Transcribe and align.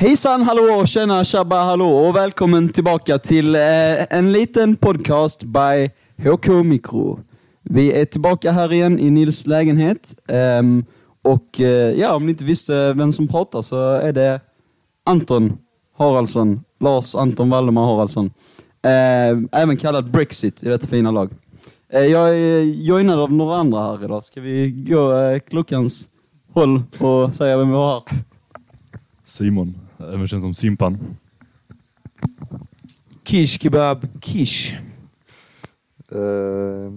Hejsan, 0.00 0.42
hallå, 0.42 0.86
tjena, 0.86 1.24
tjabba, 1.24 1.64
hallå 1.64 1.88
och 1.88 2.16
välkommen 2.16 2.68
tillbaka 2.68 3.18
till 3.18 3.54
eh, 3.54 3.62
en 4.18 4.32
liten 4.32 4.76
podcast 4.76 5.42
by 5.42 5.90
HK 6.28 6.48
Mikro. 6.64 7.20
Vi 7.62 7.92
är 7.92 8.04
tillbaka 8.04 8.52
här 8.52 8.72
igen 8.72 8.98
i 8.98 9.10
Nils 9.10 9.46
lägenhet. 9.46 10.14
ehm, 10.28 10.84
och 11.22 11.60
eh, 11.60 12.00
ja, 12.00 12.14
om 12.14 12.26
ni 12.26 12.30
inte 12.30 12.44
visste 12.44 12.92
vem 12.92 13.12
som 13.12 13.28
pratar 13.28 13.62
så 13.62 13.92
är 13.92 14.12
det 14.12 14.40
Anton 15.04 15.58
Haraldsson, 15.96 16.64
Lars 16.80 17.14
Anton 17.14 17.50
Valdemar 17.50 17.86
Haraldsson. 17.86 18.30
Eh, 18.82 19.60
även 19.62 19.76
kallad 19.76 20.10
Brexit 20.10 20.62
i 20.62 20.68
detta 20.68 20.86
fina 20.86 21.10
lag. 21.10 21.30
Eh, 21.92 22.00
jag 22.06 22.28
är 22.28 22.62
joinad 22.62 23.18
av 23.18 23.32
några 23.32 23.56
andra 23.56 23.84
här 23.84 24.04
idag. 24.04 24.24
Ska 24.24 24.40
vi 24.40 24.70
gå 24.70 25.16
eh, 25.16 25.38
klockans 25.38 26.08
håll 26.52 26.82
och 26.98 27.34
säga 27.34 27.56
vem 27.56 27.68
vi 27.70 27.76
har 27.76 27.92
här? 27.94 28.18
Simon, 29.24 29.74
även 29.98 30.28
känd 30.28 30.42
som 30.42 30.54
Simpan. 30.54 30.98
Kish 33.24 33.60
kebab 33.60 34.08
kish. 34.20 34.76
Uh, 36.12 36.90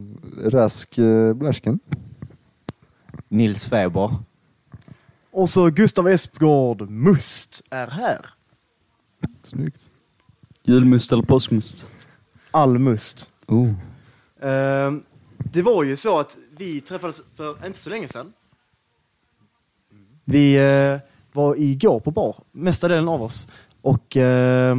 rask 0.46 1.00
uh, 1.00 1.34
Blärsken. 1.34 1.80
Nils 3.28 3.66
Feber. 3.66 4.16
Och 5.32 5.50
så 5.50 5.70
Gustav 5.70 6.08
Espgård 6.08 6.90
Must 6.90 7.62
är 7.70 7.88
här. 7.88 8.30
Snyggt. 9.44 9.90
Julmust 10.64 11.12
eller 11.12 11.24
påskmust? 11.24 11.92
All 12.52 12.80
Must. 12.80 13.30
Oh. 13.48 13.74
Ehm, 14.42 15.04
det 15.38 15.62
var 15.62 15.84
ju 15.84 15.96
så 15.96 16.20
att 16.20 16.38
vi 16.58 16.82
träffades 16.82 17.22
för 17.36 17.66
inte 17.66 17.80
så 17.80 17.90
länge 17.90 18.08
sedan. 18.08 18.34
Vi 20.26 20.56
eh, 20.56 21.11
var 21.34 21.56
igår 21.56 22.00
på 22.00 22.12
bar, 22.12 22.36
mesta 22.52 22.88
delen 22.88 23.08
av 23.08 23.24
oss. 23.24 23.48
Och 23.82 24.18
eh, 24.18 24.78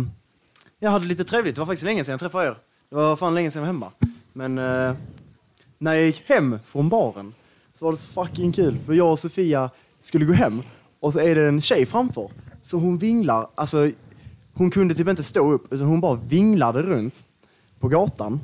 jag 0.79 0.91
hade 0.91 1.07
lite 1.07 1.25
trevligt. 1.25 1.55
Det 1.55 1.61
var 1.61 1.67
faktiskt 1.67 1.85
länge 1.85 2.05
sedan 2.05 2.13
jag 2.13 2.21
träffade 2.21 2.47
er. 2.47 2.57
Det 2.91 2.97
var 2.97 3.17
fan 3.17 3.35
länge 3.35 3.51
sedan 3.51 3.61
jag 3.61 3.67
var 3.67 3.73
hemma. 3.73 3.93
Men 4.33 4.59
eh, 4.59 4.95
när 5.79 5.95
jag 5.95 6.07
gick 6.07 6.23
hem 6.27 6.59
från 6.65 6.89
baren 6.89 7.35
så 7.75 7.85
var 7.85 7.93
det 7.93 7.99
så 7.99 8.09
fucking 8.09 8.53
kul. 8.53 8.79
För 8.87 8.93
jag 8.93 9.11
och 9.11 9.19
Sofia 9.19 9.71
skulle 10.01 10.25
gå 10.25 10.33
hem 10.33 10.63
och 11.01 11.13
så 11.13 11.21
är 11.21 11.35
det 11.35 11.49
en 11.49 11.61
tjej 11.61 11.87
framför. 11.87 12.31
Så 12.63 12.79
hon 12.79 12.99
vinglar, 12.99 13.49
alltså 13.55 13.91
hon 14.55 14.71
kunde 14.71 14.95
typ 14.95 15.09
inte 15.09 15.23
stå 15.23 15.53
upp 15.53 15.73
utan 15.73 15.87
hon 15.87 16.01
bara 16.01 16.15
vinglade 16.15 16.83
runt 16.83 17.25
på 17.81 17.89
gatan. 17.89 18.41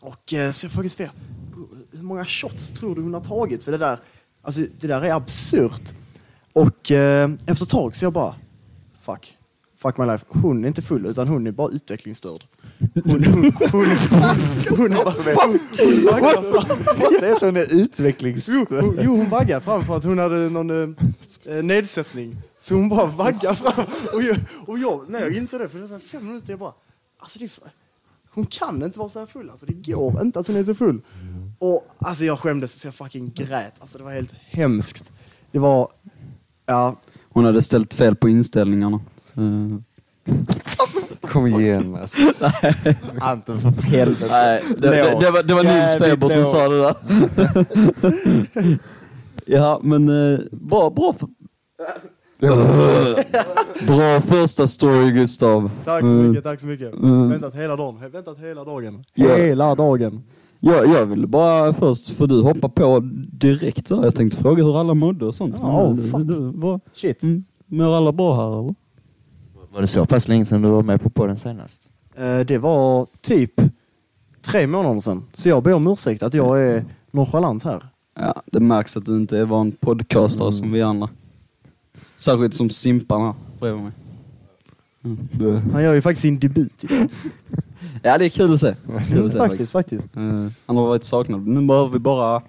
Och 0.00 0.32
eh, 0.32 0.50
så 0.52 0.66
jag 0.66 0.72
frågade 0.72 0.88
Sofia, 0.88 1.10
hur 1.90 2.02
många 2.02 2.24
shots 2.24 2.68
tror 2.68 2.94
du 2.94 3.02
hon 3.02 3.14
har 3.14 3.20
tagit? 3.20 3.64
För 3.64 3.72
det 3.72 3.78
där, 3.78 3.98
alltså, 4.42 4.60
det 4.80 4.86
där 4.86 5.02
är 5.02 5.14
absurt. 5.14 5.94
Och 6.56 6.90
eh, 6.90 7.30
efter 7.46 7.64
ett 7.64 7.70
tag 7.70 7.96
så 7.96 8.04
jag 8.04 8.12
bara, 8.12 8.34
fuck. 9.02 9.36
Fuck 9.78 9.98
my 9.98 10.06
life. 10.06 10.24
Hon 10.28 10.64
är 10.64 10.68
inte 10.68 10.82
full 10.82 11.06
utan 11.06 11.28
hon 11.28 11.46
är 11.46 11.52
bara 11.52 11.70
utvecklingsstörd. 11.70 12.44
Hon, 12.94 13.04
hon, 13.04 13.24
hon, 13.24 13.52
hon, 13.72 13.86
hon, 14.68 14.78
hon, 14.78 15.04
bara, 15.04 15.14
hon, 15.46 15.58
hon 15.78 16.04
vaggar 16.04 17.40
hon 17.46 17.56
är 17.56 17.66
Jo, 17.70 17.80
utvecklingsstörd. 17.80 18.84
hon, 18.84 18.98
jo, 19.02 19.16
hon 19.16 19.28
vaggade 19.28 19.60
fram 19.60 19.84
för 19.84 19.96
att 19.96 20.04
hon 20.04 20.18
hade 20.18 20.36
någon 20.50 20.70
eh, 20.82 21.62
nedsättning. 21.62 22.36
Så 22.58 22.74
hon 22.74 22.88
bara 22.88 23.06
vaggade 23.06 23.56
fram. 23.56 23.84
Och 24.14 24.22
jag, 24.22 24.36
och 24.66 24.78
jag, 24.78 25.10
när 25.10 25.20
jag 25.20 25.36
insåg 25.36 25.60
det, 25.60 25.68
för 25.68 25.78
här 25.78 25.98
fem 25.98 26.26
minuter, 26.26 26.50
jag 26.50 26.58
bara, 26.58 26.72
alltså 27.18 27.38
det 27.38 27.44
är, 27.44 27.50
hon 28.30 28.46
kan 28.46 28.82
inte 28.82 28.98
vara 28.98 29.08
så 29.08 29.18
här 29.18 29.26
full. 29.26 29.50
Alltså 29.50 29.66
det 29.66 29.92
går 29.92 30.22
inte 30.22 30.38
att 30.40 30.46
hon 30.46 30.56
är 30.56 30.64
så 30.64 30.74
full. 30.74 31.00
Och 31.58 31.88
alltså 31.98 32.24
jag 32.24 32.40
skämdes 32.40 32.72
så 32.72 32.86
jag 32.86 32.94
fucking 32.94 33.32
grät. 33.34 33.74
Alltså 33.78 33.98
det 33.98 34.04
var 34.04 34.12
helt 34.12 34.34
hemskt. 34.50 35.12
Det 35.52 35.58
var, 35.58 35.88
ja, 36.66 36.96
Hon 37.36 37.44
hade 37.44 37.62
ställt 37.62 37.94
fel 37.94 38.16
på 38.16 38.28
inställningarna. 38.28 39.00
Så... 39.34 39.40
Kom 41.28 41.46
igen 41.46 41.96
alltså. 42.00 42.18
Anton 43.20 43.60
för 43.60 43.70
helvete. 43.82 44.26
Nej, 44.30 44.62
det, 44.78 44.90
det, 44.90 44.96
det, 44.96 45.30
var, 45.30 45.42
det 45.42 45.54
var 45.54 45.64
Nils 45.64 45.98
Feber 45.98 46.28
som 46.28 46.44
sa 46.44 46.68
det 46.68 46.80
där. 46.82 46.94
ja, 49.46 49.80
men 49.82 50.08
eh, 50.08 50.38
bra, 50.50 50.90
bra, 50.90 51.12
för... 51.12 51.28
bra 53.86 54.20
första 54.20 54.66
story 54.66 55.10
Gustav. 55.10 55.70
tack 55.84 56.00
så 56.00 56.06
mycket, 56.06 56.44
tack 56.44 56.60
så 56.60 56.66
mycket. 56.66 56.94
Mm. 56.94 57.30
Väntat 57.30 57.54
hela 57.54 57.76
dagen, 57.76 58.10
väntat 58.10 58.38
hela 58.38 58.64
dagen. 58.64 59.04
Hela 59.14 59.74
dagen. 59.74 60.22
Jag, 60.66 60.88
jag 60.88 61.06
ville 61.06 61.26
bara 61.26 61.72
först, 61.72 62.08
för 62.10 62.26
du 62.26 62.42
hoppa 62.42 62.68
på 62.68 63.00
direkt 63.32 63.88
så. 63.88 64.00
Jag 64.04 64.14
tänkte 64.14 64.38
fråga 64.38 64.64
hur 64.64 64.80
alla 64.80 64.94
mådde 64.94 65.26
och 65.26 65.34
sånt. 65.34 65.54
Ja, 65.58 65.92
Men, 65.94 66.10
fuck. 66.10 66.20
du, 66.26 66.38
vad- 66.54 66.80
Shit. 66.94 67.22
mm, 67.22 67.44
mår 67.66 67.96
alla 67.96 68.12
bra 68.12 68.36
här 68.36 68.58
eller? 68.60 68.74
Var 69.74 69.80
det 69.80 69.86
så 69.86 70.06
pass 70.06 70.28
länge 70.28 70.44
sedan 70.44 70.62
du 70.62 70.68
var 70.68 70.82
med 70.82 71.00
på 71.02 71.10
podden 71.10 71.36
senast? 71.36 71.88
Eh, 72.16 72.38
Det 72.40 72.58
var 72.58 73.06
typ 73.20 73.60
tre 74.40 74.66
månader 74.66 75.00
sedan. 75.00 75.22
Så 75.34 75.48
jag 75.48 75.62
ber 75.62 75.72
om 75.74 75.86
ursäkt 75.86 76.22
att 76.22 76.34
jag 76.34 76.62
är 76.62 76.84
nonchalant 77.10 77.62
här. 77.64 77.82
Ja, 78.18 78.42
det 78.46 78.60
märks 78.60 78.96
att 78.96 79.06
du 79.06 79.16
inte 79.16 79.38
är 79.38 79.44
van 79.44 79.72
podcastare 79.72 80.52
som 80.52 80.72
vi 80.72 80.82
andra. 80.82 81.08
Särskilt 82.16 82.54
som 82.54 82.70
Simpan 82.70 83.20
här 83.22 83.34
bredvid 83.60 83.82
mig. 83.82 83.92
Det, 85.32 85.62
Han 85.72 85.82
gör 85.82 85.94
ju 85.94 86.00
faktiskt 86.02 86.22
sin 86.22 86.38
debut 86.38 86.84
idag. 86.84 87.08
Ja, 88.02 88.18
det 88.18 88.24
är 88.24 88.28
kul 88.28 88.54
att 88.54 88.60
se. 88.60 88.74
Kul 89.12 89.26
att 89.26 89.32
se 89.32 89.38
faktiskt, 89.38 89.72
faktiskt. 89.72 90.16
Eh, 90.16 90.22
han 90.66 90.76
har 90.76 90.86
varit 90.86 91.04
saknad. 91.04 91.46
Nu 91.46 91.66
behöver 91.66 91.88
vi 91.92 91.98
bara... 91.98 92.42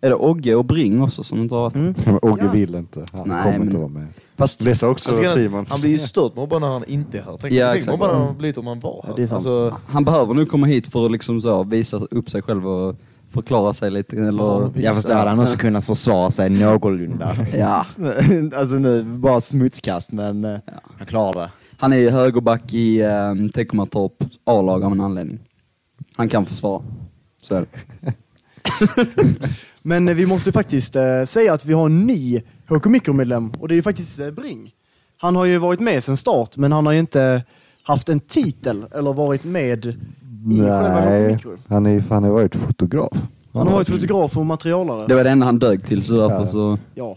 Är 0.00 0.08
det 0.08 0.14
Ogge 0.14 0.54
och 0.54 0.64
Bring 0.64 1.02
också 1.02 1.22
som 1.24 1.38
inte 1.42 1.54
har 1.54 1.62
varit 1.62 1.74
Mm. 1.74 1.94
men 2.06 2.18
Ogge 2.22 2.44
Ja. 2.44 2.50
vill 2.52 2.74
inte. 2.74 3.04
Han 3.12 3.28
Nej, 3.28 3.42
kommer 3.42 3.58
men- 3.58 3.66
inte 3.68 3.76
vara 3.78 3.88
med. 3.88 4.06
Fast 4.36 4.64
Det 4.64 4.74
sa 4.74 4.88
också 4.88 5.10
Alltså, 5.12 5.34
Simon. 5.34 5.66
Han 5.68 5.80
blir 5.80 5.90
ju 5.90 5.98
stört 5.98 6.36
mobbad 6.36 6.60
när 6.60 6.68
han 6.68 6.84
inte 6.84 7.18
är 7.18 7.22
här. 7.22 7.36
Tänk, 7.40 7.52
Ja, 7.54 7.74
exakt. 7.76 7.90
mobbad 8.00 8.16
han 8.16 8.36
blivit 8.38 8.58
om 8.58 8.66
han 8.66 8.80
var 8.80 9.00
här. 9.02 9.10
Ja, 9.10 9.16
det 9.16 9.22
är 9.22 9.26
sant. 9.26 9.46
Alltså, 9.46 9.76
han 9.86 10.04
behöver 10.04 10.34
nu 10.34 10.46
komma 10.46 10.66
hit 10.66 10.86
för 10.86 11.06
att 11.06 11.12
liksom 11.12 11.40
så 11.40 11.64
visa 11.64 11.96
upp 12.10 12.30
sig 12.30 12.42
själv 12.42 12.68
och 12.68 12.96
förklara 13.30 13.72
sig 13.72 13.90
lite. 13.90 14.16
Eller, 14.16 14.70
Jag 14.80 14.94
förstår, 14.94 15.14
hade 15.14 15.30
han 15.30 15.38
också 15.40 15.56
kunnat 15.58 15.84
försvara 15.84 16.30
sig 16.30 16.50
någorlunda. 16.50 17.36
Ja. 17.58 17.86
alltså 18.56 18.74
nu, 18.74 19.02
bara 19.04 19.40
smutskast 19.40 20.12
men 20.12 20.44
eh, 20.44 20.56
han 20.98 21.06
klarar 21.06 21.40
det. 21.40 21.50
Han 21.78 21.92
är 21.92 21.96
ju 21.96 22.10
högerback 22.10 22.72
i 22.74 23.00
eh, 23.00 23.34
Teckomatorp 23.54 24.12
A-lag 24.44 24.84
av 24.84 24.92
en 24.92 25.00
anledning. 25.00 25.38
Han 26.16 26.28
kan 26.28 26.46
försvara. 26.46 26.82
Så 27.42 27.54
är 27.54 27.60
det. 27.60 28.12
Men 29.82 30.08
eh, 30.08 30.14
vi 30.14 30.26
måste 30.26 30.52
faktiskt 30.52 30.96
eh, 30.96 31.24
säga 31.26 31.52
att 31.54 31.64
vi 31.64 31.72
har 31.72 31.86
en 31.86 32.06
ny 32.06 32.40
HK 32.68 32.84
Mikro-medlem 32.86 33.50
och 33.60 33.68
det 33.68 33.74
är 33.74 33.76
ju 33.76 33.82
faktiskt 33.82 34.18
eh, 34.18 34.30
Bring. 34.30 34.70
Han 35.16 35.36
har 35.36 35.44
ju 35.44 35.58
varit 35.58 35.80
med 35.80 36.04
sedan 36.04 36.16
start 36.16 36.56
men 36.56 36.72
han 36.72 36.86
har 36.86 36.92
ju 36.92 36.98
inte 36.98 37.42
haft 37.82 38.08
en 38.08 38.20
titel 38.20 38.84
eller 38.94 39.12
varit 39.12 39.44
med 39.44 39.84
i 39.86 39.92
själva 40.60 41.00
HK 41.00 41.04
Nej, 41.04 41.32
Mikro. 41.32 41.56
han 41.68 41.86
är 41.86 42.00
han 42.10 42.24
har 42.24 42.30
varit 42.30 42.54
fotograf. 42.54 43.12
Han 43.52 43.66
har 43.68 43.74
varit 43.74 43.88
fotograf 43.88 44.36
och 44.36 44.46
materialare. 44.46 45.06
Det 45.06 45.14
var 45.14 45.24
det 45.24 45.30
enda 45.30 45.46
han 45.46 45.58
dög 45.58 45.84
till 45.86 46.02
så 46.02 46.14
därför 46.28 46.40
Ja. 46.40 46.46
så... 46.46 46.78
Ja. 46.94 47.16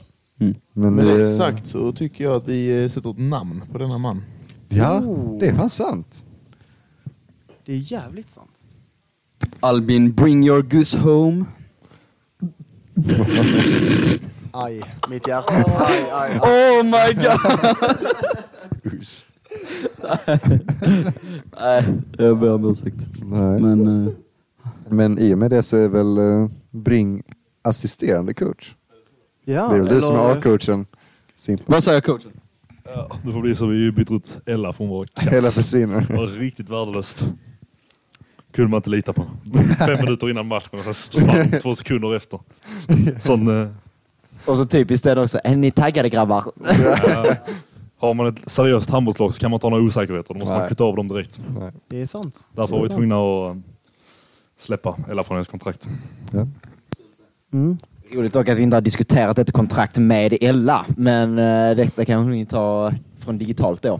Men, 0.74 0.94
med 0.96 1.06
det- 1.06 1.28
sagt 1.36 1.68
så 1.68 1.92
tycker 1.92 2.24
jag 2.24 2.36
att 2.36 2.48
vi 2.48 2.84
eh, 2.84 2.90
sätter 2.90 3.09
ett 3.09 3.19
namn 3.19 3.62
på 3.72 3.78
denna 3.78 3.98
man. 3.98 4.22
Ja, 4.69 5.00
Oh. 5.00 5.40
det 5.40 5.47
är 5.47 5.53
fan 5.56 5.69
sant. 5.69 6.24
Det 7.66 7.74
är 7.74 7.91
jävligt 7.91 8.30
sant. 8.30 8.50
Albin, 9.59 10.13
bring 10.13 10.44
your 10.47 10.62
goose 10.62 10.97
home. 10.97 11.46
Aj, 14.52 14.81
mitt 15.09 15.28
hjärta. 15.28 15.53
Aj, 15.53 16.09
aj, 16.12 16.31
aj. 16.31 16.40
Oh 16.40 16.84
my 16.84 17.13
god! 17.13 17.40
Nej, 21.62 21.84
jag 22.18 22.40
ber 22.40 22.53
om 22.53 22.72
ursäkt. 22.72 23.07
Nej. 23.24 23.59
Men... 23.62 24.07
eh, 24.07 24.13
Men 24.90 25.19
i 25.19 25.34
och 25.34 25.38
med 25.38 25.51
det 25.51 25.63
så 25.63 25.78
är 25.78 25.88
väl 25.88 26.18
eh, 26.18 26.47
Bring 26.72 27.24
assisterande 27.62 28.34
coach. 28.34 28.75
Ja, 29.46 29.68
det 29.69 29.75
är 29.75 29.80
väl 29.81 29.94
du 29.96 30.01
som 30.01 30.16
eller- 30.16 30.30
är 30.30 30.38
A-coachen. 30.38 30.86
Simon. 31.36 31.63
vad 31.66 31.84
säger 31.84 32.01
coachen? 32.01 32.31
Ja, 32.95 33.17
det 33.25 33.31
får 33.33 33.41
bli 33.41 33.55
så 33.55 33.66
vi 33.66 33.91
byter 33.91 34.16
ut 34.16 34.39
Ella 34.45 34.74
från 34.74 34.88
vår 34.89 35.06
kass. 35.06 35.33
Hela 35.33 35.50
försvinner. 35.51 36.06
Det 36.07 36.13
var 36.13 36.27
riktigt 36.27 36.69
värdelöst. 36.69 37.25
Kunde 38.51 38.71
man 38.71 38.77
inte 38.77 38.89
lita 38.89 39.13
på. 39.13 39.25
Fem 39.77 40.00
minuter 40.03 40.30
innan 40.30 40.47
matchen 40.47 40.80
och 40.88 40.95
sen 40.95 41.59
två 41.62 41.75
sekunder 41.75 42.15
efter. 42.15 42.39
Sån, 43.19 43.62
eh, 43.62 43.68
Och 44.45 44.57
så 44.57 44.65
typiskt 44.65 45.06
är 45.06 45.15
det 45.15 45.21
också, 45.21 45.39
är 45.44 45.56
ni 45.56 45.71
taggade 45.71 46.09
grabbar? 46.09 46.51
ja. 47.07 47.36
Har 47.97 48.13
man 48.13 48.27
ett 48.27 48.51
seriöst 48.51 48.89
handbollslag 48.89 49.33
så 49.33 49.39
kan 49.39 49.51
man 49.51 49.56
inte 49.56 49.65
ha 49.68 49.71
några 49.71 49.83
osäkerheter. 49.83 50.33
Då 50.33 50.39
måste 50.39 50.51
man 50.53 50.59
Nej. 50.59 50.69
kutta 50.69 50.83
av 50.83 50.95
dem 50.95 51.07
direkt. 51.07 51.42
Nej. 51.59 51.71
Det 51.88 52.01
är 52.01 52.06
sant. 52.06 52.45
Därför 52.56 52.75
var 52.75 52.83
vi 52.83 52.89
tvungna 52.89 53.15
att 53.15 53.56
eh, 53.56 53.62
släppa 54.57 54.97
Ella 55.09 55.24
från 55.24 55.35
hennes 55.35 55.47
kontrakt. 55.47 55.88
Ja. 56.31 56.47
Mm. 57.53 57.77
Roligt 58.13 58.33
dock 58.33 58.50
att 58.50 58.57
vi 58.57 58.61
inte 58.61 58.75
har 58.75 58.81
diskuterat 58.81 59.35
detta 59.35 59.51
kontrakt 59.51 59.97
med 59.97 60.38
Ella, 60.41 60.85
men 60.97 61.38
eh, 61.39 61.75
detta 61.75 62.06
kan 62.06 62.29
vi 62.31 62.45
ta 62.45 62.94
från 63.17 63.38
digitalt 63.38 63.81
då. 63.81 64.00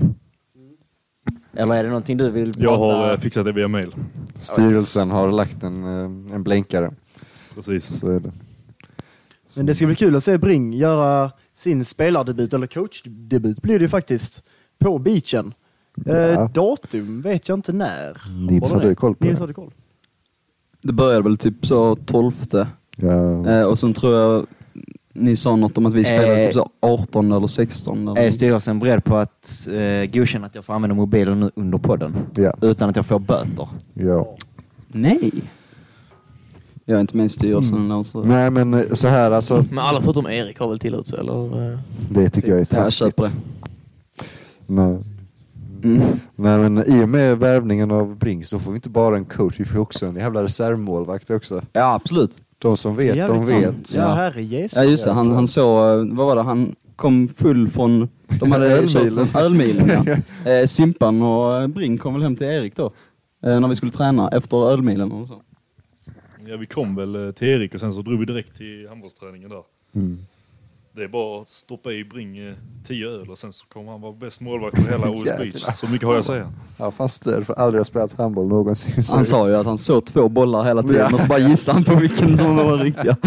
Eller 1.54 1.76
är 1.76 1.84
det 1.84 1.90
någonting 1.90 2.18
du 2.18 2.32
vill 2.32 2.54
prata? 2.54 2.64
Jag 2.64 2.78
har 2.78 3.14
eh, 3.14 3.20
fixat 3.20 3.46
det 3.46 3.52
via 3.52 3.68
mail. 3.68 3.96
Styrelsen 4.40 5.12
har 5.12 5.32
lagt 5.32 5.64
en, 5.64 5.84
eh, 5.84 6.36
en 6.36 6.44
blänkare. 6.44 6.92
Precis. 7.56 8.00
Så 8.00 8.08
är 8.10 8.20
det. 8.20 8.32
Men 9.54 9.66
det 9.66 9.76
ska 9.76 9.86
bli 9.86 9.96
kul 9.96 10.16
att 10.16 10.24
se 10.24 10.38
Bring 10.38 10.74
göra 10.74 11.32
sin 11.56 11.86
spelardebut, 11.86 12.54
eller 12.54 12.68
coachdebut 12.68 13.62
blir 13.62 13.80
det 13.80 13.84
ju 13.84 13.90
faktiskt, 13.90 14.44
på 14.80 14.98
beachen. 15.00 15.54
Eh, 16.06 16.16
Ja. 16.16 16.48
datum 16.54 17.22
vet 17.22 17.50
jag 17.50 17.58
inte 17.58 17.74
när. 17.74 18.22
Nils 18.50 18.72
har 18.72 18.82
det 18.82 18.90
du 18.90 18.96
koll 18.96 19.16
på 19.16 19.26
Nils 19.26 19.38
det? 19.38 19.44
hade 19.44 19.54
koll. 19.54 19.72
Det 20.82 20.94
började 20.94 21.24
väl 21.24 21.38
typ 21.38 21.66
så 21.66 21.96
12. 21.96 22.32
Ja, 23.02 23.50
Eh, 23.60 23.66
och 23.68 23.80
sen 23.80 23.94
tror 23.94 24.14
jag 24.18 24.46
ni 25.14 25.36
sa 25.36 25.56
något 25.56 25.78
om 25.78 25.86
att 25.86 25.94
vi 25.94 26.04
spelade 26.04 26.42
Eh. 26.42 26.46
typ 26.46 26.54
så 26.54 26.70
18 26.80 27.32
eller 27.32 27.48
16. 27.48 28.08
Eller 28.08 28.22
Är 28.22 28.32
styrelsen 28.32 28.80
beredd 28.80 29.04
på 29.04 29.16
att 29.16 29.68
eh, 29.74 30.12
godkänna 30.12 30.46
att 30.48 30.56
jag 30.56 30.66
får 30.66 30.74
använda 30.74 30.96
mobilen 30.96 31.40
nu 31.40 31.52
under 31.56 31.78
podden? 31.78 32.16
ja, 32.36 32.54
Utan 32.62 32.90
att 32.90 32.96
jag 32.96 33.06
får 33.06 33.20
böter? 33.20 33.68
ja. 33.94 34.36
Nej. 34.88 35.32
Jag 36.86 36.96
är 36.98 37.02
inte 37.02 37.18
med 37.18 37.26
i 37.26 37.30
styrelsen 37.30 37.78
mm. 37.92 38.04
så 38.04 38.24
Nej 38.24 38.50
men 38.50 38.74
eh, 38.74 38.94
så 38.94 39.08
här 39.08 39.32
alltså, 39.32 39.66
Men 39.70 39.80
alla 39.80 40.02
förutom 40.02 40.28
Erik 40.28 40.60
har 40.60 40.70
väl 40.70 40.80
tillåtelse 40.80 41.18
eller? 41.18 41.72
eh, 41.74 41.80
det 42.10 42.30
tycker 42.30 42.48
jag 42.48 42.56
är 42.56 42.60
jag 42.60 42.70
taskigt. 42.70 42.98
köper 42.98 43.24
det. 43.24 43.30
Nej. 44.68 44.98
Mm. 45.84 46.02
Nej 46.36 46.58
men 46.70 46.78
i 46.88 47.04
och 47.04 47.10
med 47.10 47.38
värvningen 47.38 47.92
av 47.92 48.16
Brink 48.16 48.46
så 48.48 48.60
får 48.60 48.72
vi 48.72 48.76
inte 48.76 48.90
bara 48.90 49.18
en 49.18 49.26
coach, 49.26 49.60
vi 49.60 49.66
får 49.66 49.80
också 49.80 50.06
en 50.06 50.16
jävla 50.16 50.44
reservmålvakt 50.44 51.30
också. 51.30 51.62
Ja, 51.74 51.94
absolut. 51.94 52.42
De 52.60 52.78
som 52.78 52.96
vet, 52.96 53.16
de 53.16 53.28
sant. 53.28 53.50
vet. 53.50 53.94
Ja, 53.94 54.02
Ja. 54.02 54.14
herre 54.14 54.44
Jesus. 54.44 54.78
Ja, 54.78 54.84
just 54.84 55.06
det. 55.06 55.12
Han, 55.12 55.32
han 55.32 55.48
såg, 55.48 56.08
vad 56.10 56.28
var 56.28 56.36
det, 56.36 56.42
han 56.42 56.76
kom 56.96 57.28
full 57.28 57.70
från, 57.70 58.10
de 58.40 58.52
hade 58.52 58.66
Ölmilen. 58.78 59.14
kört 59.28 59.36
ölmilen. 59.36 60.04
Ja. 60.06 60.16
Eh, 60.52 60.66
Simpan 60.66 61.22
och 61.22 61.62
eh, 61.62 61.68
Brink 61.68 62.02
kom 62.02 62.14
väl 62.14 62.24
hem 62.24 62.36
till 62.36 62.48
Erik 62.48 62.76
då. 62.76 62.86
Eh, 63.44 63.60
när 63.60 63.68
vi 63.68 63.76
skulle 63.76 63.92
träna 63.92 64.30
efter 64.30 64.72
ölmilen 64.72 65.12
och 65.12 65.28
så. 65.28 65.42
Ja, 66.48 66.58
vi 66.58 66.66
kom 66.66 66.96
väl 66.96 67.16
eh, 67.28 67.32
till 67.32 67.48
Erik 67.48 67.74
och 67.74 67.80
sen 67.80 67.94
så 67.94 68.02
drog 68.02 68.20
vi 68.20 68.26
direkt 68.26 68.58
till 68.58 68.86
handbollsträningen 68.90 69.50
där. 69.50 69.64
Mm. 69.96 70.20
Det 71.00 71.06
är 71.06 71.08
bara 71.08 71.42
att 71.42 71.50
stoppa 71.50 71.92
i 71.92 72.04
Bring 72.04 72.38
eh, 72.38 72.54
10 72.84 73.10
öl 73.10 73.30
och 73.30 73.38
sen 73.38 73.54
så 73.54 73.66
kommer 73.66 73.92
han 73.92 74.02
vara 74.02 74.14
bäst 74.14 74.42
målvakt 74.42 74.76
på 74.76 74.82
hela 74.92 75.10
OS 75.10 75.24
Beach. 75.24 75.54
Jäklar. 75.56 75.74
Så 75.74 75.88
mycket 75.88 76.06
har 76.08 76.14
jag 76.14 76.20
att 76.20 76.26
säga. 76.26 76.52
Ja 76.78 76.92
fast 76.92 77.16
stöd 77.16 77.46
för 77.46 77.54
aldrig 77.54 77.80
har 77.80 77.84
spelat 77.84 78.18
handboll 78.18 78.48
någonsin. 78.48 79.04
Han 79.10 79.26
sa 79.26 79.48
ju 79.50 79.56
att 79.56 79.66
han 79.66 79.78
såg 79.78 80.06
två 80.06 80.30
bollar 80.30 80.64
hela 80.64 80.84
tiden 80.84 81.14
och 81.14 81.20
så 81.20 81.28
bara 81.28 81.40
gissade 81.40 81.76
han 81.76 81.84
på 81.84 81.96
vilken 81.96 82.38
som 82.38 82.56
var 82.56 82.78
riktiga. 82.78 83.18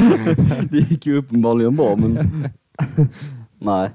Det 0.71 0.79
gick 0.79 1.07
ju 1.07 1.17
uppenbarligen 1.17 1.77
bra 1.77 1.97
men... 1.97 2.19
Nej. 3.59 3.91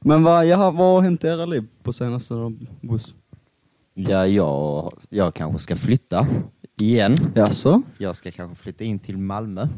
Men 0.00 0.22
vad, 0.22 0.46
jaha, 0.46 0.70
vad 0.70 0.94
har 0.94 1.02
hänt 1.02 1.24
i 1.24 1.26
era 1.26 1.46
liv 1.46 1.66
på 1.82 1.92
senaste 1.92 2.34
då, 2.34 2.52
buss? 2.80 3.14
Ja, 3.94 4.26
jag, 4.26 4.92
jag 5.08 5.34
kanske 5.34 5.58
ska 5.62 5.76
flytta 5.76 6.26
igen. 6.80 7.16
Jaså? 7.34 7.82
Jag 7.98 8.16
ska 8.16 8.30
kanske 8.30 8.56
flytta 8.56 8.84
in 8.84 8.98
till 8.98 9.18
Malmö. 9.18 9.68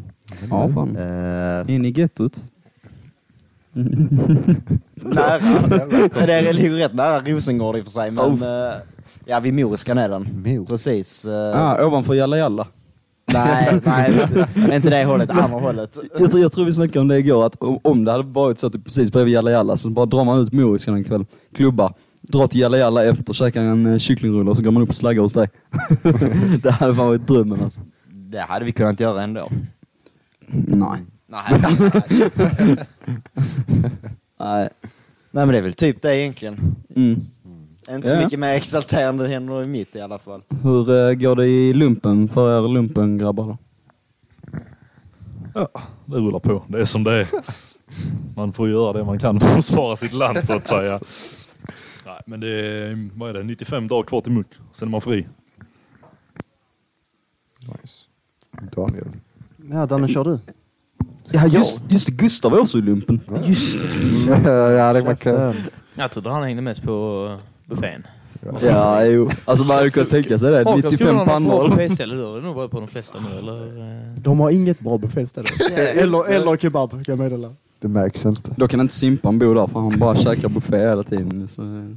Ja, 0.50 0.70
fan. 0.75 0.96
Eh, 0.96 1.75
In 1.75 1.84
i 1.84 1.91
gettot? 1.91 2.43
nära. 4.94 5.38
det 6.26 6.52
ligger 6.52 6.70
rätt 6.76 6.94
nära 6.94 7.20
Rosengård 7.20 7.76
i 7.76 7.80
och 7.80 7.84
för 7.84 7.90
sig, 7.90 8.10
men 8.10 8.42
eh, 8.42 8.75
ja, 9.25 9.40
vid 9.40 9.54
Moriskan 9.54 9.98
är 9.98 10.08
den. 10.08 10.42
Mos. 10.46 10.69
Precis. 10.69 11.25
eh, 11.25 11.62
Ah, 11.62 11.86
ovanför 11.86 12.14
Jalla 12.14 12.38
Jalla. 12.38 12.66
Nej, 13.32 13.80
nej, 13.84 14.12
inte 14.72 14.90
det 14.90 15.04
hållet, 15.04 15.30
andra 15.30 15.58
hållet. 15.60 15.98
Jag 16.19 16.30
tror, 16.30 16.42
jag 16.42 16.52
tror 16.52 16.64
vi 16.64 16.72
snackade 16.75 17.00
om 17.00 17.08
det 17.08 17.19
igår, 17.19 17.46
att 17.46 17.56
om- 17.82 18.04
det 18.04 18.12
hade 18.12 18.25
varit 18.25 18.58
så 18.58 18.66
att 18.66 18.72
det 18.72 18.78
precis 18.78 19.12
bredvid 19.12 19.34
Jalla 19.34 19.50
Jalla 19.50 19.76
så 19.76 19.90
bara 19.90 20.06
drar 20.06 20.24
man 20.24 20.40
ut 20.42 20.52
Moriskan 20.52 20.94
en 20.94 21.04
kväll, 21.04 21.24
klubba, 21.54 21.92
drar 22.22 22.46
till 22.46 22.60
Jalla 22.60 22.78
Jalla 22.78 23.04
efter, 23.04 23.32
käkar 23.34 23.62
en 23.62 23.86
eh, 23.86 23.98
kycklingrulle 23.98 24.50
och 24.50 24.56
så 24.56 24.62
går 24.62 24.70
man 24.70 24.82
upp 24.82 24.88
och 24.88 24.96
slaggar 24.96 25.22
hos 25.22 25.32
dig. 25.32 25.48
det 26.62 26.70
hade 26.70 26.94
fan 26.94 27.06
varit 27.06 27.26
drömmen 27.26 27.60
alltså. 27.62 27.81
Det 28.06 28.40
hade 28.40 28.64
vi 28.64 28.72
kunnat 28.72 29.00
göra 29.00 29.22
ändå. 29.22 29.48
Nej. 30.66 30.98
Nej, 31.30 31.44
Nej. 34.38 34.69
nej 35.30 35.46
men 35.46 35.48
det 35.48 35.58
är 35.58 35.62
väl 35.62 35.72
typ 35.75 36.02
det 36.02 36.16
egentligen. 36.16 36.76
Mm. 36.96 37.20
Inte 37.90 38.08
så 38.08 38.14
Ja. 38.14 38.20
mycket 38.25 38.38
mer 38.38 38.54
exalterande 38.54 39.28
händer 39.28 39.62
i 39.62 39.66
mitt 39.66 39.96
i 39.96 40.00
alla 40.00 40.19
fall. 40.19 40.42
Hur 40.62 40.90
eh, 41.08 41.14
går 41.14 41.36
det 41.36 41.46
i 41.46 41.72
lumpen 41.72 42.28
för 42.28 42.58
er 42.64 42.69
lumpen-grabbar 42.69 43.44
då? 43.46 43.58
Ja, 45.54 45.69
det 46.04 46.16
rullar 46.16 46.38
på. 46.38 46.62
Det 46.69 46.80
är 46.80 46.84
som 46.84 47.04
det 47.04 47.12
är. 47.20 47.28
Man 48.36 48.52
får 48.52 48.69
göra 48.69 48.92
det 48.92 49.04
man 49.04 49.19
kan 49.19 49.40
för 49.40 49.48
att 49.48 49.54
försvara 49.54 49.96
sitt 49.96 50.12
land 50.12 50.44
så 50.44 50.52
att 50.52 50.66
säga. 50.66 51.00
Nej, 52.06 52.20
men 52.26 52.40
det 52.40 52.48
är, 52.48 53.08
vad 53.14 53.28
är 53.31 53.34
det, 53.34 53.42
95 53.42 53.88
dagar 53.88 54.02
kvar 54.06 54.20
till 54.20 54.32
muck. 54.32 54.46
Sen 54.72 54.88
är 54.88 54.90
man 54.90 55.00
fri. 55.00 55.26
Nice. 57.60 58.04
Daniel. 58.76 59.06
Ja, 59.70 59.86
Danne, 59.86 60.08
kör 60.08 60.24
du. 60.24 60.38
Ja, 61.30 61.46
just, 61.46 61.82
just 61.88 62.06
det, 62.06 62.12
Gustav 62.12 62.54
är 62.54 62.58
också 62.60 62.78
i 62.78 62.82
lumpen. 62.82 63.20
Just 63.44 63.78
ja, 64.44 64.92
det 64.92 65.04
man 65.04 65.16
kan. 65.16 65.54
Jag 65.94 66.10
trodde 66.12 66.30
han 66.30 66.42
hängde 66.42 66.62
mest 66.62 66.82
på 66.82 67.28
eh, 67.32 67.70
buffén. 67.70 68.02
Ja, 68.62 69.04
jo. 69.04 69.30
Alltså 69.44 69.64
man 69.64 69.76
hade 69.76 69.90
kunnat 69.90 70.10
tänka 70.10 70.38
sig 70.38 70.50
det. 70.50 70.56
Hakan 70.56 70.76
95 70.76 70.92
skulle 70.92 71.10
ha 71.10 71.16
något 71.16 71.26
bra 71.26 71.34
pannmål. 71.34 71.70
bufféställe 71.70 72.14
då. 72.14 72.32
Det 72.32 72.40
är 72.40 72.42
nog 72.42 72.56
varit 72.56 72.70
på 72.70 72.80
de 72.80 72.88
flesta 72.88 73.19
nu 73.20 73.38
eller? 73.38 74.20
De 74.20 74.40
har 74.40 74.50
inget 74.50 74.80
bra 74.80 74.98
bufféställe. 74.98 75.48
eller, 75.76 76.28
eller 76.28 76.56
kebab 76.56 76.90
kan 76.90 77.04
jag 77.06 77.19
meddela. 77.19 77.52
Det 77.81 77.88
märks 77.88 78.26
inte. 78.26 78.54
Då 78.56 78.69
kan 78.69 78.81
inte 78.81 78.94
Simpan 78.94 79.38
bo 79.38 79.54
där 79.54 79.66
för 79.66 79.81
han 79.81 79.98
bara 79.98 80.16
käkar 80.16 80.48
buffé 80.48 80.78
hela 80.78 81.02
tiden. 81.02 81.48
Så... 81.48 81.62
Nej 81.62 81.94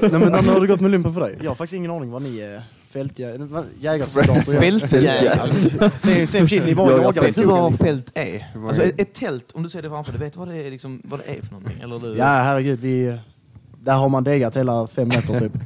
men 0.00 0.32
Danne, 0.32 0.50
har 0.52 0.60
det 0.60 0.66
gått 0.66 0.80
med 0.80 0.90
lumpen 0.90 1.14
för 1.14 1.20
dig? 1.20 1.38
Jag 1.42 1.50
har 1.50 1.54
faktiskt 1.54 1.76
ingen 1.76 1.90
aning 1.90 2.10
vad 2.10 2.22
ni 2.22 2.38
är. 2.38 2.62
Fältjägare, 2.90 3.64
jägarsoldater. 3.80 4.60
Fältjägare. 4.60 5.90
Same, 5.90 6.26
same 6.26 6.48
shit, 6.48 6.64
ni 6.66 6.74
bara 6.74 6.90
Jag- 6.90 6.98
jag 6.98 7.04
jagar 7.04 7.22
i 7.22 7.26
Vet 7.26 7.34
du 7.34 7.44
vad. 7.46 7.70
Liksom. 7.70 7.86
fält 7.86 8.10
är? 8.14 8.46
Alltså 8.66 8.82
ett, 8.82 9.00
ett 9.00 9.14
tält, 9.14 9.52
om 9.54 9.62
du 9.62 9.68
ser 9.68 9.82
det 9.82 9.88
framför 9.88 10.12
dig, 10.12 10.20
vet 10.20 10.32
du 10.32 10.38
vad 10.38 10.48
det 10.48 10.54
är, 10.66 10.70
liksom, 10.70 11.00
vad 11.04 11.20
det 11.20 11.32
är 11.38 11.42
för 11.42 11.52
någonting? 11.52 11.80
Eller 11.82 11.98
du? 12.00 12.16
Ja, 12.18 12.24
herregud. 12.24 12.80
Vi, 12.80 13.18
där 13.84 13.94
har 13.94 14.08
man 14.08 14.24
degat 14.24 14.56
hela 14.56 14.86
fem 14.86 15.08
meter 15.08 15.40
typ. 15.40 15.52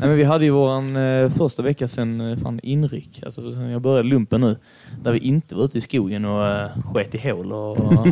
Nej, 0.00 0.08
men 0.08 0.16
vi 0.16 0.24
hade 0.24 0.44
ju 0.44 0.50
våran 0.50 0.96
eh, 0.96 1.30
första 1.30 1.62
vecka 1.62 1.88
sen 1.88 2.20
eh, 2.20 2.36
fan 2.38 2.60
inryck, 2.62 3.22
alltså 3.24 3.52
sen 3.52 3.70
jag 3.70 3.82
började 3.82 4.08
lumpen 4.08 4.40
nu, 4.40 4.56
där 5.02 5.12
vi 5.12 5.18
inte 5.18 5.54
var 5.54 5.64
ute 5.64 5.78
i 5.78 5.80
skogen 5.80 6.24
och 6.24 6.46
eh, 6.46 6.68
sket 6.84 7.14
i 7.14 7.18
hål 7.30 7.52
och 7.52 7.78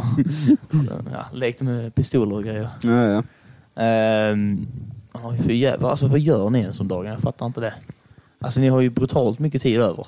ja, 1.12 1.26
lekte 1.34 1.64
med 1.64 1.94
pistoler 1.94 2.36
och 2.36 2.44
grejer. 2.44 2.68
Ja, 2.82 3.04
ja. 3.06 3.22
Ehm, 3.82 4.66
man 5.16 5.24
har 5.24 5.32
ju 5.32 5.42
för 5.42 5.52
jävla, 5.52 5.90
alltså 5.90 6.06
vad 6.06 6.20
gör 6.20 6.50
ni 6.50 6.58
ens 6.58 6.80
om 6.80 6.88
dagen? 6.88 7.12
Jag 7.12 7.20
fattar 7.20 7.46
inte 7.46 7.60
det. 7.60 7.74
Alltså 8.38 8.60
ni 8.60 8.68
har 8.68 8.80
ju 8.80 8.90
brutalt 8.90 9.38
mycket 9.38 9.62
tid 9.62 9.80
över. 9.80 10.06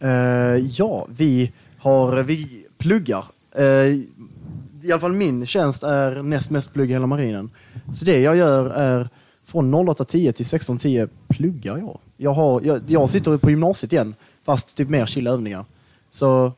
Eh, 0.00 0.66
ja, 0.72 1.06
vi 1.16 1.52
har, 1.78 2.22
vi 2.22 2.66
pluggar. 2.78 3.24
Eh, 3.56 3.64
I 3.64 4.92
alla 4.92 5.00
fall 5.00 5.12
min 5.12 5.46
tjänst 5.46 5.82
är 5.82 6.22
näst 6.22 6.50
mest 6.50 6.72
plugg 6.72 6.90
i 6.90 6.92
hela 6.92 7.06
marinen. 7.06 7.50
Så 7.94 8.04
det 8.04 8.20
jag 8.20 8.36
gör 8.36 8.70
är 8.70 9.08
från 9.44 9.74
08.10 9.74 10.32
till 10.32 10.46
16.10 10.46 11.08
pluggar 11.28 11.78
jag. 11.78 11.98
Jag, 12.16 12.32
har, 12.32 12.60
jag. 12.60 12.80
jag 12.86 13.10
sitter 13.10 13.36
på 13.36 13.50
gymnasiet 13.50 13.92
igen, 13.92 14.14
fast 14.44 14.76
typ 14.76 14.88
mer 14.88 15.06
chill 15.06 15.26
övningar. 15.26 15.64
Så, 16.10 16.52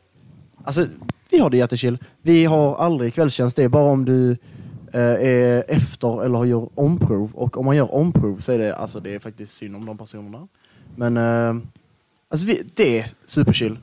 alltså, 0.64 0.86
vi 1.30 1.38
har 1.38 1.50
det 1.50 1.56
jättechill. 1.56 1.98
Vi 2.22 2.44
har 2.44 2.76
aldrig 2.76 3.14
kvällstjänst, 3.14 3.56
det 3.56 3.62
är 3.62 3.68
bara 3.68 3.90
om 3.90 4.04
du 4.04 4.36
är 5.00 5.64
efter 5.68 6.24
eller 6.24 6.44
gör 6.44 6.68
omprov. 6.74 7.30
Och 7.34 7.56
om 7.56 7.64
man 7.64 7.76
gör 7.76 7.94
omprov 7.94 8.38
så 8.38 8.52
är 8.52 8.58
det, 8.58 8.74
alltså, 8.76 9.00
det 9.00 9.14
är 9.14 9.18
faktiskt 9.18 9.52
synd 9.52 9.76
om 9.76 9.86
de 9.86 9.98
personerna. 9.98 10.48
Men 10.96 11.16
eh, 11.16 11.62
Alltså 12.28 12.46
vi, 12.46 12.62
det 12.74 12.98
är 12.98 13.06
superchill. 13.24 13.78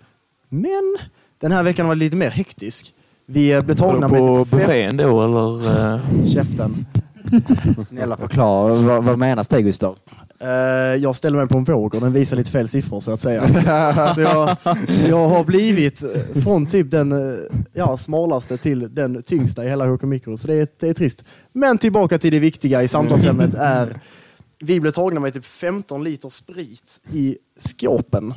Men 0.50 0.98
den 1.39 1.51
här 1.51 1.63
veckan 1.63 1.88
var 1.88 1.96
lite 1.96 2.15
mer 2.15 2.30
hektisk. 2.30 2.94
Vi 3.25 3.51
eh, 3.51 3.62
blev 3.62 3.75
tagna 3.75 4.10
på 4.10 4.36
med 4.38 4.48
fem... 4.48 4.60
buffén 4.60 4.98
då 4.98 5.24
eller? 5.24 5.94
eh, 5.94 6.00
Käften. 6.34 6.86
Snälla 7.88 8.18
förklara, 8.18 8.74
vad, 8.74 9.03
vad 9.03 9.20
menas 9.20 9.48
det 9.48 9.62
Gustav? 9.62 9.96
Eh, 10.41 10.95
jag 11.01 11.15
ställde 11.15 11.39
mig 11.39 11.48
på 11.48 11.57
en 11.57 11.63
våg 11.63 11.95
och 11.95 12.01
den 12.01 12.13
visar 12.13 12.38
lite 12.38 12.51
fel 12.51 12.67
siffror 12.67 13.00
så 13.00 13.12
att 13.12 13.19
säga. 13.19 13.48
så 14.15 14.21
jag, 14.21 14.55
jag 15.10 15.29
har 15.29 15.43
blivit 15.43 16.03
eh, 16.03 16.41
från 16.43 16.65
typ 16.65 16.91
den 16.91 17.12
eh, 17.12 17.38
ja, 17.74 17.98
smalaste 17.98 18.57
till 18.57 18.95
den 18.95 19.24
tyngsta 19.24 19.65
i 19.65 19.69
hela 19.69 19.86
HK 19.86 20.01
Mikro. 20.03 20.38
Så 20.38 20.48
det 20.48 20.53
är, 20.53 20.67
det 20.79 20.88
är 20.88 20.93
trist. 20.93 21.24
Men 21.53 21.77
tillbaka 21.77 22.19
till 22.19 22.31
det 22.31 22.39
viktiga 22.39 22.83
i 22.83 22.88
samtalsämnet 22.88 23.53
är 23.53 24.00
vi 24.60 24.79
blev 24.79 24.91
tagna 24.91 25.19
med 25.19 25.33
typ 25.33 25.45
15 25.45 26.03
liter 26.03 26.29
sprit 26.29 27.01
i 27.13 27.38
skåpen. 27.60 28.33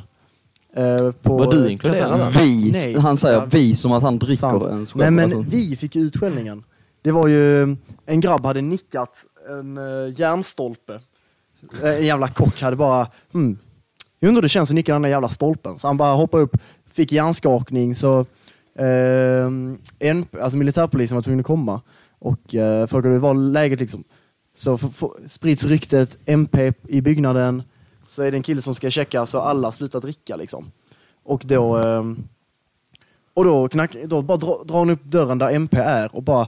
eh, 0.75 1.11
på 1.11 1.37
Var 1.37 1.51
du 1.53 1.69
inkluderad? 1.69 2.33
Vi, 2.39 2.71
Nej. 2.71 2.95
han 2.99 3.17
säger 3.17 3.35
Ja. 3.39 3.45
vi 3.51 3.75
som 3.75 3.91
att 3.91 4.03
han 4.03 4.19
dricker 4.19 4.35
Sant. 4.39 4.63
själv. 4.63 4.87
Nej 4.95 5.11
men 5.11 5.23
alltså. 5.25 5.39
vi 5.51 5.75
fick 5.75 5.95
utskällningen. 5.95 6.63
Det 7.01 7.11
var 7.11 7.27
ju, 7.27 7.61
en 8.05 8.21
grabb 8.21 8.45
hade 8.45 8.61
nickat 8.61 9.09
en 9.49 9.79
järnstolpe. 10.17 10.99
Eh, 11.83 11.95
en 11.95 12.05
jävla 12.05 12.27
kock 12.27 12.61
hade 12.61 12.75
bara, 12.75 13.07
hmm, 13.31 13.57
jag 14.19 14.27
undrar 14.27 14.37
hur 14.37 14.41
det 14.41 14.49
känns 14.49 14.69
att 14.69 14.75
nicka 14.75 14.93
den 14.93 15.01
där 15.01 15.09
jävla 15.09 15.29
stolpen. 15.29 15.75
Så 15.75 15.87
han 15.87 15.97
bara 15.97 16.13
hoppade 16.13 16.43
upp, 16.43 16.57
fick 16.91 17.11
hjärnskakning 17.11 17.95
så 17.95 18.19
eh, 18.75 19.45
en, 19.99 20.25
alltså 20.41 20.57
militärpolisen 20.57 21.15
var 21.15 21.21
tvungen 21.21 21.39
att 21.39 21.45
komma 21.45 21.81
och 22.19 22.55
eh, 22.55 22.87
frågade 22.87 23.13
hur 23.13 23.19
var 23.19 23.33
läget 23.33 23.79
liksom. 23.79 24.03
Så 24.55 24.77
för, 24.77 24.87
för, 24.87 25.09
sprids 25.27 25.65
ryktet, 25.65 26.17
MP 26.25 26.73
i 26.87 27.01
byggnaden, 27.01 27.63
så 28.07 28.23
är 28.23 28.31
det 28.31 28.37
en 28.37 28.43
kille 28.43 28.61
som 28.61 28.75
ska 28.75 28.89
checka 28.89 29.25
så 29.25 29.39
alla 29.39 29.71
slutar 29.71 30.01
dricka 30.01 30.35
liksom. 30.35 30.71
Och 31.23 31.41
då, 31.45 31.79
eh, 31.79 32.03
och 33.33 33.45
då, 33.45 33.67
knack, 33.67 33.95
då 34.05 34.21
bara 34.21 34.37
dra, 34.37 34.63
drar 34.63 34.77
han 34.77 34.89
upp 34.89 35.03
dörren 35.03 35.37
där 35.37 35.51
MP 35.51 35.77
är 35.77 36.15
och 36.15 36.23
bara 36.23 36.47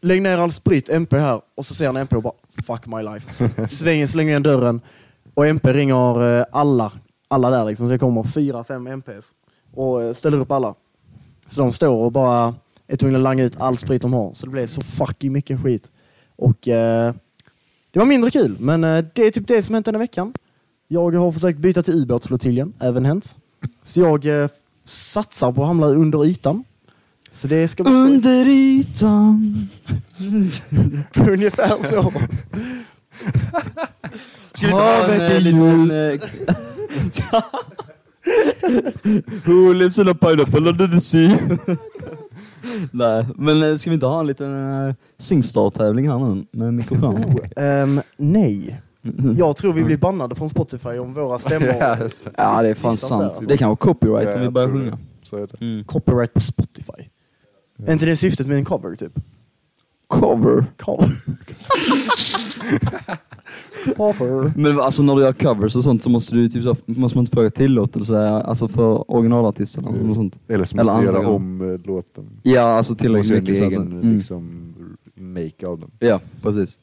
lägg 0.00 0.22
ner 0.22 0.38
all 0.38 0.52
sprit, 0.52 0.88
MP 0.88 1.18
här. 1.18 1.40
Och 1.54 1.66
så 1.66 1.74
ser 1.74 1.86
han 1.86 1.96
MP 1.96 2.16
och 2.16 2.22
bara 2.22 2.34
fuck 2.66 2.86
my 2.86 3.02
life. 3.02 3.48
Svänger, 3.66 4.06
slänger 4.06 4.30
igen 4.30 4.42
dörren 4.42 4.80
och 5.34 5.46
MP 5.46 5.72
ringer 5.72 6.38
eh, 6.38 6.44
alla, 6.52 6.92
alla 7.28 7.50
där 7.50 7.64
liksom. 7.64 7.86
Så 7.86 7.92
det 7.92 7.98
kommer 7.98 8.22
fyra, 8.22 8.64
fem 8.64 8.86
MPs 8.86 9.34
och 9.74 10.02
eh, 10.02 10.14
ställer 10.14 10.40
upp 10.40 10.50
alla. 10.50 10.74
Så 11.48 11.62
de 11.62 11.72
står 11.72 11.94
och 11.94 12.12
bara 12.12 12.54
är 12.86 12.96
tvungna 12.96 13.18
att 13.18 13.22
langa 13.22 13.44
ut 13.44 13.60
all 13.60 13.76
sprit 13.76 14.02
de 14.02 14.12
har. 14.12 14.34
Så 14.34 14.46
det 14.46 14.52
blev 14.52 14.66
så 14.66 14.80
fucking 14.80 15.32
mycket 15.32 15.62
skit. 15.62 15.90
Och 16.36 16.68
eh, 16.68 17.14
det 17.90 17.98
var 17.98 18.06
mindre 18.06 18.30
kul, 18.30 18.56
men 18.60 18.84
eh, 18.84 19.04
det 19.12 19.22
är 19.22 19.30
typ 19.30 19.48
det 19.48 19.62
som 19.62 19.74
hänt 19.74 19.86
den 19.86 19.94
här 19.94 20.00
veckan. 20.00 20.34
Jag 20.88 21.14
har 21.14 21.32
försökt 21.32 21.58
byta 21.58 21.82
till 21.82 21.94
ubåtsflottiljen, 21.94 22.72
även 22.78 23.04
hänt. 23.04 23.36
Så 23.82 24.00
jag 24.00 24.26
eh, 24.26 24.48
satsar 24.84 25.52
på 25.52 25.60
att 25.62 25.66
hamna 25.66 25.86
under 25.86 26.24
ytan. 26.24 26.64
Så 27.34 27.48
det 27.48 27.68
ska. 27.68 27.84
Under 27.84 28.46
ytan. 28.48 29.68
Ungefär 31.30 31.82
så. 31.82 32.12
Ska 34.52 34.66
vi 34.66 34.72
inte 34.72 34.82
ha 34.82 35.04
en 35.04 35.20
eh, 35.20 35.40
liten... 35.40 35.90
eh, 35.90 36.20
Who 39.44 39.72
lives 39.72 39.98
in 39.98 40.08
a 40.08 40.14
pineapple 40.14 40.68
under 40.68 40.88
the 40.88 41.00
sea? 41.00 41.38
Nej, 42.90 43.26
men 43.36 43.62
eh, 43.62 43.76
ska 43.76 43.90
vi 43.90 43.94
inte 43.94 44.06
ha 44.06 44.20
en 44.20 44.26
liten 44.26 44.50
uh, 44.50 44.94
Singstar-tävling 45.18 46.08
här 46.08 46.18
nu 46.18 46.46
med 46.50 46.74
mikrofon? 46.74 47.38
Ehm, 47.56 48.00
nej. 48.16 48.80
Jag 49.36 49.56
tror 49.56 49.72
vi 49.72 49.84
blir 49.84 49.96
bannade 49.96 50.34
från 50.34 50.48
Spotify 50.48 50.98
om 50.98 51.14
våra 51.14 51.38
stämmor 51.38 51.74
Ja, 52.36 52.62
det 52.62 52.68
är 52.68 52.74
fan 52.74 52.96
sant. 52.96 53.40
Det 53.48 53.56
kan 53.56 53.68
vara 53.68 53.76
copyright 53.76 54.28
Ja, 54.28 54.34
om 54.34 54.40
vi 54.40 54.50
börjar 54.50 54.68
sjunga. 54.68 54.98
Så 55.22 55.36
är 55.36 55.46
det. 55.46 55.60
Mm. 55.60 55.84
Copyright 55.84 56.34
på 56.34 56.40
Spotify. 56.40 57.08
Är 57.86 57.92
inte 57.92 58.06
det 58.06 58.16
syftet 58.16 58.46
med 58.46 58.56
en 58.56 58.64
cover 58.64 58.96
typ? 58.96 59.12
Cover? 60.08 60.66
Cover. 60.78 61.10
cover. 63.96 64.52
Men 64.56 64.80
alltså 64.80 65.02
när 65.02 65.16
du 65.16 65.22
gör 65.22 65.32
covers 65.32 65.76
och 65.76 65.84
sånt 65.84 66.02
så 66.02 66.10
måste 66.10 66.34
du 66.34 66.48
typ 66.48 66.62
så, 66.64 66.76
måste 66.86 67.18
man 67.18 67.22
inte 67.22 67.32
fråga 67.36 67.50
tillåtelse 67.50 68.28
alltså 68.28 68.68
för 68.68 69.10
originalartisterna 69.10 69.88
Mm. 69.88 70.10
och 70.10 70.16
sånt. 70.16 70.38
Eller 70.48 70.64
så 70.64 70.76
Eller 70.76 70.84
måste 70.84 71.00
du 71.00 71.04
göra 71.06 71.28
om 71.28 71.72
eh, 71.72 71.80
låten. 71.86 72.24
Ja, 72.42 72.60
alltså 72.62 72.94
tillräckligt 72.94 73.42
måste 73.42 73.52
mycket. 73.52 73.66
egen 73.72 73.92
mm. 73.92 74.16
liksom, 74.16 74.74
make 75.16 75.66
av 75.66 75.80
den. 75.80 75.90
Ja, 75.98 76.20
precis. 76.42 76.78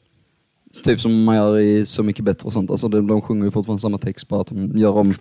Typ 0.84 1.00
som 1.00 1.24
man 1.24 1.36
gör 1.36 1.58
i 1.58 1.86
Så 1.86 2.02
mycket 2.02 2.24
bättre 2.24 2.46
och 2.46 2.52
sånt. 2.52 2.70
Alltså 2.70 2.88
de, 2.88 3.06
de 3.06 3.20
sjunger 3.20 3.44
ju 3.44 3.50
fortfarande 3.50 3.80
samma 3.80 3.98
text 3.98 4.28
bara 4.28 4.40
att 4.40 4.46
de 4.46 4.78
gör 4.78 4.90
om 4.92 5.12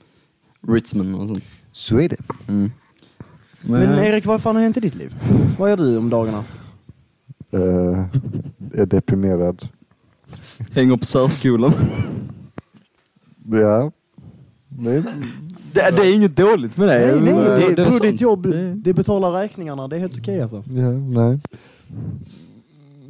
Ritzman 0.67 1.15
och 1.15 1.27
sånt. 1.27 1.49
Så 1.71 1.99
är 1.99 2.09
det. 2.09 2.17
Mm. 2.47 2.71
Men 3.61 3.99
Erik, 3.99 4.25
vad 4.25 4.41
fan 4.41 4.55
har 4.55 4.63
hänt 4.63 4.77
i 4.77 4.79
ditt 4.79 4.95
liv? 4.95 5.15
Vad 5.59 5.69
gör 5.69 5.77
du 5.77 5.97
om 5.97 6.09
dagarna? 6.09 6.43
Uh, 7.53 8.05
är 8.73 8.85
deprimerad. 8.85 9.67
Hänger 10.71 10.97
på 10.97 11.05
särskolan. 11.05 11.73
Ja. 13.51 13.91
Nej. 14.79 15.03
Det, 15.73 15.91
det 15.95 16.01
är 16.01 16.15
inget 16.15 16.35
dåligt 16.35 16.77
med 16.77 16.87
det. 16.87 17.05
Nej, 17.05 17.21
nej, 17.21 17.33
Men, 17.33 17.43
det, 17.43 17.63
eh, 17.67 17.75
det, 17.75 17.81
är 17.81 18.11
ditt 18.11 18.21
jobb, 18.21 18.47
Det- 18.47 18.73
det 18.73 18.93
betalar 18.93 19.31
räkningarna. 19.31 19.87
Det 19.87 19.95
är 19.95 19.99
helt 19.99 20.17
okej 20.17 20.41
alltså. 20.41 20.63
Ja, 20.69 20.91
nej. 20.91 21.39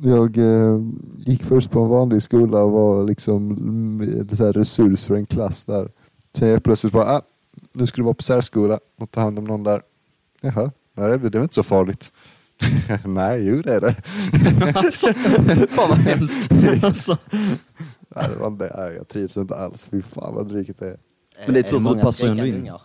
Jag 0.04 0.38
eh, 0.38 0.82
gick 1.18 1.44
först 1.44 1.72
på 1.72 1.80
en 1.82 1.90
vanlig 1.90 2.22
skola 2.22 2.64
och 2.64 2.72
var 2.72 3.04
liksom 3.06 3.52
mm, 3.52 4.30
så 4.34 4.46
här 4.46 4.54
resurs 4.54 5.04
för 5.06 5.16
en 5.16 5.26
klass 5.26 5.66
där. 5.66 5.88
Sen 6.38 6.48
jag 6.48 6.64
plötsligt 6.64 6.94
bara, 6.94 7.06
ah, 7.06 7.22
nu 7.74 7.86
ska 7.86 7.96
du 7.98 8.04
vara 8.04 8.14
på 8.14 8.24
särskola 8.24 8.80
och 9.00 9.12
ta 9.12 9.22
hand 9.22 9.38
om 9.40 9.46
någon 9.46 9.64
där. 9.64 9.82
Jaha, 10.42 10.72
nej, 10.94 11.10
det, 11.18 11.30
det 11.30 11.38
var 11.38 11.44
inte 11.44 11.56
så 11.56 11.64
farligt. 11.64 12.12
nej, 13.06 13.44
jo 13.48 13.62
det 13.62 13.74
är 13.76 13.82
det. 13.82 13.96
alltså, 14.78 15.14
fan 15.70 15.90
vad 15.90 15.98
hemskt. 15.98 16.52
Alltså. 16.84 17.18
Nej, 18.16 18.30
det 18.30 18.36
var, 18.40 18.50
nej, 18.78 18.96
jag 18.98 19.08
trivs 19.08 19.38
inte 19.38 19.56
alls. 19.56 19.86
Fy 19.92 20.02
fan 20.02 20.36
vad 20.36 20.48
drygt 20.48 20.80
det 20.80 20.88
är. 20.88 20.98
Men 21.46 21.54
det 21.54 21.60
är 21.60 21.64
tur 21.64 21.70
för 21.70 21.80
många 21.80 21.96
det 21.96 22.02
passar 22.02 22.26
ju 22.26 22.32
ändå 22.32 22.42
skrikande 22.44 22.58
in. 22.60 22.62
ungar? 22.64 22.82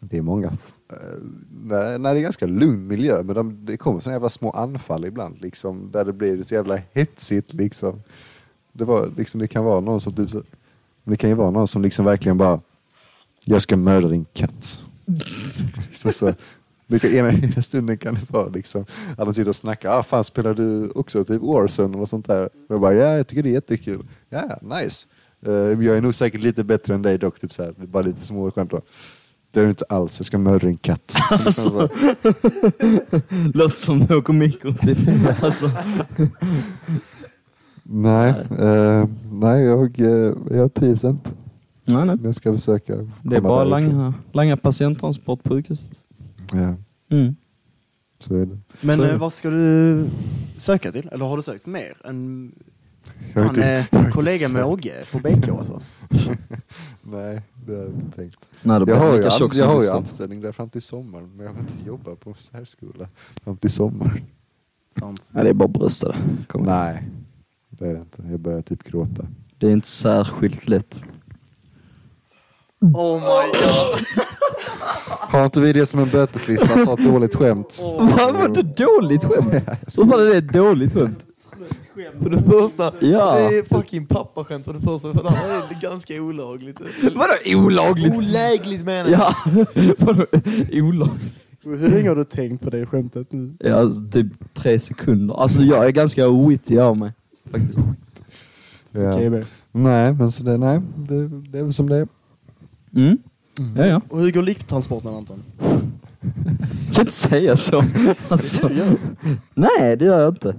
Det 0.00 0.18
är 0.18 0.22
många. 0.22 0.46
Eh, 0.46 1.18
nej, 1.64 1.98
nej, 1.98 2.14
det 2.14 2.20
är 2.20 2.22
ganska 2.22 2.46
lugn 2.46 2.86
miljö, 2.86 3.22
men 3.22 3.34
de, 3.34 3.64
det 3.66 3.76
kommer 3.76 4.00
såna 4.00 4.14
jävla 4.14 4.28
små 4.28 4.50
anfall 4.50 5.04
ibland, 5.04 5.40
liksom, 5.40 5.90
där 5.92 6.04
det 6.04 6.12
blir 6.12 6.42
så 6.42 6.54
jävla 6.54 6.78
hetsigt. 6.92 7.54
Liksom. 7.54 8.02
Det, 8.72 8.84
var, 8.84 9.10
liksom, 9.16 9.40
det 9.40 9.48
kan 9.48 9.64
vara 9.64 9.80
någon 9.80 10.00
som 10.00 10.12
typ, 10.12 10.30
så- 10.30 10.42
det 11.04 11.16
kan 11.16 11.30
ju 11.30 11.36
vara 11.36 11.50
någon 11.50 11.68
som 11.68 11.82
liksom 11.82 12.04
verkligen 12.04 12.38
bara, 12.38 12.60
jag 13.44 13.62
ska 13.62 13.76
mörda 13.76 14.08
din 14.08 14.26
katt. 14.32 14.80
liksom 15.88 16.12
så, 16.12 16.32
kan, 16.88 17.10
ena, 17.10 17.62
stunden 17.62 17.98
kan 17.98 18.14
det 18.14 18.30
vara 18.30 18.48
liksom, 18.48 18.86
att 19.10 19.26
de 19.26 19.34
sitter 19.34 19.48
och 19.48 19.56
snackar, 19.56 19.98
ah, 19.98 20.02
fan 20.02 20.24
spelar 20.24 20.54
du 20.54 20.90
också 20.90 21.24
typ 21.24 21.42
Warzone 21.42 21.98
och 21.98 22.08
sånt 22.08 22.26
där? 22.26 22.44
Och 22.44 22.50
jag 22.68 22.80
bara, 22.80 22.94
ja 22.94 23.16
jag 23.16 23.26
tycker 23.26 23.42
det 23.42 23.48
är 23.48 23.52
jättekul. 23.52 24.02
Ja, 24.28 24.58
nice. 24.62 25.06
Eh, 25.46 25.52
jag 25.52 25.96
är 25.96 26.00
nog 26.00 26.14
säkert 26.14 26.40
lite 26.40 26.64
bättre 26.64 26.94
än 26.94 27.02
dig 27.02 27.18
dock, 27.18 27.40
typ 27.40 27.52
så 27.52 27.62
här, 27.62 27.74
bara 27.78 28.02
lite 28.02 28.26
små 28.26 28.50
skämt. 28.50 28.70
då. 28.70 28.80
Det 29.50 29.60
är 29.60 29.64
du 29.64 29.70
inte 29.70 29.84
alls, 29.88 30.18
jag 30.18 30.26
ska 30.26 30.38
mörda 30.38 30.66
din 30.66 30.76
katt. 30.76 31.16
Liksom 31.30 31.52
så. 31.52 31.88
Låter 33.54 33.76
som 33.76 34.00
Håkon 34.00 34.38
Mikko 34.38 34.72
typ. 34.72 34.98
Alltså. 35.42 35.70
Nej, 37.82 38.34
eh, 38.58 39.08
nej 39.32 39.62
jag, 39.62 40.00
eh, 40.00 40.34
jag 40.50 40.74
trivs 40.74 41.04
inte. 41.04 41.30
Nej, 41.84 42.06
nej. 42.06 42.16
Jag 42.24 42.34
ska 42.34 42.52
försöka 42.52 42.94
Det 43.22 43.36
är 43.36 43.40
bara 43.40 43.64
langa, 43.64 44.14
langa 44.32 44.56
patienttransport 44.56 45.42
på 45.42 45.54
sjukhuset. 45.54 46.05
Ja, 46.52 46.74
Mm. 47.08 47.36
så 48.18 48.34
är 48.34 48.46
det. 48.46 48.58
Men 48.80 48.96
Så 48.98 49.02
är 49.02 49.06
det. 49.06 49.12
eh, 49.12 49.18
vad 49.18 49.32
ska 49.32 49.50
du 49.50 50.06
söka 50.58 50.92
till? 50.92 51.08
Eller 51.12 51.24
har 51.26 51.36
du 51.36 51.42
sökt 51.42 51.66
mer 51.66 51.96
än 52.04 52.52
Jag 53.34 53.40
han 53.42 53.48
inte- 53.50 53.64
är 53.64 53.86
jag 53.90 53.98
har 53.98 54.04
inte 54.04 54.12
kollega 54.12 54.48
med. 54.48 54.64
Ogge 54.64 55.04
på 55.12 55.18
BK 55.18 55.48
alltså? 55.48 55.82
Nej, 57.02 57.42
det 57.66 57.72
har 57.74 57.82
jag 57.82 57.90
inte 57.90 58.16
tänkt. 58.16 58.48
Nej, 58.62 58.82
Jag 58.86 58.96
har, 58.96 59.14
ju, 59.16 59.24
an- 59.26 59.50
jag 59.54 59.66
har 59.66 59.82
ju 59.82 59.88
anställning 59.90 60.40
där 60.40 60.52
fram 60.52 60.68
till 60.70 60.82
sommaren, 60.82 61.30
men 61.36 61.46
jag 61.46 61.52
vill 61.52 61.60
inte 61.62 61.86
jobba 61.88 62.14
på 62.16 62.34
särskola 62.38 63.08
fram 63.44 63.56
till 63.56 63.70
sommaren. 63.70 64.20
Sant. 64.98 65.30
Ja, 65.34 65.42
det 65.42 65.48
är 65.50 65.54
bara 65.54 65.68
brösta. 65.68 66.16
Nej, 66.54 67.02
det 67.70 67.86
är 67.86 67.94
det 67.94 68.00
inte. 68.00 68.22
Jag 68.30 68.40
börjar 68.40 68.62
typ 68.62 68.82
gråta. 68.84 69.26
Det 69.58 69.66
är 69.66 69.70
inte 69.70 69.88
särskilt 69.88 70.68
lätt. 70.68 71.02
Oh 72.80 73.14
my 73.20 73.52
god! 73.60 74.06
Har 75.28 75.44
inte 75.44 75.60
vi 75.60 75.72
det 75.72 75.86
som 75.86 76.00
en 76.00 76.10
böteslista 76.10 76.74
att 76.74 76.86
ha 76.86 76.94
ett 76.94 77.04
dåligt 77.12 77.34
skämt? 77.34 77.82
Vad 77.98 78.34
var 78.34 78.48
det 78.48 78.62
dåligt 78.62 79.24
skämt? 79.24 79.64
Så 79.86 80.04
var 80.04 80.18
det 80.18 80.36
ett 80.36 80.52
dåligt 80.52 80.92
skämt? 80.92 81.26
För 82.22 82.30
det 82.30 82.42
första, 82.42 82.92
Ja. 83.06 83.34
det 83.38 83.58
är 83.58 83.74
fucking 83.74 84.06
pappaskämt 84.06 84.64
för 84.64 84.72
det 84.72 84.80
första. 84.80 85.12
För 85.12 85.22
det 85.22 85.28
andra 85.28 85.54
är 85.54 85.68
det 85.68 85.80
ganska 85.86 86.14
olagligt. 86.22 86.80
Vadå 87.02 87.32
olagligt? 87.66 88.14
Olägligt 88.16 88.84
menar 88.84 89.10
Ja, 89.10 89.34
jag. 89.74 89.94
vadå 89.98 90.26
olagligt? 90.72 91.32
Hur 91.64 91.88
länge 91.90 92.08
har 92.08 92.16
du 92.16 92.24
tänkt 92.24 92.62
på 92.64 92.70
det 92.70 92.86
skämtet 92.86 93.32
nu? 93.32 93.54
Ja, 93.60 93.74
alltså, 93.74 94.00
typ 94.12 94.26
tre 94.54 94.78
sekunder. 94.80 95.42
Alltså 95.42 95.60
jag 95.62 95.86
är 95.86 95.90
ganska 95.90 96.30
witty 96.30 96.78
av 96.78 96.96
mig. 96.96 97.12
Faktiskt. 97.50 97.78
Ja. 98.92 99.12
KB. 99.18 99.44
Nej, 99.72 100.12
men 100.12 100.32
så 100.32 100.44
det, 100.44 100.56
nej, 100.56 100.80
det, 100.96 101.28
det 101.28 101.58
är 101.58 101.62
väl 101.62 101.72
som 101.72 101.88
det 101.88 101.96
är. 101.96 102.08
Mm. 102.96 103.18
Ja, 103.76 103.86
ja. 103.86 104.00
Och 104.08 104.20
hur 104.20 104.30
går 104.30 104.42
liktransporten 104.42 105.14
Anton? 105.14 105.42
Jag 106.86 106.94
kan 106.94 107.02
inte 107.02 107.12
säga 107.12 107.56
så. 107.56 107.84
Alltså, 108.28 108.70
nej, 109.54 109.96
det 109.96 110.04
gör 110.04 110.22
jag 110.22 110.32
inte. 110.32 110.54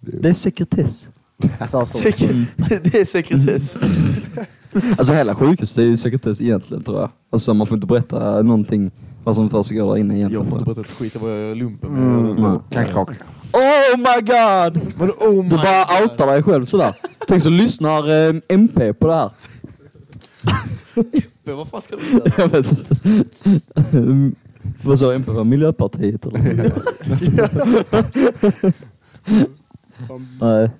Det 0.00 0.28
är 0.28 0.32
sekretess. 0.32 1.08
Så, 1.70 1.86
så. 1.86 1.98
Säker- 1.98 2.46
Det 2.82 2.94
är 3.00 3.04
sekretess. 3.04 3.76
Alltså 4.88 5.12
hela 5.14 5.34
sjukhuset 5.34 5.78
är 5.78 5.82
ju 5.82 5.96
sekretess 5.96 6.40
egentligen 6.40 6.82
tror 6.82 7.00
jag. 7.00 7.10
Alltså 7.30 7.54
man 7.54 7.66
får 7.66 7.74
inte 7.74 7.86
berätta 7.86 8.42
någonting 8.42 8.90
vad 9.24 9.34
som 9.34 9.50
försiggår 9.50 9.86
där 9.94 10.00
inne 10.00 10.14
egentligen. 10.16 10.42
Jag 10.44 10.50
får 10.50 10.58
inte 10.58 10.74
berätta 10.74 10.80
ett 10.92 10.98
skit 10.98 11.14
jag 11.20 11.30
gör 11.30 11.52
i 11.52 11.54
lumpen. 11.54 11.90
Mm. 11.90 12.42
jag. 12.42 12.60
Nej. 12.70 13.16
Oh 13.52 13.96
my 13.98 14.20
god! 14.20 14.92
Vadå 14.98 15.12
oh 15.12 15.42
my 15.42 15.48
Du 15.48 15.56
bara 15.56 16.00
God? 16.00 16.10
outar 16.10 16.26
dig 16.26 16.42
själv 16.42 16.64
sådär. 16.64 16.94
Tänk 17.28 17.42
så 17.42 17.48
lyssnar 17.50 18.28
eh, 18.28 18.34
MP 18.48 18.92
på 18.94 19.06
det 19.06 19.14
här. 19.14 19.30
Men 21.44 21.56
Vad 21.56 21.68
fan 21.68 21.82
ska 21.82 21.96
du 21.96 22.10
göra? 22.12 22.32
Jag 22.38 22.48
vet 22.48 22.78
inte. 22.78 22.94
Vad 24.82 24.98
sa 24.98 25.14
MP? 25.14 25.30
Var 25.32 25.44
Miljöpartiet 25.44 26.26
eller? 26.26 26.72
Nej. 30.40 30.70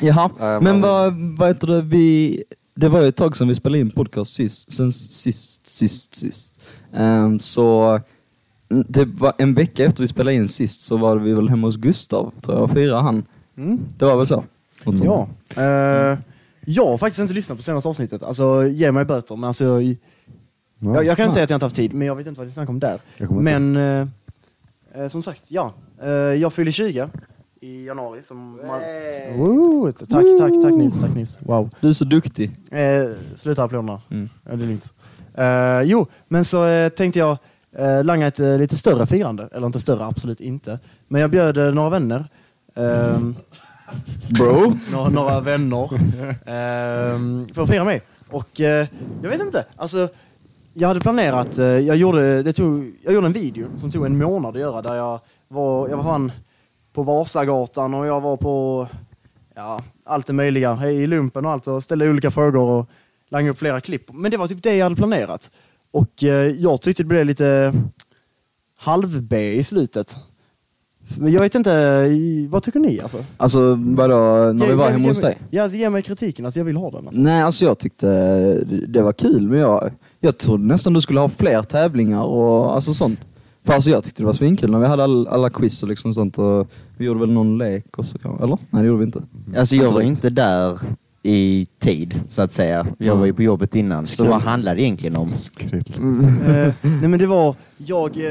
Jaha, 0.00 0.30
Nej, 0.40 0.60
men 0.60 0.80
vad, 0.80 1.14
vad 1.38 1.48
heter 1.48 1.66
det, 1.66 1.82
vi... 1.82 2.42
Det 2.74 2.88
var 2.88 3.00
ju 3.02 3.08
ett 3.08 3.16
tag 3.16 3.36
sedan 3.36 3.48
vi 3.48 3.54
spelade 3.54 3.80
in 3.80 3.90
podcast 3.90 4.34
sist, 4.34 4.72
sen 4.72 4.92
sist, 4.92 5.66
sist, 5.66 6.14
sist. 6.16 6.54
Ehm, 6.94 7.40
så 7.40 8.00
det 8.88 9.04
var 9.04 9.32
en 9.38 9.54
vecka 9.54 9.84
efter 9.84 10.02
vi 10.02 10.08
spelade 10.08 10.36
in 10.36 10.48
sist 10.48 10.80
så 10.80 10.96
var 10.96 11.16
vi 11.16 11.32
väl 11.32 11.48
hemma 11.48 11.66
hos 11.66 11.76
Gustav, 11.76 12.32
tror 12.42 12.56
jag, 12.56 12.64
och 12.64 12.70
firade 12.70 13.02
han. 13.02 13.24
Mm. 13.56 13.78
Det 13.98 14.04
var 14.04 14.16
väl 14.16 14.26
så? 14.26 14.44
Ja. 14.84 15.28
Eh, 15.62 16.18
jag 16.70 16.86
har 16.86 16.98
faktiskt 16.98 17.20
inte 17.20 17.34
lyssnat 17.34 17.58
på 17.58 17.64
senaste 17.64 17.88
avsnittet. 17.88 18.22
Alltså, 18.22 18.66
ge 18.66 18.92
mig 18.92 19.04
böter. 19.04 19.36
Men 19.36 19.44
alltså, 19.44 19.64
jag, 19.64 19.96
jag, 20.78 21.04
jag 21.04 21.16
kan 21.16 21.24
inte 21.24 21.34
säga 21.34 21.44
att 21.44 21.50
jag 21.50 21.56
inte 21.56 21.66
haft 21.66 21.76
tid, 21.76 21.94
men 21.94 22.06
jag 22.06 22.16
vet 22.16 22.26
inte 22.26 22.40
vad 22.40 22.46
ni 22.46 22.52
snackar 22.52 22.70
om 22.70 22.80
där. 22.80 23.00
Men 23.30 23.76
eh, 23.76 24.08
eh, 24.94 25.08
som 25.08 25.22
sagt, 25.22 25.44
ja. 25.48 25.72
Eh, 26.02 26.08
jag 26.10 26.52
fyller 26.52 26.72
20 26.72 27.08
i 27.60 27.86
januari. 27.86 28.22
Som 28.22 28.60
man... 28.66 28.80
Woo! 29.36 29.92
tack, 29.92 30.08
tack, 30.08 30.52
tack 30.62 30.74
Nils. 30.74 30.98
Tack 30.98 31.14
Nils. 31.14 31.38
Wow. 31.40 31.70
Du 31.80 31.88
är 31.88 31.92
så 31.92 32.04
duktig. 32.04 32.50
Eh, 32.70 33.10
sluta 33.36 33.64
applåderna. 33.64 34.02
Mm. 34.10 34.28
Ja, 34.44 34.56
det 34.56 34.64
är 34.64 34.66
lugnt. 34.66 34.92
Eh, 35.34 35.82
jo, 35.82 36.06
men 36.28 36.44
så 36.44 36.66
eh, 36.66 36.88
tänkte 36.88 37.18
jag 37.18 37.38
eh, 37.72 38.04
langa 38.04 38.26
ett 38.26 38.40
eh, 38.40 38.58
lite 38.58 38.76
större 38.76 39.06
firande. 39.06 39.48
Eller 39.52 39.66
inte 39.66 39.80
större, 39.80 40.04
absolut 40.04 40.40
inte. 40.40 40.78
Men 41.08 41.20
jag 41.20 41.30
bjöd 41.30 41.56
eh, 41.56 41.74
några 41.74 41.90
vänner. 41.90 42.28
Ehm, 42.74 43.36
Bro. 44.38 44.72
några, 44.92 45.08
några 45.08 45.40
vänner. 45.40 45.90
ehm, 46.46 47.48
för 47.54 47.62
att 47.62 47.68
fira 47.68 47.84
mig. 47.84 48.02
Och 48.30 48.60
eh, 48.60 48.86
jag 49.22 49.30
vet 49.30 49.40
inte. 49.40 49.64
Alltså, 49.76 50.08
jag 50.74 50.88
hade 50.88 51.00
planerat, 51.00 51.58
eh, 51.58 51.64
jag, 51.64 51.96
gjorde, 51.96 52.42
det 52.42 52.52
tog, 52.52 52.92
jag 53.04 53.14
gjorde 53.14 53.26
en 53.26 53.32
video 53.32 53.68
som 53.76 53.90
tog 53.90 54.06
en 54.06 54.18
månad 54.18 54.54
att 54.54 54.60
göra. 54.60 54.82
Där 54.82 54.94
jag 54.94 55.20
var, 55.48 55.88
jag 55.88 55.96
var 55.96 56.04
fan 56.04 56.32
på 56.92 57.02
Vasagatan 57.02 57.94
och 57.94 58.06
jag 58.06 58.20
var 58.20 58.36
på 58.36 58.88
ja, 59.54 59.82
allt 60.04 60.26
det 60.26 60.32
möjliga 60.32 60.90
i 60.90 61.06
lumpen 61.06 61.46
och 61.46 61.52
allt 61.52 61.66
och 61.66 61.82
ställde 61.82 62.10
olika 62.10 62.30
frågor 62.30 62.60
och 62.60 62.90
langade 63.30 63.50
upp 63.50 63.58
flera 63.58 63.80
klipp. 63.80 64.12
Men 64.12 64.30
det 64.30 64.36
var 64.36 64.48
typ 64.48 64.62
det 64.62 64.76
jag 64.76 64.84
hade 64.84 64.96
planerat. 64.96 65.50
Och 65.90 66.24
eh, 66.24 66.46
jag 66.46 66.82
tyckte 66.82 67.02
det 67.02 67.06
blev 67.06 67.26
lite 67.26 67.72
halv-B 68.76 69.52
i 69.52 69.64
slutet. 69.64 70.18
Men 71.18 71.32
jag 71.32 71.40
vet 71.40 71.54
inte, 71.54 72.06
vad 72.50 72.62
tycker 72.62 72.80
ni 72.80 73.00
alltså? 73.00 73.24
Alltså 73.36 73.74
vadå, 73.80 74.52
när 74.52 74.66
vi 74.66 74.72
var 74.74 74.84
ge- 74.86 74.90
hemma 74.92 75.02
ge 75.04 75.08
hos 75.10 75.20
dig? 75.20 75.38
Ja, 75.50 75.62
alltså, 75.62 75.78
ge 75.78 75.90
mig 75.90 76.02
kritiken, 76.02 76.44
alltså, 76.44 76.60
jag 76.60 76.64
vill 76.64 76.76
ha 76.76 76.90
den. 76.90 77.06
Alltså. 77.06 77.20
Nej, 77.20 77.42
alltså 77.42 77.64
jag 77.64 77.78
tyckte 77.78 78.06
det- 78.88 79.02
var 79.02 79.12
kul, 79.12 79.42
men 79.48 79.58
jag, 79.58 79.90
jag 80.20 80.38
trodde 80.38 80.64
nästan 80.64 80.92
du 80.92 81.00
skulle 81.00 81.20
ha 81.20 81.28
fler 81.28 81.62
tävlingar 81.62 82.22
och 82.22 82.74
alltså 82.74 82.94
sånt. 82.94 83.20
För 83.64 83.72
alltså 83.74 83.90
jag 83.90 84.04
tyckte 84.04 84.22
det 84.22 84.26
var 84.26 84.32
svinkul 84.32 84.70
när 84.70 84.78
vi 84.78 84.86
hade 84.86 85.02
all, 85.04 85.26
alla 85.28 85.50
quiz 85.50 85.82
och 85.82 85.88
liksom 85.88 86.14
sånt 86.14 86.38
och 86.38 86.68
vi 86.98 87.04
gjorde 87.06 87.20
väl 87.20 87.32
någon 87.32 87.58
lek 87.58 87.98
och 87.98 88.04
så, 88.04 88.18
kanske, 88.18 88.44
eller? 88.44 88.58
Nej 88.70 88.82
det 88.82 88.86
gjorde 88.88 88.98
vi 88.98 89.04
inte. 89.04 89.22
Alltså 89.56 89.76
jag 89.76 89.92
var 89.92 90.00
inte 90.00 90.30
där 90.30 90.78
i 91.22 91.66
tid, 91.80 92.20
så 92.28 92.42
att 92.42 92.52
säga. 92.52 92.86
Jag 92.98 93.16
var 93.16 93.26
ju 93.26 93.32
på 93.34 93.42
jobbet 93.42 93.74
innan. 93.74 94.06
Så 94.06 94.24
vad 94.24 94.42
handlade 94.42 94.76
det 94.76 94.82
egentligen 94.82 95.16
om? 95.16 95.28
Eh, 95.28 96.72
nej 96.82 97.08
men 97.08 97.18
det 97.18 97.26
var, 97.26 97.54
jag, 97.76 98.16
eh, 98.16 98.22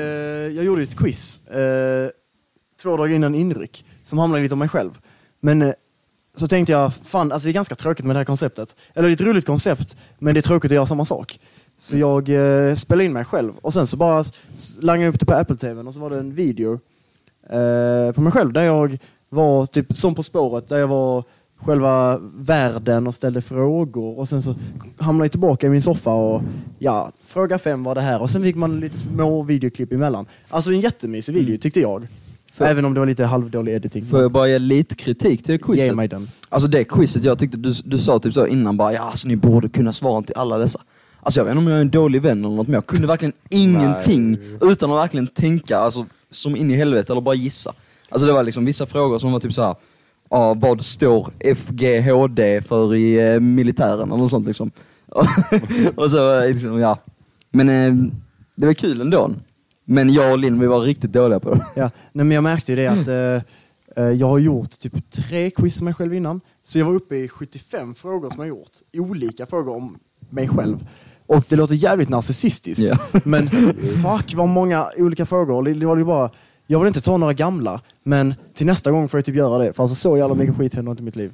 jag 0.55 0.65
gjorde 0.65 0.83
ett 0.83 0.95
quiz 0.95 1.47
eh, 1.47 2.09
två 2.81 2.97
dagar 2.97 3.15
innan 3.15 3.35
inryck 3.35 3.85
som 4.03 4.19
handlade 4.19 4.43
lite 4.43 4.55
om 4.55 4.59
mig 4.59 4.69
själv. 4.69 4.99
Men 5.39 5.61
eh, 5.61 5.73
så 6.35 6.47
tänkte 6.47 6.71
jag, 6.71 6.93
fan 6.93 7.31
alltså 7.31 7.45
det 7.45 7.51
är 7.51 7.53
ganska 7.53 7.75
tråkigt 7.75 8.05
med 8.05 8.15
det 8.15 8.19
här 8.19 8.25
konceptet. 8.25 8.75
Eller 8.93 9.07
det 9.07 9.11
är 9.11 9.15
ett 9.15 9.21
roligt 9.21 9.45
koncept, 9.45 9.97
men 10.19 10.33
det 10.33 10.39
är 10.39 10.41
tråkigt 10.41 10.71
att 10.71 10.75
göra 10.75 10.85
samma 10.85 11.05
sak. 11.05 11.39
Så 11.77 11.97
jag 11.97 12.29
eh, 12.29 12.75
spelade 12.75 13.05
in 13.05 13.13
mig 13.13 13.25
själv 13.25 13.53
och 13.61 13.73
sen 13.73 13.87
så 13.87 13.97
bara 13.97 14.23
langade 14.81 15.05
jag 15.05 15.13
upp 15.13 15.19
det 15.19 15.25
på 15.25 15.33
Apple 15.33 15.57
TV 15.57 15.81
och 15.81 15.93
så 15.93 15.99
var 15.99 16.09
det 16.09 16.19
en 16.19 16.33
video 16.33 16.79
eh, 17.49 18.11
på 18.11 18.21
mig 18.21 18.31
själv 18.31 18.53
där 18.53 18.63
jag 18.63 18.97
var 19.29 19.65
typ 19.65 19.95
som 19.95 20.15
På 20.15 20.23
spåret, 20.23 20.69
där 20.69 20.77
jag 20.77 20.87
var 20.87 21.23
själva 21.57 22.17
världen 22.35 23.07
och 23.07 23.15
ställde 23.15 23.41
frågor 23.41 24.19
och 24.19 24.29
sen 24.29 24.43
så 24.43 24.55
hamnade 24.97 25.25
jag 25.25 25.31
tillbaka 25.31 25.67
i 25.67 25.69
min 25.69 25.81
soffa 25.81 26.13
och 26.13 26.41
ja, 26.79 27.11
fråga 27.25 27.57
fem 27.57 27.83
var 27.83 27.95
det 27.95 28.01
här 28.01 28.21
och 28.21 28.29
sen 28.29 28.41
fick 28.41 28.55
man 28.55 28.79
lite 28.79 28.97
små 28.97 29.43
videoklipp 29.43 29.91
emellan. 29.91 30.25
Alltså 30.49 30.71
en 30.71 30.81
jättemysig 30.81 31.33
video 31.33 31.57
tyckte 31.57 31.79
jag. 31.79 32.07
Även 32.65 32.85
om 32.85 32.93
det 32.93 32.99
var 32.99 33.07
lite 33.07 33.25
halvdålig 33.25 33.73
editing. 33.73 34.05
Får 34.05 34.21
jag 34.21 34.31
bara 34.31 34.47
ge 34.47 34.59
lite 34.59 34.95
kritik 34.95 35.43
till 35.43 35.57
det 35.57 35.67
Ge 35.73 35.75
quizet? 35.75 35.95
mig 35.95 36.07
den. 36.07 36.27
Alltså 36.49 36.69
det 36.69 36.83
quizet, 36.83 37.23
jag 37.23 37.39
tyckte 37.39 37.57
du, 37.57 37.73
du 37.85 37.97
sa 37.97 38.19
typ 38.19 38.33
så 38.33 38.47
innan 38.47 38.77
bara 38.77 38.93
ja 38.93 38.99
alltså 39.01 39.27
ni 39.27 39.35
borde 39.35 39.69
kunna 39.69 39.93
svara 39.93 40.21
till 40.21 40.35
alla 40.35 40.57
dessa. 40.57 40.81
Alltså 41.21 41.39
jag 41.39 41.45
vet 41.45 41.51
inte 41.51 41.59
om 41.59 41.67
jag 41.67 41.77
är 41.77 41.81
en 41.81 41.89
dålig 41.89 42.21
vän 42.21 42.45
eller 42.45 42.55
något 42.55 42.67
men 42.67 42.73
jag 42.73 42.85
kunde 42.85 43.07
verkligen 43.07 43.33
ingenting 43.49 44.37
utan 44.61 44.91
att 44.91 44.97
verkligen 44.97 45.27
tänka 45.27 45.77
alltså, 45.77 46.05
som 46.31 46.55
in 46.55 46.71
i 46.71 46.75
helvete 46.75 47.13
eller 47.13 47.21
bara 47.21 47.35
gissa. 47.35 47.73
Alltså 48.09 48.27
det 48.27 48.33
var 48.33 48.43
liksom 48.43 48.65
vissa 48.65 48.85
frågor 48.85 49.19
som 49.19 49.31
var 49.31 49.39
typ 49.39 49.53
så 49.53 49.63
här. 49.63 49.75
Ja, 50.29 50.53
vad 50.53 50.81
står 50.81 51.29
FGHD 51.55 52.61
för 52.61 52.95
i 52.95 53.33
eh, 53.33 53.39
militären 53.39 53.99
eller 54.11 54.17
något 54.17 54.31
sånt 54.31 54.47
liksom. 54.47 54.71
och 55.95 56.11
så 56.11 56.39
eh, 56.39 56.49
liksom, 56.53 56.79
ja. 56.79 56.99
Men 57.51 57.69
eh, 57.69 58.11
det 58.55 58.65
var 58.65 58.73
kul 58.73 59.01
ändå. 59.01 59.31
Men 59.89 60.13
jag 60.13 60.31
och 60.31 60.39
Linn 60.39 60.59
vi 60.59 60.67
var 60.67 60.81
riktigt 60.81 61.11
dåliga 61.11 61.39
på 61.39 61.55
det. 61.55 61.65
Ja, 61.75 61.91
nej, 62.11 62.25
men 62.25 62.31
jag 62.31 62.43
märkte 62.43 62.71
ju 62.71 62.75
det 62.75 62.87
att 62.87 63.07
eh, 63.07 64.03
eh, 64.03 64.11
jag 64.11 64.27
har 64.27 64.39
gjort 64.39 64.79
typ 64.79 65.11
tre 65.11 65.49
quiz 65.49 65.81
om 65.81 65.85
mig 65.85 65.93
själv 65.93 66.13
innan. 66.13 66.41
Så 66.63 66.79
jag 66.79 66.85
var 66.85 66.93
uppe 66.93 67.15
i 67.15 67.27
75 67.27 67.95
frågor 67.95 68.29
som 68.29 68.39
jag 68.39 68.47
gjort. 68.47 68.71
Olika 68.93 69.45
frågor 69.45 69.75
om 69.75 69.97
mig 70.29 70.47
själv. 70.47 70.87
Och 71.25 71.45
det 71.49 71.55
låter 71.55 71.75
jävligt 71.75 72.09
narcissistiskt. 72.09 72.83
Ja. 72.83 72.97
Men 73.23 73.49
fuck 74.03 74.33
vad 74.35 74.47
många 74.47 74.87
olika 74.97 75.25
frågor. 75.25 75.63
Det, 75.63 75.85
var 75.85 75.97
ju 75.97 76.05
bara, 76.05 76.31
jag 76.67 76.79
vill 76.79 76.87
inte 76.87 77.01
ta 77.01 77.17
några 77.17 77.33
gamla, 77.33 77.81
men 78.03 78.35
till 78.53 78.65
nästa 78.65 78.91
gång 78.91 79.09
får 79.09 79.17
jag 79.17 79.25
typ 79.25 79.35
göra 79.35 79.57
det. 79.63 79.73
För 79.73 79.83
alltså 79.83 79.95
så 79.95 80.17
jävla 80.17 80.35
mycket 80.35 80.55
skit 80.55 80.73
händer 80.73 80.91
inte 80.91 81.01
i 81.01 81.05
mitt 81.05 81.15
liv. 81.15 81.33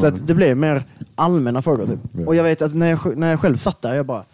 Så 0.00 0.06
att 0.06 0.26
det 0.26 0.34
blev 0.34 0.56
mer 0.56 0.84
allmänna 1.14 1.62
frågor 1.62 1.86
typ. 1.86 2.28
Och 2.28 2.34
jag 2.34 2.44
vet 2.44 2.62
att 2.62 2.74
när 2.74 2.90
jag, 2.90 3.16
när 3.16 3.30
jag 3.30 3.40
själv 3.40 3.56
satt 3.56 3.82
där, 3.82 3.94
jag 3.94 4.06
bara, 4.06 4.24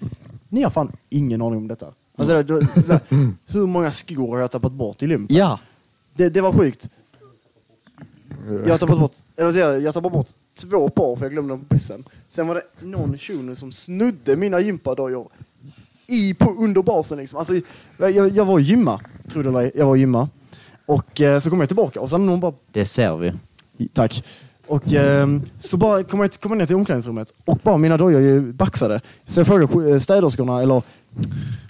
ni 0.49 0.63
har 0.63 0.71
fan 0.71 0.93
ingen 1.11 1.43
aning 1.43 1.59
om 1.59 1.69
detta. 1.69 1.87
Alltså, 2.31 2.43
då, 2.43 2.83
så 2.83 2.93
här, 2.93 3.01
hur 3.47 3.67
många 3.67 3.91
skor 3.91 4.35
har 4.35 4.41
jag 4.41 4.51
tappat 4.51 4.73
bort 4.73 5.03
i 5.03 5.07
lumpen? 5.07 5.37
Ja. 5.37 5.59
Det, 6.15 6.29
det 6.29 6.41
var 6.41 6.53
sjukt. 6.53 6.89
Jag 8.65 8.71
har 8.71 8.79
tappat 8.79 8.99
bort, 8.99 9.13
eller 9.37 9.51
så 9.51 9.59
jag, 9.59 9.81
jag 9.83 9.95
tappade 9.95 10.13
bort 10.13 10.29
två 10.59 10.89
par 10.89 11.17
för 11.17 11.25
jag 11.25 11.33
glömde 11.33 11.53
dem 11.53 11.61
på 11.61 11.75
bussen. 11.75 12.05
Sen 12.29 12.47
var 12.47 12.55
det 12.55 12.87
någon 12.87 13.19
shuno 13.19 13.55
som 13.55 13.73
snudde 13.73 14.37
mina 14.37 14.61
gympadojor 14.61 15.29
i, 16.07 16.35
på, 16.35 16.51
under 16.51 16.83
basen 16.83 17.19
liksom. 17.19 17.39
Alltså, 17.39 17.55
jag, 17.97 18.11
jag, 18.11 18.31
jag 18.31 18.45
var 18.45 18.55
och 18.55 18.61
gymma, 18.61 19.01
eller 19.35 19.61
ej. 19.61 19.73
Jag 19.75 19.85
var 19.85 19.91
och 19.91 19.99
gymma. 19.99 20.29
Och 20.87 21.21
eh, 21.21 21.41
så 21.41 21.51
kom 21.51 21.61
jag 21.61 21.69
tillbaka 21.69 22.01
och 22.01 22.11
sen 22.11 22.27
någon 22.27 22.41
bara 22.41 22.55
Det 22.73 22.85
ser 22.85 23.17
vi. 23.17 23.33
Tack. 23.93 24.25
Och 24.73 24.93
ehm, 24.93 25.43
så 25.59 25.77
bara 25.77 26.03
kom 26.03 26.21
jag, 26.21 26.41
kom 26.41 26.51
jag 26.51 26.59
ner 26.59 26.67
till 26.67 26.77
omklädningsrummet 26.77 27.33
och 27.45 27.59
bara 27.63 27.79
mina 27.79 27.97
dojor 27.97 28.21
är 28.21 28.25
ju 28.25 28.53
baxade. 28.53 29.01
Så 29.27 29.41
jag 29.41 29.47
frågade 29.47 29.91
eh, 29.91 29.99
städerskorna 29.99 30.63
eller 30.63 30.83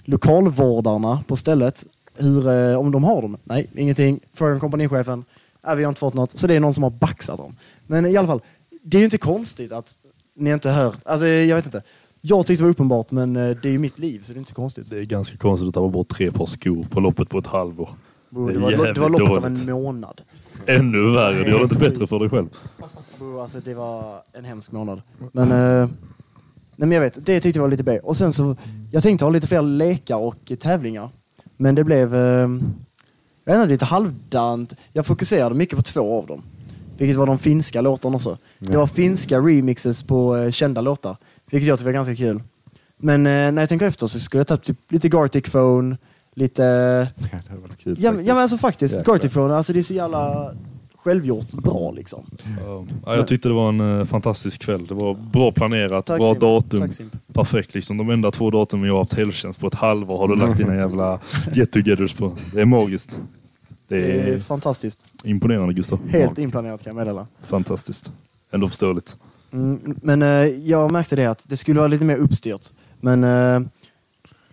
lokalvårdarna 0.03 1.23
på 1.27 1.35
stället 1.35 1.83
hur, 2.15 2.49
eh, 2.49 2.79
om 2.79 2.91
de 2.91 3.03
har 3.03 3.21
dem. 3.21 3.37
Nej, 3.43 3.69
ingenting. 3.75 4.19
Frågan 4.33 4.59
kompanichefen. 4.59 5.25
Nej, 5.65 5.75
vi 5.75 5.83
har 5.83 5.89
inte 5.89 5.99
fått 5.99 6.13
något. 6.13 6.39
Så 6.39 6.47
det 6.47 6.55
är 6.55 6.59
någon 6.59 6.73
som 6.73 6.83
har 6.83 6.89
baxat 6.89 7.37
dem. 7.37 7.55
Men 7.87 8.05
i 8.05 8.17
alla 8.17 8.27
fall, 8.27 8.41
det 8.83 8.97
är 8.97 8.99
ju 8.99 9.05
inte 9.05 9.17
konstigt 9.17 9.71
att 9.71 9.95
ni 10.35 10.51
inte 10.51 10.69
hör. 10.69 10.95
Alltså 11.05 11.27
jag 11.27 11.55
vet 11.55 11.65
inte. 11.65 11.81
Jag 12.21 12.47
tyckte 12.47 12.61
det 12.61 12.65
var 12.65 12.71
uppenbart 12.71 13.11
men 13.11 13.35
eh, 13.35 13.57
det 13.61 13.67
är 13.67 13.71
ju 13.71 13.79
mitt 13.79 13.99
liv 13.99 14.21
så 14.23 14.33
det 14.33 14.37
är 14.37 14.39
inte 14.39 14.49
så 14.49 14.55
konstigt. 14.55 14.89
Det 14.89 14.99
är 14.99 15.03
ganska 15.03 15.37
konstigt 15.37 15.67
att 15.67 15.73
tappa 15.73 15.87
bort 15.87 16.07
tre 16.07 16.31
par 16.31 16.45
skor 16.45 16.87
på 16.89 16.99
loppet 16.99 17.29
på 17.29 17.37
ett 17.37 17.47
halvår. 17.47 17.89
Bro, 18.29 18.47
det 18.47 18.53
det, 18.53 18.59
var, 18.59 18.71
det 18.71 18.77
var 18.77 18.85
jävligt 18.85 19.11
loppet 19.11 19.37
av 19.37 19.45
en 19.45 19.53
dåligt. 19.53 19.69
månad. 19.69 20.21
Ännu 20.65 21.11
värre, 21.11 21.43
det 21.43 21.49
gör 21.49 21.57
det 21.57 21.63
inte 21.63 21.75
bättre 21.75 22.07
för 22.07 22.19
dig 22.19 22.29
själv. 22.29 22.47
Alltså 23.41 23.59
det 23.59 23.73
var 23.73 24.21
en 24.33 24.45
hemsk 24.45 24.71
månad. 24.71 25.01
Men, 25.31 25.51
eh, 25.51 25.87
nej, 26.75 26.87
men 26.87 26.91
jag 26.91 27.01
vet, 27.01 27.25
det 27.25 27.39
tyckte 27.39 27.57
jag 27.57 27.63
var 27.63 27.69
lite 27.69 27.83
B. 27.83 27.99
Och 27.99 28.17
sen 28.17 28.33
så, 28.33 28.55
jag 28.91 29.03
tänkte 29.03 29.25
ha 29.25 29.29
lite 29.29 29.47
fler 29.47 29.61
lekar 29.61 30.17
och 30.17 30.51
tävlingar. 30.59 31.09
Men 31.57 31.75
det 31.75 31.83
blev, 31.83 32.15
eh, 32.15 32.49
jag 33.45 33.53
vet 33.53 33.55
inte, 33.55 33.65
lite 33.65 33.85
halvdant. 33.85 34.73
Jag 34.93 35.05
fokuserade 35.05 35.55
mycket 35.55 35.75
på 35.77 35.83
två 35.83 36.17
av 36.17 36.27
dem. 36.27 36.41
Vilket 36.97 37.17
var 37.17 37.25
de 37.25 37.37
finska 37.37 37.81
låtarna 37.81 38.15
också. 38.15 38.37
Det 38.59 38.77
var 38.77 38.87
finska 38.87 39.39
remixes 39.39 40.03
på 40.03 40.37
eh, 40.37 40.51
kända 40.51 40.81
låtar. 40.81 41.17
Vilket 41.49 41.67
jag 41.67 41.77
tyckte 41.77 41.85
var 41.85 41.91
ganska 41.91 42.15
kul. 42.15 42.41
Men 42.97 43.27
eh, 43.27 43.51
när 43.51 43.61
jag 43.61 43.69
tänker 43.69 43.85
efter 43.85 44.07
så 44.07 44.19
skulle 44.19 44.39
jag 44.39 44.47
ta 44.47 44.57
typ 44.57 44.91
lite 44.91 45.09
Gartic 45.09 45.43
Phone, 45.43 45.97
lite... 46.33 46.63
Ja, 47.31 47.37
det 47.43 47.49
hade 47.49 47.61
varit 47.61 47.77
kul 47.77 47.95
Ja, 47.99 48.11
men- 48.11 48.13
faktiskt. 48.13 48.27
ja 48.27 48.33
men 48.33 48.41
alltså 48.41 48.57
faktiskt, 48.57 48.95
Jäklar. 48.95 49.13
Gartic 49.15 49.33
Phone, 49.33 49.55
alltså 49.55 49.73
det 49.73 49.79
är 49.79 49.83
så 49.83 49.93
jävla 49.93 50.53
självgjort 50.95 51.51
bra 51.51 51.91
liksom. 51.91 52.25
Ja, 53.05 53.15
jag 53.15 53.27
tyckte 53.27 53.47
det 53.49 53.53
var 53.53 53.69
en 53.69 53.99
eh, 53.99 54.05
fantastisk 54.05 54.61
kväll. 54.61 54.87
Det 54.87 54.93
var 54.93 55.13
bra 55.13 55.51
planerat, 55.51 56.05
Tack, 56.05 56.17
bra 56.19 56.33
Simon. 56.35 56.39
datum. 56.39 56.79
Tack, 56.79 56.93
Simp. 56.93 57.15
Perfekt 57.33 57.75
liksom. 57.75 57.97
De 57.97 58.09
enda 58.09 58.31
två 58.31 58.49
datum 58.49 58.85
jag 58.85 58.93
har 58.93 58.99
haft 58.99 59.13
helgtjänst 59.13 59.59
på 59.59 59.67
ett 59.67 59.73
halvår 59.73 60.17
har 60.17 60.27
du 60.27 60.35
lagt 60.35 60.57
dina 60.57 60.75
jävla 60.75 61.17
get-togethers 61.53 62.17
på. 62.17 62.33
Det 62.53 62.61
är 62.61 62.65
magiskt. 62.65 63.19
Det 63.87 63.97
Det 63.97 64.11
är 64.11 64.33
är 64.35 64.39
fantastiskt. 64.39 65.05
imponerande 65.23 65.73
Gustav. 65.73 65.99
Helt 66.09 66.37
inplanerat 66.37 66.83
kan 66.83 66.95
jag 66.95 67.05
meddela. 67.05 67.27
Fantastiskt. 67.47 68.11
Ändå 68.51 68.67
förståeligt. 68.69 69.17
Mm, 69.53 69.95
men 70.01 70.21
eh, 70.21 70.27
jag 70.47 70.91
märkte 70.91 71.15
det 71.15 71.25
att 71.25 71.43
det 71.47 71.57
skulle 71.57 71.79
vara 71.79 71.87
lite 71.87 72.05
mer 72.05 72.17
uppstyrt. 72.17 72.61
Men 73.01 73.23
eh, 73.23 73.67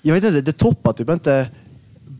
jag 0.02 0.14
vet 0.14 0.24
inte, 0.24 0.40
det 0.40 0.52
toppar 0.52 0.92
typ 0.92 1.10
inte 1.10 1.48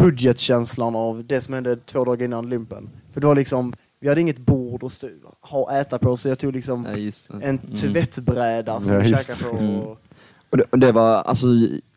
budgetkänslan 0.04 0.96
av 0.96 1.24
det 1.26 1.40
som 1.40 1.54
hände 1.54 1.76
två 1.76 2.04
dagar 2.04 2.24
innan 2.24 2.48
lumpen. 2.48 2.88
För 3.12 3.20
det 3.20 3.26
var 3.26 3.34
liksom, 3.34 3.72
vi 4.00 4.08
hade 4.08 4.20
inget 4.20 4.38
bord 4.38 4.84
att 4.84 4.92
stå, 4.92 5.06
ha 5.40 5.80
äta 5.80 5.98
på 5.98 6.16
så 6.16 6.28
jag 6.28 6.38
tog 6.38 6.52
liksom 6.52 6.86
Ja, 6.90 6.96
det. 7.38 7.44
en 7.46 7.58
tvättbräda 7.58 8.80
som 8.80 8.94
Ja, 8.94 9.04
käkade 9.04 9.38
på. 9.50 9.56
Mm. 9.56 9.80
Och, 10.50 10.56
det, 10.58 10.64
och 10.70 10.78
det 10.78 10.92
var, 10.92 11.22
alltså, 11.22 11.46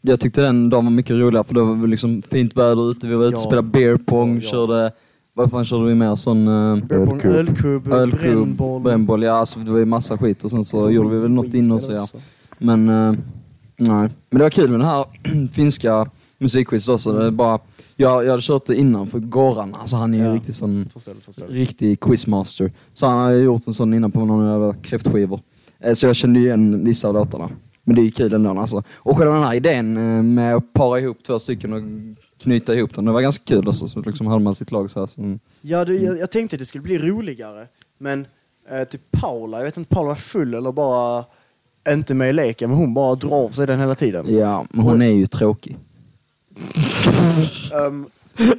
jag 0.01 0.19
tyckte 0.19 0.41
den 0.41 0.69
dagen 0.69 0.85
var 0.85 0.91
mycket 0.91 1.11
roligare 1.15 1.43
för 1.43 1.53
det 1.53 1.61
var 1.61 1.75
väl 1.75 1.89
liksom 1.89 2.21
fint 2.21 2.57
väder 2.57 2.91
ute, 2.91 3.07
vi 3.07 3.15
var 3.15 3.25
ute 3.25 3.35
och 3.35 3.41
Ja. 3.41 3.45
spelade 3.47 3.67
beer 3.67 3.95
pong, 3.95 4.35
Ja. 4.35 4.41
körde, 4.41 4.91
vad 5.33 5.51
fan 5.51 5.65
körde 5.65 5.85
vi 5.85 5.95
mer? 5.95 6.15
Sån 6.15 6.47
uh, 6.47 6.83
Ölkubb, 6.89 7.25
ölkubb, 7.35 7.93
ölkubb, 7.93 8.19
brännboll. 8.21 8.81
brännboll, 8.81 9.23
ja 9.23 9.33
alltså 9.33 9.59
det 9.59 9.71
var 9.71 9.79
ju 9.79 9.85
massa 9.85 10.17
skit 10.17 10.43
och 10.43 10.51
sen 10.51 10.65
så, 10.65 10.81
Så 10.81 10.91
gjorde 10.91 11.09
vi 11.09 11.17
väl 11.21 11.31
något 11.31 11.53
inne 11.53 11.73
och 11.73 11.81
så 11.81 11.85
spelade 11.85 11.99
ja. 11.99 12.03
också. 12.03 12.17
Men, 12.57 12.89
eh, 12.89 13.11
nej. 13.77 14.09
Men 14.29 14.37
det 14.39 14.43
var 14.43 14.49
kul 14.49 14.69
med 14.69 14.79
den 14.79 14.87
här 14.87 15.05
finska 15.51 16.09
musikquizet 16.37 16.89
också. 16.95 17.13
Det 17.13 17.25
är 17.25 17.31
bara, 17.31 17.59
Jag, 18.03 18.25
jag 18.25 18.29
hade 18.29 18.41
kört 18.41 18.65
det 18.65 18.75
innan 18.75 19.07
för 19.07 19.19
Goran, 19.19 19.75
alltså 19.75 19.95
han 19.95 20.13
är 20.13 20.17
ju 20.17 20.23
Ja. 20.23 20.33
riktigt 20.35 20.55
sån 20.55 20.89
Förståeligt, 20.93 21.25
förståeligt. 21.25 21.55
riktig 21.55 21.99
quizmaster. 21.99 22.71
Så 22.93 23.07
han 23.07 23.19
har 23.19 23.31
gjort 23.31 23.67
en 23.67 23.73
sån 23.73 23.93
innan 23.93 24.11
på 24.11 24.25
någon 24.25 24.47
jävla 24.51 24.73
kräftskivor. 24.73 25.39
Eh, 25.79 25.93
Så 25.93 26.05
jag 26.07 26.15
kände 26.15 26.39
igen 26.39 26.85
vissa 26.85 27.07
av 27.07 27.13
låtarna. 27.13 27.49
Men 27.83 27.95
det 27.95 28.01
är 28.01 28.03
ju 28.03 28.11
kul 28.11 28.33
ändå 28.33 28.49
alltså. 28.59 28.83
Och 28.95 29.17
själva 29.17 29.33
den 29.33 29.43
här 29.43 29.53
idén 29.53 29.97
eh, 29.97 30.23
med 30.23 30.55
att 30.55 30.73
para 30.73 30.99
ihop 30.99 31.17
två 31.27 31.39
stycken 31.39 31.73
och 31.73 31.81
knyta 32.43 32.75
ihop 32.75 32.93
dem, 32.95 33.05
det 33.05 33.11
var 33.11 33.21
ganska 33.21 33.43
kul 33.45 33.67
alltså. 33.67 33.87
Så 33.87 34.01
liksom 34.01 34.27
hade 34.27 34.43
man 34.43 34.55
sitt 34.55 34.71
lag 34.71 34.89
så 34.91 34.99
här. 34.99 35.07
Så, 35.07 35.37
Ja, 35.61 35.85
det, 35.85 35.93
jag, 35.95 36.19
jag 36.19 36.31
tänkte 36.31 36.55
att 36.55 36.59
det 36.59 36.65
skulle 36.65 36.81
bli 36.83 36.97
roligare, 36.97 37.67
men 37.97 38.25
eh, 38.71 38.83
typ 38.83 39.01
Paula, 39.11 39.57
jag 39.57 39.63
vet 39.65 39.77
inte 39.77 39.87
om 39.91 39.95
Paula 39.95 40.07
var 40.07 40.15
full 40.15 40.53
eller 40.53 40.71
bara 40.71 41.25
inte 41.89 42.13
med 42.13 42.29
i 42.29 42.33
leken, 42.33 42.69
men 42.69 42.79
hon 42.79 42.93
bara 42.93 43.15
drar 43.15 43.31
av 43.45 43.49
sig 43.49 43.67
den 43.67 43.79
hela 43.79 43.95
tiden. 43.95 44.35
ja, 44.35 44.65
men 44.71 44.85
hon 44.85 45.01
är 45.01 45.11
ju 45.11 45.25
tråkig. 45.25 45.77
Um, 47.87 48.05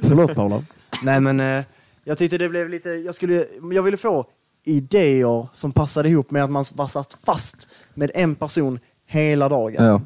Förlåt 0.01 0.35
Paula. 0.35 0.63
Nej 1.03 1.19
men 1.19 1.39
eh, 1.39 1.63
jag 2.03 2.17
tyckte 2.17 2.37
det 2.37 2.49
blev 2.49 2.69
lite, 2.69 2.89
jag, 2.89 3.15
skulle, 3.15 3.45
jag 3.73 3.83
ville 3.83 3.97
få 3.97 4.25
idéer 4.63 5.47
som 5.53 5.71
passade 5.71 6.09
ihop 6.09 6.31
med 6.31 6.43
att 6.43 6.51
man 6.51 6.65
var 6.73 6.87
satt 6.87 7.17
fast 7.25 7.67
med 7.93 8.11
en 8.13 8.35
person 8.35 8.79
hela 9.07 9.49
dagen. 9.49 9.85
Ja. 9.85 10.01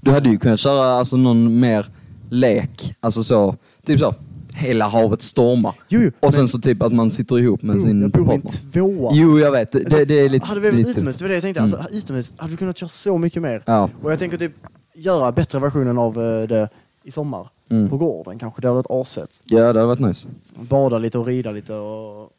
Du 0.00 0.10
hade 0.10 0.28
ju 0.28 0.38
kunnat 0.38 0.60
köra 0.60 0.92
alltså, 0.92 1.16
någon 1.16 1.60
mer 1.60 1.86
lek, 2.30 2.94
alltså 3.00 3.22
så, 3.24 3.56
typ 3.86 4.00
så. 4.00 4.14
Hela 4.54 4.84
havet 4.88 5.22
stormar. 5.22 5.74
Jo, 5.88 6.00
jo, 6.00 6.10
Och 6.20 6.34
sen 6.34 6.40
men- 6.42 6.48
så 6.48 6.58
typ 6.58 6.82
att 6.82 6.92
man 6.92 7.10
sitter 7.10 7.38
ihop 7.38 7.62
med 7.62 7.76
Jo, 7.76 7.82
sin 7.82 8.02
jag 8.02 8.10
bor 8.10 8.32
i 8.32 8.34
en 8.34 8.40
partner. 8.42 8.72
tvåa. 8.72 9.10
Jo, 9.14 9.38
jag 9.38 9.52
vet. 9.52 9.72
Det, 9.72 9.78
det, 9.84 10.04
det 10.04 10.14
är 10.20 10.28
lite... 10.28 10.46
hade 10.46 10.60
vi 10.60 10.70
varit 10.70 10.86
utomhus, 10.86 11.16
det 11.16 11.24
var 11.24 11.28
det 11.28 11.34
jag 11.34 11.42
tänkte. 11.42 11.62
Mm. 11.62 11.74
Alltså, 11.74 11.96
utomhus 11.96 12.32
hade 12.36 12.50
vi 12.50 12.56
kunnat 12.56 12.76
köra 12.78 12.88
så 12.88 13.18
mycket 13.18 13.42
mer. 13.42 13.62
Ja. 13.66 13.90
Och 14.02 14.12
jag 14.12 14.18
tänker 14.18 14.38
typ 14.38 14.52
göra 14.94 15.32
bättre 15.32 15.58
versionen 15.58 15.98
av 15.98 16.22
eh, 16.22 16.48
det 16.48 16.68
i 17.02 17.10
sommar. 17.12 17.48
Mm. 17.68 17.88
På 17.90 17.96
gården 17.96 18.38
kanske, 18.38 18.60
det 18.62 18.68
hade 18.68 18.76
varit 18.82 18.90
asfett. 19.06 19.40
ja, 19.44 19.58
det 19.60 19.66
hade 19.66 19.84
varit 19.86 19.98
nice. 20.00 20.28
Bada 20.54 20.98
lite 20.98 21.18
och 21.18 21.26
rida 21.26 21.50
lite 21.52 21.74
och... 21.74 22.30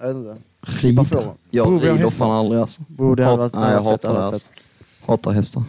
Jag 0.00 0.06
vet 0.06 0.16
inte. 0.16 0.36
Rida? 0.86 1.04
fåren. 1.04 1.28
Jag 1.50 1.64
har 1.64 1.78
rider 1.80 1.94
hästar? 1.94 2.26
fan 2.26 2.36
aldrig 2.36 2.60
alltså. 2.60 2.82
Bro, 2.88 3.14
det 3.14 3.24
hade 3.24 3.36
Hat- 3.36 3.38
varit, 3.40 3.52
nej, 3.54 3.62
jag 3.62 3.68
hade 3.70 3.84
varit 3.84 4.00
fett, 4.00 4.04
hatar 4.10 4.20
det 4.20 4.26
alltså. 4.26 4.52
Hatar 5.06 5.30
hästar. 5.32 5.62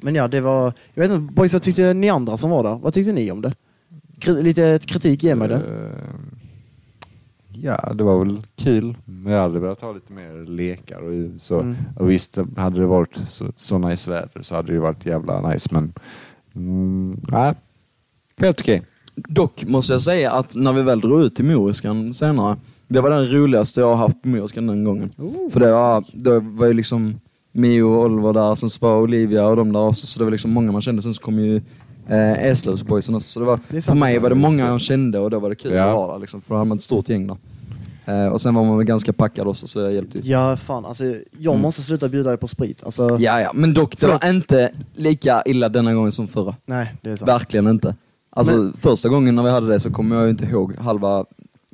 Men 0.00 0.14
ja, 0.14 0.28
det 0.28 0.40
var... 0.40 0.72
Jag 0.94 1.02
vet 1.02 1.10
inte, 1.10 1.32
boys, 1.34 1.52
vad 1.52 1.62
tyckte 1.62 1.94
ni 1.94 2.10
andra 2.10 2.36
som 2.36 2.50
var 2.50 2.62
där? 2.62 2.74
Vad 2.74 2.94
tyckte 2.94 3.12
ni 3.12 3.30
om 3.30 3.42
det? 3.42 3.52
Kri- 4.18 4.42
lite 4.42 4.78
kritik, 4.86 5.22
ge 5.22 5.34
mig 5.34 5.48
det. 5.48 5.54
Eh, 5.54 6.14
Ja, 7.64 7.92
det 7.94 8.04
var 8.04 8.24
väl 8.24 8.42
kul. 8.56 8.96
Men 9.04 9.32
jag 9.32 9.40
hade 9.42 9.58
velat 9.58 9.80
ha 9.80 9.92
lite 9.92 10.12
mer 10.12 10.46
lekar 10.46 11.00
och 11.00 11.40
så. 11.40 11.60
Mm. 11.60 11.76
Och 11.98 12.10
visst, 12.10 12.38
hade 12.56 12.80
det 12.80 12.86
varit 12.86 13.16
så, 13.28 13.46
så 13.56 13.78
nice 13.78 14.10
väder 14.10 14.42
så 14.42 14.54
hade 14.54 14.72
det 14.72 14.80
varit 14.80 15.06
jävla 15.06 15.48
nice. 15.48 15.68
Men 15.72 15.92
mm, 16.54 17.20
nej, 17.28 17.54
helt 18.40 18.60
okej. 18.60 18.82
Dock 19.14 19.64
måste 19.64 19.92
jag 19.92 20.02
säga 20.02 20.32
att 20.32 20.56
när 20.56 20.72
vi 20.72 20.82
väl 20.82 21.00
drog 21.00 21.22
ut 21.22 21.36
till 21.36 21.44
Moriskan 21.44 22.14
senare, 22.14 22.56
det 22.88 23.00
var 23.00 23.10
den 23.10 23.26
roligaste 23.32 23.80
jag 23.80 23.88
har 23.88 23.96
haft 23.96 24.22
på 24.22 24.28
Moriskan 24.28 24.66
den 24.66 24.84
gången. 24.84 25.10
För 25.52 25.60
det 25.60 25.72
var, 25.72 26.04
det 26.12 26.40
var 26.40 26.66
ju 26.66 26.72
liksom 26.74 27.20
Mio 27.52 27.82
och 27.82 28.04
Oliver 28.04 28.32
där, 28.32 28.54
sen 28.54 28.70
så 28.70 28.86
var 28.86 28.96
Olivia 29.00 29.46
och 29.46 29.56
de 29.56 29.72
där 29.72 29.80
också, 29.80 30.06
så 30.06 30.18
det 30.18 30.24
var 30.24 30.32
liksom 30.32 30.50
många 30.50 30.72
man 30.72 30.82
kände. 30.82 31.02
Sen 31.02 31.14
så 31.14 31.22
kom 31.22 31.38
ju 31.38 31.56
eh, 32.08 32.44
Eslövsboysen 32.46 33.14
också. 33.14 33.28
Så 33.28 33.40
det 33.40 33.46
var, 33.46 33.60
Det 33.68 33.82
för 33.82 33.94
mig 33.94 34.18
var 34.18 34.28
det 34.30 34.36
många 34.36 34.66
jag 34.66 34.80
kände 34.80 35.18
och 35.18 35.30
då 35.30 35.40
var 35.40 35.48
det 35.48 35.54
kul 35.54 35.72
Ja. 35.72 35.84
att 35.88 35.94
vara 35.96 36.12
där 36.12 36.18
liksom, 36.20 36.40
för 36.40 36.48
då 36.54 36.54
hade 36.58 36.68
man 36.68 36.76
ett 36.76 36.82
stort 36.82 37.08
gäng 37.08 37.26
där. 37.26 37.36
Eh, 38.04 38.26
och 38.26 38.40
sen 38.40 38.54
var 38.54 38.64
man 38.64 38.78
väl 38.78 38.86
ganska 38.86 39.12
packad 39.12 39.46
också 39.48 39.66
så 39.66 39.80
jag 39.80 39.92
hjälpte. 39.94 40.18
Ja, 40.18 40.56
fan. 40.56 40.84
Alltså, 40.84 41.04
jag 41.38 41.52
Mm. 41.52 41.60
måste 41.62 41.82
sluta 41.82 42.08
bjuda 42.08 42.28
dig 42.30 42.38
på 42.38 42.48
sprit. 42.48 42.84
Alltså, 42.84 43.16
Ja, 43.20 43.40
ja, 43.40 43.50
men 43.54 43.74
dock, 43.74 43.98
det 44.00 44.06
var 44.06 44.28
inte 44.28 44.72
lika 44.94 45.42
illa 45.46 45.68
denna 45.68 45.94
gången 45.94 46.12
som 46.12 46.28
förra. 46.28 46.54
Nej, 46.66 46.94
det 47.02 47.10
är 47.10 47.16
sant. 47.16 47.28
Verkligen 47.30 47.68
inte. 47.68 47.94
Alltså 48.30 48.52
Men- 48.56 48.72
första 48.80 49.08
gången 49.08 49.34
när 49.34 49.42
vi 49.42 49.50
hade 49.50 49.66
det 49.66 49.80
så 49.80 49.90
kommer 49.90 50.16
jag 50.16 50.24
ju 50.24 50.30
inte 50.30 50.44
ihåg 50.44 50.76
halva 50.76 51.24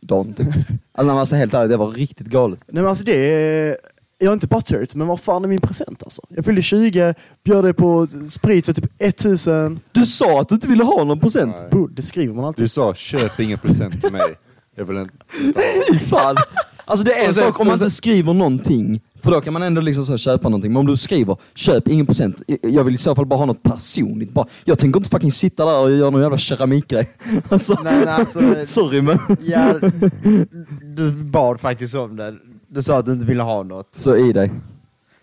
dagen 0.02 0.32
typ. 0.34 0.46
Alltså 0.92 1.06
när 1.06 1.14
man 1.14 1.26
säger 1.26 1.40
helt 1.40 1.54
ärligt, 1.54 1.70
det 1.70 1.76
var 1.76 1.90
riktigt 1.90 2.26
galet. 2.26 2.60
Nej 2.66 2.82
men 2.82 2.90
alltså 2.90 3.04
det 3.04 3.32
är... 3.32 3.76
Jag 4.20 4.28
är 4.28 4.32
inte 4.32 4.46
butthurt, 4.46 4.94
men 4.94 5.06
vad 5.06 5.20
fan 5.20 5.44
är 5.44 5.48
min 5.48 5.60
present 5.60 6.02
alltså? 6.02 6.22
Jag 6.28 6.44
fyllde 6.44 6.62
20, 6.62 7.14
bjöd 7.44 7.64
dig 7.64 7.72
på 7.72 8.08
sprit 8.28 8.66
för 8.66 8.72
typ 8.72 8.84
1000. 8.98 9.80
Du 9.92 10.06
sa 10.06 10.40
att 10.40 10.48
du 10.48 10.54
inte 10.54 10.68
ville 10.68 10.84
ha 10.84 11.04
någon 11.04 11.20
present! 11.20 11.70
Bro, 11.70 11.86
det 11.86 12.02
skriver 12.02 12.34
man 12.34 12.44
alltid. 12.44 12.64
Du 12.64 12.68
sa 12.68 12.94
köp 12.94 13.40
ingen 13.40 13.58
present 13.58 14.02
till 14.02 14.12
mig. 14.12 14.22
Jag 14.78 14.84
vill 14.84 14.96
inte 14.96 15.14
inte 15.40 15.58
ha 15.60 15.84
Fy 15.92 15.98
fan! 15.98 16.36
Alltså 16.84 17.04
det 17.04 17.12
är 17.24 17.28
en 17.28 17.34
sak 17.34 17.60
om 17.60 17.66
man 17.66 17.74
inte 17.74 17.90
skriver 17.90 18.34
någonting, 18.34 19.00
för 19.22 19.30
då 19.30 19.40
kan 19.40 19.52
man 19.52 19.62
ändå 19.62 19.80
liksom 19.80 20.06
så 20.06 20.18
köpa 20.18 20.48
någonting. 20.48 20.72
Men 20.72 20.80
om 20.80 20.86
du 20.86 20.96
skriver 20.96 21.36
köp 21.54 21.88
ingen 21.88 22.06
present, 22.06 22.42
jag 22.62 22.84
vill 22.84 22.94
i 22.94 22.98
så 22.98 23.14
fall 23.14 23.26
bara 23.26 23.36
ha 23.38 23.46
något 23.46 23.62
personligt. 23.62 24.32
Bara, 24.32 24.46
jag 24.64 24.78
tänker 24.78 25.00
inte 25.00 25.10
fucking 25.10 25.32
sitta 25.32 25.64
där 25.64 25.78
och 25.78 25.90
göra 25.90 26.10
någon 26.10 26.22
jävla 26.22 26.38
keramikgrej. 26.38 27.08
Alltså, 27.48 27.80
Nej, 27.84 27.98
men 27.98 28.08
alltså, 28.08 28.40
sorry 28.64 29.02
men. 29.02 29.18
ja, 29.42 29.74
du 30.96 31.10
bad 31.12 31.60
faktiskt 31.60 31.94
om 31.94 32.16
det. 32.16 32.34
Du 32.68 32.82
sa 32.82 32.98
att 32.98 33.06
du 33.06 33.12
inte 33.12 33.26
ville 33.26 33.42
ha 33.42 33.62
något. 33.62 33.88
Så 33.92 34.16
i 34.16 34.32
dig. 34.32 34.50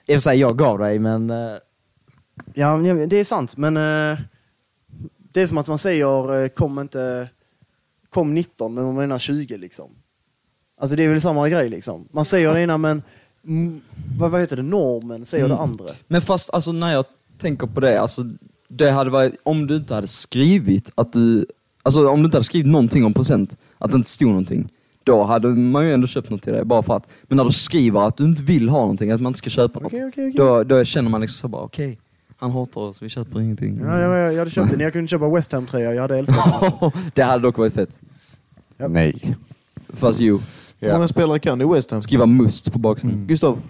I 0.07 0.11
och 0.11 0.15
för 0.15 0.19
sig, 0.21 0.39
jag 0.39 0.57
gav 0.57 0.79
dig, 0.79 0.99
men... 0.99 1.29
eh, 1.29 1.37
Ja, 2.53 2.77
det 3.09 3.19
är 3.19 3.23
sant, 3.23 3.57
men 3.57 3.77
eh, 3.77 4.17
det 5.33 5.41
är 5.41 5.47
som 5.47 5.57
att 5.57 5.67
man 5.67 5.77
säger 5.77 6.43
eh, 6.43 6.47
kom 6.47 6.79
inte... 6.79 7.27
Kom 8.15 8.33
19, 8.33 8.73
men 8.73 8.83
man 8.83 8.95
menar 8.95 9.19
20 9.19 9.57
liksom. 9.57 9.89
Alltså 10.81 10.95
det 10.95 11.03
är 11.03 11.09
väl 11.09 11.21
samma 11.21 11.49
grej 11.49 11.69
liksom. 11.69 12.07
Man 12.11 12.25
säger 12.25 12.53
det 12.53 12.61
ena, 12.61 12.77
men 12.77 13.01
vad, 14.19 14.31
vad 14.31 14.41
heter 14.41 14.55
det? 14.55 14.61
Normen 14.63 15.25
säger 15.25 15.45
Mm. 15.45 15.57
det 15.57 15.63
andra. 15.63 15.85
Men 16.07 16.21
fast 16.21 16.49
alltså 16.53 16.71
när 16.71 16.93
jag 16.93 17.05
tänker 17.37 17.67
på 17.67 17.79
det, 17.79 18.01
alltså 18.01 18.21
det 18.67 18.91
hade 18.91 19.09
varit, 19.09 19.33
om 19.43 19.67
du 19.67 19.75
inte 19.75 19.93
hade 19.95 20.07
skrivit 20.07 20.91
att 20.95 21.13
du, 21.13 21.45
alltså 21.83 22.07
om 22.09 22.19
du 22.19 22.25
inte 22.25 22.37
hade 22.37 22.45
skrivit 22.45 22.71
någonting 22.71 23.05
om 23.05 23.13
present, 23.13 23.57
att 23.77 23.91
det 23.91 23.97
inte 23.97 24.09
stod 24.09 24.27
någonting, 24.29 24.69
då 25.03 25.23
hade 25.23 25.47
man 25.47 25.85
ju 25.85 25.93
ändå 25.93 26.07
köpt 26.07 26.29
något 26.29 26.41
till 26.41 26.53
dig 26.53 26.65
bara 26.65 26.83
för 26.83 26.93
att. 26.97 27.07
Men 27.23 27.37
när 27.37 27.45
du 27.45 27.51
skriver 27.51 28.07
att 28.07 28.17
du 28.17 28.23
inte 28.23 28.41
vill 28.41 28.69
ha 28.69 28.79
någonting, 28.79 29.11
att 29.11 29.21
man 29.21 29.29
inte 29.29 29.37
ska 29.39 29.49
köpa 29.49 29.79
något, 29.79 29.87
Okej, 29.93 30.05
okej, 30.07 30.29
okej. 30.29 30.37
då, 30.37 30.63
då 30.63 30.85
känner 30.85 31.09
man 31.09 31.21
liksom 31.21 31.37
så 31.39 31.47
bara 31.47 31.61
okej, 31.61 31.99
han 32.45 32.51
hatar 32.51 32.81
oss, 32.81 33.01
vi 33.01 33.09
köper 33.09 33.41
ingenting. 33.41 33.79
Ja, 33.83 33.99
jag, 33.99 34.17
jag, 34.17 34.33
jag 34.33 34.39
hade 34.39 34.51
köpt 34.51 34.71
den. 34.71 34.79
Jag 34.79 34.93
kunde 34.93 35.07
köpa 35.07 35.29
West 35.29 35.51
Ham-tröja. 35.51 35.93
Jag 35.93 36.01
hade 36.01 36.17
älskat 36.17 36.61
den. 36.79 36.91
det 37.13 37.23
hade 37.23 37.43
dock 37.43 37.57
varit 37.57 37.73
fett. 37.73 37.99
Ja. 38.77 38.87
Nej. 38.87 39.35
Fast 39.89 40.19
jo, 40.19 40.39
Hur 40.79 40.93
många 40.93 41.07
spelare 41.07 41.39
kan 41.39 41.59
du 41.59 41.65
i 41.65 41.67
West 41.67 41.91
Ham? 41.91 42.01
skriva 42.01 42.25
must 42.25 42.73
på 42.73 42.79
baksidan. 42.79 43.27
Gustav? 43.27 43.61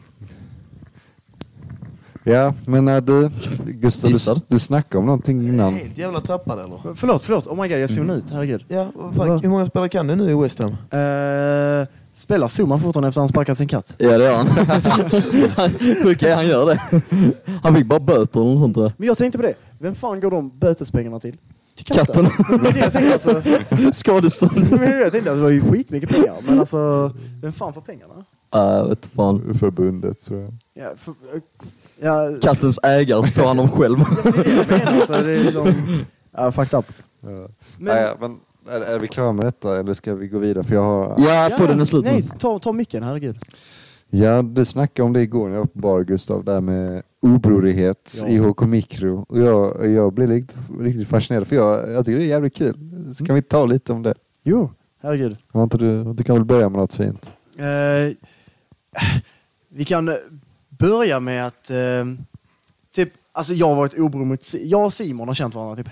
Ja, 2.23 2.53
men 2.65 2.87
äh, 2.87 2.97
du, 2.97 3.29
Gustav, 3.65 4.35
du, 4.35 4.41
du 4.47 4.59
snackade 4.59 4.99
om 4.99 5.05
någonting 5.05 5.47
innan. 5.47 5.73
Helt 5.73 5.97
jävla 5.97 6.21
tappad 6.21 6.59
eller? 6.59 6.95
Förlåt, 6.95 7.25
förlåt. 7.25 7.47
Oh 7.47 7.61
my 7.61 7.67
god, 7.67 7.79
jag 7.79 7.89
zonade 7.89 8.19
ut. 8.19 8.29
Herregud. 8.31 8.65
Ja, 8.67 8.91
vad 8.95 9.15
fan, 9.15 9.39
hur 9.39 9.49
många 9.49 9.65
spelare 9.65 9.89
kan 9.89 10.07
du 10.07 10.15
nu 10.15 10.31
i 10.31 10.33
West 10.33 10.59
Ham? 10.59 10.71
Uh, 10.71 11.87
spelar 12.15 12.47
Zuma 12.47 12.77
fortfarande 12.79 13.07
efter 13.07 13.21
att 13.21 13.23
han 13.23 13.27
sparkat 13.29 13.57
sin 13.57 13.67
katt? 13.67 13.95
Ja 13.97 14.17
det 14.17 14.23
gör 14.23 14.35
han. 14.35 14.47
Sjuka 16.03 16.29
är 16.31 16.35
han 16.35 16.47
gör 16.47 16.65
det. 16.65 16.81
Han 17.63 17.75
fick 17.75 17.85
bara 17.85 17.99
böter 17.99 18.41
eller 18.41 18.51
något 18.51 18.61
sånt 18.61 18.77
jag. 18.77 18.91
Men 18.97 19.07
jag 19.07 19.17
tänkte 19.17 19.37
på 19.37 19.41
det. 19.41 19.53
Vem 19.79 19.95
fan 19.95 20.19
går 20.19 20.31
de 20.31 20.51
bötespengarna 20.59 21.19
till? 21.19 21.37
Till 21.75 21.85
Katten. 21.85 22.29
Men 22.49 22.63
det 22.63 22.69
är 22.69 22.73
det 22.73 22.79
jag 22.79 22.91
tänkte 22.93 23.13
alltså. 23.13 23.41
Skadestånd. 23.91 24.71
Men 24.71 24.79
det 24.79 24.99
jag 24.99 25.11
tänkte 25.11 25.31
alltså, 25.31 25.35
det 25.35 25.41
var 25.41 25.49
ju 25.49 25.71
skitmycket 25.71 26.09
pengar. 26.09 26.35
Men 26.47 26.59
alltså, 26.59 27.11
vem 27.41 27.53
fan 27.53 27.73
får 27.73 27.81
pengarna? 27.81 28.13
Ja, 28.51 28.77
jag 28.77 28.89
vet 28.89 29.05
fan. 29.05 29.53
Förbundet 29.59 30.19
tror 30.25 30.41
jag. 30.41 30.53
Ja, 30.73 30.89
för, 30.97 31.13
ja, 32.01 32.29
Kattens 32.41 32.79
ägare 32.83 33.23
så 33.23 33.31
får 33.31 33.47
han 33.47 33.57
dem 33.57 33.69
själv. 33.69 33.99
ja, 33.99 34.21
men 34.23 34.33
det 34.33 34.39
är 34.39 34.43
det 34.43 34.55
jag 34.55 34.79
menar. 34.79 34.91
Alltså, 34.99 35.13
det 35.13 35.31
är 35.31 35.43
liksom, 35.43 35.73
ja, 36.37 36.51
fucked 36.51 36.79
up. 36.79 36.85
Ja. 37.21 37.29
Men, 37.29 37.49
Nej, 37.77 38.11
men 38.19 38.37
är, 38.69 38.81
är 38.81 38.99
vi 38.99 39.07
klara 39.07 39.31
med 39.31 39.45
detta 39.45 39.79
eller 39.79 39.93
ska 39.93 40.15
vi 40.15 40.27
gå 40.27 40.39
vidare? 40.39 40.63
För 40.63 40.73
jag 40.73 40.83
har... 40.83 41.15
Ja, 41.17 41.51
podden 41.57 41.79
är 41.79 41.85
slut. 41.85 42.05
Nej, 42.05 42.29
ta, 42.39 42.59
ta 42.59 42.71
micken, 42.71 43.03
herregud. 43.03 43.37
Ja, 44.09 44.41
du 44.41 44.65
snackade 44.65 45.05
om 45.05 45.13
det 45.13 45.21
igår 45.21 45.47
när 45.47 45.55
jag 45.55 45.61
var 45.61 45.65
på 45.67 45.79
bar 45.79 46.03
Gustav, 46.03 46.43
där 46.43 46.61
med 46.61 47.03
obrorighet 47.21 48.13
Ja. 48.21 48.27
i 48.27 48.37
HK 48.37 48.61
Mikro. 48.61 49.25
Och 49.29 49.39
jag, 49.39 49.91
jag 49.91 50.13
blev 50.13 50.29
riktigt, 50.29 50.57
riktigt 50.79 51.07
fascinerad 51.07 51.47
för 51.47 51.55
jag, 51.55 51.91
jag 51.91 52.05
tycker 52.05 52.17
det 52.19 52.25
är 52.25 52.27
jävligt 52.27 52.55
kul. 52.55 52.75
Så 53.17 53.25
kan 53.25 53.35
vi 53.35 53.41
ta 53.41 53.65
lite 53.65 53.93
om 53.93 54.03
det? 54.03 54.13
Jo, 54.43 54.71
herregud. 55.01 55.37
Har 55.51 55.63
inte 55.63 55.77
du, 55.77 56.13
du 56.13 56.23
kan 56.23 56.35
väl 56.35 56.45
börja 56.45 56.69
med 56.69 56.79
något 56.79 56.93
fint? 56.93 57.31
Eh, 57.57 58.15
vi 59.69 59.85
kan 59.85 60.09
börja 60.69 61.19
med 61.19 61.47
att... 61.47 61.69
Eh, 61.71 62.05
alltså 63.35 63.53
jag 63.53 63.67
har 63.67 63.75
varit 63.75 63.93
obror 63.99 64.25
mot... 64.25 64.43
Si- 64.43 64.67
Jag 64.67 64.85
och 64.85 64.93
Simon 64.93 65.27
har 65.27 65.35
känt 65.35 65.55
varandra 65.55 65.75
typ 65.83 65.89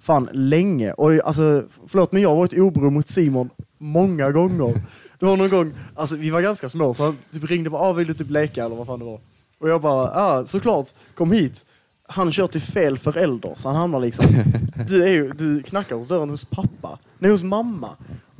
fan 0.00 0.28
länge. 0.32 0.92
Och 0.92 1.10
det- 1.10 1.22
alltså, 1.22 1.62
förlåt, 1.86 2.12
men 2.12 2.22
jag 2.22 2.28
har 2.28 2.36
varit 2.36 2.58
obror 2.58 2.90
mot 2.90 3.08
Simon 3.08 3.50
många 3.78 4.30
gånger. 4.30 4.82
Det 5.18 5.26
var 5.26 5.36
någon 5.36 5.48
gång, 5.50 5.72
alltså 5.94 6.16
vi 6.16 6.30
var 6.30 6.40
ganska 6.40 6.68
små, 6.68 6.94
så 6.94 7.04
han 7.04 7.18
typ 7.32 7.50
ringde 7.50 7.70
bara 7.70 7.82
ah, 7.82 7.92
vill 7.92 8.06
du 8.06 8.14
typ 8.14 8.30
leka 8.30 8.64
eller 8.64 8.76
vad 8.76 8.86
fan 8.86 8.98
det 8.98 9.04
var. 9.04 9.20
Och 9.58 9.68
jag 9.68 9.80
bara, 9.80 10.04
ja 10.04 10.10
ah, 10.40 10.46
såklart, 10.46 10.86
kom 11.14 11.32
hit. 11.32 11.64
Han 12.08 12.32
kör 12.32 12.46
till 12.46 12.60
fel 12.60 12.98
förälder, 12.98 13.52
så 13.56 13.68
han 13.68 13.76
hamnar 13.76 14.00
liksom... 14.00 14.26
Du, 14.88 15.02
är 15.04 15.08
ju, 15.08 15.28
du 15.32 15.62
knackar 15.62 15.96
hos 15.96 16.08
dörren 16.08 16.30
hos 16.30 16.44
pappa, 16.44 16.98
nej 17.18 17.30
hos 17.30 17.42
mamma. 17.42 17.88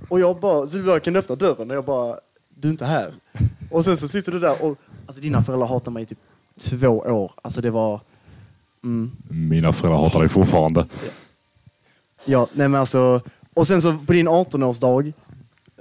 Och 0.08 0.20
jag 0.20 0.40
bara, 0.40 0.66
så 0.66 0.78
jag 0.78 1.02
kan 1.02 1.16
öppna 1.16 1.34
dörren 1.36 1.70
och 1.70 1.76
jag 1.76 1.84
bara, 1.84 2.16
du 2.54 2.68
är 2.68 2.72
inte 2.72 2.84
här. 2.84 3.12
Och 3.70 3.84
sen 3.84 3.96
så 3.96 4.08
sitter 4.08 4.32
du 4.32 4.38
där 4.40 4.62
och, 4.64 4.78
alltså 5.06 5.22
dina 5.22 5.42
föräldrar 5.42 5.66
hatar 5.68 5.90
mig 5.90 6.02
i 6.02 6.06
typ 6.06 6.18
två 6.60 6.88
år. 6.88 7.32
Alltså 7.42 7.60
det 7.60 7.70
var, 7.70 8.00
mm. 8.84 9.10
Mina 9.28 9.72
föräldrar 9.72 10.02
hatar 10.02 10.20
dig 10.20 10.28
fortfarande. 10.28 10.86
Ja, 12.24 12.46
nej 12.52 12.68
men 12.68 12.80
alltså. 12.80 13.20
Och 13.54 13.66
sen 13.66 13.82
så 13.82 13.92
på 14.06 14.12
din 14.12 14.28
18-årsdag, 14.28 15.12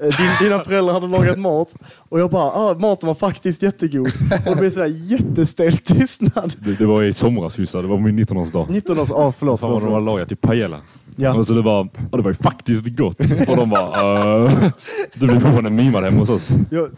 eh, 0.02 0.18
din, 0.18 0.32
dina 0.50 0.64
föräldrar 0.64 0.94
hade 0.94 1.08
lagat 1.08 1.40
mat 1.40 1.76
och 1.98 2.20
jag 2.20 2.30
bara, 2.30 2.52
ah, 2.52 2.74
maten 2.74 3.08
var 3.08 3.16
faktiskt 3.16 3.64
jättegod. 3.64 4.12
Och 4.46 4.56
det 4.56 4.60
blev 4.60 4.72
sådär 4.72 4.88
jättestel 4.88 5.78
tystnad. 5.78 6.54
Det, 6.66 6.74
det 6.74 6.86
var 6.86 7.04
i 7.04 7.14
somras 7.14 7.58
just 7.58 7.74
det, 7.74 7.82
var 7.82 7.98
min 7.98 8.20
19-årsdag. 8.20 8.68
19 8.70 9.00
års, 9.00 9.12
ah, 9.12 9.34
förlåt. 9.38 9.60
Fan 9.60 9.72
vad 9.72 9.82
de 9.82 9.86
förlåt. 9.86 10.04
lagat 10.04 10.28
till 10.28 10.38
paella. 10.38 10.78
Ja. 11.16 11.36
Och 11.36 11.48
så 11.48 11.54
det 11.54 11.62
var, 11.62 11.90
och 12.12 12.18
det 12.18 12.24
var 12.24 12.32
ju 12.32 12.36
faktiskt 12.36 12.86
gott. 12.86 13.20
Och 13.48 13.56
de 13.58 13.70
bara, 13.70 14.38
uh, 14.38 14.52
det 15.14 15.26
blev 15.26 15.34
fortfarande 15.34 15.70
mimad 15.70 16.04
hemma 16.04 16.20
hos 16.20 16.30
oss. 16.30 16.50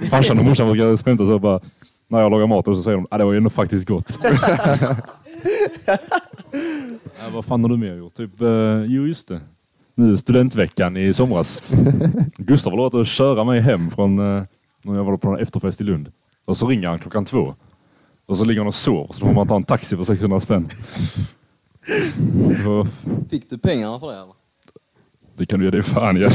Farsan 0.10 0.40
och 0.40 0.46
morsan 0.46 0.68
brukar 0.68 0.98
skämta 0.98 1.26
så 1.26 1.40
bara, 1.40 1.60
när 2.14 2.22
jag 2.22 2.32
lagar 2.32 2.48
mat 2.48 2.68
och 2.68 2.76
så 2.76 2.84
säger 2.84 2.98
de, 2.98 3.08
ah, 3.12 3.18
det 3.18 3.26
var 3.26 3.32
ju 3.32 3.38
ändå 3.38 3.50
faktiskt 3.50 3.88
gott. 3.88 4.20
ja, 7.20 7.30
vad 7.34 7.46
fan 7.46 7.64
har 7.64 7.70
du 7.70 7.78
mer 7.78 7.96
gjort? 7.96 8.14
Typ, 8.14 8.42
eh, 8.42 8.84
jo 8.86 9.08
just 9.08 9.28
det. 9.28 9.42
Nu 9.96 10.18
studentveckan 10.18 10.98
i 10.98 11.14
somras. 11.14 11.64
Gustav 12.38 12.74
har 12.74 12.78
lovat 12.78 12.96
att 12.96 13.08
köra 13.08 13.44
mig 13.44 13.62
hem 13.62 13.92
från 13.92 14.20
eh, 14.20 14.44
när 14.82 14.96
jag 14.96 15.04
var 15.04 15.18
på 15.18 15.30
en 15.30 15.40
efterfest 15.40 15.82
i 15.82 15.84
Lund. 15.84 16.12
Och 16.46 16.58
så 16.58 16.68
ringer 16.68 16.88
han 16.88 17.00
klockan 17.00 17.26
två. 17.26 17.56
Och 18.26 18.38
så 18.38 18.46
ligger 18.46 18.62
han 18.62 18.68
och 18.68 18.76
sover. 18.76 19.14
Så 19.14 19.20
då 19.20 19.26
får 19.26 19.34
man 19.34 19.48
ta 19.48 19.56
en 19.56 19.64
taxi 19.64 19.98
för 19.98 20.04
600 20.04 20.40
spänn. 20.40 20.70
Fick 23.30 23.50
du 23.50 23.58
pengarna 23.58 24.00
för 24.00 24.08
det 24.08 24.14
eller? 24.14 24.34
Det 25.36 25.46
kan 25.46 25.60
du 25.60 25.66
ge 25.66 25.72
dig 25.72 25.84
fan 25.84 26.18
i. 26.18 26.28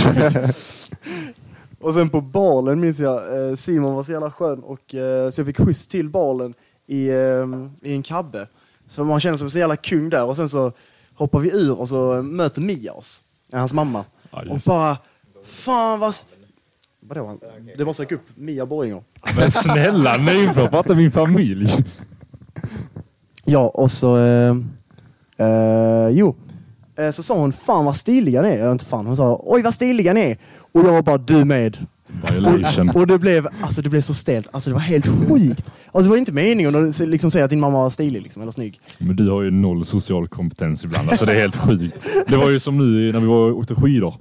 Och 1.81 1.95
sen 1.95 2.09
på 2.09 2.21
balen 2.21 2.81
minns 2.81 2.99
jag, 2.99 3.49
eh, 3.49 3.55
Simon 3.55 3.95
var 3.95 4.03
så 4.03 4.13
jävla 4.13 4.31
skön 4.31 4.59
och 4.63 4.95
eh, 4.95 5.31
så 5.31 5.41
jag 5.41 5.47
fick 5.47 5.59
skjuts 5.61 5.87
till 5.87 6.09
balen 6.09 6.55
i, 6.87 7.09
eh, 7.09 7.47
i 7.83 7.93
en 7.95 8.03
kabbe. 8.03 8.47
Så 8.89 9.05
man 9.05 9.21
känner 9.21 9.37
sig 9.37 9.51
så 9.51 9.59
jävla 9.59 9.77
kung 9.77 10.11
där 10.11 10.25
och 10.25 10.37
sen 10.37 10.49
så 10.49 10.73
hoppar 11.15 11.39
vi 11.41 11.51
ur 11.51 11.81
och 11.81 11.89
så 11.89 12.23
möter 12.23 12.61
Mia 12.61 12.93
oss, 12.93 13.23
hans 13.53 13.73
mamma. 13.73 14.05
Ja, 14.31 14.43
och 14.51 14.59
bara, 14.67 14.97
fan 15.45 16.01
vad... 16.01 16.15
Vadå? 17.01 17.27
han- 17.27 17.41
Du 17.77 17.85
måste 17.85 18.03
söka 18.03 18.15
upp 18.15 18.27
Mia 18.35 18.67
Borginger. 18.67 19.03
Men 19.37 19.51
snälla, 19.51 20.17
namedroppa 20.17 20.79
inte 20.79 20.95
min 20.95 21.11
familj. 21.11 21.85
Ja, 23.45 23.69
och 23.69 23.91
så... 23.91 24.17
Eh, 24.19 24.57
eh, 25.37 26.09
jo. 26.11 26.35
Eh, 26.97 27.11
så 27.11 27.23
sa 27.23 27.35
hon, 27.39 27.53
fan 27.53 27.85
vad 27.85 27.97
stiliga 27.97 28.43
ni 28.43 28.49
är. 28.49 28.59
Eller 28.59 28.73
inte 28.73 28.85
fan, 28.85 29.07
hon 29.07 29.17
sa, 29.17 29.41
oj 29.45 29.63
vad 29.63 29.75
stiliga 29.75 30.13
ni 30.13 30.21
är. 30.21 30.39
Och 30.79 30.89
jag 30.89 30.93
var 30.93 31.03
bara, 31.03 31.19
du 31.19 31.45
med. 31.45 31.77
Violation. 32.31 32.91
Och, 32.91 33.07
det, 33.07 33.19
blev, 33.19 33.49
alltså, 33.61 33.83
det 33.83 33.91
blev 33.91 34.01
så 34.01 34.15
stelt. 34.15 34.49
Alltså, 34.53 34.71
det 34.71 34.75
var 34.75 34.81
helt 34.81 35.07
sjukt. 35.07 35.73
Alltså, 35.87 36.03
det 36.03 36.09
var 36.09 36.17
inte 36.17 36.33
meningen 36.33 36.89
att 36.89 37.01
liksom, 37.01 37.31
säga 37.31 37.45
att 37.45 37.51
din 37.51 37.61
mamma 37.61 37.83
var 37.83 37.91
stilig 37.91 38.23
liksom, 38.23 38.43
eller 38.43 38.53
snygg. 38.53 38.81
Men 38.99 39.17
du 39.17 39.31
har 39.31 39.43
ju 39.43 39.51
noll 39.51 39.85
social 39.85 40.29
kompetens 40.29 40.85
ibland. 40.85 41.11
Alltså 41.11 41.27
det 41.27 41.33
är 41.33 41.41
helt 41.41 41.57
sjukt. 41.57 42.01
Det 42.27 42.37
var 42.37 42.51
ju 42.51 42.59
som 42.59 42.79
nu 42.79 43.13
när 43.13 43.21
vi 43.21 43.27
var 43.27 43.51
åkte 43.53 43.75
skidor. 43.75 44.15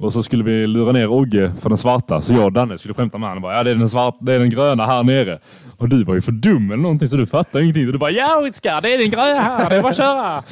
Och 0.00 0.12
så 0.12 0.22
skulle 0.22 0.44
vi 0.44 0.66
lura 0.66 0.92
ner 0.92 1.12
Ogge 1.12 1.52
för 1.60 1.68
den 1.68 1.78
svarta. 1.78 2.20
Så 2.22 2.32
jag 2.32 2.44
och 2.44 2.52
Danne 2.52 2.78
skulle 2.78 2.94
skämta 2.94 3.18
med 3.18 3.28
honom. 3.28 3.42
Bara, 3.42 3.56
Ja, 3.56 3.64
det 3.64 3.70
är 3.70 3.74
den, 3.74 3.88
svart, 3.88 4.14
det 4.20 4.32
är 4.34 4.38
den 4.38 4.50
gröna 4.50 4.86
här 4.86 5.02
nere. 5.02 5.38
Och 5.76 5.88
du 5.88 6.04
var 6.04 6.14
ju 6.14 6.20
för 6.20 6.32
dum 6.32 6.70
eller 6.70 6.82
någonting 6.82 7.08
så 7.08 7.16
du 7.16 7.26
fattade 7.26 7.64
ingenting. 7.64 7.86
Och 7.86 7.92
du 7.92 7.98
bara 7.98 8.10
ja 8.10 8.48
Oskar, 8.50 8.80
det 8.80 8.94
är 8.94 8.98
den 8.98 9.10
gröna 9.10 9.40
här. 9.40 9.70
Det 9.70 9.76
är 9.76 9.82
bara 9.82 9.90
att 9.90 9.96
köra. 9.96 10.42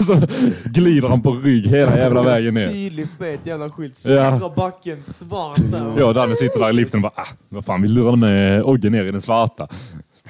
så 0.00 0.20
glider 0.64 1.08
han 1.08 1.22
på 1.22 1.30
rygg 1.32 1.66
hela 1.66 1.98
jävla 1.98 2.22
vägen 2.22 2.54
ner. 2.54 2.68
Tydlig 2.68 3.06
fet 3.18 3.40
jävla 3.44 3.70
skylt. 3.70 4.04
Ja. 4.06 4.36
Stora 4.36 4.54
backen, 4.54 5.02
svart. 5.04 5.58
Jag 5.98 6.08
och 6.08 6.14
Danne 6.14 6.36
sitter 6.36 6.60
där 6.60 6.70
i 6.70 6.72
liften 6.72 7.04
och 7.04 7.12
bara, 7.16 7.22
ah, 7.22 7.28
vad 7.48 7.64
fan, 7.64 7.82
vi 7.82 7.88
lurade 7.88 8.16
med 8.16 8.62
Ogge 8.62 8.90
ner 8.90 9.04
i 9.04 9.10
den 9.10 9.22
svarta. 9.22 9.68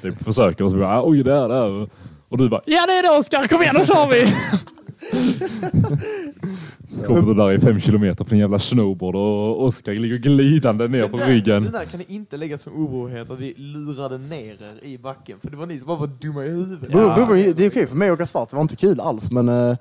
Typ 0.03 0.25
försöker 0.25 0.65
och 0.65 0.71
så 0.71 0.77
bara, 0.77 0.99
ah, 0.99 1.03
oj 1.05 1.23
där, 1.23 1.49
där. 1.49 1.89
Och 2.29 2.39
du 2.39 2.49
bara, 2.49 2.61
ja 2.67 2.87
det 2.87 2.93
är 2.93 3.03
det 3.03 3.19
Oskar, 3.19 3.47
kom 3.47 3.63
igen 3.63 3.75
nu 3.79 3.87
kör 3.87 4.07
vi! 4.07 4.35
Kommer 7.07 7.23
du 7.23 7.35
där 7.35 7.53
i 7.53 7.61
fem 7.61 7.81
kilometer 7.81 8.25
på 8.25 8.35
en 8.35 8.41
jävla 8.41 8.59
snowboard 8.59 9.15
och 9.15 9.65
Oskar 9.65 9.93
ligger 9.93 10.19
glidande 10.19 10.89
ner 10.89 11.09
på 11.09 11.17
Det 11.17 11.27
ryggen. 11.29 11.69
där 11.73 11.85
kan 11.85 12.01
ni 12.01 12.07
inte 12.15 12.37
lägga 12.37 12.59
som 12.59 12.73
orolighet 12.73 13.31
att 13.31 13.39
vi 13.41 13.55
lurade 13.57 14.19
ner 14.19 14.53
er 14.63 14.85
i 14.85 14.99
backen. 14.99 15.37
För 15.43 15.51
det 15.51 15.57
var 15.57 15.67
ni 15.67 15.79
som 15.79 15.87
bara 15.87 15.99
var 15.99 16.07
dumma 16.07 16.45
i 16.45 16.51
huvudet. 16.51 16.91
Ja. 16.93 17.27
Det 17.57 17.65
är 17.65 17.71
okej 17.71 17.87
för 17.87 17.97
mig 17.97 18.09
att 18.09 18.15
åka 18.15 18.27
svart. 18.27 18.51
Det 18.51 18.57
var 18.57 18.63
inte 18.63 18.77
kul 18.77 19.01
alls, 19.01 19.31
men 19.31 19.49
eh, 19.49 19.77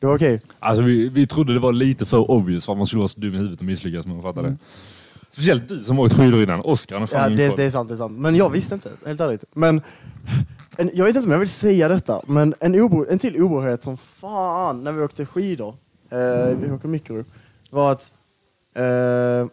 det 0.00 0.06
var 0.06 0.14
okej. 0.14 0.40
Alltså 0.58 0.82
vi, 0.82 1.08
vi 1.08 1.26
trodde 1.26 1.52
det 1.54 1.60
var 1.60 1.72
lite 1.72 2.06
för 2.06 2.30
obvious 2.30 2.66
för 2.66 2.72
att 2.72 2.78
man 2.78 2.86
skulle 2.86 2.98
vara 3.00 3.08
så 3.08 3.20
dum 3.20 3.34
i 3.34 3.38
huvudet 3.38 3.58
och 3.58 3.64
misslyckas 3.66 4.06
med 4.06 4.16
att 4.16 4.22
fatta 4.22 4.42
det. 4.42 4.56
Speciellt 5.30 5.68
du 5.68 5.82
som 5.84 5.98
åkt 5.98 6.14
skidor 6.14 6.42
innan. 6.42 6.60
Oskar, 6.60 6.96
han 6.96 7.02
är 7.02 7.06
fan 7.06 7.30
Ja, 7.32 7.36
det, 7.36 7.56
det 7.56 7.64
är 7.64 7.70
sant, 7.70 7.88
det 7.88 7.94
är 7.94 7.98
sant. 7.98 8.18
Men 8.18 8.36
jag 8.36 8.50
visste 8.50 8.74
inte, 8.74 8.88
helt 9.06 9.20
ärligt. 9.20 9.44
Men 9.54 9.80
en, 10.76 10.90
jag 10.94 11.04
vet 11.04 11.16
inte 11.16 11.26
om 11.26 11.32
jag 11.32 11.38
vill 11.38 11.48
säga 11.48 11.88
detta, 11.88 12.22
men 12.26 12.54
en, 12.60 12.74
oro, 12.74 13.06
en 13.10 13.18
till 13.18 13.42
orolighet 13.42 13.82
som 13.82 13.96
fan 13.96 14.84
när 14.84 14.92
vi 14.92 15.02
åkte 15.02 15.26
skidor, 15.26 15.74
eh, 16.10 16.46
vi 16.46 16.70
åker 16.70 16.88
mikro, 16.88 17.24
var 17.70 17.92
att 17.92 18.12
eh, 18.74 19.46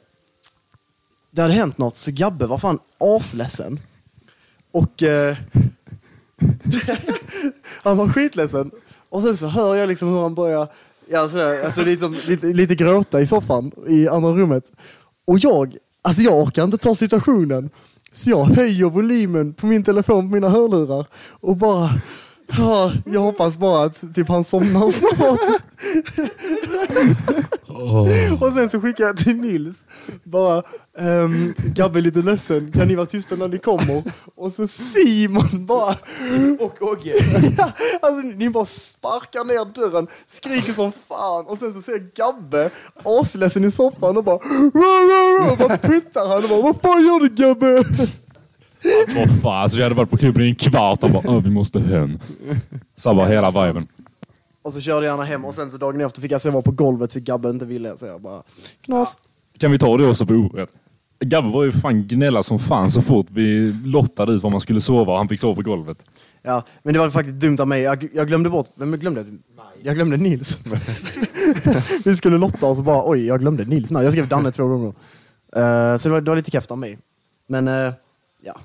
det 1.32 1.42
hade 1.42 1.54
hänt 1.54 1.78
något 1.78 1.98
så 1.98 2.12
Gabbe 2.12 2.46
var 2.46 2.58
fan 2.58 2.80
asledsen. 2.98 3.80
Och 4.72 5.04
eh, 5.04 5.38
han 7.84 7.98
var 7.98 8.10
skitledsen. 8.10 8.72
Och 9.10 9.22
sen 9.22 9.38
så 9.38 9.48
hör 9.48 9.76
jag 9.76 9.90
liksom 9.90 10.10
hur 10.10 10.22
han 10.22 10.36
börjar 10.36 10.68
ja, 11.12 11.30
sådär, 11.30 11.64
alltså 11.64 11.84
liksom, 11.84 12.18
lite, 12.26 12.46
lite 12.46 12.76
gråta 12.76 13.22
i 13.22 13.28
soffan 13.28 13.72
i 13.88 14.08
andra 14.08 14.32
rummet. 14.32 14.72
Och 15.26 15.40
jag, 15.40 15.78
alltså 16.02 16.22
jag 16.22 16.42
orkar 16.42 16.64
inte 16.64 16.78
ta 16.78 16.96
situationen. 16.96 17.70
Så 18.14 18.30
jag 18.30 18.46
höjer 18.46 18.90
volymen 18.90 19.54
på 19.54 19.66
min 19.66 19.84
telefon 19.84 20.30
på 20.30 20.36
mina 20.36 20.50
hörlurar 20.50 21.06
och 21.42 21.58
bara 21.58 21.90
Ja, 22.58 22.92
jag 23.06 23.22
hoppas 23.22 23.58
bara 23.58 23.86
att 23.86 24.16
typ 24.16 24.28
han 24.28 24.44
somnar 24.44 24.90
snart. 24.90 25.40
Och 28.42 28.54
sen 28.54 28.70
så 28.70 28.82
skickar 28.82 29.04
jag 29.04 29.18
till 29.18 29.36
Nils. 29.36 29.86
Bara, 30.24 30.64
ehm, 31.00 31.54
Gabbe 31.58 32.00
är 32.00 32.02
lite 32.02 32.20
ledsen, 32.22 32.72
kan 32.72 32.88
ni 32.88 32.96
vara 32.96 33.06
tysta 33.06 33.36
när 33.36 33.48
ni 33.48 33.58
kommer? 33.58 34.04
Och 34.36 34.52
så 34.52 34.68
Simon 34.68 35.66
bara, 35.66 35.96
Och 36.60 36.82
Ogge. 36.82 37.14
ja, 37.58 37.72
alltså 38.02 38.22
ni 38.22 38.50
bara 38.50 38.66
sparkar 38.66 39.44
ner 39.44 39.74
dörren, 39.74 40.08
skriker 40.28 40.74
som 40.74 40.92
fan 41.08 41.46
och 41.48 41.58
sen 41.58 41.74
så 41.74 41.82
ser 41.82 41.92
jag 41.92 42.10
Gabbe 42.16 42.70
asledsen 43.04 43.66
i 43.66 43.72
soffan 43.72 44.18
och 44.18 44.24
bara, 44.24 44.36
och 45.52 45.58
bara 45.58 45.78
puttar 45.78 46.28
han 46.28 46.44
och 46.44 46.50
bara, 46.50 46.62
vad 46.62 46.82
fan 46.82 47.06
gör 47.06 47.20
du 47.20 47.30
Gabbe? 47.30 47.84
Vad 49.16 49.42
fan, 49.42 49.62
alltså 49.64 49.78
vi 49.78 49.84
hade 49.84 49.96
varit 49.96 50.10
på 50.10 50.18
klubben 50.18 50.44
i 50.44 50.48
en 50.50 50.56
kvart 50.56 51.04
och 51.04 51.10
bara 51.12 51.24
"Åh, 51.26 51.42
vi 51.44 51.50
måste 51.50 51.80
hem. 51.80 52.20
Så 52.98 53.14
bara 53.14 53.28
hela 53.28 53.52
viben. 53.52 53.88
Och 54.62 54.74
så 54.74 54.82
körde 54.82 55.06
jag 55.06 55.14
gärna 55.14 55.24
hem 55.24 55.46
och 55.46 55.56
sen 55.56 55.72
så 55.72 55.78
dagen 55.78 56.02
efter 56.02 56.22
fick 56.22 56.32
jag 56.32 56.42
sova 56.42 56.62
på 56.62 56.72
golvet 56.72 57.14
för 57.14 57.20
Gabbe 57.20 57.50
inte 57.50 57.66
ville. 57.66 57.98
Så 57.98 58.06
jag 58.06 58.22
bara, 58.22 58.44
knas. 58.82 59.18
Kan 59.58 59.72
vi 59.72 59.78
ta 59.78 59.98
det 59.98 60.08
också 60.08 60.26
på 60.26 60.34
orätt? 60.34 60.70
Gabbe 61.20 61.50
var 61.50 61.64
ju 61.64 61.72
fan 61.72 62.08
gnälla 62.08 62.44
som 62.44 62.60
fan 62.60 62.92
så 62.92 63.02
fort 63.02 63.28
vi 63.30 63.76
lottade 63.86 64.34
ut 64.34 64.44
var 64.44 64.52
man 64.52 64.62
skulle 64.62 64.82
sova 64.82 65.12
och 65.12 65.18
han 65.18 65.28
fick 65.28 65.40
sova 65.40 65.56
på 65.56 65.62
golvet. 65.62 66.06
Ja, 66.42 66.64
men 66.84 66.94
det 66.94 67.00
var 67.00 67.10
faktiskt 67.10 67.38
dumt 67.38 67.58
av 67.60 67.68
mig. 67.68 67.82
Jag, 67.82 68.10
jag 68.14 68.28
glömde 68.28 68.50
bort, 68.50 68.70
vem 68.76 68.92
glömde 68.92 69.22
jag? 69.22 69.40
Jag 69.84 69.96
glömde 69.96 70.18
Nils. 70.18 70.64
Vi 72.06 72.16
skulle 72.16 72.38
lotta 72.38 72.68
och 72.68 72.78
så 72.78 72.84
bara, 72.84 73.10
oj, 73.10 73.26
jag 73.26 73.40
glömde 73.40 73.66
Nils. 73.66 73.92
Nej, 73.92 74.04
jag 74.04 74.14
skrev 74.14 74.28
Danne 74.28 74.52
två 74.52 74.68
gånger. 74.68 74.94
Eh, 75.56 75.98
så 75.98 76.08
det 76.08 76.10
var, 76.10 76.22
det 76.22 76.32
var 76.32 76.36
lite 76.36 76.52
kräft 76.52 76.72
av 76.72 76.78
mig. 76.78 76.98
Men, 77.48 77.68
eh, 77.68 77.94
ja. 78.42 78.60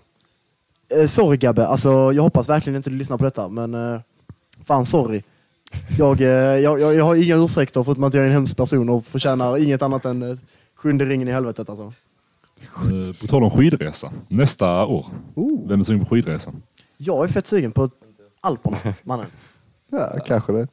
Uh, 0.96 1.06
sorry 1.06 1.36
Gabbe, 1.36 1.66
alltså 1.66 2.12
jag 2.12 2.22
hoppas 2.22 2.48
verkligen 2.48 2.76
inte 2.76 2.90
du 2.90 2.96
lyssnar 2.96 3.18
på 3.18 3.24
detta, 3.24 3.48
men 3.48 3.74
uh, 3.74 4.00
fan 4.64 4.86
sorry. 4.86 5.22
Jag, 5.98 6.20
eh, 6.20 6.28
jag, 6.28 6.80
jag, 6.80 6.94
jag 6.94 7.04
har 7.04 7.14
inga 7.14 7.36
ursäkter 7.36 7.82
förutom 7.82 8.04
att 8.04 8.14
jag 8.14 8.22
är 8.22 8.26
en 8.26 8.32
hemsk 8.32 8.56
person 8.56 8.88
och 8.88 9.06
förtjänar 9.06 9.58
inget 9.58 9.82
annat 9.82 10.04
än 10.04 10.22
uh, 10.22 10.38
sjunde 10.74 11.04
ringen 11.04 11.28
i 11.28 11.32
helvetet 11.32 11.68
alltså. 11.68 11.92
Eh, 12.62 13.20
På 13.20 13.26
tal 13.26 13.44
om 13.44 13.50
skidresa. 13.50 14.12
Nästa 14.28 14.84
år. 14.84 15.06
Oh. 15.34 15.68
Vem 15.68 15.80
är 15.80 15.84
sugen 15.84 16.04
på 16.04 16.14
skidresa? 16.14 16.52
Jag 16.96 17.24
är 17.24 17.28
fett 17.28 17.46
sugen 17.46 17.72
på 17.72 17.90
Alperna, 18.40 18.78
mannen. 19.02 19.26
Ja, 19.90 20.18
kanske 20.26 20.52
det. 20.52 20.68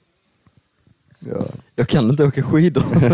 Ja. 1.20 1.42
Jag 1.76 1.88
kan 1.88 2.10
inte 2.10 2.24
åka 2.24 2.44
skidor. 2.44 2.84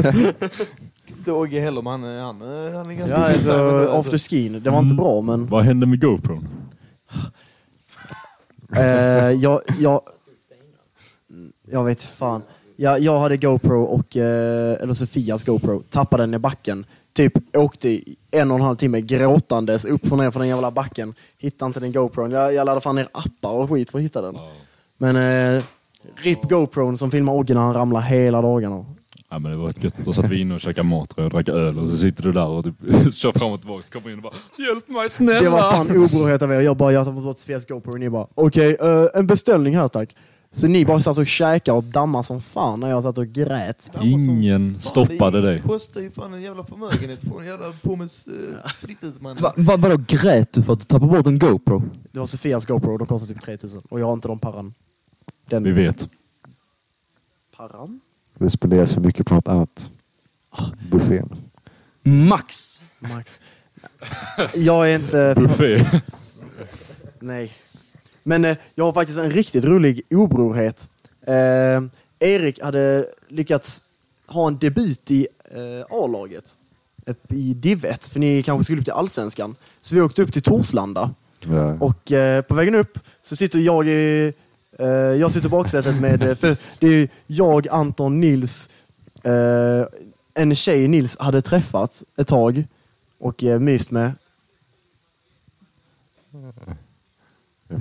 Inte 1.17 1.31
Ogge 1.31 1.59
heller, 1.59 1.81
men 1.81 2.03
han, 2.03 2.19
han, 2.19 2.41
eh, 2.41 2.77
han 2.77 2.91
är 2.91 2.95
ganska 2.95 3.17
Ja, 3.17 3.33
alltså, 3.33 3.51
eh, 3.51 3.95
after 3.95 4.17
skin, 4.17 4.61
det 4.63 4.69
var 4.69 4.79
inte 4.79 4.93
bra 4.95 5.21
men... 5.21 5.47
Vad 5.47 5.63
hände 5.63 5.85
med 5.85 6.01
GoPron? 6.01 6.47
Eh, 8.75 8.83
jag, 9.31 9.61
jag, 9.79 10.01
jag 11.71 11.83
vet 11.83 12.03
fan. 12.03 12.41
Jag, 12.75 12.99
jag 12.99 13.19
hade 13.19 13.37
GoPro 13.37 13.83
och, 13.83 14.17
eh, 14.17 14.81
eller 14.81 14.93
Sofias 14.93 15.43
GoPro, 15.43 15.83
tappade 15.89 16.23
den 16.23 16.33
i 16.33 16.39
backen. 16.39 16.85
Typ 17.13 17.33
åkte 17.57 17.99
en 18.31 18.51
och 18.51 18.57
en 18.57 18.63
halv 18.63 18.75
timme 18.75 19.01
gråtandes 19.01 19.85
upp 19.85 20.11
och 20.11 20.17
ner 20.17 20.31
för 20.31 20.39
den 20.39 20.49
jävla 20.49 20.71
backen. 20.71 21.13
Hittade 21.37 21.67
inte 21.67 21.79
den 21.79 21.91
GoPron. 21.91 22.31
Jag, 22.31 22.53
jag 22.53 22.65
laddade 22.65 22.81
fan 22.81 22.95
ner 22.95 23.07
appar 23.11 23.51
och 23.51 23.69
skit 23.69 23.91
för 23.91 23.97
att 23.97 24.03
hitta 24.03 24.21
den. 24.21 24.35
Men 24.97 25.15
eh, 25.15 25.63
RIP 26.15 26.41
GoPron 26.49 26.97
som 26.97 27.11
filmar 27.11 27.33
Ogge 27.33 27.53
när 27.53 27.61
han 27.61 27.73
ramlar 27.73 28.01
hela 28.01 28.41
dagarna. 28.41 28.85
Ja, 29.29 29.39
men 29.39 29.51
det 29.51 29.57
var 29.57 29.69
ett 29.69 29.83
gött. 29.83 29.95
Då 30.05 30.13
satt 30.13 30.25
vi 30.25 30.41
inne 30.41 30.55
och 30.55 30.61
käkade 30.61 30.87
mat 30.87 31.13
och 31.13 31.29
drack 31.29 31.49
öl 31.49 31.79
och 31.79 31.89
så 31.89 31.97
sitter 31.97 32.23
du 32.23 32.31
där 32.31 32.47
och 32.47 32.63
typ 32.63 32.75
kör 33.13 33.31
fram 33.31 33.51
och 33.51 33.59
tillbaka. 33.59 33.83
Kommer 33.91 34.09
in 34.09 34.15
och 34.15 34.23
bara 34.23 34.65
Hjälp 34.67 34.89
mig 34.89 35.09
snälla! 35.09 35.39
Det 35.39 35.49
var 35.49 35.71
fan 35.71 35.91
obrohet 35.91 36.41
av 36.41 36.53
er. 36.53 36.61
Jag 36.61 36.77
bara, 36.77 36.91
jag 36.91 37.05
tar 37.05 37.11
bort 37.11 37.39
Sofias 37.39 37.65
GoPro 37.65 37.91
och 37.91 37.99
ni 37.99 38.09
bara, 38.09 38.27
okej, 38.35 38.77
eh, 38.81 39.05
en 39.13 39.27
beställning 39.27 39.75
här 39.75 39.87
tack. 39.87 40.15
Så 40.51 40.67
ni 40.67 40.85
bara 40.85 40.99
satt 40.99 41.17
och 41.17 41.27
käkade 41.27 41.77
och 41.77 41.83
dammade 41.83 42.23
som 42.23 42.41
fan 42.41 42.79
när 42.79 42.89
jag 42.89 43.03
satt 43.03 43.17
och 43.17 43.27
grät. 43.27 43.89
Ingen 44.01 44.81
stoppade 44.81 45.41
dig. 45.41 45.55
Det 45.55 45.61
kostar 45.61 46.01
ju 46.01 46.11
fan 46.11 46.33
en 46.33 46.41
jävla 46.41 46.63
förmögenhet 46.63 47.21
för 47.23 47.39
en 47.41 47.47
jävla 47.47 47.71
pommes 47.81 48.27
uh, 48.27 48.33
frites 48.75 49.21
man. 49.21 49.35
Va, 49.35 49.53
va, 49.57 49.77
vadå 49.77 49.97
grät 50.07 50.53
du 50.53 50.63
för 50.63 50.73
att 50.73 50.79
du 50.79 50.85
tappade 50.85 51.11
bort 51.11 51.27
en 51.27 51.39
GoPro? 51.39 51.83
Det 52.11 52.19
var 52.19 52.25
Sofias 52.25 52.65
GoPro, 52.65 52.97
de 52.97 53.07
kostade 53.07 53.33
typ 53.33 53.43
3000. 53.43 53.81
Och 53.89 53.99
jag 53.99 54.05
har 54.05 54.13
inte 54.13 54.27
de 54.27 54.39
parran. 54.39 54.73
Den 55.45 55.63
Vi 55.63 55.71
vet. 55.71 56.09
parran? 57.57 57.99
Det 58.33 58.49
spenderas 58.49 58.93
för 58.93 59.01
mycket 59.01 59.27
på 59.27 59.33
något 59.35 59.47
annat. 59.47 59.89
Buffén. 60.91 61.29
Max! 62.03 62.81
Max. 62.99 63.39
Jag 64.53 64.91
är 64.91 64.95
inte... 64.95 65.33
Buffé. 65.37 65.85
Nej. 67.19 67.53
Men 68.29 68.45
eh, 68.45 68.57
jag 68.75 68.85
har 68.85 68.93
faktiskt 68.93 69.19
en 69.19 69.31
riktigt 69.31 69.65
rolig 69.65 70.01
obrorhet. 70.09 70.89
Eh, 71.21 71.81
Erik 72.19 72.61
hade 72.61 73.05
lyckats 73.27 73.83
ha 74.27 74.47
en 74.47 74.57
debut 74.57 75.11
i 75.11 75.27
eh, 75.51 75.85
A-laget. 75.89 76.57
Eh, 77.05 77.15
I 77.29 77.53
Div 77.53 77.85
1, 77.85 78.07
för 78.07 78.19
ni 78.19 78.43
kanske 78.43 78.63
skulle 78.63 78.79
upp 78.79 78.85
till 78.85 78.93
Allsvenskan. 78.93 79.55
Så 79.81 79.95
vi 79.95 80.01
åkte 80.01 80.21
upp 80.21 80.33
till 80.33 80.41
Torslanda. 80.41 81.13
Ja. 81.39 81.77
Och 81.79 82.11
eh, 82.11 82.41
på 82.41 82.53
vägen 82.55 82.75
upp 82.75 82.99
så 83.23 83.35
sitter 83.35 83.59
jag 83.59 83.87
i... 83.87 84.33
Eh, 84.79 84.87
jag 84.87 85.31
sitter 85.31 85.47
i 85.47 85.51
baksätet 85.51 86.01
med... 86.01 86.23
eh, 86.23 86.35
För 86.35 86.57
det 86.79 86.87
är 86.87 87.09
jag, 87.27 87.67
Anton, 87.67 88.19
Nils, 88.19 88.69
eh, 89.23 89.85
en 90.33 90.55
tjej 90.55 90.87
Nils 90.87 91.17
hade 91.19 91.41
träffat 91.41 92.03
ett 92.17 92.27
tag 92.27 92.63
och 93.19 93.43
myst 93.43 93.91
med. 93.91 94.11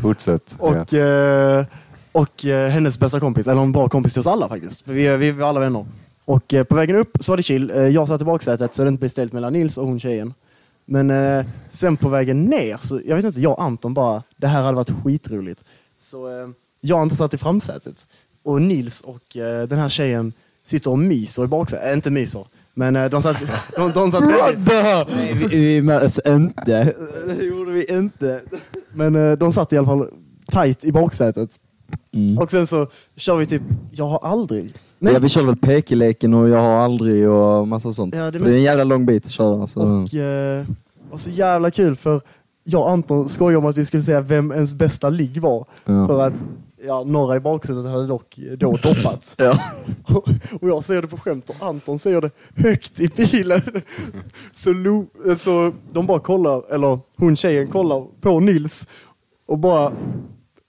Fortsätt. 0.02 0.56
Och, 0.58 0.94
eh, 0.94 1.64
och 2.12 2.44
eh, 2.44 2.68
hennes 2.68 2.98
bästa 2.98 3.20
kompis, 3.20 3.46
eller 3.46 3.62
en 3.62 3.72
bra 3.72 3.88
kompis 3.88 4.12
till 4.12 4.20
oss 4.20 4.26
alla 4.26 4.48
faktiskt. 4.48 4.82
För 4.82 4.92
vi, 4.92 5.16
vi 5.16 5.28
är 5.28 5.42
alla 5.42 5.60
vänner. 5.60 5.86
Och 6.24 6.54
eh, 6.54 6.64
på 6.64 6.74
vägen 6.74 6.96
upp 6.96 7.16
så 7.20 7.32
var 7.32 7.36
det 7.36 7.42
chill. 7.42 7.70
Eh, 7.70 7.76
jag 7.76 8.08
satt 8.08 8.22
i 8.22 8.24
baksätet 8.24 8.74
så 8.74 8.82
det 8.82 8.88
inte 8.88 9.00
blev 9.00 9.08
stelt 9.08 9.32
mellan 9.32 9.52
Nils 9.52 9.78
och 9.78 9.86
hon 9.86 10.00
tjejen. 10.00 10.34
Men 10.84 11.10
eh, 11.10 11.46
sen 11.70 11.96
på 11.96 12.08
vägen 12.08 12.44
ner, 12.44 12.76
så 12.80 13.00
jag 13.06 13.16
vet 13.16 13.24
inte, 13.24 13.40
jag 13.40 13.52
och 13.52 13.62
Anton 13.62 13.94
bara, 13.94 14.22
det 14.36 14.46
här 14.46 14.62
hade 14.62 14.76
varit 14.76 15.04
skitroligt. 15.04 15.64
Så 16.00 16.52
jag 16.80 16.96
och 16.96 17.02
Anton 17.02 17.16
satt 17.16 17.34
i 17.34 17.38
framsätet. 17.38 18.06
Och 18.42 18.62
Nils 18.62 19.00
och 19.00 19.36
den 19.68 19.78
här 19.78 19.88
tjejen 19.88 20.32
sitter 20.64 20.90
och 20.90 20.98
myser 20.98 21.44
i 21.44 21.46
baksätet. 21.46 21.86
Äh, 21.86 21.92
inte 21.92 22.10
myser, 22.10 22.46
men 22.78 22.96
eh, 22.96 23.10
de 23.10 23.22
satt... 23.22 23.36
De, 23.76 23.92
de 23.92 24.10
satt 24.12 24.24
Nej, 24.26 25.34
vi, 25.34 25.46
vi 25.46 25.82
möts 25.82 26.20
inte. 26.26 26.94
Det 27.26 27.44
gjorde 27.44 27.72
vi 27.72 27.84
inte. 27.84 28.40
men 28.92 29.16
eh, 29.16 29.32
de 29.32 29.52
satt 29.52 29.72
i 29.72 29.78
alla 29.78 29.86
fall 29.86 30.08
tight 30.52 30.84
i 30.84 30.92
baksätet. 30.92 31.50
Mm. 32.12 32.38
Och 32.38 32.50
sen 32.50 32.66
så 32.66 32.86
kör 33.16 33.36
vi 33.36 33.46
typ, 33.46 33.62
jag 33.90 34.08
har 34.08 34.18
aldrig... 34.18 34.74
Nej. 34.98 35.12
Ja, 35.12 35.18
vi 35.18 35.28
körde 35.28 35.46
väl 35.46 35.56
pekeleken 35.56 36.34
och 36.34 36.48
jag 36.48 36.58
har 36.58 36.84
aldrig 36.84 37.28
och 37.28 37.68
massa 37.68 37.92
sånt. 37.92 38.14
Ja, 38.14 38.30
det 38.30 38.38
det, 38.38 38.50
är 38.50 38.54
en 38.54 38.62
jävla 38.62 38.84
lång 38.84 39.06
bit 39.06 39.26
att 39.26 39.32
köra. 39.32 39.66
Så. 39.66 39.80
Och, 39.80 40.14
eh, 40.14 40.64
och 41.10 41.20
så 41.20 41.30
jävla 41.30 41.70
kul 41.70 41.96
för 41.96 42.20
jag 42.64 42.82
och 42.82 42.90
Anton 42.90 43.28
skojade 43.28 43.58
om 43.58 43.66
att 43.66 43.76
vi 43.76 43.84
skulle 43.84 44.02
säga 44.02 44.20
vem 44.20 44.52
ens 44.52 44.74
bästa 44.74 45.10
ligg 45.10 45.40
var. 45.40 45.64
Ja. 45.84 46.06
För 46.06 46.26
att 46.26 46.44
ja, 46.86 47.04
några 47.06 47.36
i 47.36 47.40
baksätet 47.40 47.90
hade 47.90 48.06
dock 48.06 48.38
då 48.58 48.76
doppat. 48.76 49.34
Ja. 49.36 49.58
Och, 50.04 50.28
och 50.62 50.68
jag 50.68 50.84
säger 50.84 51.02
det 51.02 51.08
på 51.08 51.16
skämt 51.16 51.50
och 51.50 51.66
Anton 51.66 51.98
säger 51.98 52.20
det 52.20 52.30
högt 52.56 53.00
i 53.00 53.08
bilen. 53.08 53.62
Så, 54.54 54.72
Lo, 54.72 55.06
eh, 55.26 55.34
så 55.34 55.72
de 55.90 56.06
bara 56.06 56.20
kollar, 56.20 56.74
eller 56.74 56.98
hon 57.16 57.36
tjejen 57.36 57.68
kollar 57.68 58.06
på 58.20 58.40
Nils 58.40 58.86
och 59.46 59.58
bara 59.58 59.92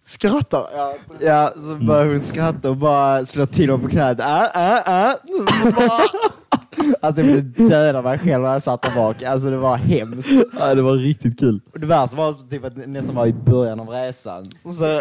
skrattar. 0.03 0.63
Ja, 0.75 0.95
Ja, 1.19 1.51
så 1.55 1.85
börjar 1.85 2.05
hon 2.05 2.21
skratta 2.21 2.69
och 2.69 2.77
bara 2.77 3.25
slå 3.25 3.45
till 3.45 3.69
honom 3.69 3.85
på 3.85 3.91
knät. 3.91 4.19
Äh, 4.19 4.43
äh, 4.43 5.09
äh. 5.09 5.13
Bara- 5.75 6.01
Alltså 7.01 7.21
jag 7.21 7.27
ville 7.27 7.41
döda 7.69 8.01
mig 8.01 8.19
själv 8.19 8.43
när 8.43 8.51
jag 8.53 8.63
satt 8.63 8.81
där 8.81 8.95
bak. 8.95 9.23
Alltså 9.23 9.49
det 9.49 9.57
var 9.57 9.75
hemskt. 9.77 10.29
ja, 10.59 10.75
det 10.75 10.81
var 10.81 10.93
riktigt 10.93 11.39
kul. 11.39 11.61
Och 11.73 11.79
det 11.79 11.85
värsta 11.85 12.15
var 12.15 12.49
typ 12.49 12.65
att 12.65 12.75
det 12.75 12.87
nästan 12.87 13.15
var 13.15 13.27
i 13.27 13.33
början 13.33 13.79
av 13.79 13.89
resan. 13.89 14.45
Så 14.45 14.85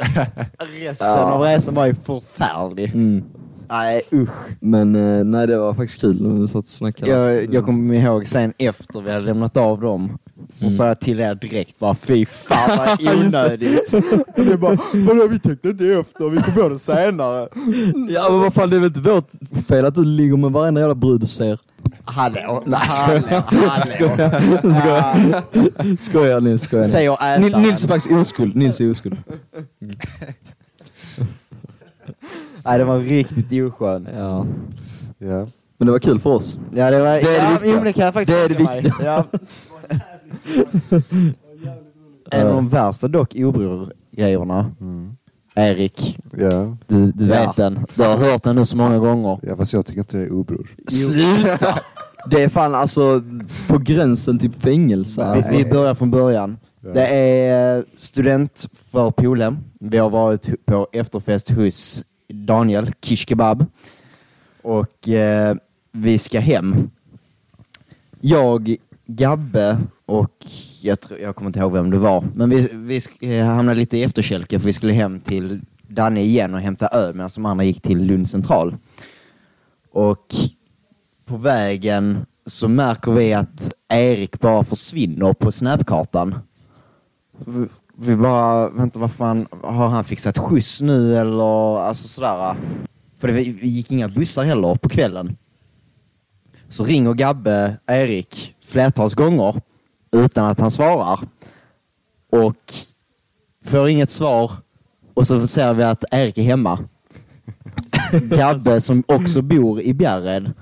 resten 0.81 1.07
Ja. 1.07 1.19
av 1.21 1.43
resan 1.43 1.75
var 1.75 1.87
ju 1.87 1.95
förfärlig. 1.95 2.95
Mm. 2.95 3.25
Nej 3.69 4.01
usch. 4.13 4.31
Men 4.61 4.97
eh, 4.97 5.25
nej, 5.25 5.47
det 5.47 5.59
var 5.59 5.75
faktiskt 5.75 6.01
kul 6.01 6.23
när 6.23 6.41
vi 6.41 6.49
satt 6.49 6.57
och 6.57 6.69
snackade. 6.69 7.11
Jag, 7.11 7.55
jag 7.55 7.65
kommer 7.65 7.95
ihåg 7.95 8.27
sen 8.27 8.53
efter 8.59 9.01
vi 9.01 9.11
hade 9.11 9.25
lämnat 9.27 9.57
av 9.57 9.81
dem 9.81 10.19
så 10.53 10.71
sa 10.71 10.87
jag 10.87 11.01
till 11.01 11.21
er 11.21 11.35
direkt 11.35 11.79
bara 11.79 11.95
fy 11.95 12.27
fan 12.27 12.79
vad 12.79 13.15
onödigt. 13.17 13.95
och 14.37 14.45
det 14.45 14.57
bara, 14.57 14.79
vadå 14.95 15.27
vi 15.27 15.39
tänkte 15.39 15.69
inte 15.69 15.85
efter, 15.87 16.29
vi 16.31 16.43
kom 16.43 16.55
på 16.55 16.69
det 16.69 16.79
senare. 16.79 17.49
Ja 18.09 18.29
men 18.31 18.41
vad 18.41 18.55
fan, 18.55 18.71
det 18.71 18.77
är 18.77 18.81
väl 18.81 18.89
inte 18.97 19.01
vårt 19.01 19.31
fel 19.69 19.85
att 19.85 19.95
du 19.95 20.05
ligger 20.05 20.37
med 20.37 20.51
varenda 20.53 20.81
jävla 20.81 20.95
brud 20.95 21.21
du 21.21 21.27
ser. 21.27 21.59
Hallå, 22.05 22.63
Nej, 22.67 22.81
hallå. 22.91 23.43
Skojar. 23.87 25.43
Skojar 26.03 26.41
Nils, 26.41 26.63
skojar 26.63 26.81
Nils. 26.81 26.93
Säger 26.93 27.59
Nils 27.61 27.85
är 27.85 27.89
faktiskt 27.89 28.15
oskuld. 28.15 28.57
Nils 28.57 28.81
är 28.81 28.91
oskuld. 28.91 29.17
Nej, 32.65 32.79
det 32.79 32.85
var 32.85 32.99
riktigt 32.99 33.65
oskön. 33.65 34.09
Ja. 34.17 34.47
Ja. 35.19 35.47
Men 35.79 35.87
det 35.87 35.93
var 35.93 35.99
kul 35.99 36.21
för 36.21 36.31
oss. 36.31 36.59
Ja, 36.75 36.91
det 36.91 36.99
var... 36.99 37.07
Det 37.07 37.21
är 37.21 37.23
det 37.23 37.37
ja, 37.37 37.51
viktiga. 37.53 37.75
jo, 37.79 37.85
det 37.85 37.93
kan 37.93 38.05
jag 38.05 38.15
faktiskt 38.15 38.39
Det 38.39 38.45
är 38.45 38.49
det 38.49 38.55
viktiga. 38.55 38.95
Ja. 39.05 39.25
En 42.31 42.47
av 42.47 42.55
de 42.55 42.69
värsta 42.69 43.09
dock 43.09 43.35
obror-grejerna. 43.35 44.71
Mm. 44.81 45.13
Erik, 45.55 46.19
Ja. 46.37 46.77
du, 46.87 47.11
du 47.11 47.27
vet 47.27 47.57
den. 47.57 47.87
Du 47.95 48.03
har 48.03 48.17
hört 48.17 48.43
den 48.43 48.57
nu 48.57 48.65
så 48.65 48.77
många 48.77 48.99
gånger. 48.99 49.39
ja, 49.43 49.57
fast 49.57 49.73
jag 49.73 49.87
tycker 49.87 50.01
inte 50.01 50.17
det 50.17 50.23
är 50.25 50.33
obror. 50.33 50.67
Sluta! 50.89 51.79
Det 52.31 52.43
är 52.43 52.49
fan 52.49 52.75
alltså 52.75 53.23
på 53.69 53.79
gränsen 53.79 54.39
till 54.39 54.53
fängelse. 54.53 55.45
Vi, 55.51 55.65
vi 55.65 55.71
börjar 55.71 55.95
från 55.95 56.11
början. 56.11 56.57
Ja. 56.81 56.91
Det 56.91 57.07
är 57.07 57.85
student 57.97 58.69
för 58.91 59.11
Polhem. 59.11 59.59
Vi 59.81 59.99
har 59.99 60.11
varit 60.11 60.67
på 60.67 60.89
efterfest 60.93 61.51
hos 61.51 62.05
Daniel, 62.29 62.93
Kish 63.01 63.27
Kebab. 63.29 63.67
Och 64.63 65.09
eh, 65.09 65.57
vi 65.93 66.19
ska 66.19 66.41
hem. 66.41 66.91
Jag, 68.21 68.77
Gabbe 69.07 69.79
och 70.07 70.47
jag, 70.83 71.01
tror, 71.01 71.19
jag 71.19 71.37
kommer 71.37 71.49
inte 71.49 71.59
ihåg 71.59 71.73
vem 71.73 71.91
det 71.91 71.99
var. 71.99 72.25
Men 72.35 72.51
vi, 72.51 72.69
vi 72.73 73.01
eh, 73.39 73.47
hamnade 73.47 73.81
lite 73.81 73.99
i 73.99 74.03
efterkälke 74.03 74.59
för 74.59 74.67
vi 74.67 74.73
skulle 74.73 74.93
hem 74.93 75.21
till 75.21 75.61
Danne 75.87 76.21
igen 76.21 76.55
och 76.55 76.61
hämta 76.61 76.89
öl 76.89 77.15
medan 77.15 77.31
de 77.35 77.47
andra 77.47 77.65
gick 77.65 77.83
till 77.83 78.05
Lund 78.05 78.31
central. 78.31 78.77
Och 79.91 80.35
på 81.25 81.37
vägen 81.37 82.27
så 82.47 82.69
märker 82.69 83.13
vi 83.13 83.35
att 83.35 83.73
Erik 83.89 84.41
bara 84.41 84.65
försvinner 84.65 85.33
på 85.33 85.53
snapkartan. 85.53 86.35
Vi, 88.01 88.17
bara, 88.17 88.69
vänta 88.69 88.99
vad 88.99 89.13
fan, 89.13 89.47
har 89.63 89.89
han 89.89 90.05
fixat 90.05 90.39
skjuts 90.39 90.81
nu 90.81 91.19
eller 91.19 91.79
alltså 91.79 92.09
sådär. 92.09 92.57
För 93.19 93.29
det 93.29 93.35
vi 93.35 93.69
gick 93.69 93.91
inga 93.91 94.09
bussar 94.09 94.45
heller 94.45 94.75
på 94.75 94.89
kvällen. 94.89 95.37
Så 96.69 96.85
ringer 96.85 97.15
Gabbe 97.15 97.77
Erik 97.87 98.55
flertals 98.67 99.15
gånger 99.15 99.61
utan 100.11 100.47
att 100.47 100.61
han 100.61 100.71
svarar. 100.71 101.21
Och 102.31 102.73
får 103.65 103.89
inget 103.89 104.11
svar 104.11 104.53
och 105.15 105.27
så 105.27 105.47
ser 105.47 105.75
vi 105.75 105.83
att 105.83 106.05
Erik 106.11 106.39
är 106.39 106.43
hemma. 106.43 106.79
Gabbe 108.13 108.81
som 108.81 109.03
också 109.07 109.43
bor 109.43 109.81
i 109.81 109.95
Bjärred 109.95 110.53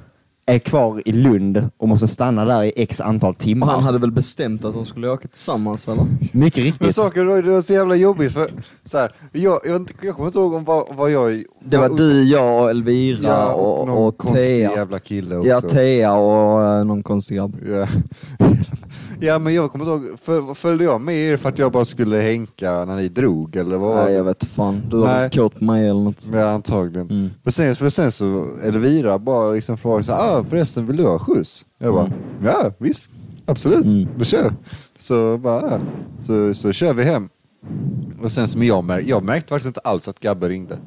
är 0.47 0.59
kvar 0.59 1.03
i 1.05 1.13
Lund 1.13 1.69
och 1.77 1.89
måste 1.89 2.09
stanna 2.09 2.45
där 2.45 2.63
i 2.65 2.73
x 2.77 3.01
antal 3.01 3.31
Och 3.31 3.39
timmar. 3.39 3.67
han 3.67 3.83
hade 3.83 3.99
väl 3.99 4.11
bestämt 4.13 4.65
att 4.65 4.75
de 4.75 4.85
skulle 4.87 5.09
åka 5.09 5.29
tillsammans 5.29 5.89
eller? 5.89 6.05
Mycket 6.33 6.57
Men 6.57 6.65
riktigt. 6.65 6.95
saker 6.95 7.25
var 7.25 7.43
det 7.43 7.51
var 7.51 7.61
så 7.61 7.73
jävla 7.73 7.97
jobbigt 7.97 8.33
för 8.33 8.51
så 8.85 8.99
här, 8.99 9.13
jag, 9.33 9.61
jag, 9.65 9.91
jag 10.03 10.15
kommer 10.15 10.27
inte 10.27 10.39
ihåg 10.39 10.55
om 10.55 10.65
vad, 10.65 10.97
vad 10.97 11.11
jag... 11.11 11.45
Det 11.69 11.77
var 11.77 11.89
du, 11.89 12.23
jag 12.25 12.63
och 12.63 12.71
Elvira 12.71 13.29
ja, 13.29 13.53
och, 13.53 13.87
någon 13.89 14.05
och 14.07 14.19
konstig 14.19 14.43
Thea. 14.43 14.71
jävla 14.77 14.99
kille 14.99 15.37
också. 15.37 15.49
Ja, 15.49 15.61
Thea 15.61 16.13
och 16.15 16.65
eh, 16.65 16.85
någon 16.85 17.03
konstig 17.03 17.37
grabb. 17.37 17.57
Ja. 17.71 17.87
ja 19.21 19.39
men 19.39 19.55
jag 19.55 19.73
kommer 19.73 19.95
inte 19.95 20.09
ihåg, 20.09 20.19
föl- 20.19 20.55
följde 20.55 20.85
jag 20.85 21.01
med 21.01 21.15
er 21.15 21.37
för 21.37 21.49
att 21.49 21.59
jag 21.59 21.73
bara 21.73 21.85
skulle 21.85 22.17
hänka 22.17 22.85
när 22.85 22.97
ni 22.97 23.09
drog 23.09 23.57
eller 23.57 23.77
vad? 23.77 24.05
Nej, 24.05 24.15
jag 24.15 24.25
vet 24.25 24.45
fan. 24.45 24.83
Du 24.91 24.97
var 24.97 25.07
Nej. 25.07 25.31
kåt 25.31 25.61
mig 25.61 25.89
eller 25.89 26.01
något. 26.01 26.27
Ja 26.33 26.49
antagligen. 26.51 27.11
Mm. 27.11 27.31
Men 27.43 27.53
sen, 27.53 27.77
för 27.77 27.91
sen 27.91 28.13
så 28.13 28.47
Elvira 28.65 29.19
bara 29.19 29.51
liksom 29.53 29.77
frågade 29.79 30.05
så 30.05 30.13
här, 30.13 30.39
ah, 30.39 30.45
förresten 30.51 30.87
vill 30.87 30.97
du 30.97 31.03
ha 31.05 31.19
skjuts? 31.19 31.67
Jag 31.79 31.95
bara, 31.95 32.13
ja 32.45 32.71
visst, 32.79 33.09
absolut, 33.47 33.85
Mm. 33.85 34.09
då 34.19 34.25
kör. 34.25 34.53
Så 34.99 35.39
bara, 35.39 35.81
så, 36.19 36.55
så 36.55 36.73
kör 36.73 36.93
vi 36.93 37.05
hem. 37.05 37.29
Och 38.23 38.33
sen 38.33 38.49
som 38.49 38.63
jag 38.63 38.85
märkte, 38.85 39.11
jag 39.11 39.23
märkte 39.25 39.49
faktiskt 39.49 39.67
inte 39.67 39.81
alls 39.81 40.09
att 40.09 40.21
Gabbe 40.21 40.49
ringde. 40.49 40.79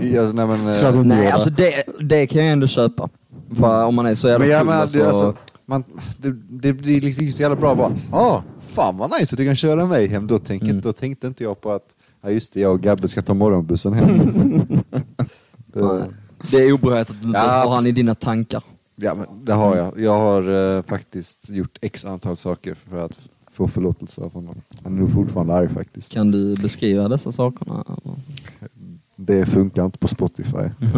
Jag, 0.00 0.34
nej, 0.34 0.46
men, 0.46 0.66
eh, 0.66 0.72
Såklart 0.72 0.94
inte 0.94 1.08
Nej, 1.08 1.18
gjorde. 1.18 1.34
alltså 1.34 1.50
det, 1.50 1.72
det 2.00 2.26
kan 2.26 2.42
jag 2.44 2.52
ändå 2.52 2.66
köpa. 2.66 3.08
För 3.54 3.84
om 3.84 3.94
man 3.94 4.06
är 4.06 4.14
så 4.14 4.28
jävla 4.28 4.38
Men 4.38 4.48
jag 4.52 4.60
full 4.60 4.66
menar, 4.68 4.86
så... 4.86 4.98
det, 4.98 5.06
alltså, 5.08 5.34
man, 5.66 5.84
det, 6.18 6.30
det 6.48 6.72
blir 6.72 7.00
liksom 7.00 7.32
så 7.32 7.42
jävla 7.42 7.56
bra 7.56 7.74
bara, 7.74 7.96
ah, 8.12 8.42
fan 8.68 8.96
vad 8.96 9.10
nice 9.20 9.34
att 9.34 9.38
du 9.38 9.44
kan 9.46 9.56
köra 9.56 9.86
mig 9.86 10.06
hem. 10.06 10.26
Då, 10.26 10.38
tänker, 10.38 10.66
Mm. 10.66 10.80
då 10.80 10.92
tänkte 10.92 11.26
inte 11.26 11.44
jag 11.44 11.60
på 11.60 11.70
att, 11.72 11.94
Ja 12.22 12.30
just 12.30 12.52
det, 12.52 12.60
jag 12.60 12.72
och 12.72 12.80
Gabbe 12.80 13.08
ska 13.08 13.22
ta 13.22 13.34
morgonbussen 13.34 13.92
hem. 13.92 14.18
det, 15.66 16.08
Det 16.50 16.56
är 16.56 16.72
oberört 16.72 17.10
att 17.10 17.20
du 17.22 17.26
inte 17.26 17.38
Ja. 17.38 17.62
har 17.64 17.74
han 17.74 17.86
i 17.86 17.92
dina 17.92 18.14
tankar. 18.14 18.62
ja 18.96 19.14
men 19.14 19.26
det 19.44 19.52
har 19.52 19.76
jag. 19.76 20.00
Jag 20.00 20.18
har 20.18 20.76
eh, 20.76 20.82
faktiskt 20.82 21.50
gjort 21.50 21.78
x 21.82 22.04
antal 22.04 22.36
saker 22.36 22.74
för 22.90 23.04
att 23.04 23.18
få 23.52 23.68
förlåtelse 23.68 24.20
av 24.20 24.32
honom. 24.32 24.54
Han 24.84 24.94
är 24.96 24.98
nog 25.00 25.12
fortfarande 25.12 25.54
arg 25.54 25.68
faktiskt. 25.68 26.12
Kan 26.12 26.30
du 26.30 26.54
beskriva 26.56 27.08
dessa 27.08 27.32
sakerna? 27.32 27.84
eller? 27.88 28.16
Det 29.16 29.46
funkar 29.46 29.84
inte 29.84 29.98
på 29.98 30.08
Spotify. 30.08 30.70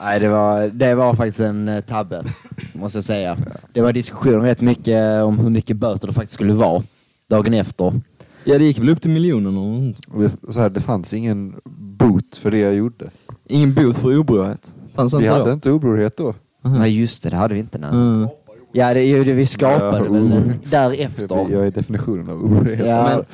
Nej. 0.00 0.20
Det 0.20 0.28
var, 0.28 0.68
det 0.68 0.94
var 0.94 1.14
faktiskt 1.14 1.40
en 1.40 1.68
eh, 1.68 1.80
tabbe, 1.80 2.24
måste 2.72 2.98
jag 2.98 3.04
säga. 3.04 3.36
Det 3.72 3.80
var 3.80 3.92
diskussion 3.92 4.40
rätt 4.42 4.60
mycket 4.60 5.22
om 5.22 5.38
hur 5.38 5.50
mycket 5.50 5.76
böter 5.76 6.06
det 6.06 6.12
faktiskt 6.12 6.34
skulle 6.34 6.54
vara 6.54 6.82
dagen 7.28 7.54
efter. 7.54 8.00
Ja, 8.44 8.58
det 8.58 8.64
gick 8.64 8.78
väl 8.78 8.88
upp 8.88 9.00
till 9.02 9.10
miljonen 9.10 9.56
och 9.56 10.52
Så 10.52 10.60
här, 10.60 10.70
det 10.70 10.80
fanns 10.80 11.14
ingen 11.14 11.54
bot 11.76 12.36
för 12.36 12.50
det 12.50 12.58
jag 12.58 12.74
gjorde. 12.74 13.10
Ingen 13.46 13.74
bot 13.74 13.96
för 13.96 14.18
oberört. 14.18 14.66
Fanns 14.94 15.14
Vi 15.14 15.18
inte 15.18 15.30
hade 15.30 15.44
då? 15.44 15.52
inte 15.52 15.70
obrorhet 15.70 16.16
då. 16.16 16.34
Nej, 16.62 16.98
just 17.00 17.22
det, 17.22 17.30
det 17.30 17.36
hade 17.36 17.54
vi 17.54 17.60
inte. 17.60 17.78
Nej. 17.78 17.90
Mm. 17.90 18.28
Ja, 18.72 18.94
det, 18.94 19.04
ju 19.04 19.24
det 19.24 19.32
vi 19.32 19.46
skapade 19.46 20.04
Ja, 20.04 20.12
väl 20.12 20.30
den 20.30 20.60
därefter. 20.64 21.46
Jag 21.50 21.66
är 21.66 21.70
definitionen 21.70 22.30
av 22.30 22.44
obrorhet. 22.44 22.86
Ja. 22.86 22.94
Alltså, 22.94 23.24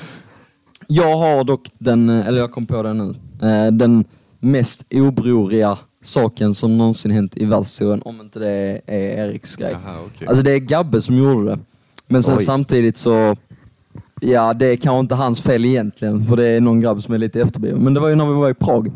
Jag 0.92 1.16
har 1.16 1.44
dock 1.44 1.68
den, 1.78 2.10
eh, 2.10 2.26
eller 2.26 2.38
jag 2.38 2.50
kom 2.50 2.66
på 2.66 2.82
den 2.82 2.98
nu, 2.98 3.14
eh, 3.48 3.72
den 3.72 4.04
mest 4.38 4.84
obroriga 4.94 5.78
saken 6.02 6.54
som 6.54 6.78
någonsin 6.78 7.10
hänt 7.10 7.36
i 7.36 7.44
världshistorien, 7.44 8.02
om 8.04 8.20
inte 8.20 8.38
det 8.38 8.80
är 8.86 9.26
Eriks 9.26 9.56
grej. 9.56 9.72
Jaha, 9.72 9.94
okej. 10.06 10.28
Alltså 10.28 10.42
det 10.42 10.52
är 10.52 10.58
Gabbe 10.58 11.02
som 11.02 11.16
gjorde 11.16 11.50
det. 11.50 11.58
Men 12.06 12.22
sen 12.22 12.36
Oj. 12.38 12.44
samtidigt 12.44 12.98
så, 12.98 13.36
ja 14.20 14.54
det 14.54 14.66
är 14.66 14.76
kanske 14.76 15.00
inte 15.00 15.14
hans 15.14 15.40
fel 15.40 15.64
egentligen, 15.64 16.26
för 16.26 16.36
det 16.36 16.48
är 16.48 16.60
någon 16.60 16.80
grabb 16.80 17.02
som 17.02 17.14
är 17.14 17.18
lite 17.18 17.40
efterbliven. 17.40 17.84
Men 17.84 17.94
det 17.94 18.00
var 18.00 18.08
ju 18.08 18.14
när 18.14 18.26
vi 18.26 18.34
var 18.34 18.50
i 18.50 18.54
Prag. 18.54 18.92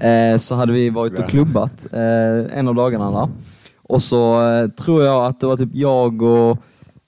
Eh, 0.00 0.36
så 0.38 0.54
hade 0.54 0.72
vi 0.72 0.90
varit 0.90 1.18
och 1.18 1.28
klubbat 1.28 1.86
eh, 1.92 2.58
en 2.58 2.68
av 2.68 2.74
dagarna 2.74 3.10
där. 3.10 3.28
Och 3.82 4.02
så 4.02 4.50
eh, 4.50 4.68
tror 4.68 5.02
jag 5.02 5.26
att 5.26 5.40
det 5.40 5.46
var 5.46 5.56
typ 5.56 5.70
jag 5.74 6.22
och 6.22 6.58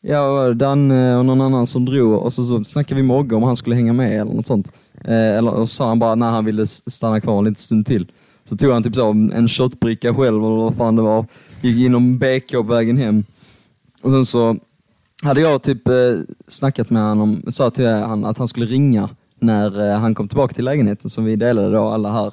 ja, 0.03 0.55
Danne 0.55 1.11
eh, 1.11 1.19
och 1.19 1.25
någon 1.25 1.41
annan 1.41 1.67
som 1.67 1.85
drog 1.85 2.13
och 2.13 2.33
så, 2.33 2.45
så 2.45 2.65
snackade 2.65 3.01
vi 3.01 3.07
med 3.07 3.17
Ogge 3.17 3.37
om 3.37 3.43
han 3.43 3.57
skulle 3.57 3.77
hänga 3.77 3.93
med 3.93 4.21
eller 4.21 4.33
något 4.33 4.47
sånt. 4.47 4.73
Eh, 5.05 5.37
eller 5.37 5.51
och 5.51 5.69
så 5.69 5.75
sa 5.75 5.89
han 5.89 5.99
bara 5.99 6.15
när 6.15 6.31
han 6.31 6.45
ville 6.45 6.67
stanna 6.67 7.21
kvar 7.21 7.39
en 7.39 7.45
liten 7.45 7.55
stund 7.55 7.87
till. 7.87 8.13
Så 8.49 8.57
tog 8.57 8.73
han 8.73 8.83
typ 8.83 8.95
så 8.95 9.11
en 9.11 9.49
köttbricka 9.49 10.15
själv 10.15 10.45
eller 10.45 10.57
vad 10.57 10.77
fan 10.77 10.97
det 10.97 11.03
var. 11.03 11.27
Gick 11.61 11.87
inom 11.87 12.19
BK 12.19 12.53
på 12.53 12.63
vägen 12.63 12.97
hem. 12.97 13.25
Och 14.03 14.11
sen 14.11 14.27
så 14.27 14.57
hade 15.23 15.41
jag 15.41 15.63
typ 15.63 15.89
eh, 15.89 15.95
snackat 16.49 16.91
med 16.91 17.03
honom, 17.03 17.43
sa 17.49 17.71
till 17.71 17.87
honom 17.89 18.25
att 18.25 18.39
han 18.39 18.49
skulle 18.49 18.67
ringa 18.67 19.09
när 19.39 19.91
eh, 19.91 19.99
han 19.99 20.15
kom 20.15 20.29
tillbaka 20.29 20.55
till 20.55 20.65
lägenheten 20.65 21.11
som 21.11 21.25
vi 21.25 21.37
delade 21.37 21.71
då 21.71 21.89
alla 21.89 22.13
här. 22.13 22.33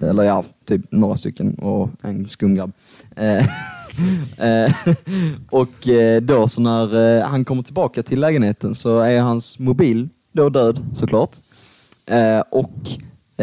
Eller 0.00 0.22
ja, 0.22 0.44
typ 0.64 0.92
några 0.92 1.16
stycken 1.16 1.54
och 1.54 1.90
en 2.02 2.28
skumgrabb. 2.28 2.72
Eh, 3.16 3.46
och 5.50 5.88
eh, 5.88 6.20
då 6.20 6.48
så 6.48 6.60
när 6.60 7.18
eh, 7.18 7.26
han 7.26 7.44
kommer 7.44 7.62
tillbaka 7.62 8.02
till 8.02 8.20
lägenheten 8.20 8.74
så 8.74 8.98
är 9.00 9.20
hans 9.22 9.58
mobil 9.58 10.08
då 10.32 10.48
död 10.48 10.80
såklart. 10.94 11.30
Eh, 12.06 12.40
och 12.50 12.70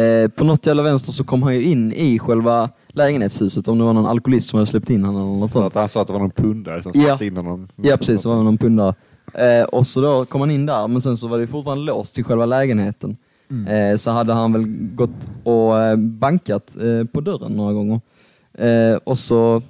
eh, 0.02 0.28
på 0.28 0.44
något 0.44 0.66
jävla 0.66 0.84
vänster 0.84 1.12
så 1.12 1.24
kom 1.24 1.44
han 1.44 1.56
ju 1.56 1.64
in 1.64 1.94
i 1.94 2.20
själva 2.20 2.70
lägenhetshuset 2.88 3.68
om 3.68 3.78
det 3.78 3.84
var 3.84 3.94
någon 3.94 4.06
alkoholist 4.06 4.50
som 4.50 4.58
hade 4.58 4.68
släppt 4.68 4.90
in 4.90 5.04
honom 5.06 5.28
eller 5.30 5.40
något 5.40 5.52
Så 5.52 5.60
sånt. 5.62 5.74
han 5.74 5.90
sa 5.90 6.02
att 6.02 6.08
det 6.08 6.14
var 6.14 6.20
någon 6.20 6.32
pundare 6.32 6.82
som 6.82 6.92
Ja. 6.96 7.02
släppte 7.04 7.26
in 7.26 7.38
honom. 7.38 7.68
Ja 7.76 7.98
precis, 7.98 8.22
det 8.24 8.30
var 8.30 8.44
någon 8.44 8.58
pundare. 8.58 8.94
Eh, 9.34 9.64
och 9.64 9.88
så 9.88 10.02
då 10.02 10.26
kom 10.26 10.42
han 10.42 10.52
in 10.52 10.66
där, 10.66 10.88
men 10.88 11.02
sen 11.02 11.18
så 11.18 11.28
var 11.28 11.38
det 11.40 11.48
fortfarande 11.48 11.84
låst 11.84 12.16
till 12.16 12.24
själva 12.24 12.46
lägenheten. 12.46 13.18
Eh, 13.68 13.98
så 13.98 14.12
hade 14.12 14.34
han 14.34 14.54
väl 14.54 14.66
gått 14.96 15.28
och 15.44 15.80
eh, 15.82 15.96
bankat 15.98 16.78
eh, 16.82 17.06
på 17.08 17.22
dörren 17.22 17.52
några 17.52 17.74
gånger. 17.74 18.02
Eh, 18.58 18.96
och 19.04 19.18
så 19.18 19.62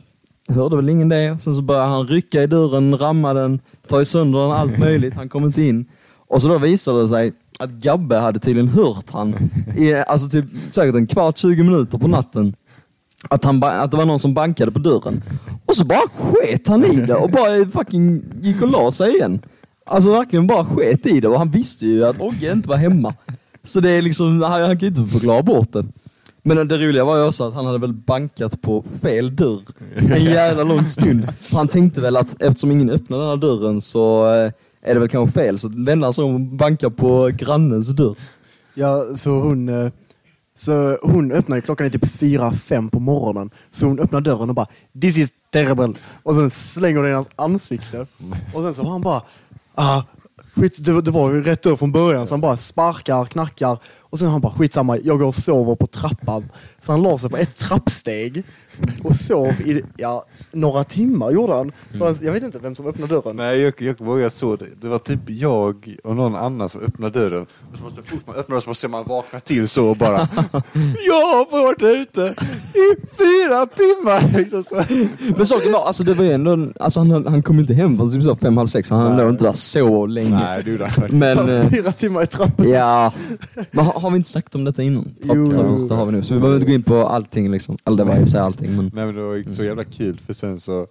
hörde 0.48 0.76
väl 0.76 0.90
ingen 0.90 1.10
det. 1.10 1.38
Sen 1.44 1.56
så 1.56 1.62
började 1.62 1.88
han 1.88 2.08
rycka 2.08 2.44
i 2.44 2.48
dörren, 2.48 2.98
ramma 2.98 3.34
den, 3.34 3.60
ta 3.88 4.02
i 4.02 4.06
sönder 4.06 4.40
den, 4.40 4.52
allt 4.52 4.78
möjligt. 4.80 5.16
Han 5.16 5.30
kom 5.30 5.46
inte 5.46 5.64
in. 5.64 5.86
Och 6.28 6.42
så 6.42 6.48
då 6.48 6.58
visade 6.58 7.02
det 7.02 7.10
sig 7.10 7.34
att 7.60 7.70
Gabbe 7.70 8.18
hade 8.18 8.40
tydligen 8.40 8.70
hört 8.70 9.10
han 9.10 9.50
i 9.78 9.94
alltså 9.94 10.30
typ 10.30 10.46
säkert 10.72 10.96
en 10.96 11.08
kvart, 11.08 11.38
20 11.38 11.64
minuter 11.64 11.98
på 11.98 12.08
natten. 12.08 12.56
Att, 13.30 13.44
han, 13.44 13.64
att 13.64 13.92
det 13.92 13.98
var 13.98 14.06
någon 14.06 14.20
som 14.20 14.34
bankade 14.34 14.72
på 14.72 14.80
dörren. 14.80 15.24
Och 15.66 15.76
så 15.76 15.86
bara 15.86 16.02
sket 16.18 16.68
han 16.68 16.86
i 16.86 16.96
det 16.96 17.16
och 17.16 17.30
bara 17.30 17.66
fucking 17.66 18.24
gick 18.42 18.62
och 18.62 18.72
la 18.72 18.92
sig 18.92 19.16
igen. 19.16 19.40
Alltså 19.86 20.12
verkligen 20.12 20.48
bara 20.48 20.66
sket 20.66 21.06
i 21.06 21.20
det 21.20 21.28
och 21.28 21.38
han 21.38 21.52
visste 21.52 21.86
ju 21.86 22.06
att 22.06 22.22
Ogge 22.22 22.52
inte 22.52 22.70
var 22.70 22.78
hemma. 22.78 23.14
Så 23.64 23.80
det 23.80 23.90
är 23.90 24.02
liksom, 24.02 24.42
han, 24.42 24.62
han 24.62 24.80
kan 24.80 24.80
ju 24.80 24.88
inte 24.88 25.12
förklara 25.12 25.44
bort 25.44 25.72
det. 25.72 25.86
Men 26.44 26.68
det 26.68 26.78
roliga 26.78 27.06
var 27.06 27.18
ju 27.18 27.28
också 27.28 27.48
att 27.48 27.54
han 27.54 27.66
hade 27.66 27.78
väl 27.78 27.94
bankat 27.94 28.62
på 28.62 28.84
fel 29.02 29.36
dörr 29.36 29.62
en 29.96 30.24
jävla 30.24 30.64
lång 30.64 30.86
stund. 30.86 31.28
För 31.42 31.58
han 31.58 31.68
tänkte 31.68 32.02
väl 32.02 32.18
att 32.18 32.42
eftersom 32.42 32.72
ingen 32.72 32.90
öppnade 32.90 33.24
den 33.24 33.30
här 33.30 33.38
dörren 33.38 33.82
så 33.82 34.34
eh, 34.34 34.52
är 34.82 34.94
det 34.94 35.00
väl 35.00 35.10
kanske 35.10 35.40
fel. 35.40 35.60
Så 35.60 35.70
vände 35.70 36.06
han 36.06 36.14
sig 36.14 36.24
om 36.24 36.36
och 36.36 36.42
bankade 36.42 36.96
på 36.96 37.32
grannens 37.34 37.90
dörr. 37.90 38.16
Ja, 38.74 39.04
så 39.16 39.32
hon, 39.32 39.70
eh, 39.70 39.92
så 40.56 40.98
hon 41.02 41.32
öppnar 41.32 41.62
klockan 41.62 41.88
är 41.88 41.90
typ 41.90 42.12
fyra 42.12 42.52
fem 42.54 42.90
på 42.90 43.00
morgonen. 43.00 43.50
Så 43.72 43.86
hon 43.86 44.00
öppnar 44.00 44.22
dörren 44.22 44.50
och 44.50 44.56
bara 44.56 44.68
This 45.02 45.18
is 45.18 45.30
terrible. 45.50 45.94
Och 46.24 46.36
sen 46.36 46.52
slänger 46.52 46.98
hon 46.98 47.10
i 47.10 47.14
hans 47.14 47.30
ansikte. 47.36 48.08
Och 48.54 48.62
sen 48.62 48.74
så 48.74 48.84
har 48.84 48.92
han 48.92 49.02
bara 49.02 49.22
ah, 49.76 50.02
skit, 50.56 50.86
det, 50.86 51.02
det 51.02 51.12
var 51.12 51.32
ju 51.32 51.44
rätt 51.44 51.62
dörr 51.62 51.76
från 51.76 51.92
början. 51.92 52.28
Så 52.28 52.34
han 52.34 52.42
bara 52.42 52.58
sparkar, 52.58 53.26
knackar. 53.26 53.78
Och 54.12 54.20
sen 54.20 54.28
har 54.28 54.32
han 54.32 54.42
bara 54.42 54.54
skitsamma, 54.54 54.98
jag 54.98 55.20
går 55.20 55.26
och 55.26 55.36
sover 55.36 55.76
på 55.76 55.88
trappan. 55.88 56.50
Så 56.82 56.92
han 56.92 57.02
la 57.02 57.18
sig 57.18 57.30
på 57.30 57.38
ett 57.38 57.58
trappsteg 57.58 58.44
och 59.04 59.16
sov 59.16 59.48
i 59.48 59.82
ja, 59.98 60.26
några 60.52 60.84
timmar 60.84 61.32
gjorde 61.32 61.54
han. 61.54 61.72
Han- 62.00 62.18
Jag 62.22 62.32
vet 62.32 62.44
inte 62.44 62.60
vem 62.60 62.76
som 62.76 62.88
öppnade 62.88 63.14
dörren. 63.16 63.36
Nej, 63.36 63.60
jag, 63.60 63.74
jag 63.78 64.20
jag 64.22 64.32
såg 64.32 64.60
det. 64.60 64.66
Det 64.82 64.88
var 64.88 65.00
typ 65.00 65.20
jag 65.28 65.96
och 66.04 66.16
någon 66.16 66.36
annan 66.36 66.70
som 66.70 66.82
öppnade 66.82 67.20
dörren. 67.20 67.46
Och 67.72 67.78
så 67.78 67.84
måste 67.84 68.04
fort 68.04 68.28
man 68.28 68.36
öppnar 68.36 68.60
så 68.60 68.70
måste 68.70 68.88
man 68.88 69.04
vakna 69.08 69.40
till 69.40 69.68
så 69.68 69.90
och 69.90 69.98
bara 69.98 70.18
Jag 71.08 71.22
har 71.34 71.64
varit 71.64 71.82
ute 72.02 72.22
i 72.80 72.96
fyra 73.18 73.66
timmar! 73.66 74.38
Liksom 74.38 74.64
så. 74.64 74.84
Men 75.38 75.46
saken 75.46 75.72
var, 75.72 75.86
alltså 75.88 76.04
det 76.04 76.14
var 76.14 76.24
ju 76.24 76.32
ändå, 76.32 76.68
alltså 76.80 77.00
han, 77.00 77.28
han 77.28 77.44
kom 77.44 77.60
inte 77.60 77.74
hem 77.74 77.98
förrän 77.98 78.12
typ 78.12 78.24
så 78.24 78.36
fem, 78.36 78.58
halv 78.58 78.68
sex. 78.68 78.90
Han 78.90 79.16
Nej. 79.16 79.18
låg 79.26 79.30
inte 79.34 79.44
där 79.44 79.54
så 79.54 80.06
länge. 80.06 80.30
Nej, 80.30 80.62
du 80.66 80.78
där. 80.78 81.08
Men, 81.12 81.38
Fast 81.38 81.52
eh, 81.52 81.70
fyra 81.70 81.92
timmar 81.92 82.24
i 82.24 82.28
trappan. 82.28 82.70
ja. 82.70 83.14
Men 83.72 83.86
har, 83.86 83.94
har 84.00 84.10
vi 84.12 84.18
inte 84.18 84.30
snackat 84.30 84.56
om 84.56 84.64
detta 84.64 84.84
innan? 84.84 85.14
Jo, 85.24 85.52
Trappkaos, 85.52 85.80
jo. 85.82 85.88
det 85.88 85.96
har 85.96 86.06
vi 86.06 86.12
nu. 86.12 86.24
Så 86.24 86.34
vi 86.34 86.40
behöver 86.40 86.58
inte 86.60 86.68
gå 86.70 86.74
in 86.76 86.84
på 86.84 87.08
allting 87.08 87.52
liksom. 87.52 87.78
Eller 87.86 87.98
det 87.98 88.04
var 88.04 88.16
ju 88.20 88.28
så 88.28 88.38
allting 88.62 88.76
men. 88.76 88.92
Nej 88.94 89.06
men 89.06 89.16
det 89.16 89.22
var 89.22 89.54
så 89.54 89.64
jävla 89.64 89.84
kul 89.84 90.18
för 90.26 90.34
sen 90.34 90.60
så 90.60 90.88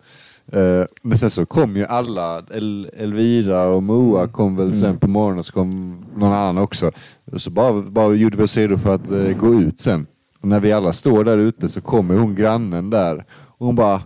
eh, 0.53 0.85
men 1.03 1.19
sen 1.19 1.31
så 1.31 1.47
kom 1.47 1.77
ju 1.77 1.85
alla, 1.87 2.43
El, 2.51 2.91
Elvira 2.97 3.63
och 3.65 3.83
Moa 3.83 4.29
kom 4.29 4.57
väl 4.57 4.75
sen 4.75 4.99
på 4.99 5.09
morgonen 5.09 5.39
och 5.39 5.47
så 5.47 5.53
kom 5.53 6.05
någon 6.17 6.33
annan 6.33 6.59
också. 6.59 6.91
Så 7.37 7.51
bara, 7.51 7.83
bara 7.83 8.15
gjorde 8.15 8.37
vi 8.37 8.43
oss 8.43 8.57
redo 8.57 8.79
för 8.79 8.95
att 8.95 9.11
eh, 9.11 9.37
gå 9.37 9.55
ut 9.55 9.81
sen. 9.81 10.07
Och 10.41 10.49
när 10.49 10.61
vi 10.61 10.73
alla 10.73 10.93
står 10.93 11.25
där 11.25 11.39
ute 11.39 11.69
så 11.69 11.81
kommer 11.81 12.15
hon 12.19 12.35
grannen 12.35 12.91
där 12.91 13.25
och 13.59 13.67
hon 13.67 13.77
bara 13.77 14.03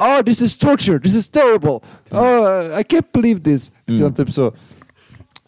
Ah, 0.00 0.22
this 0.22 0.40
is 0.40 0.56
torture, 0.56 1.00
this 1.00 1.14
is 1.14 1.28
terrible! 1.28 1.80
Oh, 2.10 2.80
I 2.80 2.82
can't 2.82 3.12
believe 3.12 3.42
this! 3.42 3.72
Var 3.86 4.10
typ 4.10 4.32
så. 4.32 4.52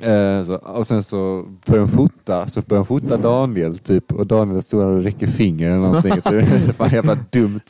Eh, 0.02 0.44
så, 0.44 0.54
och 0.54 0.86
sen 0.86 1.02
så 1.02 1.46
började 1.66 1.86
de 1.86 1.96
fota, 1.96 2.48
så 2.48 2.60
började 2.60 2.80
de 2.80 2.86
fota 3.00 3.16
Daniel 3.16 3.78
typ 3.78 4.12
och 4.12 4.26
Daniel 4.26 4.62
står 4.62 4.80
där 4.80 4.88
och 4.90 5.02
räcker 5.02 5.26
finger 5.26 5.66
eller 5.70 5.78
någonting. 5.80 6.12
det 6.24 6.38
är 6.38 6.72
fan 6.72 6.90
jävla 6.90 7.18
dumt. 7.30 7.60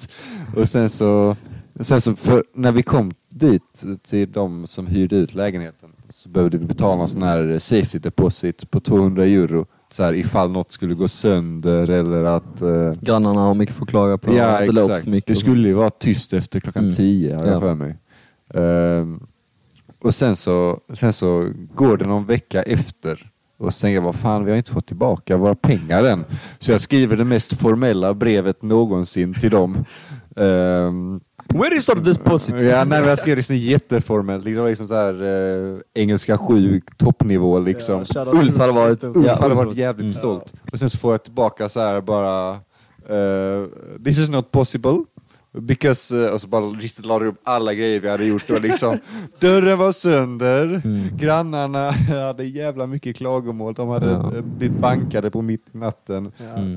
Och 0.57 0.69
sen 0.69 0.89
så, 0.89 1.37
sen 1.81 2.01
så 2.01 2.15
för, 2.17 2.45
när 2.55 2.73
vi 2.73 2.83
kom 2.83 3.13
dit 3.29 3.85
till 4.03 4.33
de 4.33 4.67
som 4.67 4.87
hyrde 4.87 5.17
ut 5.17 5.35
lägenheten 5.35 5.89
så 6.09 6.29
behövde 6.29 6.59
vi 6.59 6.67
betala 6.67 7.03
en 7.03 7.09
sån 7.09 7.23
här 7.23 7.59
safety 7.59 7.99
deposit 7.99 8.71
på 8.71 8.81
200 8.81 9.25
euro. 9.25 9.67
Så 9.93 10.03
här, 10.03 10.13
ifall 10.15 10.51
något 10.51 10.73
skulle 10.73 10.95
gå 10.95 11.09
sönder 11.09 11.91
eller 11.91 12.25
att... 12.25 12.63
eh, 12.63 12.93
Grannarna 13.01 13.41
har 13.41 13.55
mycket 13.55 13.77
förklaga 13.77 14.19
på 14.19 14.35
Ja, 14.37 14.45
att 14.47 14.59
det 14.75 14.83
exakt. 14.83 15.05
för 15.05 15.11
mycket. 15.11 15.29
Det 15.29 15.35
skulle 15.35 15.69
ju 15.69 15.75
vara 15.75 15.91
tyst 15.91 16.33
efter 16.33 16.61
klockan 16.61 16.83
Mm. 16.83 16.95
tio, 16.95 17.35
har 17.37 17.45
jag 17.47 17.55
Ja. 17.55 17.61
för 17.61 17.75
mig. 17.75 17.97
Ehm, 18.55 19.21
och 20.03 20.15
sen 20.15 20.37
så, 20.37 20.79
sen 20.95 21.13
så 21.13 21.51
går 21.75 21.97
det 21.97 22.05
någon 22.05 22.27
vecka 22.27 22.63
efter 22.63 23.31
och 23.59 23.73
tänker 23.73 23.95
jag, 23.95 24.03
vad 24.03 24.15
fan, 24.15 24.45
vi 24.45 24.51
har 24.51 24.59
inte 24.59 24.73
fått 24.73 24.87
tillbaka 24.87 25.37
våra 25.37 25.55
pengar 25.55 26.05
än. 26.05 26.25
Så 26.59 26.73
jag 26.73 26.81
skriver 26.81 27.17
det 27.17 27.25
mest 27.25 27.61
formella 27.61 28.15
brevet 28.15 28.63
någonsin 28.63 29.35
till 29.35 29.51
dem. 29.51 29.85
Ehm, 30.37 31.21
Where 31.55 31.77
is 31.77 31.89
up 31.89 32.05
this 32.05 32.19
pussy? 32.19 32.53
ja, 32.53 32.85
nej, 32.85 33.03
jag 33.03 33.19
skrev 33.19 33.37
liksom 33.37 33.57
jätteformellt. 33.57 34.45
Var 34.59 34.69
liksom 34.69 34.89
så 34.89 34.95
här, 34.95 35.23
eh, 35.23 35.79
engelska 35.95 36.39
7, 36.39 36.81
toppnivå 36.97 37.59
liksom. 37.59 38.05
Shoutout 38.05 38.35
Ulf 38.35 38.57
hade 38.59 38.73
varit- 38.73 39.05
Ulf. 39.05 39.27
Ja, 39.27 39.35
hade 39.41 39.55
varit 39.55 39.69
var- 39.69 39.75
jävligt 39.75 40.01
Mm. 40.03 40.11
stolt. 40.13 40.53
Och 40.73 40.79
sen 40.79 40.91
så 40.91 40.99
får 40.99 41.13
jag 41.13 41.23
tillbaka 41.23 41.69
så 41.69 41.81
här 41.81 42.01
bara... 42.01 42.51
eh, 43.09 43.67
this 44.05 44.19
is 44.19 44.29
not 44.29 44.51
possible. 44.51 45.05
Because, 45.53 46.25
eh, 46.27 46.33
och 46.35 46.41
så 46.41 46.47
bara 46.49 46.65
riktigt 46.65 47.05
lade 47.07 47.27
upp 47.27 47.41
alla 47.45 47.75
grejer 47.75 48.01
vi 48.01 48.09
hade 48.11 48.25
gjort. 48.25 48.51
Och 48.51 48.61
liksom, 48.61 48.99
dörren 49.41 49.79
var 49.79 49.93
sönder, 49.93 50.83
grannarna 51.19 51.91
hade 52.27 52.45
jävla 52.45 52.87
mycket 52.87 53.17
klagomål. 53.17 53.75
De 53.75 53.89
hade 53.89 54.11
Ja. 54.11 54.33
eh, 54.37 54.43
blivit 54.43 54.79
bankade 54.79 55.31
på 55.31 55.43
mitt 55.43 55.65
i 55.75 55.79
natten. 55.79 56.33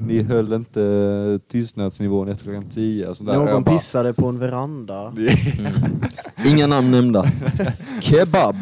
Ni 0.08 0.22
höll 0.24 0.54
inte 0.54 1.40
tystnadsnivån 1.52 2.28
efter 2.30 2.44
klockan 2.44 2.70
tio. 2.70 3.08
Och 3.08 3.18
sånt 3.18 3.30
där. 3.30 3.38
Och 3.40 3.48
jag 3.48 3.54
Någon 3.54 3.64
bara- 3.64 3.76
pissade 3.76 4.14
på 4.14 4.28
en 4.28 4.40
veranda. 4.40 5.14
Inga 6.46 6.68
namn 6.68 6.92
nämnda. 6.92 7.26
Kebab. 8.02 8.56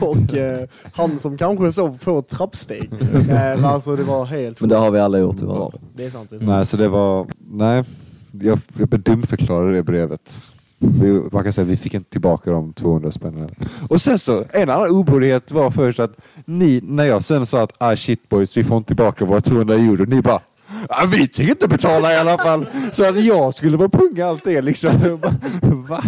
Och 0.00 0.34
eh, 0.36 0.68
han 0.92 1.18
som 1.18 1.36
kanske 1.38 1.72
sov 1.72 1.98
på 2.04 2.22
trappsteg. 2.22 2.90
Nej, 3.28 3.56
men 3.56 3.64
alltså 3.64 3.96
det 3.96 4.02
var 4.02 4.24
helt 4.24 4.60
Men 4.60 4.68
det 4.70 4.76
har 4.76 4.90
vi 4.90 5.00
alla 5.00 5.18
gjort 5.18 5.42
i 5.42 5.44
våra 5.44 5.58
dagar. 5.58 5.80
Det 5.96 6.04
är 6.06 6.10
sant. 6.10 6.30
Det 6.30 6.36
är 6.36 6.38
sant. 6.38 6.48
Nej, 6.50 6.66
så 6.66 6.76
det 6.76 6.88
var... 6.88 7.26
Nej, 7.50 7.84
jag, 8.40 8.58
jag 8.78 8.88
blev 8.88 9.02
dumförklarad 9.02 9.74
det 9.74 9.82
brevet. 9.82 10.42
Vi, 10.78 11.22
man 11.32 11.42
kan 11.42 11.52
säga 11.52 11.62
att 11.62 11.70
vi 11.70 11.76
fick 11.76 11.94
inte 11.94 12.10
tillbaka 12.10 12.50
de 12.50 12.72
200 12.72 13.10
spännen. 13.10 13.48
Och 13.88 14.00
sen 14.00 14.18
så, 14.18 14.44
en 14.50 14.70
annan 14.70 14.90
obehörighet 14.90 15.52
var 15.52 15.70
först 15.70 15.98
att 15.98 16.16
ni, 16.44 16.80
när 16.82 17.04
jag 17.04 17.24
sen 17.24 17.46
sa 17.46 17.62
att 17.62 17.72
ah 17.78 17.96
shit 17.96 18.28
boys, 18.28 18.56
vi 18.56 18.64
får 18.64 18.76
inte 18.76 18.86
tillbaka 18.86 19.24
våra 19.24 19.40
200 19.40 19.74
euro, 19.74 20.04
ni 20.04 20.22
bara 20.22 20.40
ah, 20.88 21.06
vi 21.06 21.28
tänker 21.28 21.52
inte 21.52 21.68
betala 21.68 22.12
i 22.12 22.16
alla 22.16 22.38
fall. 22.38 22.66
Så 22.92 23.08
att 23.08 23.24
jag 23.24 23.54
skulle 23.54 23.76
vara 23.76 23.88
punga 23.88 24.26
allt 24.26 24.44
det 24.44 24.62
liksom. 24.62 24.90
Va? 25.62 26.02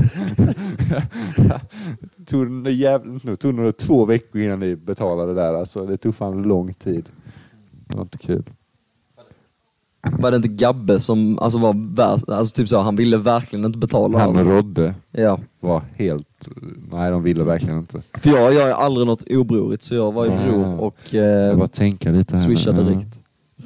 Det 2.16 2.24
tog, 2.26 2.64
det 2.64 3.36
tog 3.36 3.54
nog 3.54 3.76
två 3.76 4.04
veckor 4.04 4.40
innan 4.40 4.60
ni 4.60 4.76
betalade 4.76 5.34
där. 5.34 5.54
Alltså, 5.54 5.86
det 5.86 5.96
tog 5.96 6.14
fan 6.14 6.42
lång 6.42 6.74
tid. 6.74 7.08
Det 7.86 7.96
var 7.96 8.02
inte 8.02 8.18
kul. 8.18 8.44
Var 10.12 10.30
det 10.30 10.36
inte 10.36 10.48
Gabbe 10.48 11.00
som 11.00 11.38
alltså, 11.38 11.58
var 11.58 11.94
värst, 11.94 12.28
alltså 12.28 12.54
typ 12.54 12.68
så, 12.68 12.78
han 12.78 12.96
ville 12.96 13.16
verkligen 13.16 13.64
inte 13.64 13.78
betala. 13.78 14.18
Han 14.18 14.36
och 14.36 14.46
Rodde. 14.46 14.94
Ja. 15.12 15.38
var 15.60 15.82
helt... 15.96 16.48
Nej, 16.92 17.10
de 17.10 17.22
ville 17.22 17.44
verkligen 17.44 17.78
inte. 17.78 18.02
För 18.14 18.30
jag 18.30 18.54
gör 18.54 18.70
aldrig 18.72 19.06
något 19.06 19.22
obrorigt 19.30 19.82
så 19.82 19.94
jag 19.94 20.12
var 20.12 20.24
ju 20.24 20.30
bror 20.30 20.80
och 20.80 21.14
eh, 21.14 21.56
bara 21.56 21.68
tänka 21.68 22.10
lite 22.10 22.36
här. 22.36 22.42
swishade 22.44 22.80
Ja. 22.82 22.88
direkt. 22.88 23.20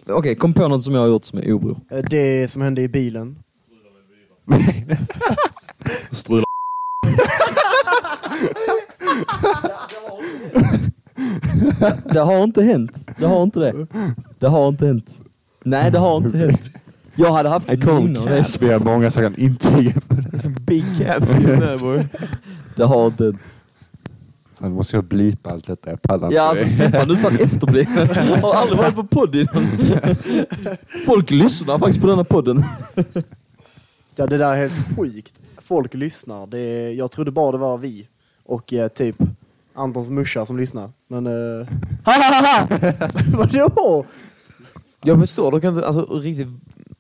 Okej, 0.07 0.35
kom 0.35 0.55
på 0.55 0.69
något 0.69 0.85
som 0.85 0.95
jag 0.95 1.01
har 1.01 1.09
gjort 1.09 1.25
som 1.25 1.39
är 1.39 1.53
obror. 1.53 1.77
Eh, 1.91 1.99
Det 2.11 2.51
som 2.51 2.63
hände 2.63 2.83
i 2.83 2.89
bilen. 2.89 3.37
Strula. 6.11 6.45
Det 12.13 12.21
har 12.21 12.45
inte 12.45 12.63
hänt. 12.63 13.11
Det 13.19 13.27
har 13.27 13.43
inte 13.43 13.61
det. 13.61 13.87
Det 14.39 14.47
har 14.49 14.69
inte 14.69 14.87
hänt. 14.87 15.21
Nej, 15.71 15.91
det 15.91 15.99
har 15.99 16.17
inte 16.17 16.39
hänt. 16.39 16.61
Jag 17.15 17.33
hade 17.33 17.49
haft 17.49 17.69
det. 17.69 18.45
så- 18.45 18.59
Vi 18.65 18.73
har 18.73 18.79
många 18.81 19.11
som 19.11 19.23
kan 19.23 19.37
intyga 19.37 19.93
på 20.09 20.15
det. 20.15 20.39
Som 20.39 20.53
big. 20.53 20.85
Det 22.77 22.85
har 22.85 23.07
inte 23.07 23.25
hänt. 23.25 23.37
Nu 24.61 24.69
måste 24.69 24.97
jag 24.97 25.05
blipa 25.05 25.51
allt 25.51 25.67
detta. 25.67 25.91
Jag 25.91 26.03
pallar 26.03 26.27
inte 26.27 26.37
Ja, 26.37 26.43
alltså. 26.43 26.69
Simpa, 26.69 27.05
du 27.05 27.15
är 27.15 27.19
fan 27.19 27.37
efterbliven. 27.41 28.09
Jag 28.15 28.37
har 28.37 28.55
aldrig 28.55 28.79
varit 28.79 28.95
på 28.95 29.05
podd 29.05 29.35
innan. 29.37 29.67
Folk 31.07 31.31
lyssnar 31.31 31.79
faktiskt 31.79 32.01
på 32.01 32.07
denna 32.07 32.25
podden. 32.25 32.65
Ja, 34.17 34.27
det 34.27 34.39
där 34.39 34.53
är 34.53 34.57
helt 34.57 34.97
sjukt. 34.97 35.35
Folk 35.63 35.95
lyssnar. 35.95 36.47
Det 36.47 36.59
är, 36.59 36.91
jag 36.93 37.11
trodde 37.11 37.31
bara 37.31 37.53
det 37.53 37.59
var 37.59 37.79
vi 37.79 38.09
och 38.45 38.73
eh, 38.73 38.89
typ 38.89 39.17
Antons 39.75 40.11
morsa 40.11 40.47
som 40.47 40.59
lyssnar. 40.59 40.91
Men... 41.09 41.27
Eh, 41.27 41.67
vadå? 43.39 44.05
Jag 45.03 45.19
förstår 45.21 45.51
dock 45.53 45.65
inte 45.65 45.87
alltså, 45.87 46.19
riktigt 46.19 46.49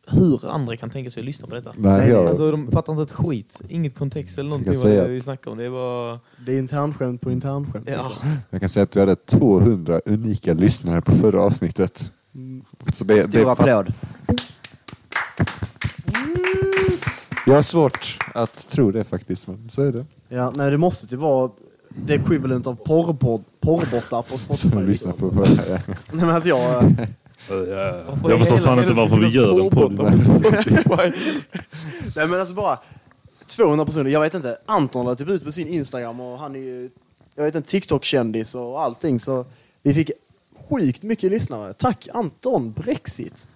hur 0.06 0.50
andra 0.50 0.76
kan 0.76 0.90
tänka 0.90 1.10
sig 1.10 1.20
att 1.20 1.26
lyssna 1.26 1.46
på 1.46 1.54
detta. 1.54 1.72
Nej, 1.76 2.08
jag, 2.08 2.26
Alltså, 2.26 2.50
de 2.50 2.70
fattar 2.70 2.92
inte 2.92 3.02
ett 3.02 3.12
skit. 3.12 3.60
Inget 3.68 3.98
kontext 3.98 4.38
eller 4.38 4.50
någonting 4.50 4.72
vad 4.72 4.82
säga 4.82 5.02
det 5.02 5.08
vi 5.08 5.20
snackar 5.20 5.50
om. 5.50 5.58
Det 5.58 5.64
är 5.64 5.70
bara... 5.70 6.20
Det 6.46 6.54
är 6.54 6.58
internskämt 6.58 7.20
på 7.20 7.30
internskämt. 7.32 7.88
Ja. 7.92 8.12
jag 8.50 8.60
kan 8.60 8.68
säga 8.68 8.84
att 8.84 8.96
vi 8.96 9.00
hade 9.00 9.16
200 9.16 10.00
unika 10.04 10.54
lyssnare 10.54 11.00
på 11.00 11.12
förra 11.12 11.42
avsnittet. 11.42 12.12
Mm. 12.34 12.64
Så 12.92 13.04
det, 13.04 13.22
Stor 13.22 13.44
det, 13.44 13.50
applåd. 13.50 13.92
jag 17.46 17.54
har 17.54 17.62
svårt 17.62 18.18
att 18.34 18.68
tro 18.68 18.90
det 18.90 19.04
faktiskt, 19.04 19.46
men 19.48 19.70
så 19.70 19.82
är 19.82 19.92
det. 19.92 20.06
Ja, 20.28 20.52
nej, 20.56 20.70
det 20.70 20.78
måste 20.78 21.06
typ 21.06 21.18
vara 21.18 21.50
det 21.88 22.14
equivalent 22.14 22.66
av 22.66 22.74
porrpodd, 22.74 23.44
porrbottar 23.60 24.22
på 24.22 24.38
Spotify. 24.38 24.70
Som 24.70 24.86
lyssnar 24.86 25.12
på 25.12 25.30
förra. 25.30 25.66
Ja. 25.68 25.78
Nej, 25.86 25.96
men 26.26 26.30
alltså 26.30 26.48
jag... 26.48 26.82
eh, 26.84 26.90
Jag 27.48 28.38
förstår 28.38 28.58
fan 28.58 28.78
inte 28.78 28.92
varför 28.92 29.16
vi 29.16 29.26
gör 29.26 29.60
en 29.60 29.70
podd. 29.70 29.96
på 29.96 30.20
Spotify. 30.20 31.12
Nej 32.16 32.28
men 32.28 32.40
alltså 32.40 32.54
bara 32.54 32.78
200 33.46 33.84
personer, 33.84 34.10
jag 34.10 34.20
vet 34.20 34.34
inte. 34.34 34.58
Anton 34.66 35.06
la 35.06 35.14
typ 35.14 35.28
ut 35.28 35.44
på 35.44 35.52
sin 35.52 35.68
Instagram 35.68 36.20
och 36.20 36.38
han 36.38 36.54
är 36.54 36.58
ju, 36.58 36.90
jag 37.34 37.44
vet 37.44 37.54
inte, 37.54 37.68
TikTok-kändis 37.70 38.54
och 38.54 38.82
allting 38.82 39.20
så 39.20 39.44
vi 39.82 39.94
fick 39.94 40.10
sjukt 40.68 41.02
mycket 41.02 41.30
lyssnare. 41.30 41.72
Tack 41.72 42.08
Anton, 42.14 42.72
Brexit. 42.72 43.46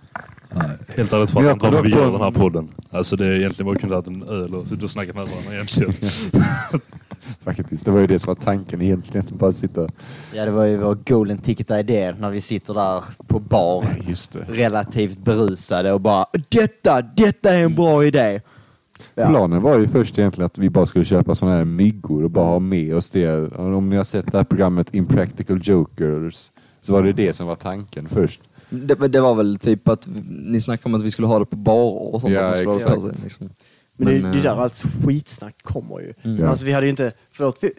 Helt 0.97 1.13
ärligt 1.13 1.35
jag 1.35 1.53
inte 1.53 1.67
varför 1.67 1.83
vi 1.83 1.91
gör 1.91 2.13
den 2.13 2.21
här 2.21 2.31
podden. 2.31 2.69
Alltså 2.91 3.17
det 3.17 3.27
är 3.27 3.31
egentligen 3.31 3.67
bara 3.67 3.79
kunnat 3.79 4.07
ha 4.07 4.15
en 4.15 4.23
öl 4.23 4.55
och 4.55 4.83
och 4.83 4.91
snacka 4.91 5.13
med 5.13 5.27
varandra 5.27 5.53
egentligen. 5.53 5.93
Faktiskt, 7.41 7.85
det 7.85 7.91
var 7.91 8.01
ju 8.01 8.07
det 8.07 8.19
som 8.19 8.29
var 8.29 8.43
tanken 8.43 8.83
egentligen. 8.83 9.27
Bara 9.31 9.53
sitta... 9.53 9.89
Ja, 10.35 10.45
det 10.45 10.51
var 10.51 10.65
ju 10.65 10.77
vår 10.77 10.99
golden 11.07 11.39
ticket 11.39 11.71
idé 11.71 12.15
när 12.19 12.31
vi 12.31 12.41
sitter 12.41 12.75
där 12.75 13.05
på 13.27 13.39
bar 13.39 13.85
Just 14.09 14.33
det. 14.33 14.47
relativt 14.49 15.19
berusade 15.19 15.93
och 15.93 16.01
bara 16.01 16.27
detta, 16.49 17.03
detta 17.03 17.51
är 17.55 17.65
en 17.65 17.75
bra 17.75 18.05
idé. 18.05 18.41
Ja. 19.15 19.29
Planen 19.29 19.63
var 19.63 19.79
ju 19.79 19.89
först 19.89 20.19
egentligen 20.19 20.47
att 20.47 20.59
vi 20.59 20.71
bara 20.71 20.87
skulle 20.87 21.05
köpa 21.05 21.35
såna 21.35 21.53
här 21.53 21.65
myggor 21.65 22.25
och 22.25 22.31
bara 22.31 22.45
ha 22.45 22.59
med 22.59 22.97
oss 22.97 23.11
det. 23.11 23.53
Om 23.57 23.91
ni 23.91 23.97
har 23.97 24.05
sett 24.05 24.33
det 24.33 24.39
här 24.39 24.45
programmet 24.45 24.95
Impractical 24.95 25.61
Jokers 25.63 26.51
så 26.81 26.93
var 26.93 27.03
det 27.03 27.13
det 27.13 27.33
som 27.33 27.47
var 27.47 27.55
tanken 27.55 28.09
först. 28.09 28.41
Det, 28.71 29.09
det 29.09 29.21
var 29.21 29.35
väl 29.35 29.59
typ 29.59 29.89
att 29.89 30.09
ni 30.45 30.61
snackade 30.61 30.95
om 30.95 31.01
att 31.01 31.07
vi 31.07 31.11
skulle 31.11 31.29
ha 31.29 31.39
det 31.39 31.45
på 31.45 31.57
barer 31.57 32.15
och 32.15 32.21
sånt. 32.21 32.35
Ja, 32.35 32.51
exakt. 32.51 32.81
sig, 32.81 33.25
liksom. 33.25 33.51
Men, 34.05 34.15
Men, 34.15 34.23
det, 34.23 34.41
det 34.41 34.49
eh, 34.49 34.55
där 34.55 34.63
allt 34.63 34.85
skitsnack 35.05 35.55
kommer 35.63 36.01
ju. 36.01 36.13
Mm. 36.23 36.39
Ja. 36.41 36.49
Alltså 36.49 36.65
vi 36.67 36.73
hade 36.73 36.87
ju 36.87 36.91
inte, 36.91 37.13
förlåt, 37.33 37.59
vi, 37.61 37.73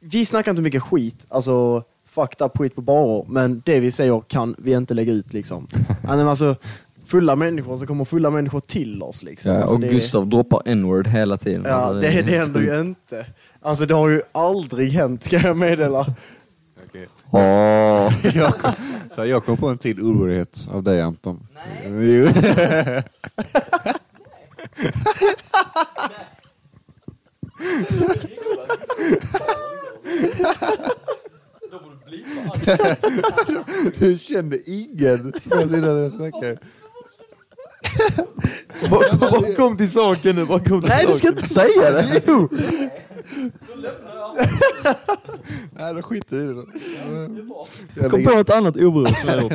vi 0.00 0.26
snackar 0.26 0.50
inte 0.50 0.62
mycket 0.62 0.82
skit, 0.82 1.26
alltså 1.28 1.82
fucked 2.06 2.46
up 2.46 2.58
skit 2.58 2.74
på 2.74 2.80
barer, 2.80 3.24
men 3.28 3.62
det 3.64 3.80
vi 3.80 3.90
säger 3.90 4.22
kan 4.28 4.54
vi 4.58 4.72
inte 4.72 4.94
lägga 4.94 5.12
ut 5.12 5.32
liksom. 5.32 5.66
Ja, 6.02 6.16
men 6.16 6.28
alltså, 6.28 6.56
fulla 7.06 7.36
människor 7.36 7.78
så 7.78 7.86
kommer 7.86 8.04
fulla 8.04 8.30
människor 8.30 8.60
till 8.60 9.02
oss 9.02 9.22
liksom. 9.22 9.52
Ja, 9.52 9.58
alltså, 9.60 9.74
och 9.74 9.80
det- 9.80 9.88
Gustav 9.88 10.26
droppar 10.26 10.62
n-word 10.64 11.06
hela 11.06 11.36
tiden. 11.36 11.62
Ja, 11.66 11.72
Alltså, 11.72 12.00
det, 12.00 12.22
det 12.22 12.38
händer 12.38 12.60
ju 12.60 12.80
inte. 12.80 13.26
Alltså 13.62 13.86
det 13.86 13.94
har 13.94 14.08
ju 14.08 14.22
aldrig 14.32 14.92
hänt, 14.92 15.24
ska 15.24 15.36
jag 15.36 15.56
meddela. 15.56 16.14
Åh. 17.30 18.12
jag, 18.34 18.54
kom, 18.54 18.72
så 19.10 19.24
jag 19.26 19.44
kom 19.44 19.56
på 19.56 19.68
en 19.68 19.78
till 19.78 20.00
orolighet 20.00 20.68
av 20.72 20.82
dig 20.82 21.00
Anton. 21.00 21.46
Nej. 21.84 22.32
Du 33.98 34.18
kände 34.18 34.70
ingen 34.70 35.32
som 35.40 35.60
jag 35.60 35.70
när 35.70 36.02
jag 36.02 36.12
snackade. 36.12 36.58
Bara 38.90 39.54
kom 39.56 39.76
till 39.76 39.90
saken 39.90 40.36
nu. 40.36 40.46
Kom 40.46 40.64
till 40.64 40.88
Nej, 40.88 41.04
du 41.08 41.14
ska 41.14 41.28
inte 41.28 41.48
säga 41.48 41.90
det! 41.90 42.22
Nej, 45.78 45.94
då 45.94 46.02
skiter 46.02 46.36
vi 46.36 46.44
i 46.44 46.46
det. 46.46 46.54
Kom 48.08 48.20
Jag 48.20 48.24
på 48.32 48.38
något 48.38 48.50
annat 48.50 48.76
obror 48.76 49.06
som 49.06 49.28
jag 49.28 49.42
gjort. 49.42 49.52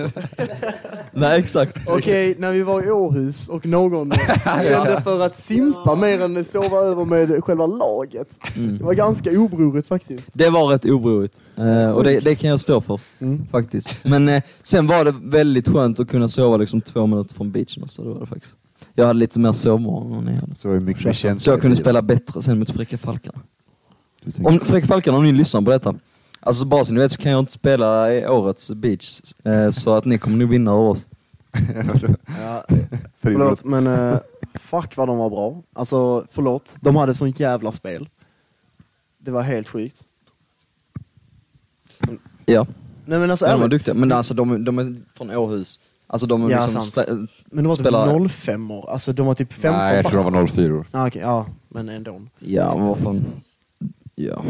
Nej, 1.11 1.39
exakt. 1.39 1.77
Okej, 1.87 2.35
när 2.37 2.51
vi 2.51 2.63
var 2.63 2.87
i 2.87 2.91
Århus 2.91 3.49
och 3.49 3.65
någon 3.65 4.11
kände 4.67 5.01
för 5.03 5.25
att 5.25 5.35
simpa 5.35 5.95
mer 5.95 6.21
än 6.21 6.45
sova 6.45 6.77
över 6.77 7.05
med 7.05 7.43
själva 7.43 7.65
laget. 7.65 8.39
Mm. 8.55 8.77
Det 8.77 8.83
var 8.83 8.93
ganska 8.93 9.31
obrorigt 9.39 9.87
faktiskt. 9.87 10.29
Det 10.33 10.49
var 10.49 10.67
rätt 10.67 10.85
obrorigt. 10.85 11.39
Eh, 11.57 11.89
och 11.91 12.03
det, 12.03 12.19
det 12.19 12.35
kan 12.35 12.49
jag 12.49 12.59
stå 12.59 12.81
för, 12.81 12.99
Mm. 13.19 13.47
faktiskt. 13.51 13.99
Men 14.03 14.29
eh, 14.29 14.43
sen 14.61 14.87
var 14.87 15.05
det 15.05 15.15
väldigt 15.23 15.67
skönt 15.67 15.99
att 15.99 16.09
kunna 16.09 16.29
sova 16.29 16.57
liksom 16.57 16.81
två 16.81 17.07
minuter 17.07 17.35
från 17.35 17.51
beachen. 17.51 17.87
Så 17.87 18.03
det 18.03 18.09
var 18.09 18.19
det 18.19 18.25
faktiskt. 18.25 18.53
Jag 18.95 19.05
hade 19.05 19.19
lite 19.19 19.39
mer 19.39 19.53
sovmorgon 19.53 20.13
än 20.13 20.23
ni 20.25 20.35
hade. 20.39 20.55
Så 20.55 20.67
mycket 20.67 21.05
mer 21.05 21.13
känsla 21.13 21.39
Så 21.39 21.49
jag 21.49 21.57
i 21.57 21.61
kunde 21.61 21.75
bilen. 21.75 21.85
spela 21.85 22.01
bättre 22.01 22.41
sen 22.41 22.59
mot 22.59 22.69
Fräcka 22.69 22.97
Falkarna. 22.97 23.39
Om 24.43 24.59
Fräcka 24.59 24.87
Falkarna, 24.87 25.17
om 25.17 25.23
ni 25.23 25.31
lyssnar 25.31 25.61
på 25.61 25.71
detta. 25.71 25.95
Alltså 26.39 26.65
bara 26.65 26.85
så 26.85 26.93
ni 26.93 26.99
vet 26.99 27.11
så 27.11 27.17
kan 27.17 27.31
jag 27.31 27.39
inte 27.39 27.51
spela 27.51 28.13
i 28.13 28.27
årets 28.27 28.71
beach. 28.71 29.21
Eh, 29.43 29.69
så 29.69 29.93
att 29.95 30.05
ni 30.05 30.17
kommer 30.17 30.37
nog 30.37 30.49
vinna 30.49 30.71
över 30.71 30.81
oss. 30.83 31.07
Ja, 32.41 32.65
förlåt, 33.21 33.63
men 33.63 33.87
eh, 33.87 34.17
fuck 34.53 34.97
vad 34.97 35.07
de 35.07 35.17
var 35.17 35.29
bra. 35.29 35.61
Alltså, 35.73 36.25
förlåt. 36.31 36.75
De 36.81 36.95
hade 36.95 37.15
sån 37.15 37.31
jävla 37.31 37.71
spel. 37.71 38.09
Det 39.17 39.31
var 39.31 39.41
helt 39.41 39.67
sjukt. 39.69 40.03
Ja, 42.45 42.65
Nej 43.05 43.19
men 43.19 43.31
alltså 43.31 43.45
de 43.45 43.59
var 43.61 43.67
duktiga. 43.67 43.93
Men 43.93 44.11
alltså 44.11 44.33
de, 44.33 44.65
de 44.65 44.79
är 44.79 44.95
från 45.13 45.31
Åhus. 45.31 45.79
Alltså 46.07 46.27
de 46.27 46.45
är 46.45 46.49
Ja, 46.51 46.65
liksom... 46.65 46.81
sant. 46.81 47.07
stä- 47.09 47.27
Men 47.45 47.63
de 47.63 47.67
var 47.67 47.75
Spelar- 47.75 48.19
typ 48.19 48.31
05 48.31 48.71
år. 48.71 48.89
Alltså 48.89 49.13
de 49.13 49.25
var 49.27 49.33
typ 49.33 49.53
15 49.53 49.79
Nej, 49.81 49.95
jag 49.95 50.05
tror 50.05 50.23
de 50.23 50.33
var 50.33 50.47
04 50.47 50.73
år. 50.75 50.85
Ah, 50.91 51.07
okej, 51.07 51.21
ja, 51.21 51.45
men 51.69 51.89
ändå. 51.89 52.21
Ja, 52.39 52.75
men 52.77 52.85
vad 52.87 52.97
fan. 52.99 53.25
Ja, 54.15 54.43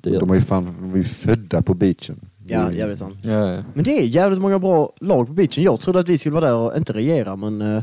det 0.00 0.10
gör 0.10 0.20
De 0.20 0.28
var 0.28 0.36
ju 0.36 0.42
fan 0.42 0.76
de 0.80 0.96
ju 0.96 1.04
födda 1.04 1.62
på 1.62 1.74
beachen. 1.74 2.20
Ja, 2.46 2.72
jävligt 2.72 2.98
sant. 2.98 3.16
Ja, 3.22 3.52
ja. 3.52 3.62
Men 3.74 3.84
det 3.84 3.98
är 3.98 4.02
jävligt 4.02 4.40
många 4.40 4.58
bra 4.58 4.92
lag 5.00 5.26
på 5.26 5.32
beachen. 5.32 5.64
Jag 5.64 5.80
trodde 5.80 5.98
att 6.00 6.08
vi 6.08 6.18
skulle 6.18 6.34
vara 6.34 6.46
där 6.46 6.54
och 6.54 6.76
inte 6.76 6.92
regera, 6.92 7.36
men 7.36 7.62
eh, 7.62 7.82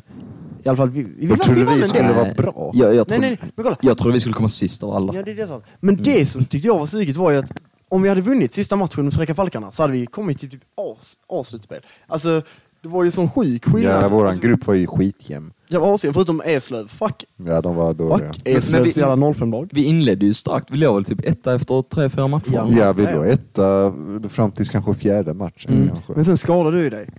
i 0.63 0.69
alla 0.69 0.77
fall 0.77 0.89
vi, 0.89 1.03
vi, 1.03 1.25
vi, 1.27 1.37
trodde 1.37 1.63
vann 1.65 1.75
vi 1.75 1.81
en 1.81 1.87
skulle 1.87 2.07
del. 2.07 2.15
vara 2.15 2.33
bra. 2.33 2.71
Jag, 2.73 2.95
jag, 2.95 2.95
Nej, 2.95 3.05
trodde, 3.05 3.21
nej, 3.21 3.37
nej, 3.41 3.51
men 3.55 3.63
kolla. 3.63 3.77
jag 3.81 3.97
trodde 3.97 4.13
vi 4.13 4.19
skulle 4.19 4.33
komma 4.33 4.49
sist 4.49 4.83
av 4.83 4.89
alla. 4.91 5.13
Ja, 5.15 5.21
det, 5.25 5.33
det 5.33 5.41
är 5.41 5.47
sant. 5.47 5.63
Men 5.79 5.95
det 5.95 6.25
som 6.25 6.45
tyckte 6.45 6.67
jag 6.67 6.79
var 6.79 6.85
sugigt 6.85 7.17
var 7.17 7.31
ju 7.31 7.37
att 7.37 7.51
om 7.89 8.01
vi 8.01 8.09
hade 8.09 8.21
vunnit 8.21 8.53
sista 8.53 8.75
matchen 8.75 9.05
mot 9.05 9.13
Fräcka 9.15 9.35
Falkarna 9.35 9.71
så 9.71 9.83
hade 9.83 9.93
vi 9.93 10.05
kommit 10.05 10.39
till 10.39 10.49
typ 10.49 10.61
as- 10.75 11.17
A-slutspel. 11.27 11.79
Alltså, 12.07 12.41
det 12.81 12.87
var 12.87 13.03
ju 13.03 13.11
sån 13.11 13.29
sjuk 13.31 13.65
skillnad. 13.65 14.03
Ja, 14.03 14.09
våran 14.09 14.27
alltså, 14.27 14.41
grupp 14.41 14.67
var 14.67 14.73
ju 14.73 14.87
skitjämn. 14.87 15.51
Jag 15.67 15.79
var 15.79 15.93
asig, 15.93 16.13
förutom 16.13 16.41
Eslöv. 16.45 16.87
Fuck, 16.87 17.23
Ja, 17.45 17.61
de 17.61 17.75
var 17.75 17.93
dåliga. 17.93 18.27
fuck 18.33 18.41
Men 18.45 18.53
vi- 18.53 18.57
Eslövs 18.59 18.97
jävla 18.97 19.15
05-lag. 19.15 19.69
Vi 19.73 19.83
inledde 19.83 20.25
ju 20.25 20.33
starkt. 20.33 20.71
Vi 20.71 20.77
låg 20.77 20.95
väl 20.95 21.05
typ 21.05 21.25
etta 21.25 21.55
efter 21.55 21.81
tre, 21.81 22.09
fyra 22.09 22.27
matcher. 22.27 22.51
Ja. 22.53 22.67
Ja, 22.77 22.93
vi 22.93 23.03
låg 23.03 23.27
etta 23.27 23.93
fram 24.29 24.51
tills 24.51 24.69
kanske 24.69 24.93
fjärde 24.93 25.33
matchen. 25.33 25.73
Mm. 25.73 25.87
Kanske. 25.87 26.13
Men 26.15 26.25
sen 26.25 26.37
skadade 26.37 26.77
du 26.77 26.83
ju 26.83 26.89
dig. 26.89 27.09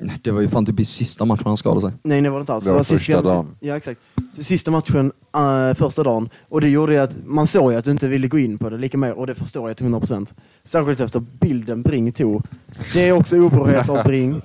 Nej, 0.00 0.18
Det 0.22 0.30
var 0.30 0.40
ju 0.40 0.48
fan 0.48 0.66
typ 0.66 0.80
i 0.80 0.84
sista 0.84 1.24
matchen 1.24 1.42
han 1.46 1.56
skadade 1.56 1.80
sig. 1.80 1.92
Nej, 2.02 2.20
det 2.20 2.30
var 2.30 2.38
det 2.38 2.40
inte 2.40 2.52
alls. 2.54 2.64
Det 2.64 2.72
var 2.72 2.78
sist 2.82 2.92
vi 2.92 2.98
första 2.98 3.16
hade- 3.16 3.28
dagen. 3.28 3.46
Ja, 3.60 3.76
exakt. 3.76 4.00
Sista 4.38 4.70
matchen 4.70 5.12
eh, 5.36 5.74
första 5.74 6.02
dagen. 6.02 6.28
Och 6.48 6.60
det 6.60 6.68
gjorde 6.68 6.92
ju 6.92 6.98
att 6.98 7.10
man 7.26 7.46
såg 7.46 7.72
ju 7.72 7.78
att 7.78 7.84
du 7.84 7.90
inte 7.90 8.08
ville 8.08 8.28
gå 8.28 8.38
in 8.38 8.58
på 8.58 8.70
det 8.70 8.78
lika 8.78 8.98
mer 8.98 9.12
och 9.12 9.26
det 9.26 9.34
förstår 9.34 9.68
jag 9.70 9.76
till 9.76 9.86
100%. 9.86 10.32
Särskilt 10.64 11.00
efter 11.00 11.20
bilden 11.40 11.82
Bring 11.82 12.12
tog. 12.12 12.42
Det 12.94 13.08
är 13.08 13.12
också 13.12 13.36
oberhet 13.36 13.88
av 13.88 14.04
Bring. 14.04 14.42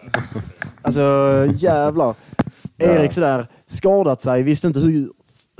Alltså 0.81 1.01
jävlar. 1.55 2.15
Erik 2.79 3.11
sådär 3.11 3.47
skadat 3.67 4.21
sig, 4.21 4.43
visste 4.43 4.67
inte 4.67 4.79
hur, 4.79 5.09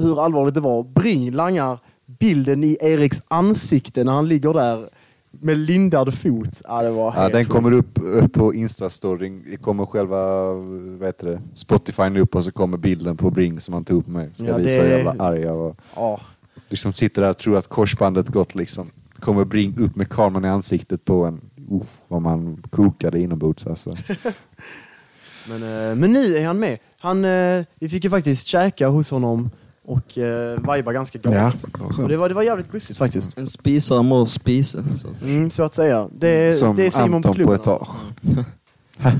hur 0.01 0.25
allvarligt 0.25 0.53
det 0.55 0.61
var. 0.61 0.83
Bring 0.83 1.31
langar 1.31 1.79
bilden 2.05 2.63
i 2.63 2.77
Eriks 2.81 3.21
ansikte 3.27 4.03
när 4.03 4.11
han 4.13 4.27
ligger 4.27 4.53
där 4.53 4.89
med 5.31 5.57
lindad 5.57 6.13
fot. 6.13 6.61
Ja, 6.67 6.81
det 6.81 6.89
var 6.91 7.13
Ja, 7.15 7.29
den 7.29 7.45
kommer 7.45 7.71
upp, 7.73 7.99
upp 8.03 8.33
på 8.33 8.53
Insta-storyn. 8.53 9.43
Det 9.51 9.57
kommer 9.57 9.85
själva 9.85 10.53
vad 10.99 11.07
heter 11.07 11.27
det, 11.27 11.41
Spotify 11.53 12.19
upp 12.19 12.35
och 12.35 12.43
så 12.43 12.51
kommer 12.51 12.77
bilden 12.77 13.17
på 13.17 13.29
Bring 13.31 13.59
som 13.59 13.73
han 13.73 13.83
tog 13.83 13.99
upp 13.99 14.07
med. 14.07 14.31
Ska 14.33 14.43
Ja, 14.45 14.57
visa 14.57 14.81
det- 14.81 14.87
hur 14.87 14.97
jävla 14.97 15.23
arg 15.23 15.41
jag 15.41 15.55
var. 15.55 15.75
Ja. 15.95 16.21
Liksom 16.69 16.91
sitter 16.91 17.21
där 17.21 17.29
och 17.29 17.37
tror 17.37 17.57
att 17.57 17.67
korsbandet 17.67 18.27
gått 18.27 18.55
liksom. 18.55 18.91
Kommer 19.19 19.45
Bring 19.45 19.77
upp 19.79 19.95
med 19.95 20.09
kameran 20.09 20.45
i 20.45 20.49
ansiktet 20.49 21.05
på 21.05 21.25
en. 21.25 21.41
Uh, 21.71 21.81
vad 22.07 22.21
man 22.21 22.63
kokade 22.69 23.19
inombords 23.19 23.67
alltså. 23.67 23.95
Men, 25.49 25.63
eh, 25.63 25.95
men 25.95 26.13
nu 26.13 26.37
är 26.37 26.45
han 26.45 26.59
med. 26.59 26.77
Han, 26.99 27.25
eh, 27.25 27.63
vi 27.75 27.89
fick 27.89 28.03
ju 28.03 28.09
faktiskt 28.09 28.47
käka 28.47 28.87
hos 28.87 29.11
honom 29.11 29.49
och 29.83 30.17
eh, 30.17 30.75
viba 30.75 30.93
ganska 30.93 31.19
galet. 31.19 31.63
och 31.97 32.09
det, 32.09 32.17
var, 32.17 32.29
det 32.29 32.35
var 32.35 32.43
jävligt 32.43 32.71
bussigt 32.71 32.99
faktiskt. 32.99 33.37
En 33.37 33.47
spisare 33.47 34.03
må 34.03 34.25
spise. 34.25 34.83
Så 35.01 35.07
att 35.09 35.17
säga. 35.17 35.31
Mm, 35.31 35.51
så 35.51 35.63
att 35.63 35.73
säga. 35.73 36.09
Det, 36.17 36.27
är- 36.27 36.51
Som 36.51 36.75
det 36.75 36.85
är 36.85 36.91
Simon 36.91 37.13
Anton 37.13 37.21
på 37.31 37.33
klubben. 37.33 37.57
på 37.59 37.63
etage. 37.63 37.87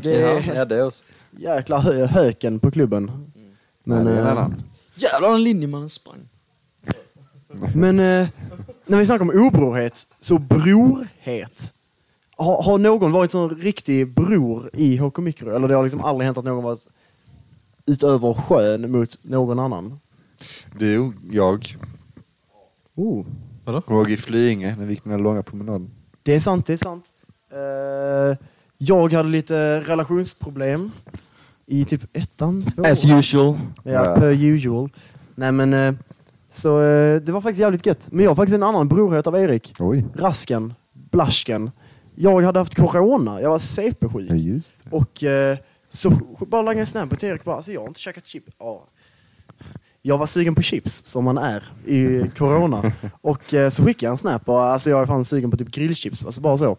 Det 0.04 0.22
är 0.22 0.56
ja, 0.56 0.66
det 0.66 0.76
är 0.76 0.86
oss. 0.86 1.04
jäkla 1.32 1.80
hö, 1.80 2.06
höken 2.06 2.60
på 2.60 2.72
klubben. 2.72 3.32
Men, 3.84 4.06
det 4.06 4.12
är 4.12 4.16
en 4.22 4.26
eh, 4.26 4.32
annan. 4.32 4.64
Jävlar 4.96 5.32
den 5.32 5.44
linjemannen 5.44 5.90
sprang. 5.90 6.30
men 7.76 8.00
eh, 8.00 8.28
när 8.86 8.98
vi 8.98 9.06
snackar 9.06 9.22
om 9.26 9.48
obrorhet, 9.48 10.08
så 10.20 10.38
brorhet. 10.38 11.74
Har, 12.38 12.64
har 12.64 12.78
någon 12.78 13.12
varit 13.12 13.32
sån 13.32 13.50
riktig 13.50 14.08
bror 14.14 14.70
i 14.74 14.98
HK 14.98 15.18
Mikro? 15.18 15.56
Eller 15.56 15.68
det 15.68 15.76
har 15.76 15.84
liksom 15.84 16.02
aldrig 16.04 16.26
hänt 16.26 16.38
att 16.38 16.44
någon 16.46 16.64
varit 16.64 16.88
utöver 17.90 18.34
sjön 18.34 18.92
mot 18.92 19.10
någon 19.24 19.60
annan? 19.60 20.00
Du, 20.78 21.12
jag. 21.32 21.78
Oh. 22.96 23.26
Roger 23.66 24.18
Flyinge 24.18 24.76
när 24.78 24.86
vi 24.86 24.94
gick 24.94 25.04
den 25.04 25.12
här 25.12 25.20
långa 25.20 25.44
promenaden. 25.44 25.90
Det 26.24 26.36
är 26.36 26.40
sant, 26.40 26.66
det 26.66 26.74
är 26.74 26.78
sant. 26.78 27.06
Eh, 27.52 28.38
jag 28.78 29.14
hade 29.14 29.30
lite 29.30 29.82
relationsproblem 29.82 30.92
i 31.66 31.86
typ 31.86 32.18
ettan, 32.18 32.66
två 32.76 32.84
As 32.84 33.06
usual. 33.06 33.58
Ja, 33.84 33.92
Ja. 33.92 34.16
per 34.16 34.30
usual. 34.44 34.90
Nej 35.36 35.52
men, 35.52 35.74
eh, 35.74 35.94
så 36.54 36.82
eh, 36.82 37.22
det 37.22 37.32
var 37.32 37.42
faktiskt 37.42 37.60
jävligt 37.60 37.86
gött. 37.86 38.08
Men 38.12 38.24
jag 38.24 38.32
har 38.32 38.36
faktiskt 38.36 38.56
en 38.56 38.64
annan 38.64 38.88
brorhet 38.88 39.28
av 39.28 39.36
Erik. 39.36 39.74
Oj. 39.80 40.06
Rasken, 40.16 40.74
Blasken. 40.94 41.72
Jag 42.16 42.42
hade 42.42 42.60
haft 42.60 42.76
corona, 42.76 43.42
jag 43.42 43.50
var 43.50 43.60
CP-sjuk. 43.60 44.26
Ja, 44.30 44.36
just 44.36 44.76
det. 44.84 44.96
Och 44.96 45.24
så 45.90 46.10
bara 46.40 46.62
langade 46.62 46.80
jag 46.80 46.88
snabbt 46.88 47.20
till 47.20 47.30
Erik 47.30 47.44
bara, 47.44 47.56
alltså 47.56 47.72
jag 47.72 47.82
har 47.82 47.88
inte 47.88 48.00
käkat 48.00 48.26
chips. 48.26 48.52
Ja. 48.60 48.86
Jag 50.02 50.18
var 50.18 50.28
sugen 50.28 50.56
på 50.56 50.62
chips, 50.62 51.06
som 51.06 51.24
man 51.24 51.38
är 51.38 51.64
i 51.86 52.32
corona. 52.38 52.92
och 53.22 53.54
eh, 53.54 53.70
så 53.70 53.86
skickade 53.86 54.06
jag 54.06 54.12
en 54.12 54.18
snap 54.18 54.50
och 54.50 54.64
alltså 54.64 54.90
jag 54.90 55.02
är 55.02 55.06
fan 55.06 55.26
sugen 55.26 55.52
på 55.52 55.58
typ 55.58 55.72
grillchips. 55.72 56.26
Alltså 56.26 56.42
bara 56.42 56.58
så. 56.58 56.78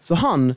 Så 0.00 0.14
han, 0.14 0.54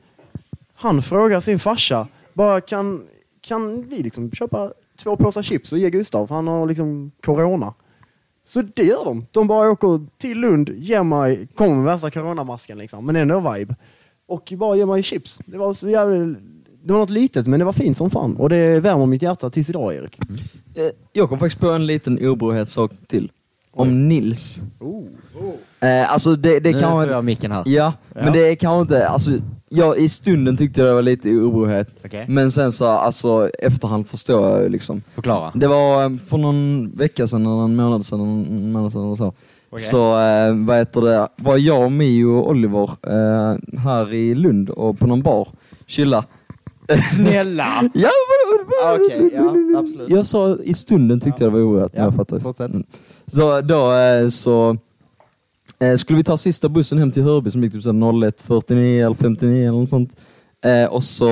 han 0.76 1.02
frågar 1.02 1.40
sin 1.40 1.60
farsa, 1.60 2.08
bara 2.34 2.62
kan, 2.62 3.08
kan 3.42 3.82
vi 3.84 4.04
liksom 4.04 4.32
köpa 4.32 4.72
två 4.98 5.16
påsar 5.16 5.44
chips 5.44 5.74
och 5.74 5.80
ge 5.80 5.90
Gustav? 5.90 6.30
Han 6.30 6.48
har 6.48 6.68
liksom 6.68 7.12
corona. 7.22 7.74
Så 8.44 8.62
det 8.62 8.84
gör 8.84 9.06
de. 9.06 9.26
De 9.32 9.48
bara 9.48 9.70
åker 9.70 10.06
till 10.18 10.40
Lund, 10.40 10.70
ger 10.70 11.04
mig, 11.04 11.48
kommer 11.56 11.76
med 11.76 11.86
värsta 11.86 12.12
coronamasken 12.12 12.78
liksom, 12.78 13.06
men 13.06 13.16
ändå 13.16 13.54
vibe. 13.54 13.76
Och 14.28 14.54
bara 14.58 14.78
ger 14.78 14.86
mig 14.86 15.04
chips. 15.04 15.42
Det 15.46 15.58
var 15.58 15.74
så 15.74 15.90
jävla, 15.90 16.36
det 16.88 16.94
var 16.94 17.00
något 17.00 17.10
litet 17.10 17.48
men 17.48 17.60
det 17.60 17.66
var 17.66 17.74
fint 17.74 17.98
som 17.98 18.10
fan. 18.10 18.36
Och 18.36 18.50
det 18.50 18.80
värmer 18.80 19.06
mitt 19.06 19.22
hjärta 19.22 19.50
tills 19.50 19.70
idag 19.70 19.96
Erik. 19.96 20.20
Eh, 20.76 20.84
Jag 21.14 21.30
kom 21.30 21.40
faktiskt 21.40 21.60
på 21.62 21.70
en 21.70 21.86
liten 21.86 22.28
obrohetssak 22.30 22.92
till. 23.08 23.32
Om 23.74 24.08
Nils. 24.10 24.62
Eh, 25.80 26.14
alltså 26.14 26.36
det, 26.36 26.60
det 26.60 26.72
nu 26.72 26.82
kan 26.82 26.92
får 26.92 27.08
jag 27.08 27.26
micken 27.26 27.52
här. 27.52 27.64
Ja, 27.66 27.94
men 28.14 28.34
det 28.34 28.52
är 28.52 28.56
kanske 28.56 28.82
inte... 28.82 29.08
Alltså, 29.08 29.32
jag, 29.70 29.98
I 29.98 30.10
stunden 30.10 30.58
tyckte 30.58 30.82
jag 30.82 30.90
det 30.90 30.94
var 30.94 31.02
lite 31.02 31.30
obrohet. 31.36 31.90
Okej. 32.06 32.26
Men 32.28 32.52
sen 32.52 32.72
så, 32.72 32.88
alltså 32.88 33.50
efterhand 33.60 34.08
förstår 34.08 34.50
jag 34.50 34.64
ju 34.64 34.70
liksom. 34.70 35.02
Förklara. 35.16 35.52
Det 35.56 35.68
var 35.68 36.04
eh, 36.04 36.18
för 36.28 36.38
någon 36.38 36.92
vecka 36.96 37.28
sedan, 37.28 37.46
eller 37.46 37.64
en 37.64 37.76
månad 37.76 38.06
sedan, 38.06 38.20
en 38.50 38.72
månad 38.72 38.92
sedan 38.92 39.06
eller 39.06 39.16
så. 39.16 39.34
Så 39.78 40.20
eh, 40.20 40.56
vad 40.66 40.78
heter 40.78 41.02
det, 41.02 41.28
var 41.36 41.58
jag, 41.58 41.92
Mio 41.92 42.26
och 42.26 42.50
Oliver 42.50 42.90
eh, 43.08 43.80
här 43.80 44.14
i 44.14 44.36
Lund 44.36 44.70
och 44.70 45.00
på 45.00 45.08
någon 45.08 45.22
bar, 45.22 45.48
chilla. 45.86 46.24
Snälla! 47.16 47.90
Ja, 47.94 48.10
vadå? 48.30 49.04
Okej, 49.04 49.32
ja 49.34 49.80
absolut. 49.80 50.10
Jag 50.10 50.26
sa 50.26 50.58
i 50.64 50.74
stunden 50.74 51.20
tyckte 51.20 51.44
jag 51.44 51.54
det 51.54 51.60
var 51.60 51.66
oerhört, 51.66 51.92
Ja, 51.96 52.04
jag 52.04 52.44
fortsätt. 52.44 52.60
Mm. 52.60 52.84
Så 53.28 53.62
då 53.62 53.94
eh, 53.94 54.28
så 54.30 54.78
eh, 55.80 55.96
skulle 55.96 56.18
vi 56.18 56.24
ta 56.24 56.38
sista 56.38 56.70
bussen 56.70 56.98
hem 56.98 57.12
till 57.12 57.24
Hörby 57.24 57.52
som 57.52 57.64
gick 57.64 57.74
typ 57.74 57.84
så 57.84 57.92
här 57.92 58.00
01.49 58.00 59.06
eller 59.06 59.16
59 59.16 59.62
eller 59.62 59.80
något 59.80 59.90
sånt. 59.90 60.16
Eh, 60.66 60.86
och 60.94 61.04
så 61.04 61.30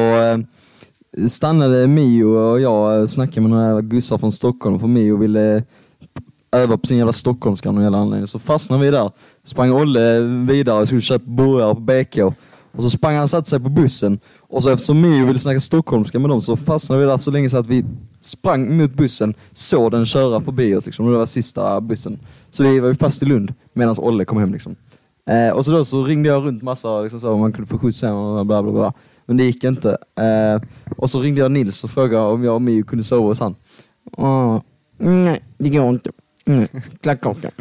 stannade 1.28 1.88
Mio 1.88 2.24
och 2.24 2.62
jag 2.62 3.02
och 3.02 3.10
snackade 3.10 3.42
med 3.42 3.50
några 3.50 3.82
gussar 3.82 4.18
från 4.18 4.32
Stockholm 4.32 4.80
för 4.80 4.88
Mio 4.88 5.18
ville 5.18 5.64
öva 6.52 6.78
på 6.78 6.88
sin 6.88 6.98
jävla 6.98 7.14
stockholmska 7.14 7.70
av 7.70 7.76
någon 7.76 7.84
jävla 7.84 7.98
anledning. 7.98 8.28
Så 8.28 8.40
fastnade 8.40 8.86
vi 8.86 8.92
där. 8.92 9.12
Sprang 9.44 9.72
Olle 9.72 10.20
vidare 10.20 10.82
och 10.82 10.88
skulle 10.88 11.02
köpa 11.02 11.26
burgare 11.26 11.76
på 11.76 11.82
BK. 11.82 12.36
Och 12.76 12.84
så 12.84 12.90
sprang 12.90 13.16
han 13.16 13.24
och 13.24 13.30
satte 13.30 13.50
sig 13.50 13.60
på 13.60 13.70
bussen. 13.70 14.20
Och 14.40 14.64
så 14.64 14.70
eftersom 14.70 15.02
Mio 15.02 15.26
ville 15.26 15.40
snacka 15.40 15.60
stockholmska 15.60 16.20
med 16.20 16.30
dem 16.30 16.42
så 16.42 16.58
fastnade 16.58 17.02
vi 17.02 17.08
där 17.08 17.18
så 17.18 17.32
länge 17.32 17.50
så 17.50 17.58
att 17.58 17.68
vi 17.68 17.86
sprang 18.22 18.78
mot 18.78 18.94
bussen, 18.94 19.34
såg 19.54 19.92
den 19.92 20.06
köra 20.06 20.42
förbi 20.42 20.76
oss 20.76 20.86
liksom. 20.86 21.06
Och 21.06 21.12
det 21.12 21.18
var 21.18 21.26
sista 21.26 21.82
bussen. 21.82 22.20
Så 22.52 22.64
vi 22.64 22.80
var 22.80 22.88
ju 22.88 22.96
fast 22.96 23.24
i 23.24 23.26
Lund 23.26 23.54
medan 23.74 23.96
Olle 23.98 24.26
kom 24.26 24.38
hem 24.38 24.54
liksom. 24.54 24.76
Eh, 25.30 25.50
och 25.50 25.66
så 25.66 25.72
då 25.72 25.86
så 25.86 26.04
ringde 26.04 26.30
jag 26.30 26.46
runt 26.46 26.64
massa 26.64 27.02
liksom 27.02 27.20
så, 27.20 27.32
om 27.32 27.40
man 27.40 27.54
kunde 27.54 27.70
få 27.70 27.78
skjuts 27.78 28.02
hem 28.02 28.16
och 28.16 28.46
bla 28.46 28.64
bla 28.64 28.72
bla. 28.72 28.94
Men 29.26 29.38
det 29.38 29.44
gick 29.44 29.64
inte. 29.64 29.98
Eh, 30.16 30.62
och 30.98 31.10
så 31.10 31.22
ringde 31.22 31.42
jag 31.42 31.52
Nils 31.52 31.84
och 31.84 31.90
frågade 31.90 32.24
om 32.24 32.44
jag 32.44 32.56
och 32.56 32.62
Mio 32.62 32.84
kunde 32.84 33.04
sova 33.04 33.28
hos 33.28 33.40
han. 33.40 33.56
Oh, 34.12 34.62
nej, 34.98 35.44
det 35.58 35.70
går 35.70 35.90
inte. 35.90 36.12
Mm, 36.46 36.68
Klackkaka. 37.02 37.52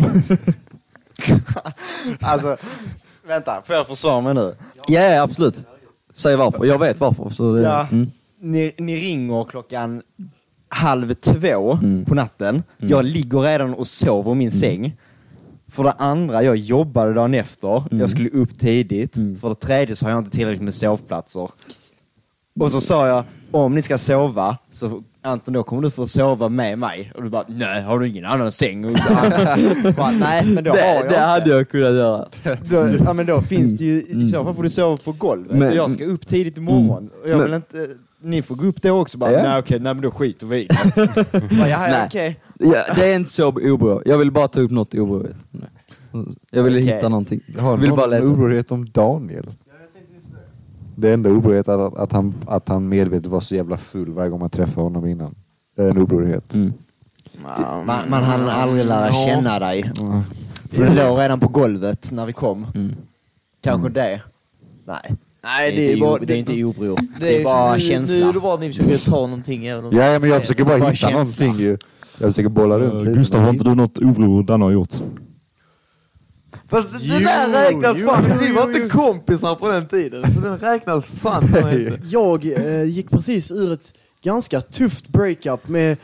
Alltså, 2.21 2.57
vänta, 3.27 3.63
får 3.67 3.77
jag 3.77 3.87
försvara 3.87 4.21
mig 4.21 4.35
nu? 4.35 4.55
Ja, 4.89 5.01
ja, 5.01 5.23
absolut. 5.23 5.67
Säg 6.13 6.37
varför. 6.37 6.65
Jag 6.65 6.79
vet 6.79 7.01
varför. 7.01 7.31
Så 7.31 7.53
det, 7.53 7.63
Ja. 7.63 7.87
mm. 7.93 8.11
Ni, 8.41 8.73
ni 8.79 8.97
ringer 8.97 9.45
klockan 9.45 10.03
halv 10.69 11.15
två 11.15 11.73
Mm. 11.73 12.05
på 12.05 12.15
natten. 12.15 12.63
Jag 12.79 13.05
ligger 13.05 13.39
redan 13.41 13.75
och 13.75 13.87
sover 13.87 14.33
i 14.33 14.35
min 14.35 14.51
säng. 14.53 14.97
För 15.69 15.85
det 15.85 15.93
andra, 15.93 16.43
jag 16.43 16.57
jobbade 16.57 17.15
dagen 17.15 17.35
efter. 17.35 17.83
Jag 17.91 18.11
skulle 18.11 18.29
upp 18.29 18.59
tidigt. 18.59 19.17
Mm. 19.17 19.39
För 19.41 19.49
det 19.49 19.55
tredje 19.55 19.97
så 19.97 20.05
har 20.07 20.11
jag 20.11 20.19
inte 20.19 20.31
tillräckligt 20.31 20.63
med 20.63 20.75
sovplatser. 20.75 21.51
Och 22.61 22.71
så 22.71 22.81
sa 22.81 23.09
jag, 23.09 23.25
om 23.51 23.75
ni 23.75 23.83
ska 23.83 23.99
sova, 23.99 24.59
så 24.73 25.03
Anton 25.25 25.55
då 25.55 25.63
kommer 25.63 25.83
du 25.83 25.91
få 25.91 26.07
sova 26.07 26.49
med 26.49 26.79
mig. 26.79 27.13
Och 27.15 27.23
du 27.23 27.29
bara, 27.29 27.45
nej 27.49 27.83
har 27.83 27.99
du 27.99 28.09
ingen 28.09 28.25
annan 28.25 28.53
säng? 28.53 28.85
Och 28.85 28.99
så 28.99 29.13
Anton 29.15 29.93
bara, 29.97 30.11
nej 30.11 30.47
men 30.47 30.65
då 30.65 30.71
har 30.71 30.77
Det, 30.77 30.87
jag 30.95 31.03
det 31.03 31.07
inte. 31.07 31.21
hade 31.21 31.51
jag 31.51 31.69
kunnat 31.69 31.95
göra. 31.95 32.27
Då, 32.71 32.89
ja 33.05 33.13
men 33.13 33.27
då 33.27 33.41
finns 33.41 33.77
det 33.79 33.85
ju, 33.85 34.03
i 34.03 34.29
så 34.29 34.45
fall 34.45 34.55
får 34.55 34.63
du 34.63 34.71
sova 34.71 34.97
på 34.97 35.13
golvet. 35.13 35.57
Men- 35.57 35.69
och 35.69 35.75
jag 35.75 35.91
ska 35.91 36.05
upp 36.05 36.27
tidigt 36.27 36.59
imorgon. 36.59 37.11
Och 37.23 37.29
jag 37.31 37.37
Men- 37.39 37.45
vill 37.47 37.55
inte, 37.55 37.87
ni 38.23 38.43
får 38.43 38.55
gå 38.55 38.67
upp 38.67 38.83
då 38.83 39.01
också. 39.01 39.19
Bara, 39.19 39.33
Ja. 39.33 39.43
nej 39.43 39.59
okej, 39.59 39.81
nej 39.81 39.95
men 39.95 40.03
då 40.03 40.11
skiter 40.11 40.47
vi 40.47 40.57
i 40.59 40.67
det." 40.67 40.95
Bara, 41.59 41.69
Ja, 41.69 41.79
Nej. 41.81 42.03
okej. 42.07 42.41
Ja, 42.59 42.83
det 42.97 43.05
är 43.13 43.17
inte 43.17 43.31
så 43.33 43.49
obro. 43.49 44.03
Jag 44.05 44.19
vill 44.19 44.31
bara 44.31 44.49
ta 44.49 44.61
upp 44.61 44.71
något 44.71 44.95
obroligt. 44.95 45.37
Jag 46.51 46.63
vill 46.63 46.75
Okej. 46.75 46.95
hitta 46.95 47.09
någonting. 47.09 47.41
Har 47.59 47.77
Vill 47.77 47.89
någon 47.89 47.97
bara 47.97 48.07
leta. 48.07 48.27
orolighet 48.27 48.73
om 48.73 48.91
Daniel? 48.91 49.47
Det 50.97 51.13
enda 51.13 51.31
orolighet 51.31 51.69
är 51.69 51.87
att, 51.87 51.97
att, 51.97 52.13
han, 52.13 52.35
att 52.47 52.69
han 52.69 52.89
medvetet 52.89 53.27
var 53.27 53.41
så 53.41 53.55
jävla 53.55 53.77
full 53.77 54.11
varje 54.13 54.31
gång 54.31 54.41
man 54.41 54.51
träffade 54.51 54.81
honom 54.81 55.07
innan. 55.07 55.35
Det 55.77 55.83
är 55.83 55.89
en 55.89 56.03
orolighet. 56.03 56.55
Mm. 56.55 56.73
Man, 57.87 58.11
man 58.11 58.23
hann 58.23 58.49
aldrig 58.49 58.87
lära 58.87 59.13
känna 59.13 59.59
dig. 59.59 59.93
För 60.71 60.85
du 60.87 60.95
låg 60.95 61.19
redan 61.19 61.41
på 61.41 61.49
golvet 61.49 62.13
när 62.13 62.27
vi 62.27 62.33
kom. 62.33 62.67
Mm. 62.75 62.95
Kanske 63.61 63.89
det. 63.89 64.21
Nej. 64.87 65.17
Nej, 65.43 65.77
det, 65.77 65.93
är 65.93 66.27
det 66.27 66.35
är 66.35 66.39
inte 66.39 66.65
obror. 66.65 66.99
Det 67.21 67.41
är 67.41 67.45
bara 67.45 67.75
nu, 67.75 67.81
känsla. 67.81 68.25
Nu 68.25 68.29
är 68.29 68.33
det 68.33 68.41
bara 68.41 68.55
att 68.55 68.61
ni 68.61 68.73
försöker 68.73 68.99
ta 69.11 69.21
någonting. 69.21 69.67
Även 69.67 69.85
om 69.85 69.97
Ja, 69.97 70.19
men 70.19 70.31
jag 70.31 70.41
försöker 70.41 70.65
bara 70.65 70.79
Bara 70.79 70.91
hitta 70.91 71.11
känsla. 71.11 71.47
någonting 71.47 71.67
ju. 71.67 71.79
Jag 72.19 72.31
försöker 72.31 72.49
bolla 72.49 72.79
runt 72.79 72.95
Uh, 72.95 73.01
lite. 73.05 73.19
Gustav, 73.19 73.41
har 73.41 73.51
inte 73.51 73.65
du 73.65 73.75
något 73.75 73.99
oro 73.99 74.43
Danne 74.43 74.65
har 74.65 74.71
gjort? 74.71 74.95
Fast 76.75 76.93
det 76.93 76.99
Jo, 77.01 77.19
där 77.19 77.49
räknas 77.49 77.97
jo, 78.01 78.09
fan. 78.09 78.25
jo, 78.29 78.37
Vi 78.41 78.53
var 78.53 78.63
jo, 78.63 78.69
inte 78.69 78.79
jo. 78.83 78.89
kompisar 78.89 79.55
på 79.55 79.69
den 79.69 79.89
tiden. 79.89 80.33
Så 80.33 80.41
den 80.41 80.59
räknas 80.59 81.13
fan 81.13 81.45
inte. 81.45 81.99
Jag 82.05 82.47
eh, 82.47 82.83
gick 82.85 83.11
precis 83.11 83.51
ur 83.51 83.73
ett 83.73 83.95
ganska 84.25 84.61
tufft 84.61 85.09
breakup 85.09 85.69
med, 85.69 85.97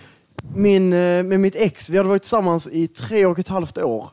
min, 0.55 0.93
eh, 0.93 1.23
med 1.23 1.41
mitt 1.41 1.57
ex. 1.57 1.91
Vi 1.91 1.97
hade 1.97 2.09
varit 2.09 2.23
tillsammans 2.23 2.69
i 2.69 2.87
tre 2.87 3.27
och 3.27 3.39
ett 3.39 3.49
halvt 3.49 3.79
år. 3.79 4.11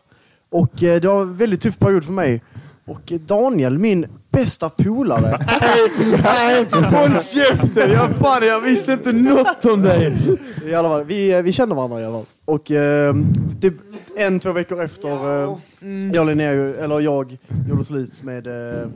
Och 0.50 0.84
eh, 0.84 1.02
det 1.02 1.08
var 1.08 1.22
en 1.22 1.36
väldigt 1.36 1.62
tuff 1.62 1.78
period 1.80 2.04
för 2.06 2.14
mig. 2.14 2.44
Och 2.86 3.12
eh, 3.12 3.20
Daniel, 3.20 3.78
min 3.78 4.06
bästa 4.30 4.70
polare. 4.70 5.46
Håll 6.72 7.24
käften! 7.24 7.92
Jag, 7.92 8.16
fan, 8.16 8.48
jag 8.48 8.62
visste 8.62 8.94
inte 8.94 9.12
något 9.12 9.66
om 9.66 9.82
dig. 9.82 10.38
I 10.66 10.74
alla 10.74 10.90
fall, 10.90 11.04
vi, 11.04 11.34
eh, 11.34 11.42
vi 11.42 11.52
kände 11.52 11.76
varandra 11.76 12.02
i 12.02 12.06
alla 12.06 12.18
fall. 12.18 12.26
Och 12.48 12.72
eh, 12.72 13.16
typ 13.62 13.74
en, 14.18 14.40
två 14.40 14.52
veckor 14.52 14.84
efter 14.84 15.08
eh, 15.10 15.58
jag, 16.14 16.22
och 16.22 16.28
Linnea, 16.28 16.54
ju- 16.54 16.76
eller 16.76 17.00
jag 17.00 17.38
gjorde 17.70 17.84
slut 17.84 18.24
med 18.24 18.48
eh, 18.48 18.88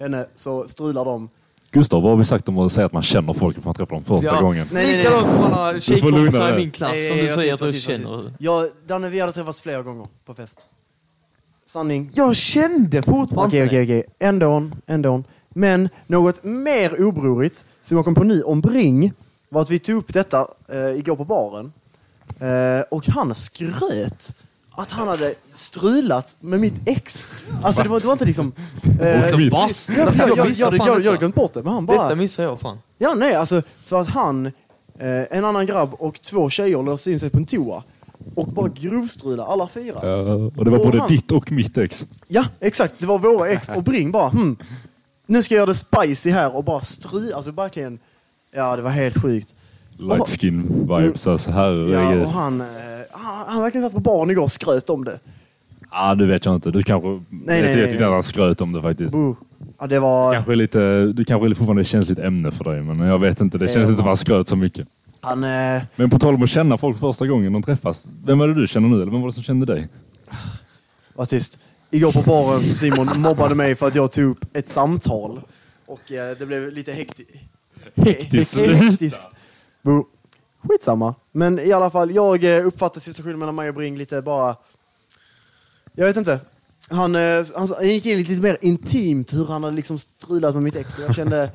henne 0.00 0.26
så 0.36 0.68
strular 0.68 1.04
de. 1.04 1.28
Gustav, 1.70 2.02
vad 2.02 2.12
har 2.12 2.16
vi 2.18 2.24
sagt 2.24 2.48
om 2.48 2.58
att 2.58 2.72
säga 2.72 2.86
att 2.86 2.92
man 2.92 3.02
känner 3.02 3.32
folk 3.32 3.56
när 3.56 3.64
man 3.64 3.74
träffar 3.74 3.94
dem 3.96 4.04
första 4.04 4.34
Ja. 4.34 4.40
gången? 4.40 4.68
Nej, 4.72 4.84
nej, 4.86 4.92
nej. 4.94 5.04
Likadant 5.04 5.32
som 5.32 5.40
man 5.40 5.52
har 5.52 5.66
lugna 5.66 5.80
tjejkompisar 5.80 6.52
i 6.52 6.56
min 6.56 6.70
klass 6.70 6.90
Nej, 6.92 7.08
som 7.08 7.16
du 7.16 7.22
jag 7.22 7.32
säger 7.34 7.54
att 7.54 7.60
precis, 7.60 7.86
du 7.86 7.92
precis, 7.92 8.08
känner. 8.08 8.32
Ja, 8.38 8.68
Danne, 8.86 9.10
vi 9.10 9.20
hade 9.20 9.32
träffats 9.32 9.60
flera 9.60 9.82
gånger 9.82 10.06
på 10.24 10.34
fest. 10.34 10.68
Sanning. 11.66 12.10
Jag 12.14 12.36
kände 12.36 13.02
fortfarande 13.02 13.56
Okej, 13.56 13.66
okej, 13.66 13.82
okej. 13.84 14.04
Ändå, 14.18 14.70
ändå. 14.86 15.22
Men 15.48 15.88
något 16.06 16.44
mer 16.44 17.02
obrorigt 17.04 17.64
som 17.82 17.96
jag 17.96 18.04
kom 18.04 18.14
på 18.14 18.24
nu 18.24 18.42
om 18.42 18.60
Bring 18.60 19.12
var 19.48 19.62
att 19.62 19.70
vi 19.70 19.78
tog 19.78 19.96
upp 19.96 20.12
detta 20.12 20.46
eh, 20.68 20.78
igår 20.98 21.16
på 21.16 21.24
baren. 21.24 21.72
Eh, 22.40 22.80
och 22.90 23.06
han 23.08 23.34
skröt 23.34 24.34
att 24.70 24.92
han 24.92 25.08
hade 25.08 25.34
strulat 25.54 26.36
med 26.40 26.60
mitt 26.60 26.80
ex. 26.86 27.26
Alltså 27.62 27.82
det 27.82 27.88
var, 27.88 28.00
det 28.00 28.06
var 28.06 28.12
inte 28.12 28.24
liksom... 28.24 28.52
Eh, 29.00 29.30
ja, 29.30 29.68
jag, 30.86 31.00
jag, 31.02 31.18
glömt 31.18 31.34
bort 31.34 31.54
det, 31.54 31.62
men 31.62 31.72
han 31.72 31.86
bara... 31.86 32.02
Detta 32.02 32.14
missar 32.14 32.42
jag 32.44 32.60
fan. 32.60 32.78
Ja, 32.98 33.14
nej, 33.14 33.34
alltså 33.34 33.62
för 33.84 34.00
att 34.00 34.08
han, 34.08 34.46
eh, 34.46 34.52
en 35.30 35.44
annan 35.44 35.66
grabb 35.66 35.94
och 35.94 36.22
två 36.22 36.50
tjejer 36.50 36.82
låste 36.82 37.12
in 37.12 37.20
sig 37.20 37.30
på 37.30 37.36
en 37.38 37.46
toa 37.46 37.82
och 38.34 38.46
bara 38.46 38.68
grovstrulade 38.68 39.48
alla 39.48 39.68
fyra. 39.68 39.98
Ja, 40.02 40.34
och 40.34 40.64
det 40.64 40.70
var 40.70 40.78
Och 40.78 40.84
både 40.84 40.98
han- 40.98 41.08
ditt 41.08 41.32
och 41.32 41.52
mitt 41.52 41.78
ex. 41.78 42.06
Ja, 42.28 42.44
exakt. 42.60 42.94
Det 42.98 43.06
var 43.06 43.18
våra 43.18 43.48
ex. 43.48 43.68
Och 43.68 43.82
Bring 43.82 44.10
bara, 44.10 44.28
hmm, 44.28 44.56
nu 45.26 45.42
ska 45.42 45.54
jag 45.54 45.58
göra 45.58 45.66
det 45.66 45.74
spicy 45.74 46.30
här 46.30 46.56
och 46.56 46.64
bara 46.64 46.80
stry... 46.80 47.32
Alltså 47.32 47.50
verkligen... 47.50 47.98
Ja, 48.52 48.76
det 48.76 48.82
var 48.82 48.90
helt 48.90 49.22
sjukt. 49.22 49.54
Light 50.00 50.28
skin 50.40 50.62
vibes 50.80 51.26
alltså, 51.26 51.50
herregud. 51.50 51.94
Ja, 51.94 52.14
Ja, 52.14 52.26
och 52.26 52.32
han, 52.32 52.60
eh, 52.60 52.66
han, 53.12 53.46
han 53.48 53.62
verkligen 53.62 53.86
satt 53.88 53.94
på 53.94 54.00
baren 54.00 54.30
igår 54.30 54.42
och 54.42 54.52
skröt 54.52 54.90
om 54.90 55.04
det. 55.04 55.18
ah, 55.88 56.14
det 56.14 56.26
vet 56.26 56.44
jag 56.44 56.54
inte. 56.54 56.70
Du 56.70 56.82
kanske... 56.82 57.08
nej, 57.08 57.20
jag 57.30 57.46
nej, 57.76 57.86
nej. 57.86 58.04
att 58.04 58.12
han 58.12 58.22
skröt 58.22 58.60
om 58.60 58.72
det 58.72 58.82
faktiskt. 58.82 59.14
Ja, 59.78 59.86
det 59.86 59.98
var... 59.98 60.34
Kanske 60.34 60.54
lite, 60.54 60.78
det 61.06 61.24
kanske 61.24 61.46
är 61.48 61.54
fortfarande 61.54 61.82
ett 61.82 61.88
känsligt 61.88 62.18
ämne 62.18 62.50
för 62.50 62.64
dig, 62.64 62.82
men 62.82 62.98
jag 63.08 63.18
vet 63.18 63.40
inte. 63.40 63.58
Det 63.58 63.68
känns 63.68 63.88
inte 63.88 63.98
som 63.98 64.04
att 64.04 64.06
han 64.06 64.16
skröt 64.16 64.48
så 64.48 64.56
mycket. 64.56 64.88
Han... 65.20 65.44
Eh, 65.44 65.82
Men 65.96 66.10
på 66.10 66.18
tal 66.18 66.34
om 66.34 66.42
att 66.42 66.50
känna 66.50 66.78
folk 66.78 66.98
första 66.98 67.26
gången 67.26 67.52
de 67.52 67.62
träffas. 67.62 68.08
Vem 68.24 68.38
var 68.38 68.48
det 68.48 68.54
du 68.54 68.66
känner 68.66 68.88
nu, 68.88 68.94
eller 69.02 69.12
vem 69.12 69.20
var 69.20 69.28
det 69.28 69.34
som 69.34 69.42
kände 69.42 69.66
dig? 69.66 69.88
var 71.14 71.26
tyst. 71.26 71.58
Igår 71.90 72.12
på 72.12 72.22
baren 72.22 72.62
så 72.62 72.74
Simon 72.74 73.20
mobbade 73.20 73.54
mig 73.54 73.74
för 73.74 73.86
att 73.86 73.94
jag 73.94 74.12
tog 74.12 74.24
upp 74.30 74.44
ett 74.56 74.68
samtal. 74.68 75.40
Och 75.86 76.12
eh, 76.12 76.36
det 76.38 76.46
blev 76.46 76.72
lite 76.72 76.92
hekti 76.92 77.24
Hektiskt. 77.94 78.56
hektiskt. 78.56 79.28
Boo. 79.82 80.06
Skitsamma. 80.62 81.14
Men 81.32 81.58
i 81.58 81.72
alla 81.72 81.90
fall, 81.90 82.10
jag 82.10 82.44
eh, 82.44 82.66
uppfattar 82.66 83.00
situationen 83.00 83.38
mellan 83.38 83.54
mig 83.54 83.68
och 83.68 83.74
Bring 83.74 83.98
lite 83.98 84.22
bara... 84.22 84.56
Jag 85.92 86.06
vet 86.06 86.16
inte. 86.16 86.40
Han, 86.90 87.14
eh, 87.14 87.20
han, 87.56 87.68
han 87.76 87.88
gick 87.88 88.06
in 88.06 88.18
lite 88.18 88.42
mer 88.42 88.58
intimt 88.60 89.32
hur 89.32 89.46
han 89.46 89.64
hade 89.64 89.76
liksom 89.76 89.98
strulat 89.98 90.54
med 90.54 90.62
mitt 90.62 90.76
ex. 90.76 90.98
Och 90.98 91.04
jag 91.04 91.14
kände, 91.14 91.50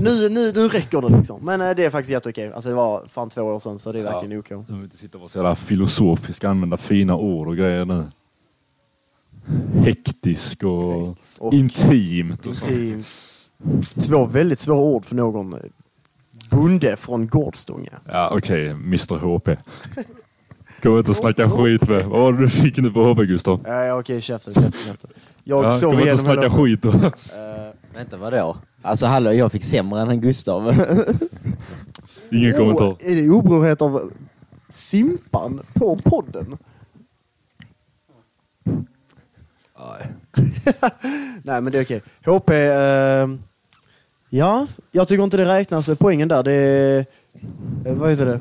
nu, 0.00 0.28
nu, 0.28 0.52
nu 0.52 0.68
räcker 0.68 1.00
det 1.00 1.16
liksom. 1.16 1.44
Men 1.44 1.60
eh, 1.60 1.70
det 1.76 1.84
är 1.84 1.90
faktiskt 1.90 2.10
jätteokej. 2.10 2.52
Alltså 2.52 2.68
det 2.68 2.74
var 2.74 3.06
fan 3.06 3.30
två 3.30 3.42
år 3.42 3.58
sedan 3.58 3.78
så 3.78 3.92
det 3.92 3.98
är 3.98 4.02
verkligen 4.02 4.38
OK. 4.38 4.48
Du 4.48 4.74
vill 4.74 4.84
inte 4.84 4.96
sitta 4.96 5.16
och 5.16 5.20
vara 5.20 5.28
så 5.28 5.38
jävla 5.38 5.56
filosofisk, 5.56 6.44
använda 6.44 6.76
fina 6.76 7.16
ord 7.16 7.48
och 7.48 7.56
grejer 7.56 7.84
nu. 7.84 8.06
Hektisk 9.74 10.62
och, 10.64 11.16
Och 11.38 11.54
intimt. 11.54 12.46
Och 12.46 12.54
intimt. 12.54 13.06
Två 14.06 14.24
väldigt 14.24 14.60
svåra 14.60 14.78
ord 14.78 15.04
för 15.04 15.14
någon 15.14 15.60
bonde 16.54 16.96
från 16.96 17.26
Gårdstånga. 17.26 17.90
Ja, 18.06 18.30
okej, 18.32 18.70
Mr 18.70 19.16
HP. 19.18 19.48
Kom 20.82 20.98
inte 20.98 21.10
och 21.10 21.16
snacka 21.16 21.50
skit 21.50 21.88
med. 21.88 22.04
Vad 22.04 22.20
var 22.20 22.32
det 22.32 22.38
du 22.38 22.48
fick 22.48 22.76
nu 22.76 22.90
på 22.90 23.04
HP, 23.12 23.18
Gustav? 23.26 23.60
Ja, 23.64 23.84
ja, 23.84 23.98
okej, 23.98 24.20
käften, 24.20 24.54
käften, 24.54 24.80
käften. 24.86 25.10
Jag 25.44 25.64
Ja, 25.64 25.70
sov 25.70 25.90
kom 25.90 26.00
inte 26.00 26.12
och 26.12 26.18
snacka 26.20 26.40
hela... 26.40 26.54
skit 26.54 26.82
då. 26.82 26.90
Eh, 26.90 27.10
Vänta, 27.94 28.16
vadå? 28.16 28.56
Alltså 28.82 29.06
hallå, 29.06 29.32
jag 29.32 29.52
fick 29.52 29.64
sämre 29.64 30.00
än 30.00 30.06
han 30.06 30.20
Gustav. 30.20 30.74
Ingen 32.30 32.52
kommentar. 32.52 32.88
oh, 32.88 32.96
är 33.00 33.22
det 33.22 33.30
obrorhet 33.30 33.82
av 33.82 34.12
Simpan 34.68 35.60
på 35.74 35.96
podden? 35.96 36.56
Nej, 41.42 41.60
men 41.60 41.72
det 41.72 41.78
är 41.78 41.82
okej. 41.82 42.02
HP, 42.24 42.50
eh, 42.50 43.28
ja, 44.36 44.66
jag 44.92 45.08
tycker 45.08 45.24
inte 45.24 45.36
det 45.36 45.46
räknas 45.46 45.90
poängen 45.98 46.28
där. 46.28 46.42
Det 46.42 46.52
är, 46.52 47.06
eh, 47.84 47.94
vad 47.94 48.10
heter 48.10 48.26
det? 48.26 48.40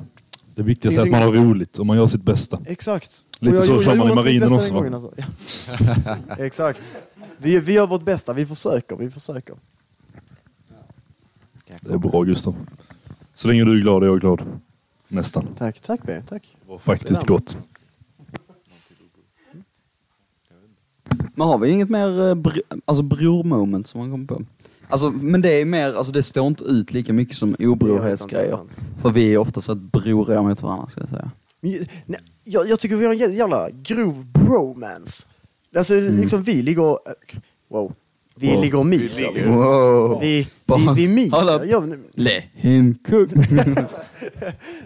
Det 0.55 0.63
viktigaste 0.63 1.01
är 1.01 1.03
att 1.03 1.11
man 1.11 1.21
har 1.21 1.31
roligt 1.31 1.79
och 1.79 1.85
man 1.85 1.97
gör 1.97 2.07
sitt 2.07 2.23
bästa. 2.23 2.59
Exakt. 2.65 3.25
Lite 3.39 3.57
Och 3.57 3.63
så 3.65 3.81
kör 3.81 3.95
man 3.95 4.11
i 4.11 4.15
marinen 4.15 4.53
också, 4.53 4.73
va? 4.73 4.93
alltså. 4.93 5.11
ja. 5.15 6.17
Exakt. 6.45 6.93
Vi, 7.37 7.59
vi 7.59 7.73
gör 7.73 7.87
vårt 7.87 8.03
bästa, 8.03 8.33
vi 8.33 8.45
försöker, 8.45 8.95
vi 8.95 9.09
försöker. 9.09 9.55
Det 11.81 11.93
är 11.93 11.97
bra, 11.97 12.23
Gustav. 12.23 12.55
Så 13.33 13.47
länge 13.47 13.65
du 13.65 13.77
är 13.77 13.81
glad 13.81 14.03
är 14.03 14.07
jag 14.07 14.19
glad. 14.19 14.41
Nästan. 15.07 15.47
Tack, 15.57 15.79
tack 15.79 15.99
B, 16.03 16.21
tack. 16.29 16.55
Det 16.61 16.71
var 16.71 16.77
faktiskt 16.77 17.23
gott. 17.23 17.57
Men 21.35 21.47
har 21.47 21.57
vi 21.57 21.69
inget 21.69 21.89
mer 21.89 22.27
eh, 22.27 22.35
br 22.35 22.59
alltså 22.85 23.03
bror-moment 23.03 23.87
som 23.87 23.99
man 23.99 24.11
kommer 24.11 24.25
på? 24.25 24.41
Alltså, 24.93 25.09
men 25.09 25.41
det 25.41 25.61
är 25.61 25.65
mer, 25.65 25.93
alltså 25.93 26.13
det 26.13 26.23
står 26.23 26.47
inte 26.47 26.63
ut 26.63 26.93
lika 26.93 27.13
mycket 27.13 27.37
som 27.37 27.55
obrorhetsgrejer. 27.59 28.59
För 29.01 29.09
vi 29.09 29.33
är 29.33 29.37
ofta 29.37 29.61
så 29.61 29.71
att 29.71 29.77
broriga 29.77 30.41
mot 30.41 30.61
varandra 30.61 30.87
ska 30.89 30.99
jag 31.01 31.09
säga. 31.09 31.31
Men, 31.61 31.71
nej, 32.05 32.19
Jag, 32.43 32.69
jag 32.69 32.79
tycker 32.79 32.95
vi 32.95 33.05
har 33.05 33.13
en 33.13 33.19
jä- 33.19 33.31
jävla 33.33 33.69
grov 33.69 34.25
bromance. 34.25 35.27
Alltså 35.75 35.93
liksom 35.99 36.43
vi 36.43 36.61
ligger 36.61 36.81
och... 36.81 36.99
Wow. 37.69 37.93
Vi 38.35 38.53
Wow. 38.53 38.61
ligger 38.61 38.77
och 38.79 38.85
myser. 38.85 39.31
liksom. 39.33 39.55
Wow. 39.55 40.19
Vi, 40.21 40.47
vi, 40.65 40.87
vi 40.95 41.09
myser. 41.15 41.99
Let 42.15 42.43
him 42.53 42.95
cook. 43.09 43.29
nej, 43.35 43.85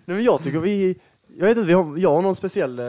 men 0.06 0.24
jag 0.24 0.44
tycker 0.44 0.60
vi... 0.60 0.96
Jag 1.40 1.48
vet 1.48 1.58
inte, 1.58 1.68
vi 1.68 1.74
har, 1.74 1.98
jag 1.98 2.16
har 2.16 2.22
någon 2.22 2.36
speciell 2.36 2.80
uh, 2.80 2.86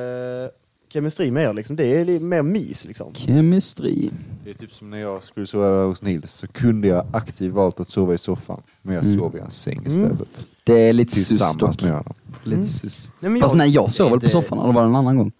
chemistry 0.93 1.30
med 1.30 1.45
er 1.45 1.53
liksom. 1.55 1.76
Det 1.76 2.01
är 2.01 2.20
mer 2.20 2.43
mys 2.43 2.84
liksom. 2.86 3.14
Chemistri. 3.14 4.11
Det 4.45 4.51
är 4.51 4.55
typ 4.55 4.72
som 4.72 4.91
när 4.91 4.99
jag 4.99 5.22
skulle 5.22 5.47
sova 5.47 5.84
hos 5.84 6.03
Nils 6.03 6.32
så 6.32 6.47
kunde 6.47 6.89
jag 6.89 7.07
aktivt 7.12 7.53
valt 7.53 7.80
att 7.80 7.91
sova 7.91 8.14
i 8.14 8.18
soffan. 8.18 8.62
Men 8.82 8.95
jag 8.95 9.05
Mm. 9.05 9.18
sov 9.18 9.36
i 9.36 9.41
hans 9.41 9.62
säng 9.62 9.82
istället. 9.86 10.28
Det 10.64 10.80
är 10.89 10.93
lite 10.93 11.12
sus 11.12 11.39
dock. 11.57 11.82
med 11.82 11.93
honom. 11.93 12.14
Lite 12.45 12.55
Mm. 12.55 12.64
sus. 12.66 13.12
Nej, 13.20 13.30
men 13.30 13.41
Fast 13.41 13.53
jag, 13.55 13.59
nej, 13.59 13.70
jag 13.70 13.93
sov 13.93 14.11
väl 14.11 14.20
på 14.20 14.30
soffan, 14.30 14.59
eller 14.59 14.72
var 14.72 14.82
det 14.82 14.89
en 14.89 14.95
annan 14.97 15.16
gång? 15.16 15.32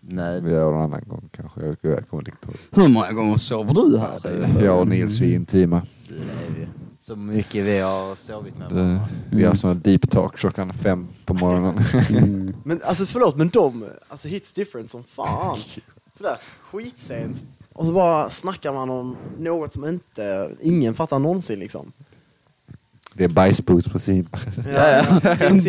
Nej, 0.00 0.40
Vi 0.40 0.50
gör 0.50 0.72
en 0.74 0.80
annan 0.80 1.04
gång 1.06 1.28
kanske. 1.32 1.60
Jag, 1.60 1.76
jag 1.80 2.08
kommer 2.08 2.22
inte 2.28 2.46
ihåg. 2.46 2.56
Hur 2.70 2.88
många 2.88 3.12
gånger 3.12 3.36
sover 3.36 3.74
du 3.74 3.98
här? 3.98 4.20
Jag 4.64 4.80
och 4.80 4.88
Nils 4.88 5.20
vi 5.20 5.30
är 5.32 5.36
intima. 5.36 5.82
det 6.08 6.14
är 6.14 6.54
vi. 6.60 6.66
Så 7.02 7.16
mycket 7.16 7.64
vi 7.64 7.78
har 7.78 8.14
sovit 8.14 8.58
med 8.58 8.68
Det, 8.68 8.74
varandra. 8.74 9.08
vi 9.30 9.44
har 9.44 9.54
såna 9.54 9.74
deep 9.74 10.10
talk 10.10 10.36
klockan 10.36 10.72
fem 10.72 11.08
på 11.24 11.34
morgonen. 11.34 11.84
Mm. 12.10 12.54
men 12.64 12.80
alltså 12.84 13.06
förlåt, 13.06 13.36
men 13.36 13.48
de 13.48 13.84
alltså, 14.08 14.28
hits 14.28 14.52
different 14.52 14.90
som 14.90 15.04
fan. 15.04 15.58
Sådär 16.12 16.38
skitsent. 16.62 17.46
Och 17.72 17.86
så 17.86 17.92
bara 17.92 18.30
snackar 18.30 18.72
man 18.72 18.90
om 18.90 19.16
något 19.38 19.72
som 19.72 19.88
inte 19.88 20.50
ingen 20.60 20.94
fattar 20.94 21.18
någonsin 21.18 21.58
liksom. 21.58 21.92
Det 23.14 23.24
är 23.24 23.28
bajsboots 23.28 23.88
på 23.88 23.98
Simpa. 23.98 24.38
Ja, 24.66 24.88
ja. 24.88 25.20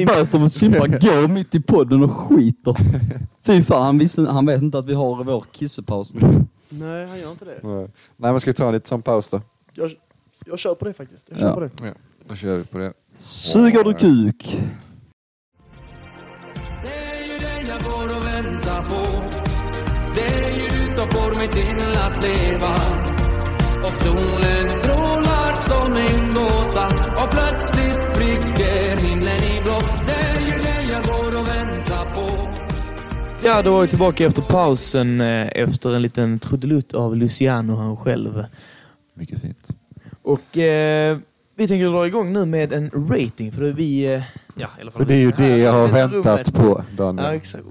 Böter 0.06 0.40
med 0.40 0.52
Simpa 0.52 0.88
går 0.88 1.28
mitt 1.28 1.56
i 1.56 1.62
podden 1.62 2.04
och 2.04 2.18
skiter. 2.18 2.78
Fy 3.44 3.64
fan, 3.64 3.84
han, 3.84 3.98
visste, 3.98 4.22
han 4.22 4.46
vet 4.46 4.62
inte 4.62 4.78
att 4.78 4.86
vi 4.86 4.94
har 4.94 5.24
vår 5.24 5.46
kissepaus. 5.52 6.14
Nej, 6.70 7.08
han 7.08 7.20
gör 7.20 7.32
inte 7.32 7.46
det. 7.46 7.60
Nej 7.64 7.88
men 8.18 8.40
ska 8.40 8.50
vi 8.50 8.54
ta 8.54 8.68
en 8.68 8.74
liten 8.74 8.88
sån 8.88 9.02
paus 9.02 9.30
då? 9.30 9.42
Jag, 9.74 9.92
jag 10.52 10.60
kör 10.60 10.76
på 10.76 10.86
det 10.86 10.94
faktiskt. 10.94 11.28
Jag 11.30 11.40
kör 11.40 11.48
Ja. 11.48 11.54
på 11.54 11.60
det. 11.84 11.94
Då 12.28 12.36
kör 12.36 12.58
vi 12.58 12.64
på 12.64 12.78
det. 12.78 12.94
Suger 13.16 13.84
du 13.84 13.94
kuk? 13.94 14.58
Det 16.84 16.88
är 16.88 17.34
ju 17.34 17.40
dig 17.40 17.66
jag 17.68 17.84
går 17.84 18.18
och 18.18 18.26
väntar 18.26 18.82
på 18.92 19.02
Det 20.16 20.22
är 20.46 20.50
ju 20.60 20.68
du 20.78 20.88
som 20.98 21.08
får 21.08 21.36
mig 21.36 21.48
till 21.48 21.90
att 22.06 22.22
leva 22.24 22.74
Och 23.88 23.98
solen 23.98 24.70
strålar 24.80 25.52
som 25.70 25.94
en 26.08 26.34
gåta 26.34 26.88
Och 27.24 27.30
plötsligt 27.32 28.04
spricker 28.14 28.98
himlen 28.98 29.44
i 29.44 29.62
blå 29.64 29.80
Det 30.08 30.14
är 30.14 30.42
ju 30.58 30.64
dig 30.64 30.84
jag 30.92 31.04
går 31.04 31.40
och 31.40 31.48
väntar 31.48 32.14
på 32.14 32.48
Ja, 33.44 33.62
då 33.62 33.76
är 33.78 33.80
jag 33.82 33.90
tillbaka 33.90 34.26
efter 34.26 34.42
pausen 34.42 35.22
eh, 35.22 35.48
efter 35.56 35.96
en 35.96 36.02
liten 36.02 36.40
trudelutt 36.40 36.94
av 36.94 37.16
Luciano 37.18 37.76
han 37.76 37.98
själv. 37.98 38.46
Mycket 39.14 39.42
fint. 39.42 39.70
Och 40.24 40.58
eh, 40.58 41.18
vi 41.56 41.68
tänker 41.68 41.86
dra 41.90 42.08
igång 42.08 42.34
nu 42.34 42.46
med 42.46 42.74
en 42.74 42.90
rating 43.10 43.52
för 43.52 43.62
vi... 43.72 44.06
Eh, 44.06 44.22
ja, 44.56 44.68
i 44.78 44.82
alla 44.82 44.92
fall 44.92 45.02
För 45.02 45.06
det 45.06 45.14
är 45.16 45.20
ju 45.20 45.32
det 45.32 45.58
jag 45.58 45.72
har 45.72 45.88
väntat 45.88 46.54
på 46.54 46.84
Ja, 46.90 46.96
Daniel. 47.06 47.34
exakt. 47.34 47.64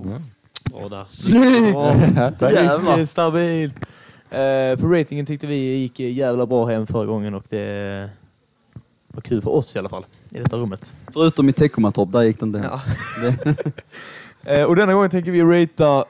Bra 0.73 0.89
där. 0.89 1.05
Snyggt! 1.05 2.43
Jävlar. 2.55 3.07
Stabilt. 3.07 3.75
Eh, 4.31 4.37
för 4.79 4.99
ratingen 4.99 5.27
tyckte 5.27 5.47
vi 5.47 5.57
gick 5.77 6.01
jävla 6.01 6.47
bra 6.47 6.67
hem 6.67 6.87
förra 6.87 7.07
gången 7.07 7.35
och 7.35 7.45
det 7.49 8.11
var 9.09 9.21
kul 9.23 9.43
för 9.43 9.51
oss 9.51 9.77
i 9.77 9.79
alla 9.79 9.89
fall 9.89 10.05
i 10.31 10.39
detta 10.39 10.57
rummet. 10.57 10.95
Förutom 11.13 11.49
i 11.49 11.53
Teckomatorp, 11.53 12.13
där 12.13 12.23
gick 12.23 12.43
inte 12.43 12.59
hem. 12.59 12.71
Ja. 12.73 12.81
Det- 13.23 13.57
Eh, 14.45 14.63
och 14.63 14.77
denna 14.77 14.93
gången 14.95 15.11
tänker 15.11 15.31
vi 15.31 15.43
ratea 15.43 16.05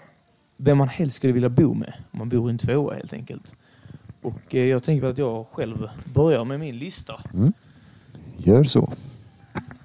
vem 0.56 0.78
man 0.78 0.88
helst 0.88 1.16
skulle 1.16 1.32
vilja 1.32 1.48
bo 1.48 1.74
med. 1.74 1.92
Om 2.10 2.18
man 2.18 2.28
bor 2.28 2.50
i 2.50 2.52
en 2.52 2.58
tvåa 2.58 2.94
helt 2.94 3.12
enkelt. 3.12 3.54
Och 4.22 4.54
eh, 4.54 4.64
jag 4.64 4.82
tänker 4.82 5.06
att 5.06 5.18
jag 5.18 5.46
själv 5.52 5.88
börjar 6.04 6.44
med 6.44 6.60
min 6.60 6.78
lista. 6.78 7.14
Gör 8.36 8.64
så. 8.64 8.92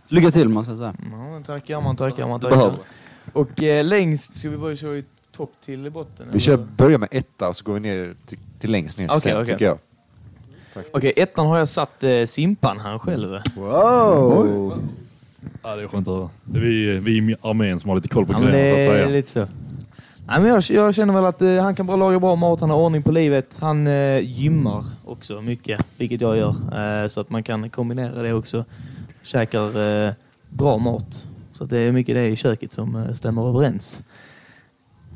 Lycka 0.08 0.32
till 0.32 0.50
måste 0.50 0.72
jag 0.72 0.78
säga. 0.78 0.94
Ja, 1.12 1.18
man 1.18 1.44
tackar, 1.44 1.82
man 1.82 1.96
tackar, 1.96 2.28
man 2.28 2.40
tackar. 2.40 2.56
behöver. 2.56 2.80
Och 3.34 3.64
eh, 3.64 3.86
längst 3.86 4.40
ska 4.40 4.50
vi 4.50 4.58
börja 4.58 4.76
köra 4.76 4.98
i 4.98 5.04
topp 5.32 5.54
till 5.62 5.92
botten. 5.92 6.28
Vi 6.32 6.40
kör, 6.40 6.58
börjar 6.58 6.98
med 6.98 7.10
etta 7.12 7.50
och 7.50 7.56
så 7.56 7.66
går 7.66 7.74
vi 7.74 7.80
ner 7.80 8.16
till, 8.26 8.38
till 8.60 8.72
längst 8.72 8.98
ner 8.98 9.08
Okej, 9.08 9.20
sen 9.20 9.42
okej. 9.42 9.46
tycker 9.46 9.66
jag. 9.66 9.78
Okej, 10.94 11.14
ettan 11.16 11.48
har 11.48 11.58
jag 11.58 11.70
satt 11.70 12.04
eh, 12.04 12.26
Simpan 12.26 12.80
han 12.80 13.00
själv. 13.00 13.40
Wow! 13.56 14.84
Ja, 15.64 15.76
det 15.76 15.84
är 15.84 15.88
skönt 15.88 16.08
att 16.08 16.14
höra. 16.14 16.30
Det 16.44 16.58
är 16.58 16.62
vi, 16.62 17.00
vi 17.00 17.32
i 17.32 17.36
armén 17.42 17.80
som 17.80 17.90
har 17.90 17.96
lite 17.96 18.10
koll 18.10 18.26
på 18.26 18.34
grejerna 18.34 18.74
så 18.74 18.80
att 18.80 18.86
säga. 18.86 19.08
lite 19.08 19.30
så. 19.30 19.48
Nej, 20.28 20.42
men 20.42 20.50
jag, 20.50 20.64
jag 20.70 20.96
känner 20.96 21.14
väl 21.14 21.26
att 21.26 21.42
eh, 21.42 21.56
han 21.56 21.76
kan 21.76 21.88
bara 21.88 21.98
laga 21.98 22.20
bra 22.20 22.36
mat, 22.36 22.62
han 22.62 22.70
har 22.70 22.78
ordning 22.78 23.04
på 23.04 23.12
livet. 23.12 23.58
Han 23.62 23.88
eh, 23.88 24.20
gymmar 24.20 24.86
också 25.06 25.42
mycket, 25.42 25.86
vilket 25.98 26.22
jag 26.22 26.38
gör. 26.38 26.56
Eh, 27.04 27.08
så 27.08 27.22
att 27.22 27.30
man 27.30 27.44
kan 27.44 27.70
kombinera 27.70 28.22
det 28.22 28.34
också. 28.34 28.66
Käkar 29.24 30.06
eh, 30.06 30.12
bra 30.50 30.78
mat. 30.78 31.28
Så 31.54 31.64
att 31.64 31.70
det 31.70 31.78
är 31.78 31.92
mycket 31.92 32.16
det 32.16 32.28
i 32.28 32.36
köket 32.36 32.74
som 32.74 32.96
eh, 32.96 33.12
stämmer 33.12 33.50
överens. 33.50 34.04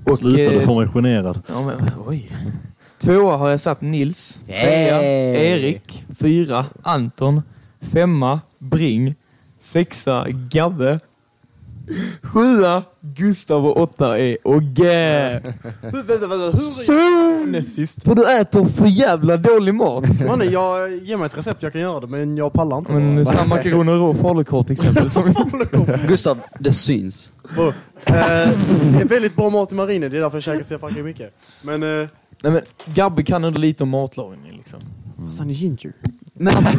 Och, 0.04 0.18
Sluta, 0.18 0.38
du 0.38 0.60
eh, 0.60 0.66
får 0.66 0.82
mig 0.82 0.90
generad. 0.94 1.42
Ja, 1.48 1.62
men, 1.62 1.92
oj. 2.08 2.32
Tvåa 2.98 3.38
har 3.38 3.50
jag 3.50 3.60
satt 3.60 3.82
Nils. 3.82 4.40
Trea 4.48 4.98
Hey! 4.98 5.52
Erik. 5.52 6.06
Fyra 6.20 6.66
Anton. 6.82 7.42
Femma 7.82 8.42
Bring. 8.58 9.16
Sexa 9.60 10.26
Gabbe. 10.30 11.00
Sjua 12.24 12.84
Gustav 13.02 13.68
och 13.68 13.82
åtta 13.82 14.18
är 14.20 14.38
Ogge. 14.44 15.42
Hur, 15.82 16.04
vänta, 16.04 16.28
vänta, 16.28 16.36
hur? 16.36 16.58
Så 16.58 17.46
näst 17.46 17.74
sist. 17.74 18.04
För 18.04 18.16
du 18.16 18.40
äter 18.42 18.66
för 18.66 18.86
jävla 18.86 19.38
dålig 19.38 19.74
mat. 19.76 20.04
Mannen, 20.28 20.52
jag 20.52 20.98
ger 20.98 21.18
mig 21.18 21.26
ett 21.26 21.38
recept, 21.38 21.64
jag 21.64 21.72
kan 21.72 21.82
göra 21.82 22.00
det, 22.00 22.08
men 22.08 22.38
jag 22.38 22.54
pallar 22.54 22.78
inte. 22.78 22.92
Men 22.92 23.26
snabb 23.26 23.48
makaroner 23.48 23.94
rå 23.94 24.14
falukorv 24.14 24.64
till 24.64 24.74
exempel. 24.74 25.10
Som, 25.10 25.34
Gustav, 26.08 26.38
det 26.60 26.74
syns. 26.74 27.30
Bro, 27.56 27.68
eh, 27.68 27.74
det 28.06 29.02
är 29.02 29.06
väldigt 29.06 29.36
bra 29.36 29.50
mat 29.50 29.72
i 29.72 29.76
marinen, 29.76 30.12
det 30.12 30.18
är 30.18 30.22
därför 30.22 30.38
jag 30.38 30.44
käkar 30.44 30.64
så 30.64 30.80
fucking 30.80 31.04
mycket. 31.04 31.34
Men, 31.62 31.84
eh, 31.84 32.08
nej 32.42 32.52
men 32.52 32.62
Gabbe 32.86 33.24
kan 33.24 33.44
ändå 33.44 33.60
lite 33.60 33.84
om 33.84 33.90
matlagning 33.90 34.54
liksom. 34.58 34.80
Fast 35.26 35.40
han 35.40 35.50
är 35.50 35.54
ginger. 35.54 35.94
Men, 36.34 36.64
men, 36.64 36.74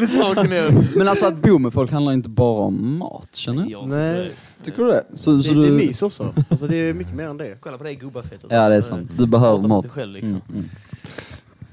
Det 0.00 0.08
saken 0.08 0.52
är. 0.52 0.96
men 0.98 1.08
alltså 1.08 1.26
att 1.26 1.36
bo 1.36 1.58
med 1.58 1.72
folk 1.72 1.92
handlar 1.92 2.12
inte 2.12 2.28
bara 2.28 2.60
om 2.66 2.98
mat, 2.98 3.28
känner 3.32 3.62
du? 3.64 3.70
Jag 3.70 3.88
Nej. 3.88 4.16
det. 4.16 4.30
Tycker 4.64 4.82
du 4.82 4.90
det? 4.90 5.04
Så, 5.14 5.32
Det, 5.32 5.42
så 5.42 5.54
det 5.54 5.66
är 5.66 5.70
du... 5.70 5.76
mys 5.76 6.02
också. 6.02 6.32
Alltså 6.50 6.66
det 6.66 6.76
är 6.76 6.94
mycket 6.94 7.14
mer 7.14 7.24
än 7.24 7.36
det. 7.36 7.56
Kolla 7.60 7.78
på 7.78 7.84
det 7.84 7.94
gubbafettet. 7.94 8.46
Ja, 8.48 8.68
det 8.68 8.74
är 8.74 8.82
sant. 8.82 9.10
Du 9.18 9.26
behöver 9.26 9.68
mat. 9.68 9.92
Själv, 9.92 10.12
liksom. 10.12 10.40
Mm, 10.52 10.68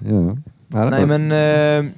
mm. 0.01 0.43
Ja. 0.67 0.79
Det 0.79 0.89
Nej 0.89 1.05
men... 1.05 1.31
Eh, 1.85 1.91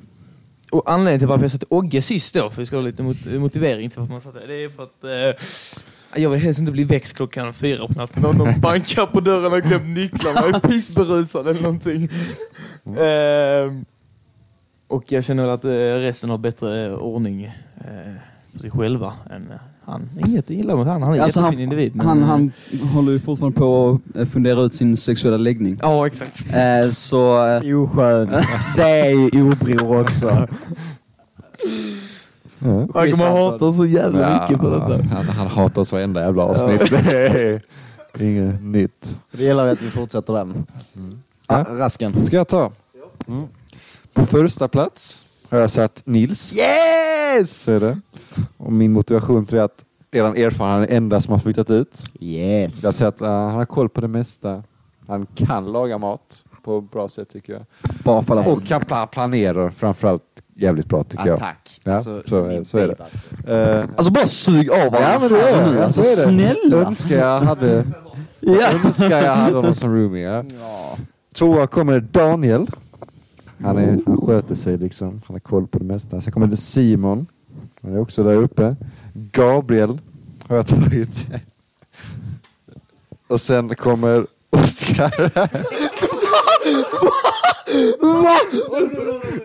och 0.72 0.92
anledningen 0.92 1.20
till 1.20 1.28
varför 1.28 1.44
jag 1.44 1.52
satte 1.52 1.66
Ogge 1.70 2.02
sist 2.02 2.34
då, 2.34 2.50
för 2.50 2.62
vi 2.62 2.66
ska 2.66 2.76
ha 2.76 2.84
lite 2.84 3.04
mot 3.04 3.26
motivering 3.26 3.90
till 3.90 4.00
varför 4.00 4.12
man 4.14 4.22
satte 4.22 4.40
det, 4.40 4.48
det 4.48 4.64
är 4.64 4.70
för 4.70 4.84
att 4.84 5.04
eh, 5.04 5.42
jag 6.22 6.30
vill 6.30 6.40
helst 6.40 6.60
inte 6.60 6.72
bli 6.72 6.84
väckt 6.84 7.14
klockan 7.14 7.54
fyra 7.54 7.88
på 7.88 7.94
natten 7.94 8.26
och 8.26 8.36
någon 8.36 8.62
bankar 8.62 9.06
på 9.06 9.20
dörren 9.20 9.54
och 9.54 9.62
glömt 9.62 9.88
nycklarna 9.88 10.42
och 10.42 10.56
är 10.56 10.60
pissberusad 10.60 11.48
eller 11.48 11.62
någonting. 11.62 12.10
Eh, 12.88 13.74
och 14.88 15.12
jag 15.12 15.24
känner 15.24 15.44
väl 15.44 15.52
att 15.54 15.66
eh, 15.66 15.70
resten 16.00 16.30
har 16.30 16.38
bättre 16.38 16.86
eh, 16.86 16.94
ordning 16.94 17.44
eh, 17.44 17.52
på 18.54 18.60
sig 18.60 18.72
själva 18.72 19.14
än 19.30 19.52
eh, 19.52 19.58
han. 19.86 20.10
Inget 20.28 20.50
illa 20.50 20.76
mot 20.76 20.88
han, 20.88 21.04
han 21.04 21.14
är 21.14 21.18
en 21.18 21.24
Alltså, 21.24 21.40
jättefin 21.40 21.60
han, 21.60 21.64
individ. 21.64 21.96
men, 21.96 22.08
han, 22.08 22.22
eh, 22.22 22.28
han 22.28 22.52
håller 22.90 23.12
ju 23.12 23.20
fortfarande 23.20 23.58
på 23.58 24.00
att 24.10 24.18
eh, 24.18 24.26
fundera 24.28 24.62
ut 24.62 24.76
sin 24.76 24.98
sexuella 24.98 25.38
läggning. 25.38 25.80
Ja, 25.82 26.08
exakt. 26.08 26.44
Eh, 26.54 26.92
så... 26.92 27.46
eh, 27.48 27.58
Oskön. 27.84 28.28
Det 28.76 28.84
är 28.84 29.10
ju 29.36 29.52
obror 29.52 30.02
också. 30.02 30.48
Ja. 32.60 32.88
Han 32.94 33.12
kommer 33.12 33.30
hata 33.30 33.74
så 33.74 33.86
jävla 33.86 34.42
mycket 34.42 34.62
på 34.62 34.70
detta. 34.70 35.04
han, 35.16 35.26
han 35.26 35.48
hatar 35.48 35.82
oss 35.82 35.92
varenda 35.92 36.22
jävla 36.22 36.44
avsnitt. 36.44 36.82
Inget 38.20 38.64
nytt. 38.64 39.18
Det 39.32 39.44
gäller 39.44 39.72
att 39.72 39.82
vi 39.82 39.90
fortsätter 39.90 40.34
den. 40.34 40.66
Ah, 41.48 41.64
rasken. 41.70 42.26
Ska 42.26 42.36
jag 42.36 42.48
ta? 42.48 42.72
Mm. 43.28 43.44
På 44.14 44.26
första 44.26 44.68
plats 44.68 45.26
har 45.50 45.60
jag 45.60 45.70
satt 45.70 46.02
Nils. 46.06 46.54
Yes! 46.58 47.62
Så 47.64 47.74
är 47.74 47.80
det. 47.80 48.00
Och 48.58 48.72
min 48.74 48.92
motivation 48.94 49.46
till 49.46 49.56
det 49.56 49.62
är 49.62 49.66
att 49.66 49.84
redan 50.12 50.38
erfaren, 50.38 50.72
han 50.72 50.82
är 50.84 50.88
den 50.88 50.98
enda 50.98 51.22
som 51.22 51.32
har 51.34 51.40
flyttat 51.40 51.70
ut. 51.70 52.06
Yes. 52.20 52.84
Jag 52.84 52.96
säger 52.96 53.10
att 53.10 53.22
uh, 53.22 53.28
han 53.28 53.52
har 53.52 53.66
koll 53.66 53.90
på 53.90 54.02
det 54.02 54.08
mesta. 54.08 54.64
Han 55.08 55.26
kan 55.36 55.72
laga 55.72 55.98
mat 55.98 56.44
på 56.64 56.78
ett 56.78 56.92
bra 56.92 57.10
sätt 57.10 57.30
tycker 57.30 57.54
jag. 57.54 57.62
bara. 58.04 58.46
Och 58.46 58.64
kan 58.66 58.82
pla- 58.82 59.08
planera 59.08 59.72
framförallt 59.72 60.24
jävligt 60.54 60.86
bra 60.86 61.04
tycker 61.04 61.28
jag. 61.28 61.36
Attack. 61.36 61.80
Ja, 61.84 61.94
Alltså, 61.94 62.22
så 62.28 62.66
så 62.66 62.78
är 62.78 62.88
det. 63.46 63.54
Eh, 63.54 63.86
Alltså 63.98 64.12
bara 64.12 64.28
sug 64.28 64.72
av 64.72 64.78
honom 64.80 65.02
Ja 65.02 65.20
men 65.20 65.30
det 65.30 65.36
och 65.44 65.50
är 65.50 65.74
det. 65.74 65.84
Alltså 65.86 66.04
snälla. 66.04 66.78
Önskar 66.78 67.16
jag 67.18 67.42
hade, 67.42 67.86
Ja. 68.40 68.72
önskar 68.86 69.22
jag 69.24 69.36
hade 69.36 69.56
honom 69.56 69.76
som 69.76 69.96
roomie. 69.96 70.24
Ja. 70.60 70.98
Tvåa 71.38 71.68
kommer 71.68 72.00
Daniel. 72.00 72.68
Han, 73.64 73.78
är, 73.78 74.00
han 74.06 74.18
sköter 74.18 74.56
sig 74.56 74.78
liksom. 74.78 75.10
Han 75.10 75.36
har 75.36 75.40
koll 75.40 75.68
på 75.68 75.80
det 75.80 75.86
mesta. 75.86 76.22
Sen 76.22 76.34
kommer 76.34 76.48
det 76.48 76.58
Simon. 76.58 77.28
Han 77.82 77.94
är 77.94 78.00
också 78.00 78.24
där 78.24 78.36
uppe. 78.36 78.76
Gabriel 79.14 80.00
har 80.48 80.56
jag 80.56 80.68
tagit. 80.68 81.28
Och 83.28 83.42
sen 83.42 83.76
kommer 83.76 84.28
Oskar. 84.50 85.32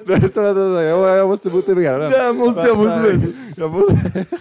Jag, 0.07 1.28
måste 1.28 1.51
motivera 1.51 1.99
den. 1.99 2.11
Det 2.11 2.32
måste 2.32 2.66
jag 2.66 2.76
motivera. 2.76 3.32
Jag 3.57 3.70
måste... 3.70 4.26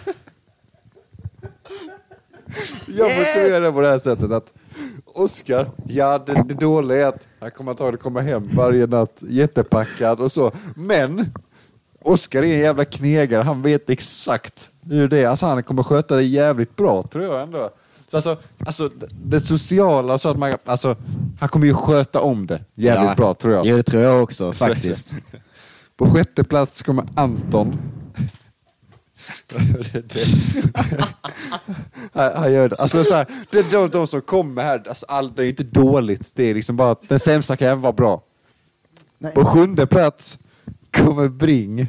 Jag 2.86 3.08
motiverar 3.08 3.60
det 3.60 3.72
på 3.72 3.80
det 3.80 3.88
här 3.88 3.98
sättet 3.98 4.32
att 4.32 4.54
Oskar, 5.14 5.70
ja 5.88 6.18
det, 6.18 6.44
det 6.48 6.54
dåliga 6.54 6.98
är 7.02 7.06
att 7.08 7.26
han 7.40 7.50
kommer 7.50 7.70
antagligen 7.70 7.98
komma 8.02 8.20
hem 8.20 8.50
varje 8.54 8.86
natt 8.86 9.22
jättepackad 9.28 10.20
och 10.20 10.32
så. 10.32 10.52
Men 10.74 11.32
Oskar 12.02 12.42
är 12.42 12.54
en 12.54 12.60
jävla 12.60 12.84
knegare, 12.84 13.42
han 13.42 13.62
vet 13.62 13.90
exakt 13.90 14.70
hur 14.82 15.08
det 15.08 15.18
är. 15.18 15.28
Alltså 15.28 15.46
han 15.46 15.62
kommer 15.62 15.82
sköta 15.82 16.16
det 16.16 16.22
jävligt 16.24 16.76
bra 16.76 17.02
tror 17.02 17.24
jag 17.24 17.42
ändå. 17.42 17.70
Så 18.08 18.16
alltså, 18.16 18.36
alltså 18.66 18.90
det- 19.24 19.40
sociala, 19.40 20.18
så 20.18 20.28
att 20.28 20.38
man, 20.38 20.52
alltså, 20.64 20.96
han 21.40 21.48
kommer 21.48 21.66
ju 21.66 21.74
sköta 21.74 22.20
om 22.20 22.46
det 22.46 22.60
jävligt 22.74 23.08
Ja. 23.08 23.14
bra 23.16 23.34
tror 23.34 23.54
jag. 23.54 23.66
Jo, 23.66 23.76
det 23.76 23.82
tror 23.82 24.02
jag 24.02 24.22
också 24.22 24.52
faktiskt. 24.52 25.14
På 25.96 26.10
sjätte 26.10 26.44
plats 26.44 26.82
kommer 26.82 27.04
Anton. 27.14 27.78
Han, 32.12 32.32
han 32.36 32.52
gör 32.52 32.68
det. 32.68 32.76
Alltså, 32.76 33.04
så 33.04 33.14
här, 33.14 33.26
det 33.50 33.58
är 33.58 33.64
de, 33.70 33.88
de 33.90 34.06
som 34.06 34.20
kommer 34.20 34.62
här, 34.62 34.82
alltså, 34.88 35.06
all, 35.08 35.32
det 35.34 35.44
är 35.44 35.48
inte 35.48 35.62
dåligt. 35.62 36.32
Det 36.34 36.44
är 36.44 36.54
liksom 36.54 36.76
bara 36.76 36.90
att 36.90 37.08
den 37.08 37.18
sämsta 37.18 37.56
kan 37.56 37.68
även 37.68 37.80
vara 37.80 37.92
bra. 37.92 38.22
Nej. 39.18 39.32
På 39.32 39.44
sjunde 39.44 39.86
plats 39.86 40.38
kommer 40.90 41.28
Bring. 41.28 41.88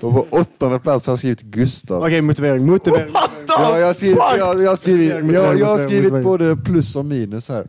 Och 0.00 0.12
på 0.12 0.26
åttonde 0.30 0.78
plats 0.78 1.06
har 1.06 1.12
jag 1.12 1.18
skrivit 1.18 1.40
Gustav. 1.40 2.02
Okej, 2.02 2.22
motivering. 2.22 2.66
Motivering. 2.66 3.12
Ja, 3.48 3.78
jag 3.78 3.86
har 3.86 3.94
skrivit, 3.94 4.18
jag, 4.38 4.62
jag 4.62 4.68
har 4.68 4.76
skrivit, 4.76 5.24
Motivering, 5.24 5.34
jag, 5.34 5.58
jag 5.60 5.66
har 5.66 5.72
motivering, 5.72 5.88
skrivit 5.88 6.12
motivering. 6.12 6.52
både 6.54 6.56
plus 6.56 6.96
och 6.96 7.04
minus 7.04 7.48
här. 7.48 7.66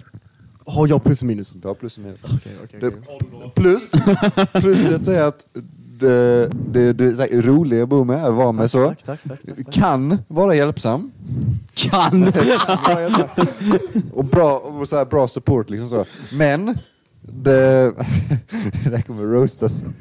Har 0.66 0.88
jag 0.88 1.04
plus 1.04 1.22
och 1.22 1.28
minus? 1.28 1.52
Du 1.54 1.68
har 1.68 1.76
plus 1.76 1.98
och 1.98 2.04
minus. 2.04 2.24
Okej, 2.24 2.52
okej. 2.64 2.80
Det, 2.80 2.88
okej. 2.88 3.52
plus, 3.56 3.92
pluset 4.54 5.08
är 5.08 5.24
att 5.24 5.46
det, 6.00 6.50
det, 6.72 6.94
det 6.94 7.42
roliga 7.42 7.84
att 7.84 7.90
bo 7.90 8.04
med, 8.04 8.26
att 8.26 8.34
vara 8.34 8.52
med 8.52 8.72
så. 8.72 8.88
Tack, 8.88 9.04
tack, 9.04 9.20
tack. 9.28 9.74
Kan 9.74 10.18
vara 10.28 10.56
hjälpsam. 10.56 11.12
Kan! 11.74 12.22
Hjälpsam. 12.46 13.50
och 14.14 14.26
bra, 14.26 14.58
och 14.58 14.90
så 14.90 14.96
här, 14.96 15.06
bra 15.06 15.28
support 15.28 15.70
liksom 15.70 15.90
så. 15.90 16.06
Men 16.38 16.78
det, 17.22 17.92
det 18.84 18.96
här 18.96 19.02
kommer 19.02 19.24
roastas. 19.24 19.84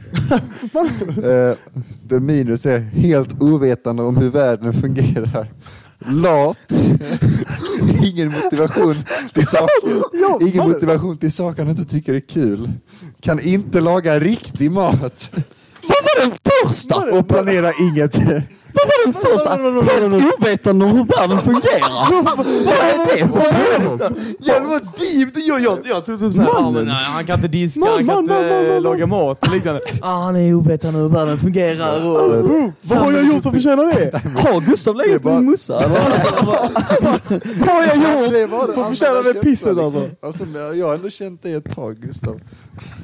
Eh, 1.24 1.54
det 2.02 2.20
minus 2.20 2.66
är 2.66 2.78
helt 2.78 3.42
ovetande 3.42 4.02
om 4.02 4.16
hur 4.16 4.30
världen 4.30 4.72
fungerar. 4.72 5.50
Lat. 5.98 6.82
Ingen 8.04 8.32
motivation 8.32 8.96
till 9.34 9.46
saker. 9.46 10.48
Ingen 10.48 10.68
motivation 10.68 11.18
till 11.18 11.32
saker 11.32 11.62
han 11.62 11.70
inte 11.70 11.84
tycker 11.84 12.14
är 12.14 12.20
kul. 12.20 12.70
Kan 13.20 13.40
inte 13.40 13.80
laga 13.80 14.20
riktig 14.20 14.70
mat. 14.70 15.30
Vad 15.88 15.98
var 16.02 16.20
den 16.20 16.32
första? 16.62 17.18
Och 17.18 17.28
planera 17.28 17.72
inget. 17.72 18.18
Vad 18.76 18.86
var 18.86 19.04
den 19.04 19.14
första? 19.14 19.50
Helt 19.50 20.40
ovetande 20.40 20.84
om 20.84 20.90
hur 20.90 21.04
världen 21.04 21.42
fungerar. 21.42 22.24
Vad 22.64 22.74
är 22.74 22.98
det 23.06 23.16
för? 23.16 24.46
Jävlar 24.46 24.68
vad 24.68 24.82
deep! 24.82 25.28
Jag, 25.34 25.60
jag, 25.60 25.78
jag 25.84 26.04
tog 26.04 26.22
upp 26.22 26.34
såhär, 26.34 26.48
ah, 26.48 26.70
men, 26.70 26.84
nej, 26.84 26.94
han 26.94 27.26
kan 27.26 27.34
inte 27.34 27.48
diska, 27.48 27.80
Man, 27.80 27.88
han 27.88 27.98
kan 27.98 28.06
man, 28.06 28.18
inte 28.18 28.34
man, 28.34 28.48
man, 28.48 28.68
man. 28.68 28.82
laga 28.82 29.06
mat 29.06 29.46
och 29.46 29.54
liknande. 29.54 29.80
Ah, 30.02 30.24
han 30.24 30.36
är 30.36 30.54
ovetande 30.54 30.98
hur 30.98 31.08
världen 31.08 31.38
fungerar. 31.38 32.06
Och... 32.06 32.72
Vad 32.82 32.98
har 32.98 33.12
jag 33.12 33.24
gjort 33.26 33.42
för 33.42 33.50
att 33.50 33.54
förtjäna 33.56 33.82
det? 33.82 34.20
Har 34.36 34.60
Gustav 34.60 34.96
legat 34.96 35.24
med 35.24 35.34
din 35.34 35.44
morsa? 35.44 35.74
Vad 35.74 35.98
har 37.68 37.82
jag 37.82 37.96
gjort 37.96 38.74
för 38.74 38.82
att 38.82 38.88
förtjäna 38.88 39.22
det 39.22 39.34
pisset 39.42 39.76
liksom. 39.76 39.84
alltså? 40.22 40.44
alltså? 40.46 40.74
Jag 40.74 40.86
har 40.86 40.94
ändå 40.94 41.10
känt 41.10 41.42
det 41.42 41.52
ett 41.52 41.74
tag 41.74 41.96
Gustav. 41.96 42.40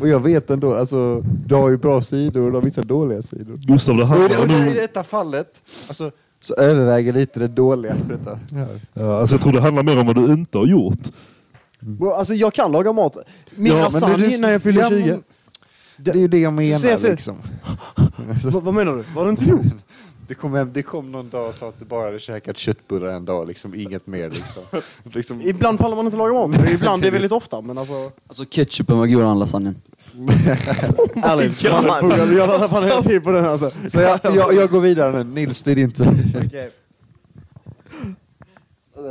Och 0.00 0.08
jag 0.08 0.20
vet 0.20 0.50
ändå, 0.50 0.74
alltså, 0.74 1.20
du 1.46 1.54
har 1.54 1.68
ju 1.68 1.76
bra 1.76 2.02
sidor 2.02 2.40
och 2.42 2.50
du 2.50 2.56
har 2.56 2.62
vissa 2.64 2.82
dåliga 2.82 3.22
sidor. 3.22 3.56
Gustav, 3.56 3.96
det 3.96 4.02
Och 4.02 4.08
i, 4.08 4.34
handlar 4.34 4.66
och 4.66 4.72
i 4.72 4.74
detta 4.74 5.04
fallet 5.04 5.60
alltså, 5.88 6.10
så 6.40 6.54
överväger 6.54 7.12
lite 7.12 7.38
det 7.40 7.48
dåliga. 7.48 7.94
För 7.96 8.04
detta. 8.16 8.38
Ja. 8.52 8.66
Ja, 8.94 9.20
alltså 9.20 9.34
jag 9.34 9.42
tror 9.42 9.52
det 9.52 9.60
handlar 9.60 9.82
mer 9.82 9.98
om 9.98 10.06
vad 10.06 10.16
du 10.16 10.32
inte 10.32 10.58
har 10.58 10.66
gjort. 10.66 10.98
Bro, 11.80 12.10
Alltså 12.12 12.34
jag 12.34 12.54
kan 12.54 12.72
laga 12.72 12.92
mat. 12.92 13.16
Min 13.54 13.66
Ja, 13.66 13.74
men 13.74 13.82
lasagne 13.82 14.16
det- 14.16 14.22
det- 14.28 14.34
innan 14.34 14.50
jag 14.52 14.62
fyllde 14.62 14.80
ja, 14.80 14.88
20. 14.88 15.06
men- 15.06 15.22
Det 15.96 16.10
är 16.10 16.14
ju 16.16 16.28
det 16.28 16.38
jag 16.38 16.52
menar 16.52 16.78
Se, 16.78 16.96
se. 16.98 17.10
liksom. 17.10 17.36
Va, 18.44 18.60
vad 18.60 18.74
menar 18.74 18.92
du? 18.92 18.98
Vad 19.14 19.14
har 19.14 19.24
du 19.24 19.30
inte 19.30 19.44
gjort? 19.44 19.60
Det 20.32 20.36
kom, 20.36 20.54
hem, 20.54 20.70
det 20.72 20.82
kom 20.82 21.12
någon 21.12 21.30
dag 21.30 21.48
och 21.48 21.54
sa 21.54 21.68
att 21.68 21.78
du 21.78 21.84
bara 21.84 22.04
hade 22.04 22.18
käkat 22.18 22.58
köttbullar 22.58 23.06
en 23.06 23.24
dag, 23.24 23.48
liksom 23.48 23.74
inget 23.74 24.06
mer. 24.06 24.30
Liksom. 24.30 24.62
liksom, 25.02 25.40
Ibland 25.40 25.78
pallar 25.78 25.96
man 25.96 26.04
inte 26.04 26.18
laga 26.18 26.32
mat. 26.32 26.70
Ibland, 26.70 27.02
det 27.02 27.08
är 27.08 27.12
väldigt 27.12 27.32
ofta. 27.32 27.60
Men 27.60 27.78
alltså... 27.78 28.10
Alltså 28.26 28.44
ketchupen 28.44 28.98
var 28.98 29.06
godare 29.06 29.30
än 29.30 29.38
lasagnen. 29.38 29.82
Ärligt. 31.22 31.62
Fan 32.70 32.84
hela 32.84 33.02
tiden 33.02 33.22
på 33.22 33.32
den 33.32 33.44
alltså. 33.44 33.70
så 33.88 34.00
jag, 34.00 34.20
jag, 34.22 34.54
jag 34.54 34.70
går 34.70 34.80
vidare 34.80 35.24
nu. 35.24 35.24
Nils, 35.24 35.62
det 35.62 35.72
är 35.72 35.76
din 35.76 35.90
tur. 35.92 36.42
Okej. 36.46 36.70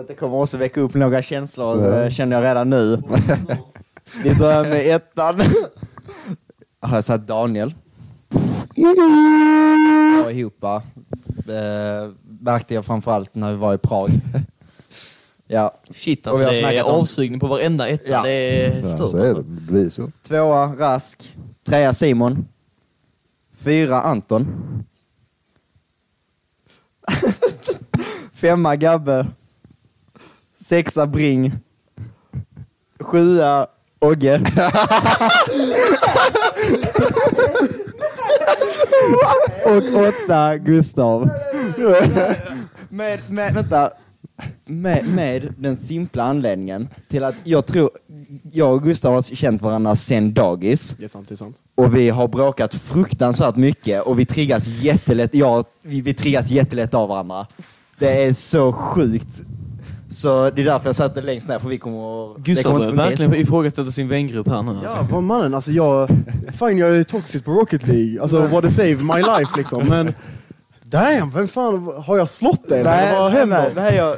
Det 0.08 0.14
kommer 0.14 0.36
också 0.36 0.58
väcka 0.58 0.82
upp 0.82 0.94
några 0.94 1.22
känslor, 1.22 2.04
eh, 2.04 2.10
känner 2.10 2.36
jag 2.36 2.44
redan 2.44 2.70
nu. 2.70 3.04
Vi 4.24 4.36
börjar 4.36 4.64
med 4.64 4.96
ettan. 4.96 5.42
Har 6.80 6.96
jag 6.96 7.04
satt 7.04 7.28
Daniel. 7.28 7.74
Och 10.26 10.32
ihop. 10.32 10.64
Eh, 10.64 12.10
märkte 12.40 12.74
jag 12.74 12.86
framförallt 12.86 13.36
när 13.36 13.52
vi 13.52 13.58
var 13.58 13.74
i 13.74 13.78
Prag. 13.78 14.10
Ja, 15.54 15.78
Shit 15.94 16.28
Och 16.28 16.32
alltså, 16.34 16.50
vi 16.50 16.62
har 16.62 16.72
det 16.72 16.78
är 16.78 16.86
om- 16.86 17.02
avsugning 17.02 17.40
på 17.40 17.48
varenda 17.48 17.88
etta. 17.88 18.10
Ja. 18.10 18.24
Det 18.24 18.32
är 18.32 18.82
Ja, 18.82 18.88
stört. 18.88 19.10
så 19.10 19.18
är 19.18 19.22
det. 19.22 19.28
alltså. 19.30 19.44
Det 19.44 19.62
blir 19.72 19.90
så. 19.90 20.12
tvåa 20.24 20.76
Rask. 20.76 21.36
Trea 21.64 21.94
Simon. 21.94 22.48
Fyra 23.58 24.02
Anton. 24.02 24.48
Femma 28.34 28.76
Gabbe. 28.76 29.28
Sexa 30.62 31.08
Bring. 31.08 31.52
Sjua 33.00 33.68
Ogge. 34.00 34.42
Och 39.66 40.08
åtta 40.08 40.58
Gustav. 40.58 41.30
Med, 42.90 43.20
med, 43.30 43.54
vänta. 43.54 43.92
Med, 44.66 45.08
med 45.08 45.54
den 45.58 45.78
simpla 45.78 46.24
anledningen 46.24 46.90
till 47.08 47.24
att 47.24 47.36
jag 47.44 47.66
tror, 47.66 47.90
jag 48.52 48.74
och 48.74 48.84
Gustav 48.84 49.14
har 49.14 49.22
känt 49.22 49.62
varandra 49.62 49.96
sen 49.96 50.34
dagis 50.34 50.96
Det 51.00 51.04
är 51.04 51.10
sant, 51.10 51.30
det 51.30 51.36
är 51.36 51.38
sant. 51.38 51.58
och 51.76 51.96
vi 51.96 52.10
har 52.10 52.28
bråkat 52.28 52.76
fruktansvärt 52.76 53.56
mycket 53.56 54.04
och 54.04 54.20
vi 54.20 54.26
triggas 54.26 54.68
jättelätt, 54.68 55.34
ja, 55.34 55.64
vi, 55.82 56.02
vi 56.02 56.14
triggas 56.14 56.50
jättelätt 56.50 56.94
av 56.94 57.10
varandra. 57.10 57.48
Det 58.00 58.24
är 58.24 58.34
så 58.34 58.74
sjukt. 58.74 59.42
Så 60.12 60.50
det 60.50 60.62
är 60.62 60.66
därför 60.66 60.86
jag 60.86 60.96
satte 60.96 61.22
längst 61.22 61.48
ner 61.48 61.60
för 61.60 61.70
vi 61.70 61.78
kommer 61.78 62.32
att... 62.32 62.38
Gustav 62.38 62.78
funka. 62.80 62.96
verkligen 62.96 63.36
ifrågasätter 63.36 63.84
sin 63.92 64.08
vängrupp 64.08 64.48
här 64.48 64.62
nu. 64.62 64.80
Ja, 64.84 64.90
Alltså. 64.90 65.14
vad 65.14 65.24
mannen, 65.24 65.54
alltså 65.54 65.72
jag... 65.72 66.10
Fine, 66.60 66.78
jag 66.78 66.98
är 66.98 67.04
toxic 67.04 67.42
på 67.44 67.52
Rocket 67.52 67.88
League. 67.88 68.22
Alltså 68.22 68.42
what 68.42 68.66
a 68.66 68.70
save 68.70 68.96
my 68.96 69.18
life 69.18 69.58
liksom. 69.58 69.84
Men... 69.90 70.14
Damn, 70.84 71.32
vem 71.32 71.48
fan 71.48 71.92
har 72.06 72.18
jag 72.18 72.30
slått 72.30 72.70
dig? 72.70 72.84
Nej, 72.84 73.16
Vad 73.20 73.32
nej, 73.32 73.40
händer? 73.40 73.58
nej, 73.62 73.72
det 73.76 73.82
här 73.82 73.92
är 73.92 73.98
jag... 73.98 74.16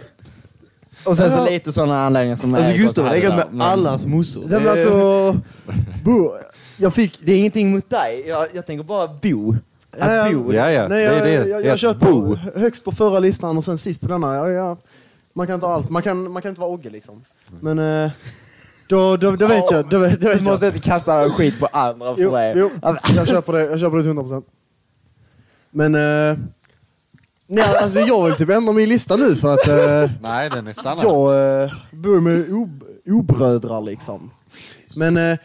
Och 1.06 1.18
sen 1.18 1.32
så 1.32 1.38
Ja. 1.38 1.46
lite 1.50 1.74
sådana 1.74 2.06
anledningar 2.06 2.36
som 2.36 2.56
Alltså 2.56 2.72
Gustav 2.74 3.06
har 3.06 3.14
legat 3.16 3.36
med 3.36 3.46
men- 3.52 3.62
allas 3.62 4.06
mossor. 4.06 4.44
Nej, 4.48 4.60
men 4.60 4.70
alltså... 4.70 5.38
Bro, 6.04 6.36
jag 6.78 6.94
fick... 6.94 7.20
Det 7.26 7.32
är 7.34 7.38
ingenting 7.38 7.72
mot 7.72 7.90
dig, 7.90 8.24
jag, 8.28 8.48
jag 8.54 8.66
tänker 8.66 8.84
bara 8.84 9.08
bo. 9.08 9.56
Att 10.00 10.32
bo. 10.32 10.54
Ja, 10.54 10.72
ja. 10.72 10.88
Nej, 10.88 10.90
det 10.90 11.02
jag, 11.04 11.16
är 11.18 11.24
det. 11.26 11.32
jag, 11.32 11.44
Det 11.46 11.68
jag, 11.68 11.78
är 11.78 11.86
jag 11.86 11.98
bo. 11.98 12.36
på 12.36 12.60
högst 12.60 12.86
på 12.86 12.92
förra 12.92 13.20
listan 13.20 13.58
och 13.58 13.64
sen 13.64 13.78
sist 13.78 14.02
på 14.02 14.08
denna. 14.08 14.36
Ja, 14.36 14.50
ja, 14.50 14.78
man 15.34 15.48
kan 15.48 15.54
inte 15.54 15.66
ha 15.66 15.74
allt. 15.74 15.90
Man 15.90 16.02
kan, 16.02 16.32
man 16.32 16.42
kan 16.42 16.50
inte 16.50 16.62
vara 16.62 16.72
Ogge 16.72 16.90
liksom. 16.90 17.24
Men 17.62 17.80
eh, 17.80 18.12
då, 18.90 19.18
då, 19.18 19.32
då 19.36 19.48
vet 19.48 19.72
jag. 19.72 19.90
Då, 19.90 20.00
vet- 20.00 20.00
då 20.00 20.00
vet 20.00 20.22
Du 20.22 20.28
jag. 20.30 20.42
måste 20.44 20.66
inte 20.68 20.80
kasta 20.80 21.30
skit 21.30 21.60
på 21.60 21.66
andra 21.66 22.16
för 22.16 22.24
Jo, 22.24 22.32
det. 22.32 22.54
jo, 22.56 22.70
jag 23.16 23.28
köper 23.28 23.54
det, 23.54 23.64
jag 23.66 23.80
köper 23.80 23.98
det 23.98 24.04
till 24.04 24.12
100%. 24.12 24.44
Men... 25.72 25.96
Eh, 25.96 26.38
nej, 27.48 27.66
alltså 27.84 28.00
jag 28.00 28.26
vill 28.26 28.36
typ 28.36 28.50
ändra 28.50 28.74
min 28.74 28.90
lista 28.90 29.16
nu 29.16 29.36
för 29.36 29.54
att 29.54 29.68
eh, 29.68 30.12
Nej, 30.22 30.50
den 30.50 30.68
är 30.68 30.74
stannad. 30.74 31.06
jag 31.06 31.64
eh, 31.64 31.72
bor 31.92 32.20
med 32.20 32.52
ob 32.54 32.84
obrödrar 33.06 33.82
liksom. 33.82 34.32
Men 34.96 35.18
eh, 35.18 35.38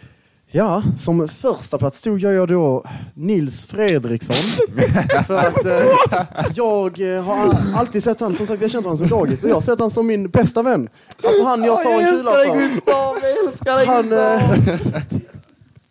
ja, 0.51 0.83
som 0.97 1.29
första 1.29 1.79
plats 1.79 2.03
tog 2.03 2.21
jag, 2.21 2.49
då 2.49 2.85
Nils 3.15 3.67
Fredriksson. 3.67 4.37
för 5.27 5.39
att 5.39 5.65
eh, 5.65 6.47
jag 6.55 7.17
eh, 7.17 7.25
har 7.25 7.57
alltid 7.77 8.03
sett 8.03 8.21
han, 8.21 8.35
som 8.35 8.47
sagt 8.47 8.61
vi 8.61 8.65
har 8.65 8.71
känt 8.71 8.85
honom 8.85 8.99
sedan 8.99 9.09
dagis, 9.09 9.45
och 9.45 9.51
jag 9.51 9.55
har 9.55 9.61
sett 9.61 9.81
han 9.81 9.91
som 9.91 10.07
min 10.07 10.29
bästa 10.29 10.63
vän. 10.63 10.89
Alltså 11.25 11.45
han 11.45 11.65
jag 11.65 11.83
tar 11.83 11.91
en 11.91 12.17
kula 12.17 12.33
för. 12.33 12.59
Gustav, 12.59 13.17
jag 13.23 13.47
älskar 13.47 13.77
dig 13.77 13.87
Han, 13.87 14.13
eh, 14.13 14.59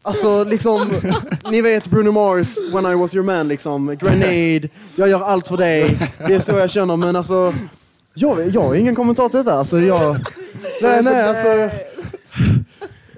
alltså 0.01 0.43
liksom, 0.43 0.93
ni 1.51 1.61
vet 1.61 1.85
Bruno 1.85 2.11
Mars, 2.11 2.57
When 2.73 2.85
I 2.85 2.95
was 2.95 3.15
your 3.15 3.25
man 3.25 3.47
liksom, 3.47 3.97
Grenade, 3.97 4.69
jag 4.95 5.09
gör 5.09 5.21
allt 5.21 5.47
för 5.47 5.57
dig, 5.57 5.97
det 6.27 6.33
är 6.33 6.39
så 6.39 6.51
jag 6.51 6.71
känner 6.71 6.95
men 6.95 7.15
alltså, 7.15 7.53
jag, 8.13 8.49
jag 8.49 8.61
har 8.61 8.75
ingen 8.75 8.95
kommentar 8.95 9.29
till 9.29 9.37
detta. 9.37 9.53
Alltså 9.53 9.79
jag, 9.79 10.17
nej 10.81 11.03
nej 11.03 11.21
alltså, 11.23 11.69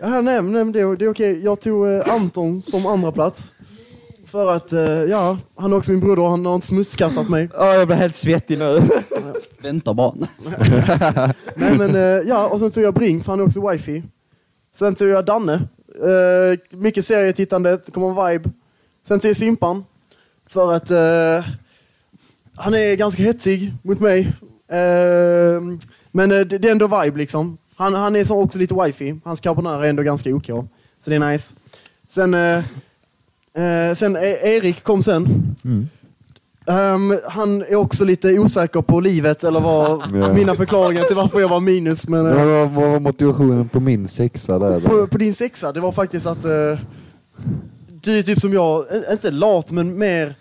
ja, 0.01 0.21
nej, 0.21 0.41
nej 0.41 0.65
det, 0.71 0.79
är- 0.79 0.95
det 0.95 1.05
är 1.05 1.09
okej. 1.11 1.43
Jag 1.43 1.59
tog 1.61 1.87
eh, 1.87 2.13
Anton 2.13 2.61
som 2.61 2.85
andra 2.85 3.11
plats 3.11 3.53
För 4.25 4.51
att, 4.51 4.73
eh, 4.73 4.81
ja, 4.89 5.37
han 5.55 5.73
är 5.73 5.77
också 5.77 5.91
min 5.91 5.99
broder, 5.99 6.23
han 6.23 6.45
har 6.45 6.55
inte 6.55 6.67
smutskastat 6.67 7.29
mig. 7.29 7.49
Ja, 7.53 7.75
jag 7.75 7.87
blir 7.87 7.97
helt 7.97 8.15
svettig 8.15 8.59
nu. 8.59 8.81
Vänta 9.63 9.93
bara. 9.93 10.13
Nej 11.55 11.77
men 11.77 11.95
eh, 11.95 12.01
ja, 12.01 12.47
och 12.47 12.59
sen 12.59 12.71
tog 12.71 12.83
jag 12.83 12.93
Bring, 12.93 13.23
för 13.23 13.31
han 13.31 13.39
är 13.39 13.43
också 13.45 13.69
wifi. 13.69 14.03
Sen 14.75 14.95
tog 14.95 15.07
jag 15.09 15.25
Danne. 15.25 15.61
Mycket 16.71 17.05
serietittande, 17.05 17.79
det 17.85 17.91
kommer 17.91 18.09
en 18.09 18.27
vibe. 18.31 18.49
Sen 19.07 19.19
tog 19.19 19.29
jag 19.29 19.37
Simpan. 19.37 19.85
För 20.47 20.73
att 20.73 20.91
eh, 20.91 21.45
han 22.55 22.73
är 22.73 22.95
ganska 22.95 23.23
hetsig 23.23 23.73
mot 23.83 23.99
mig. 23.99 24.19
Eh, 24.71 25.61
men 26.11 26.29
det, 26.29 26.43
det 26.43 26.67
är 26.67 26.71
ändå 26.71 27.01
vibe 27.01 27.17
liksom. 27.17 27.57
Han, 27.79 27.93
han 27.93 28.15
är 28.15 28.23
så 28.23 28.41
också 28.41 28.59
lite 28.59 28.73
wifi. 28.83 29.15
Hans 29.23 29.39
carbonara 29.41 29.85
är 29.85 29.89
ändå 29.89 30.03
ganska 30.03 30.35
OK. 30.35 30.45
Så 30.99 31.09
det 31.09 31.15
är 31.15 31.31
nice. 31.31 31.53
Sen, 32.07 32.33
eh, 32.33 32.57
eh, 33.63 33.93
sen 33.95 34.15
E- 34.15 34.39
Erik 34.43 34.83
kom 34.83 35.03
sen. 35.03 35.55
Ehm, 36.67 37.19
han 37.27 37.61
är 37.61 37.75
också 37.75 38.05
lite 38.05 38.39
osäker 38.39 38.81
på 38.81 38.99
livet, 38.99 39.43
eller 39.43 39.59
vad 39.59 40.01
Ja. 40.13 40.33
mina 40.33 40.55
förklaringar 40.55 41.03
till 41.03 41.15
varför 41.15 41.39
jag 41.41 41.49
var 41.49 41.59
minus. 41.59 42.07
Men, 42.07 42.25
eh, 42.27 42.35
Vad 42.35 42.45
var, 42.47 42.65
vad 42.65 42.91
var 42.91 42.99
motivationen 42.99 43.69
på 43.69 43.79
min 43.79 44.07
sexa 44.07 44.59
där? 44.59 44.79
på, 44.79 45.07
på 45.07 45.17
din 45.17 45.33
sexa, 45.33 45.71
det 45.71 45.79
var 45.79 45.91
faktiskt 45.91 46.27
att 46.27 46.45
eh, 46.45 46.79
du 48.01 48.19
är 48.19 48.23
typ 48.23 48.41
som 48.41 48.53
jag, 48.53 48.85
eh, 48.95 49.11
inte 49.11 49.31
lat 49.31 49.71
men 49.71 49.97
mer 49.97 50.35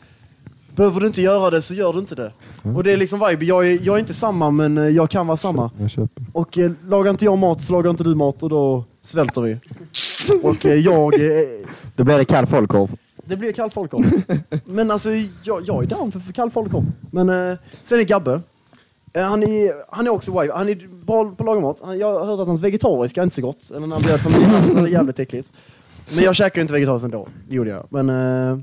behöver 0.77 1.01
du 1.01 1.07
inte 1.07 1.23
göra 1.23 1.51
det 1.51 1.63
så 1.63 1.75
gör 1.75 1.93
du 1.93 1.99
inte 1.99 2.15
det. 2.15 2.33
Och 2.77 2.85
det 2.85 2.93
är 2.93 2.97
liksom 2.97 3.21
vibe. 3.29 3.45
Jag 3.45 3.69
är, 3.69 3.79
jag 3.83 3.95
är 3.95 3.99
inte 4.01 4.15
samma 4.15 4.51
men 4.51 4.79
eh, 4.79 4.85
jag 4.89 5.11
kan 5.11 5.27
vara 5.27 5.37
samma. 5.37 5.71
Jag 5.81 5.91
köper. 5.91 6.25
Och 6.33 6.59
eh, 6.59 6.71
lagar 6.89 7.11
inte 7.11 7.25
jag 7.25 7.39
mat 7.39 7.63
så 7.63 7.73
lagar 7.73 7.91
inte 7.91 8.05
du 8.05 8.15
mat 8.15 8.43
och 8.43 8.49
då 8.49 8.85
svälter 9.03 9.41
vi. 9.41 9.57
Och 10.43 10.67
eh, 10.67 10.75
jag... 10.75 11.15
Eh, 11.15 11.49
Då 11.97 12.05
blir 12.05 12.19
det 12.19 12.25
kall 12.25 12.47
folkkorv. 12.47 12.91
det 13.25 13.37
blir 13.37 13.53
kall 13.53 13.71
folkkorv. 13.71 14.05
Men 14.65 14.91
alltså 14.91 15.09
jag, 15.43 15.63
jag 15.65 15.83
är 15.83 15.87
down 15.87 16.13
för, 16.13 16.21
för 16.21 16.33
kall 16.33 16.51
folkkorv. 16.51 16.85
Men 17.11 17.29
eh, 17.29 17.57
sen 17.85 17.99
är 18.01 18.05
Gabbe. 18.05 18.41
Eh, 19.13 19.23
han, 19.23 19.43
är, 19.43 19.95
han 19.97 20.07
är 20.07 20.11
också 20.11 20.41
wife. 20.41 20.55
Han 20.55 20.69
är 20.69 21.05
bra 21.07 21.25
på 21.25 21.31
att 21.43 21.47
laga 21.47 21.61
mat. 21.61 21.81
Han, 21.85 21.99
jag 21.99 22.13
har 22.19 22.27
hört 22.27 22.41
att 22.41 22.47
hans 22.47 22.61
vegetariska 22.63 23.21
är 23.21 23.25
inte 23.25 23.37
så 23.37 23.43
gott. 23.43 23.71
Eller 23.71 23.87
när 23.87 23.97
han 23.97 24.03
bjöd 24.03 24.65
så 24.67 24.75
var 24.75 24.83
det 24.83 24.91
jävligt 24.91 25.19
äckligt. 25.19 25.53
Men 26.15 26.25
jag 26.25 26.37
käkar 26.37 26.57
ju 26.57 26.63
inte 26.63 26.73
vegetariskt 26.75 27.05
ändå. 27.05 27.29
Det 27.49 27.55
gjorde 27.55 27.71
jag. 27.71 27.87
Men 27.91 28.11
eh, 28.11 28.59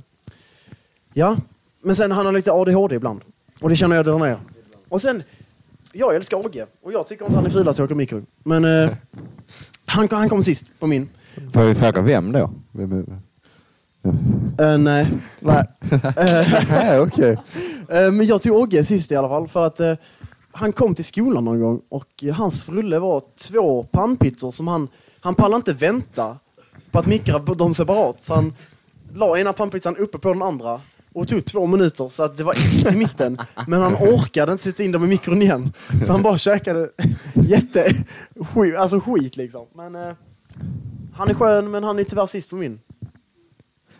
ja. 1.13 1.37
Men 1.83 1.95
sen 1.95 2.11
han 2.11 2.25
har 2.25 2.33
lite 2.33 2.51
ADHD 2.51 2.95
ibland. 2.95 3.21
Och 3.65 3.69
det 3.69 3.75
känner 3.75 3.95
jag 3.95 4.05
drar 4.05 4.19
ner. 4.19 4.37
Och 4.89 5.01
sen, 5.01 5.23
jag 5.93 6.15
älskar 6.15 6.45
Ogge. 6.45 6.65
Och 6.83 6.91
jag 6.93 7.07
tycker 7.07 7.25
inte 7.25 7.35
han 7.35 7.45
är 7.45 7.49
fulast 7.49 7.79
att 7.79 7.83
åka 7.83 7.95
mikro. 7.95 8.25
Men 8.43 8.65
eh, 8.65 8.91
han, 9.85 10.07
han 10.11 10.29
kom 10.29 10.43
sist 10.43 10.65
på 10.79 10.87
min. 10.87 11.09
Får 11.53 11.61
vi 11.63 11.75
fråga 11.75 12.01
vem 12.01 12.31
då? 12.31 12.51
Eh, 14.59 14.77
nej. 14.77 15.07
nej. 15.39 15.63
Nej, 16.69 16.99
okej. 17.05 17.37
Eh, 17.89 18.11
Men 18.11 18.25
jag 18.25 18.41
tog 18.41 18.57
Ogge 18.57 18.83
sist 18.83 19.11
i 19.11 19.15
alla 19.15 19.29
fall 19.29 19.47
för 19.47 19.67
att 19.67 19.79
eh, 19.79 19.93
han 20.51 20.71
kom 20.71 20.95
till 20.95 21.05
skolan 21.05 21.45
någon 21.45 21.59
gång 21.59 21.81
och 21.89 22.23
eh, 22.23 22.33
hans 22.33 22.63
frulle 22.63 22.99
var 22.99 23.23
två 23.39 23.83
pannpizzor 23.83 24.51
som 24.51 24.67
han, 24.67 24.87
han 25.19 25.35
pallade 25.35 25.55
inte 25.55 25.73
vänta 25.73 26.37
på 26.91 26.99
att 26.99 27.05
mikra 27.05 27.39
dem 27.39 27.73
separat. 27.73 28.23
Så 28.23 28.33
han 28.35 28.53
la 29.13 29.37
ena 29.37 29.53
pannpizzan 29.53 29.97
uppe 29.97 30.17
på 30.17 30.33
den 30.33 30.41
andra 30.41 30.81
och 31.15 31.27
tog 31.27 31.45
två 31.45 31.65
minuter 31.67 32.09
så 32.09 32.23
att 32.23 32.37
det 32.37 32.43
var 32.43 32.53
is 32.53 32.91
i 32.91 32.95
mitten. 32.95 33.37
Men 33.67 33.81
han 33.81 33.95
orkade 33.95 34.51
inte 34.51 34.63
sätta 34.63 34.83
in 34.83 34.91
dem 34.91 35.03
i 35.03 35.07
mikron 35.07 35.41
igen. 35.41 35.73
Så 36.05 36.11
han 36.11 36.21
bara 36.21 36.37
käkade 36.37 36.89
jätte 37.33 37.93
skit, 38.53 38.75
alltså 38.75 38.99
skit 38.99 39.37
liksom. 39.37 39.65
Men 39.75 39.95
eh, 39.95 40.13
han 41.13 41.29
är 41.29 41.33
skön 41.33 41.71
men 41.71 41.83
han 41.83 41.99
är 41.99 42.03
tyvärr 42.03 42.25
sist 42.25 42.49
på 42.49 42.55
min. 42.55 42.79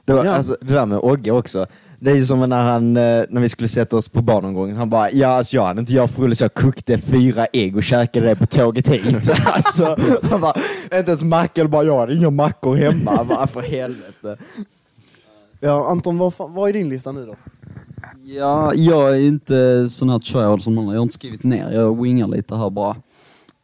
Det, 0.06 0.14
var, 0.14 0.26
Ja. 0.26 0.32
alltså, 0.32 0.58
det 0.62 0.74
där 0.74 0.86
med 0.86 1.00
Ogge 1.00 1.32
också. 1.32 1.66
Det 2.00 2.12
är 2.12 2.16
ju 2.16 2.26
som 2.26 2.50
när, 2.50 2.64
han, 2.64 2.98
eh, 2.98 3.24
när 3.30 3.42
vi 3.42 3.50
skulle 3.50 3.70
sätta 3.70 3.98
oss 3.98 4.08
på 4.08 4.22
barnomgången. 4.22 4.76
Han 4.78 4.90
bara, 4.90 5.12
ja 5.12 5.28
alltså 5.28 5.56
jag 5.56 5.66
hade 5.66 5.80
inte 5.80 5.94
jag 5.94 6.10
frulle 6.10 6.36
så 6.36 6.44
jag 6.44 6.54
kokte 6.54 6.98
fyra 6.98 7.48
ägg 7.54 7.76
och 7.78 7.84
käkade 7.84 8.26
det 8.28 8.36
på 8.36 8.46
tåget 8.46 8.88
hit. 8.88 9.32
alltså, 9.46 9.98
han 10.22 10.42
bara, 10.42 10.54
inte 10.84 10.98
ens 11.12 11.24
macka, 11.24 11.66
bara 11.68 11.84
jag 11.84 12.00
hade 12.00 12.16
inga 12.16 12.30
mackor 12.30 12.76
hemma. 12.76 13.24
Bara, 13.24 13.48
för 13.48 13.62
helvete. 13.62 14.38
Ja, 15.66 15.88
Anton, 15.90 16.18
vad, 16.18 16.34
fan, 16.34 16.54
vad 16.54 16.70
är 16.70 16.74
din 16.74 16.90
lista 16.90 17.12
nu 17.12 17.26
då? 17.26 17.36
Ja, 18.24 18.74
jag 18.74 19.12
är 19.12 19.16
ju 19.16 19.28
inte 19.28 19.90
sån 19.90 20.10
här 20.10 20.20
tryhard 20.20 20.62
som 20.62 20.78
andra. 20.78 20.94
Jag 20.94 21.00
har 21.00 21.04
inte 21.04 21.14
skrivit 21.14 21.44
ner. 21.44 21.72
Jag 21.72 22.02
wingar 22.02 22.28
lite 22.28 22.56
här 22.56 22.70
bara. 22.70 22.96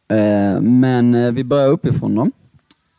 Eh, 0.08 0.60
men 0.60 1.14
eh, 1.14 1.32
vi 1.32 1.44
börjar 1.44 1.68
uppifrån 1.68 2.14
då. 2.14 2.30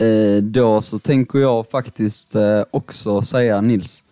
Eh, 0.06 0.43
då 0.43 0.82
så 0.82 0.99
tänker 0.99 1.39
jag 1.39 1.70
faktiskt 1.70 2.36
eh, 2.36 2.64
också 2.72 3.22
säga 3.22 3.62
Nils. 3.62 4.04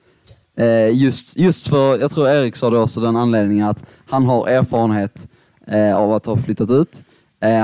Eh, 0.56 0.98
just, 0.98 1.38
just 1.38 1.68
för, 1.68 2.00
jag 2.00 2.12
tror 2.12 2.30
Erik 2.30 2.56
sa 2.56 2.70
det 2.70 2.80
också, 2.80 3.00
den 3.02 3.16
anledningen 3.16 3.68
att 3.68 3.84
han 4.10 4.26
har 4.26 4.48
erfarenhet 4.48 5.28
eh, 5.68 5.96
av 5.96 6.14
att 6.14 6.26
ha 6.26 6.38
flyttat 6.38 6.70
ut. 6.70 7.04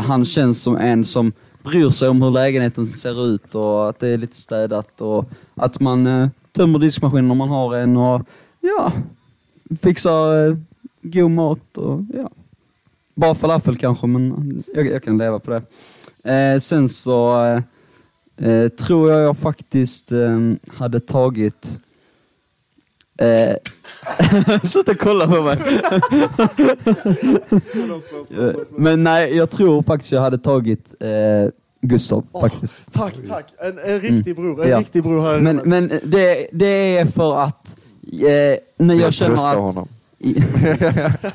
Han 0.03 0.25
känns 0.25 0.61
som 0.61 0.78
en 0.78 1.05
som 1.05 1.32
bryr 1.63 1.89
sig 1.89 2.09
om 2.09 2.21
hur 2.21 2.32
lägenheten 2.32 2.88
ser 2.88 3.25
ut 3.25 3.55
och 3.55 3.89
att 3.89 3.99
det 3.99 4.07
är 4.07 4.17
lite 4.17 4.36
städat 4.36 5.01
och 5.01 5.25
att 5.55 5.80
man 5.80 6.30
tömmer 6.57 6.79
diskmaskinen 6.79 7.31
om 7.31 7.37
man 7.37 7.49
har 7.49 7.75
en 7.75 7.97
och 7.97 8.21
ja, 8.61 8.91
fixar 9.81 10.47
eh, 10.47 10.57
god 11.01 11.31
mat 11.31 11.77
och 11.77 12.01
ja. 12.13 12.29
Bara 13.15 13.35
falafel 13.35 13.77
kanske, 13.77 14.07
men 14.07 14.63
jag, 14.73 14.87
jag 14.87 15.03
kan 15.03 15.17
leva 15.17 15.39
på 15.39 15.51
det. 15.51 15.61
Eh, 16.33 16.59
sen 16.59 16.89
så 16.89 17.45
eh, 17.45 17.61
eh, 18.49 18.67
tror 18.67 19.11
jag 19.11 19.21
jag 19.21 19.37
faktiskt 19.37 20.11
eh, 20.11 20.39
hade 20.67 20.99
tagit 20.99 21.79
Eh, 23.19 23.55
Sluta 24.63 24.95
kolla 24.95 25.27
på 25.27 25.41
mig. 25.41 25.81
Men 28.69 29.03
nej, 29.03 29.35
jag 29.35 29.49
tror 29.49 29.83
faktiskt 29.83 30.11
jag 30.11 30.21
hade 30.21 30.37
tagit 30.37 30.95
Gustav 31.82 32.23
Åh, 32.32 32.41
faktiskt. 32.41 32.91
Tack, 32.93 33.13
tack. 33.28 33.45
En, 33.59 33.80
en 33.86 34.01
riktig 34.01 34.36
bror. 34.36 34.63
En 34.63 34.69
Ja. 34.69 34.80
riktig 34.80 35.03
bror 35.03 35.21
här. 35.21 35.39
Men, 35.39 35.55
men 35.65 35.88
det, 36.03 36.47
det 36.51 36.97
är 36.97 37.05
för 37.05 37.36
att 37.43 37.78
eh, 38.03 38.57
när 38.78 38.95
jag, 38.95 38.97
Jag 39.03 39.13
känner 39.13 39.34
att 39.36 39.57
honom. 39.57 39.88
i, 40.19 40.30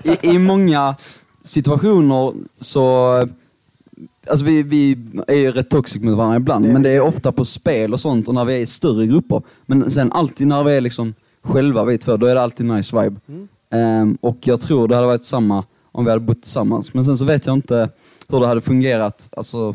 i, 0.02 0.18
i 0.34 0.38
många 0.38 0.96
situationer 1.42 2.32
så 2.60 3.16
Alltså 4.30 4.44
vi, 4.46 4.62
vi 4.62 4.98
är 5.26 5.34
ju 5.34 5.52
rätt 5.52 5.70
toxic 5.70 6.02
mot 6.02 6.16
varandra 6.16 6.36
ibland, 6.36 6.68
men 6.72 6.82
det 6.82 6.90
är 6.90 7.00
ofta 7.00 7.32
på 7.32 7.44
spel 7.44 7.92
och 7.92 8.00
sånt 8.00 8.28
och 8.28 8.34
när 8.34 8.44
vi 8.44 8.54
är 8.54 8.58
i 8.58 8.66
större 8.66 9.06
grupper. 9.06 9.42
Men 9.66 9.90
sen 9.90 10.12
alltid 10.12 10.46
när 10.46 10.64
vi 10.64 10.76
är 10.76 10.80
liksom 10.80 11.14
själva 11.42 11.84
vi 11.84 11.98
två, 11.98 12.16
då 12.16 12.26
är 12.26 12.34
det 12.34 12.42
alltid 12.42 12.66
nice 12.66 13.00
vibe. 13.02 13.16
Ehm, 13.70 14.18
och 14.20 14.36
jag 14.40 14.60
tror 14.60 14.88
det 14.88 14.94
hade 14.94 15.06
varit 15.06 15.24
samma 15.24 15.64
om 15.92 16.04
vi 16.04 16.10
hade 16.10 16.20
bott 16.20 16.42
tillsammans. 16.42 16.94
Men 16.94 17.04
sen 17.04 17.16
så 17.16 17.24
vet 17.24 17.46
jag 17.46 17.52
inte 17.54 17.88
hur 18.28 18.40
det 18.40 18.46
hade 18.46 18.60
fungerat 18.60 19.28
alltså, 19.36 19.74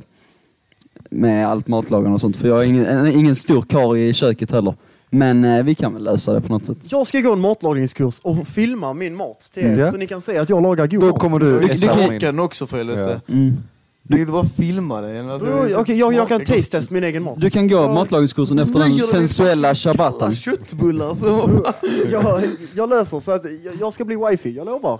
med 1.11 1.47
allt 1.47 1.67
matlagande 1.67 2.13
och 2.15 2.21
sånt. 2.21 2.37
För 2.37 2.47
jag 2.47 2.59
är 2.59 2.63
ingen, 2.63 3.07
ingen 3.07 3.35
stor 3.35 3.61
karl 3.61 3.97
i 3.97 4.13
köket 4.13 4.51
heller. 4.51 4.73
Men 5.09 5.45
eh, 5.45 5.63
vi 5.63 5.75
kan 5.75 5.93
väl 5.93 6.03
lösa 6.03 6.33
det 6.33 6.41
på 6.41 6.53
något 6.53 6.65
sätt. 6.65 6.77
Jag 6.91 7.07
ska 7.07 7.19
gå 7.19 7.33
en 7.33 7.39
matlagningskurs 7.39 8.19
och 8.23 8.47
filma 8.47 8.93
min 8.93 9.15
mat 9.15 9.49
till 9.53 9.63
er 9.63 9.67
Mm. 9.67 9.79
Ja. 9.79 9.91
så 9.91 9.97
ni 9.97 10.07
kan 10.07 10.21
se 10.21 10.37
att 10.37 10.49
jag 10.49 10.63
lagar 10.63 10.87
god 10.87 10.99
Då 10.99 11.07
mat. 11.07 11.19
kommer 11.19 11.39
du 11.39 11.59
Du 11.59 11.67
kan 11.77 12.19
den 12.19 12.39
också 12.39 12.67
för 12.67 12.77
helvete. 12.77 13.21
Mm. 13.27 13.57
Du 14.03 14.13
kan 14.13 14.19
inte 14.19 14.31
bara 14.31 14.45
filma 14.57 15.01
det. 15.01 15.33
Alltså, 15.33 15.47
det 15.47 15.53
är 15.53 15.79
Okej, 15.79 15.95
så 15.95 15.99
jag, 16.01 16.13
jag 16.13 16.27
kan 16.27 16.37
smaka 16.37 16.37
gott. 16.37 16.47
taste 16.57 16.77
test 16.77 16.91
min 16.91 17.03
egen 17.03 17.23
mat. 17.23 17.39
Du 17.39 17.49
kan 17.49 17.67
gå 17.67 17.93
matlagningskursen 17.93 18.59
efter 18.59 18.79
den 18.79 18.99
sensuella 18.99 19.75
shabbatan. 19.75 20.35
köttbullar 20.35 21.13
så. 21.15 21.63
Jag, 22.11 22.43
jag 22.75 22.89
löser 22.89 23.19
så 23.19 23.31
att 23.31 23.45
jag, 23.65 23.75
jag 23.79 23.93
ska 23.93 24.05
bli 24.05 24.15
wifi, 24.15 24.51
jag 24.55 24.65
lovar. 24.65 24.99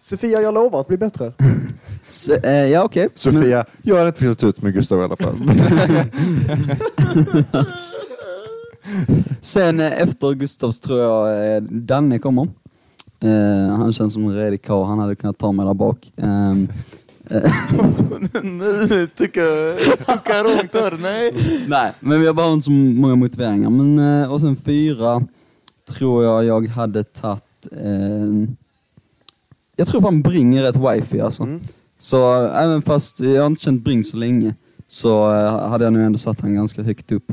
Sofia, 0.00 0.42
jag 0.42 0.54
lovar 0.54 0.80
att 0.80 0.88
bli 0.88 0.96
bättre. 0.96 1.32
Se, 2.08 2.40
eh, 2.42 2.66
ja 2.66 2.84
okej. 2.84 3.08
Sofia, 3.14 3.64
jag 3.82 3.96
har 3.96 4.06
inte 4.06 4.18
flyttat 4.18 4.44
ut 4.44 4.62
med 4.62 4.74
Gustav 4.74 5.00
i 5.00 5.02
alla 5.02 5.16
fall. 5.16 5.36
Sen 9.40 9.80
eh, 9.80 10.02
efter 10.02 10.32
Gustavs 10.34 10.80
tror 10.80 11.00
jag 11.00 11.54
eh, 11.56 11.62
Danne 11.62 12.18
kommer. 12.18 12.48
Eh, 13.20 13.76
han 13.76 13.92
känns 13.92 14.12
som 14.12 14.24
en 14.24 14.36
redig 14.36 14.62
karl. 14.62 14.86
Han 14.86 14.98
hade 14.98 15.16
kunnat 15.16 15.38
ta 15.38 15.52
mig 15.52 15.66
där 15.66 15.74
bak. 15.74 16.12
Ehm, 16.16 16.68
eh, 17.30 17.52
Nu 18.42 19.08
tycker 19.14 19.40
jag 19.40 20.46
långt 20.46 20.74
här. 20.74 20.98
Nej. 21.00 21.32
nej, 21.68 21.92
men 22.00 22.20
vi 22.20 22.26
har 22.26 22.34
bara 22.34 22.52
inte 22.52 22.64
så 22.64 22.70
många 22.70 23.14
motiveringar. 23.14 23.70
Men, 23.70 24.22
eh, 24.22 24.32
och 24.32 24.40
sen 24.40 24.56
fyra 24.56 25.22
tror 25.88 26.24
jag 26.24 26.44
jag 26.44 26.66
hade 26.68 27.04
tagit... 27.04 27.42
Eh, 27.72 28.48
jag 29.76 29.86
tror 29.86 30.00
fan 30.00 30.22
Bring 30.22 30.56
är 30.56 30.62
rätt 30.62 30.76
wifi 30.76 31.20
alltså. 31.20 31.42
Mm. 31.42 31.60
Så 31.98 32.44
äh, 32.44 32.62
även 32.62 32.82
fast 32.82 33.20
jag 33.20 33.42
har 33.42 33.46
inte 33.46 33.64
känt 33.64 33.84
Bring 33.84 34.04
så 34.04 34.16
länge 34.16 34.54
så 34.88 35.34
äh, 35.34 35.68
hade 35.68 35.84
jag 35.84 35.92
nu 35.92 36.04
ändå 36.04 36.18
satt 36.18 36.40
han 36.40 36.54
ganska 36.54 36.82
högt 36.82 37.12
upp. 37.12 37.32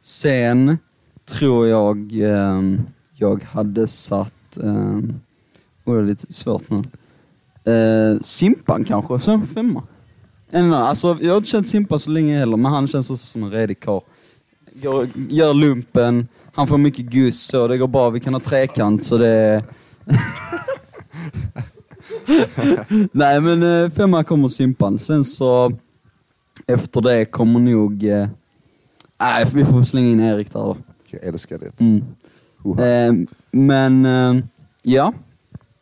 Sen 0.00 0.78
tror 1.24 1.68
jag 1.68 2.12
eh, 2.12 2.62
jag 3.14 3.44
hade 3.44 3.88
satt... 3.88 4.56
Eh, 4.62 4.98
oh, 5.84 5.94
det 5.94 6.00
är 6.00 6.02
lite 6.02 6.32
svårt 6.32 6.64
nu. 6.68 6.78
Eh, 7.72 8.20
Simpan 8.22 8.84
kanske, 8.84 9.20
som 9.20 9.46
femma. 9.46 9.82
En 10.50 10.72
alltså, 10.72 11.18
jag 11.20 11.30
har 11.30 11.36
inte 11.36 11.50
känt 11.50 11.68
Simpan 11.68 11.98
så 11.98 12.10
länge 12.10 12.38
heller, 12.38 12.56
men 12.56 12.72
han 12.72 12.88
känns 12.88 13.10
också 13.10 13.26
som 13.26 13.42
en 13.42 13.50
redig 13.50 13.80
karl. 13.80 14.00
Gör, 14.74 15.08
gör 15.28 15.54
lumpen, 15.54 16.28
han 16.52 16.66
får 16.66 16.78
mycket 16.78 17.04
guss 17.04 17.40
så 17.40 17.68
det 17.68 17.78
går 17.78 17.86
bra. 17.86 18.10
Vi 18.10 18.20
kan 18.20 18.34
ha 18.34 18.40
trekant 18.40 19.04
så 19.04 19.18
det 19.18 19.28
är... 19.28 19.64
Nej 23.12 23.40
men 23.40 23.62
eh, 23.84 23.90
femma 23.90 24.24
kommer 24.24 24.48
Simpan. 24.48 24.98
Sen 24.98 25.24
så 25.24 25.72
efter 26.66 27.00
det 27.00 27.24
kommer 27.24 27.60
nog... 27.60 28.04
eh, 28.04 28.28
Nej, 29.20 29.46
vi 29.54 29.64
får 29.64 29.84
slänga 29.84 30.08
in 30.08 30.20
Erik 30.20 30.52
där 30.52 30.60
då. 30.60 30.76
Jag 31.10 31.24
älskar 31.24 31.58
det. 31.58 31.80
Mm. 31.84 32.04
Oha. 32.62 32.86
Eh, 32.86 33.12
men 33.50 34.06
eh, 34.06 34.44
ja, 34.82 35.12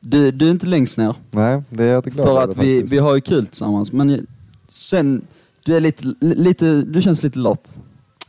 du, 0.01 0.31
du 0.31 0.47
är 0.47 0.51
inte 0.51 0.67
längst 0.67 0.99
ner. 0.99 1.15
Nej, 1.31 1.63
det 1.71 1.85
är 1.85 1.89
jag 1.89 1.99
inte 1.99 2.11
glad 2.11 2.27
För 2.27 2.43
att 2.43 2.49
vi, 2.51 2.55
faktiskt. 2.77 2.93
vi 2.93 2.99
har 2.99 3.15
ju 3.15 3.21
kul 3.21 3.47
tillsammans. 3.47 3.93
Men 3.93 4.27
sen, 4.69 5.23
du 5.65 5.77
är 5.77 5.81
lite, 5.81 6.15
lite 6.21 6.83
du 6.83 7.03
känns 7.03 7.23
lite 7.23 7.39
lat. 7.39 7.77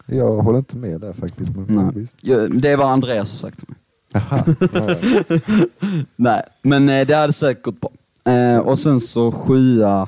Jag 0.06 0.38
håller 0.38 0.60
inte 0.60 0.78
med 0.78 1.02
där 1.02 1.14
faktiskt. 1.14 1.52
Men 1.56 1.66
Nej. 1.76 1.86
visst. 1.96 2.16
Ja, 2.22 2.38
Det 2.38 2.70
är 2.70 2.78
vad 2.78 2.88
Andreas 2.92 3.30
har 3.32 3.50
sagt 3.50 3.60
till 3.60 3.68
mig. 3.70 3.78
Jaha. 4.14 4.44
Ja, 4.74 4.96
ja. 5.30 5.40
Nej, 6.16 6.42
men 6.62 6.90
eh, 6.90 7.08
det 7.08 7.16
hade 7.16 7.34
säkert 7.34 7.64
gått 7.64 7.82
bra. 7.82 7.92
Eh, 8.26 8.58
och 8.58 8.80
sen 8.80 9.00
så 9.00 9.32
sjua, 9.32 10.08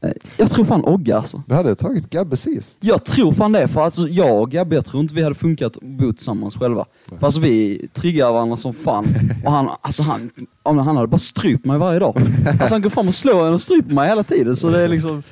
Eh, 0.00 0.10
Jag 0.36 0.50
tror 0.50 0.64
fan 0.64 0.84
Ogge 0.84 1.16
alltså. 1.16 1.42
Du 1.46 1.54
hade 1.54 1.74
tagit 1.74 2.10
Gabbe 2.10 2.36
sist. 2.36 2.78
Jag 2.80 3.04
tror 3.04 3.32
fan 3.32 3.52
det, 3.52 3.68
för 3.68 3.80
alltså 3.80 4.08
jag 4.08 4.40
och 4.42 4.50
Gabbe, 4.50 4.74
jag 4.74 4.84
tror 4.84 5.02
inte 5.02 5.14
vi 5.14 5.22
hade 5.22 5.34
funkat 5.34 5.76
att 5.76 5.82
bo 5.82 6.12
tillsammans 6.12 6.56
själva. 6.56 6.84
För 7.18 7.26
alltså 7.26 7.40
vi 7.40 7.88
triggar 7.92 8.32
varandra 8.32 8.56
som 8.56 8.74
fan. 8.74 9.06
Och 9.44 9.52
han, 9.52 9.68
alltså 9.80 10.02
han, 10.02 10.30
han 10.64 10.78
hade 10.96 11.06
bara 11.06 11.18
strypt 11.18 11.64
mig 11.64 11.78
varje 11.78 11.98
dag. 11.98 12.16
Alltså 12.60 12.74
han 12.74 12.82
går 12.82 12.90
fram 12.90 13.08
och 13.08 13.14
slår 13.14 13.46
en 13.46 13.54
och 13.54 13.60
stryper 13.62 13.94
mig 13.94 14.08
hela 14.08 14.22
tiden. 14.22 14.56
Så 14.56 14.70
det 14.70 14.80
är 14.80 14.88
liksom... 14.88 15.22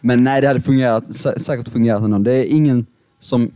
Men 0.00 0.24
nej, 0.24 0.40
det 0.40 0.48
hade 0.48 0.60
fungerat, 0.60 1.04
sä- 1.04 1.38
säkert 1.38 1.68
fungerat 1.68 2.02
ändå. 2.02 2.18
Det 2.18 2.32
är 2.32 2.44
ingen 2.44 2.86
som 3.20 3.50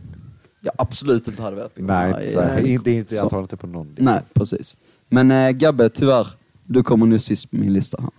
jag 0.61 0.73
absolut 0.77 1.27
inte 1.27 1.41
hade 1.41 1.55
velat 1.55 1.75
bo 1.75 1.83
Nej, 1.83 2.09
inte 2.09 2.31
så 2.31 2.41
här. 2.41 2.57
Eh, 2.57 2.81
Det 2.83 2.91
är 2.91 2.97
inte, 2.97 3.15
jag 3.15 3.29
tar 3.29 3.41
inte 3.41 3.57
på 3.57 3.67
någon. 3.67 3.87
Liksom. 3.87 4.05
Nej, 4.05 4.21
precis. 4.33 4.77
Men 5.09 5.31
äh, 5.31 5.51
Gabbe, 5.51 5.89
tyvärr, 5.89 6.27
du 6.69 6.83
kommer 6.83 7.05
nu 7.05 7.19
sist 7.19 7.51
på 7.51 7.57
min 7.57 7.73
lista. 7.73 8.01
här. 8.01 8.11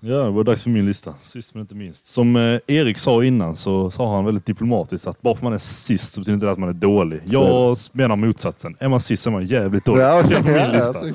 Ja, 0.00 0.16
det 0.16 0.30
var 0.30 0.44
dags 0.44 0.62
för 0.62 0.70
min 0.70 0.86
lista. 0.86 1.14
Sist 1.20 1.54
men 1.54 1.60
inte 1.60 1.74
minst. 1.74 2.06
Som 2.06 2.36
eh, 2.36 2.60
Erik 2.66 2.98
sa 2.98 3.24
innan 3.24 3.56
så 3.56 3.90
sa 3.90 4.14
han 4.14 4.24
väldigt 4.24 4.46
diplomatiskt 4.46 5.06
att 5.06 5.22
bara 5.22 5.34
för 5.34 5.44
man 5.44 5.52
är 5.52 5.58
sist 5.58 6.12
så 6.12 6.20
betyder 6.20 6.34
inte 6.34 6.46
det 6.46 6.52
att 6.52 6.58
man 6.58 6.68
är 6.68 6.72
dålig. 6.72 7.20
Jag 7.24 7.76
menar 7.92 8.16
motsatsen. 8.16 8.76
Är 8.78 8.88
man 8.88 9.00
sist 9.00 9.22
så 9.22 9.30
är 9.30 9.32
man 9.32 9.46
jävligt 9.46 9.84
dålig. 9.84 10.02
Ja, 10.02 10.20
är 10.20 10.22
på 10.42 10.48
min 10.48 10.56
ja, 10.56 10.72
lista. 10.72 10.88
alltså. 10.88 11.06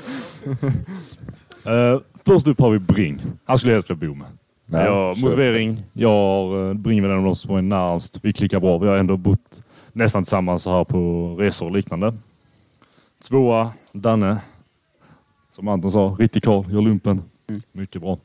Eh, 1.70 2.00
först 2.24 2.48
upp 2.48 2.58
har 2.58 2.70
vi 2.70 2.78
Bring. 2.78 3.22
Han 3.44 3.58
skulle 3.58 3.72
jag 3.72 3.76
helst 3.76 3.90
vilja 3.90 4.08
bo 4.08 4.14
med. 4.14 4.26
Ja, 4.66 4.84
jag, 4.84 5.18
motivering. 5.18 5.82
Jag 5.92 6.08
har 6.08 6.56
uh, 6.56 6.74
Bring 6.74 7.02
med 7.02 7.10
en 7.10 7.18
av 7.18 7.24
de 7.24 7.34
som 7.34 7.56
är 7.56 7.62
närmast. 7.62 8.20
Vi 8.22 8.32
klickar 8.32 8.60
bra. 8.60 8.78
Vi 8.78 8.88
har 8.88 8.96
ändå 8.96 9.16
bott 9.16 9.62
nästan 9.92 10.22
tillsammans 10.22 10.62
så 10.62 10.72
här 10.76 10.84
på 10.84 11.36
resor 11.38 11.66
och 11.66 11.72
liknande. 11.72 12.12
Tvåa, 13.28 13.72
Danne. 13.92 14.40
Som 15.52 15.68
Anton 15.68 15.92
sa, 15.92 16.16
riktig 16.18 16.42
karl, 16.44 16.72
gör 16.72 16.82
lumpen. 16.82 17.22
Mycket 17.72 18.02
bra. 18.02 18.18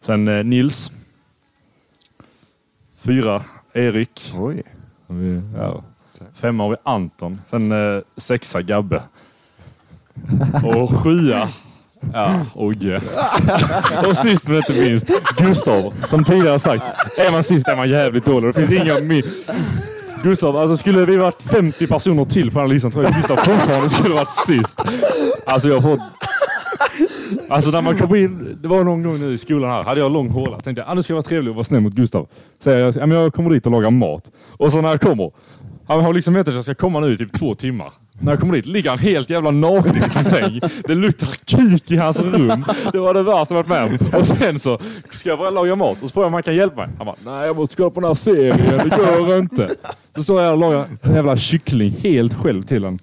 Sen 0.00 0.28
eh, 0.28 0.44
Nils. 0.44 0.92
Fyra, 3.00 3.44
Erik. 3.72 4.32
Oj. 4.38 4.62
Vi- 5.06 5.42
Ja. 5.56 5.82
Femma 6.34 6.62
har 6.64 6.70
vi 6.70 6.76
Anton. 6.82 7.40
Sen 7.50 7.72
eh, 7.72 8.02
sexa 8.16 8.62
Gabbe. 8.62 9.02
Och 10.64 10.90
sjua, 11.02 11.48
ja, 12.12 12.46
Ogge. 12.54 13.00
Och 14.06 14.16
sist 14.16 14.48
men 14.48 14.56
inte 14.56 14.72
minst, 14.72 15.06
Gustav. 15.38 15.94
Som 16.06 16.24
tidigare 16.24 16.58
sagt, 16.58 16.84
är 17.18 17.32
man 17.32 17.42
sist 17.44 17.68
är 17.68 17.76
man 17.76 17.88
jävligt 17.88 18.24
dålig. 18.24 18.54
Det 18.54 18.66
finns 18.66 18.82
inga 18.82 18.94
mi- 18.94 19.50
Gustav, 20.22 20.56
alltså 20.56 20.76
skulle 20.76 21.04
vi 21.04 21.16
varit 21.16 21.42
50 21.42 21.86
personer 21.86 22.24
till 22.24 22.50
på 22.50 22.58
den 22.58 22.68
här 22.68 22.74
listan 22.74 22.90
tror 22.90 23.04
jag 23.04 23.14
Gustav 23.14 23.36
fortfarande 23.36 23.88
skulle 23.88 24.14
varit 24.14 24.30
sist. 24.46 24.80
Alltså 25.46 25.68
jag 25.68 25.82
får... 25.82 26.00
Alltså 27.48 27.70
när 27.70 27.82
man 27.82 27.98
kom 27.98 28.16
in, 28.16 28.58
det 28.62 28.68
var 28.68 28.84
någon 28.84 29.02
gång 29.02 29.20
nu 29.20 29.32
i 29.32 29.38
skolan 29.38 29.70
här, 29.70 29.82
hade 29.82 30.00
jag 30.00 30.12
lång 30.12 30.30
håla. 30.30 30.60
Tänkte 30.60 30.82
jag, 30.82 30.90
ah, 30.90 30.94
nu 30.94 31.02
ska 31.02 31.12
jag 31.12 31.16
vara 31.16 31.22
trevlig 31.22 31.50
och 31.50 31.56
vara 31.56 31.64
snäll 31.64 31.80
mot 31.80 31.92
Gustav. 31.92 32.28
Säger 32.58 32.78
jag, 32.78 32.96
ja, 32.96 33.06
men 33.06 33.18
jag 33.18 33.34
kommer 33.34 33.50
dit 33.50 33.66
och 33.66 33.72
lagar 33.72 33.90
mat. 33.90 34.30
Och 34.48 34.72
så 34.72 34.80
när 34.80 34.88
jag 34.88 35.00
kommer, 35.00 35.30
han 35.86 36.00
har 36.00 36.12
liksom 36.12 36.34
vetat 36.34 36.48
att 36.48 36.54
jag 36.54 36.64
ska 36.64 36.74
komma 36.74 37.00
nu 37.00 37.12
i 37.12 37.16
typ 37.18 37.32
två 37.32 37.54
timmar. 37.54 37.92
När 38.20 38.32
jag 38.32 38.40
kommer 38.40 38.54
dit 38.54 38.66
ligger 38.66 38.90
han 38.90 38.98
helt 38.98 39.30
jävla 39.30 39.50
naken 39.50 39.96
i 39.96 40.00
sin 40.10 40.24
säng. 40.24 40.60
Det 40.86 40.94
luktar 40.94 41.28
kuk 41.44 41.90
i 41.90 41.96
hans 41.96 42.20
rum. 42.20 42.64
Det 42.92 42.98
var 42.98 43.14
det 43.14 43.22
värsta 43.22 43.54
jag 43.54 43.62
varit 43.64 43.68
med 43.90 44.00
om. 44.12 44.20
Och 44.20 44.26
sen 44.26 44.58
så 44.58 44.78
ska 45.10 45.28
jag 45.28 45.38
börja 45.38 45.50
laga 45.50 45.74
mat 45.76 46.02
och 46.02 46.08
så 46.08 46.12
frågar 46.12 46.24
jag 46.24 46.26
om 46.28 46.34
han 46.34 46.42
kan 46.42 46.56
hjälpa 46.56 46.76
mig. 46.86 46.88
Han 46.98 47.06
bara, 47.06 47.16
nej 47.24 47.46
jag 47.46 47.56
måste 47.56 47.76
kolla 47.76 47.90
på 47.90 48.00
den 48.00 48.06
här 48.08 48.14
serien, 48.14 48.58
det 48.84 48.96
går 48.96 49.38
inte. 49.38 49.70
Så 50.16 50.22
står 50.22 50.42
jag 50.42 50.52
och 50.52 50.58
lagar 50.58 50.84
en 51.02 51.14
jävla 51.14 51.36
kyckling 51.36 51.90
helt 52.02 52.34
själv 52.34 52.62
till 52.62 52.84
honom. 52.84 52.98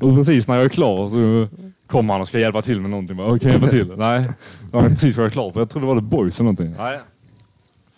Och 0.00 0.14
precis 0.16 0.48
när 0.48 0.56
jag 0.56 0.64
är 0.64 0.68
klar 0.68 1.08
så 1.08 1.48
kommer 1.86 2.14
han 2.14 2.20
och 2.20 2.28
ska 2.28 2.38
hjälpa 2.38 2.62
till 2.62 2.80
med 2.80 2.90
någonting. 2.90 3.16
Bara, 3.16 3.26
"Okej, 3.26 3.38
Kan 3.40 3.50
jag 3.50 3.60
hjälpa 3.60 3.68
till? 3.70 3.92
Nej, 3.96 4.30
jag 4.72 4.82
precis 4.88 5.16
var 5.16 5.24
jag 5.24 5.32
klar 5.32 5.50
för 5.50 5.60
jag 5.60 5.70
tror 5.70 5.80
det 5.80 5.86
var 5.88 5.94
The 5.96 6.00
Boys 6.02 6.40
eller 6.40 6.44
någonting. 6.44 6.74
Nej. 6.78 6.98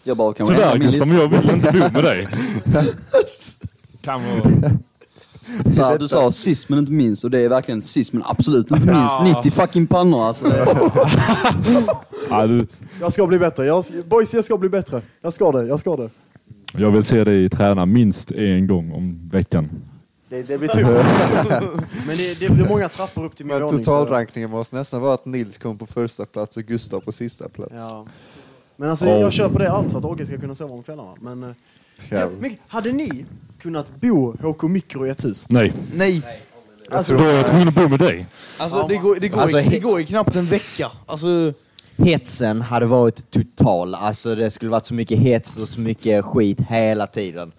Jag 0.05 0.17
bara, 0.17 0.35
kan 0.35 0.47
Tyvärr 0.47 0.77
Gustav, 0.77 1.09
men 1.09 1.17
jag 1.17 1.29
vill 1.29 1.51
inte 1.51 1.73
bo 1.73 1.79
med 1.93 2.05
dig. 2.05 2.29
Kan 4.03 4.21
vara... 4.23 4.71
Så 5.73 5.85
här, 5.85 5.99
du 5.99 6.09
sa 6.09 6.33
sist 6.33 6.69
men 6.69 6.79
inte 6.79 6.93
minst 6.93 7.25
och 7.25 7.31
det 7.31 7.39
är 7.39 7.49
verkligen 7.49 7.83
sist 7.83 8.13
men 8.13 8.23
absolut 8.27 8.71
inte 8.71 8.87
minst. 8.87 9.15
Ja. 9.19 9.43
90 9.43 9.51
fucking 9.51 9.87
pannor 9.87 10.27
alltså. 10.27 10.45
Ja, 12.31 12.47
du, 12.47 12.67
Jag 13.01 13.13
ska 13.13 13.27
bli 13.27 13.39
bättre. 13.39 13.67
Jag, 13.67 13.85
boys, 14.09 14.35
jag 14.35 14.45
ska 14.45 14.57
bli 14.59 14.69
bättre. 14.69 15.03
Jag 15.21 15.33
ska 15.33 15.53
det. 15.53 15.67
Jag 15.67 15.81
ska 15.81 15.97
det. 15.97 16.11
jag 16.73 16.91
vill 16.91 17.05
se 17.05 17.25
dig 17.25 17.49
träna 17.49 17.87
minst 17.87 18.31
en 18.31 18.67
gång 18.67 18.93
om 18.93 19.29
veckan. 19.33 19.69
Det, 20.29 20.43
det 20.43 20.59
blir 20.59 20.69
tur. 20.69 20.85
Men 22.07 22.17
det, 22.17 22.41
det 22.41 22.55
blir 22.55 22.69
många 22.69 22.89
trappor 22.89 23.25
upp 23.25 23.37
till 23.37 23.47
min 23.47 23.61
våning. 23.63 23.79
totalrankningen 23.85 24.51
måste 24.51 24.77
nästan 24.77 25.01
vara 25.01 25.15
att 25.15 25.27
Nils 25.27 25.59
kom 25.59 25.79
på 25.79 25.87
första 25.87 26.25
plats 26.27 26.57
och 26.57 26.63
Gustav 26.63 27.01
på 27.01 27.13
sista 27.13 27.49
plats. 27.49 27.73
Ja. 27.79 28.07
Men 28.77 28.91
alltså, 28.91 29.07
Oh. 29.07 29.21
jag 29.21 29.33
kör 29.33 29.49
på 29.49 29.59
det 29.59 29.73
allt 29.73 29.91
för 29.91 29.99
att 29.99 30.05
Ogge 30.05 30.27
ska 30.27 30.39
kunna 30.39 30.55
sova 30.55 30.75
om 30.75 30.83
kvällarna. 30.83 31.11
Men, 31.21 31.43
eh, 32.11 32.29
men 32.41 32.57
hade 32.69 32.93
ni 32.93 33.25
kunnat 33.63 34.01
bo 34.01 34.33
HK 34.53 34.63
Mikro 34.63 35.07
i 35.07 35.11
ett 35.11 35.25
hus? 35.25 35.47
Nej, 35.49 35.73
Nej, 35.95 36.23
Alltså, 36.91 37.17
då 37.17 37.25
är 37.25 37.33
jag 37.35 37.47
tvungen 37.47 37.69
att 37.69 37.75
bo 37.75 37.89
med 37.89 37.99
dig. 37.99 38.27
alltså 38.59 38.87
det 38.89 38.97
går, 38.97 39.17
det 39.21 39.29
går, 39.29 39.41
Alltså, 39.41 39.57
det 39.57 39.63
he- 39.63 39.81
går 39.81 40.01
ju 40.01 40.07
knappt 40.07 40.37
en 40.37 40.47
vecka. 40.47 40.91
Alltså, 41.07 41.53
Hetsen 41.97 42.63
hade 42.63 42.87
varit 42.87 43.31
total. 43.31 43.95
Alltså 43.95 44.35
det 44.35 44.51
skulle 44.51 44.71
varit 44.71 44.85
så 44.85 44.95
mycket 44.95 45.19
hets 45.19 45.59
och 45.59 45.69
så 45.69 45.81
mycket 45.81 46.25
skit 46.25 46.61
hela 46.69 47.07
tiden. 47.07 47.53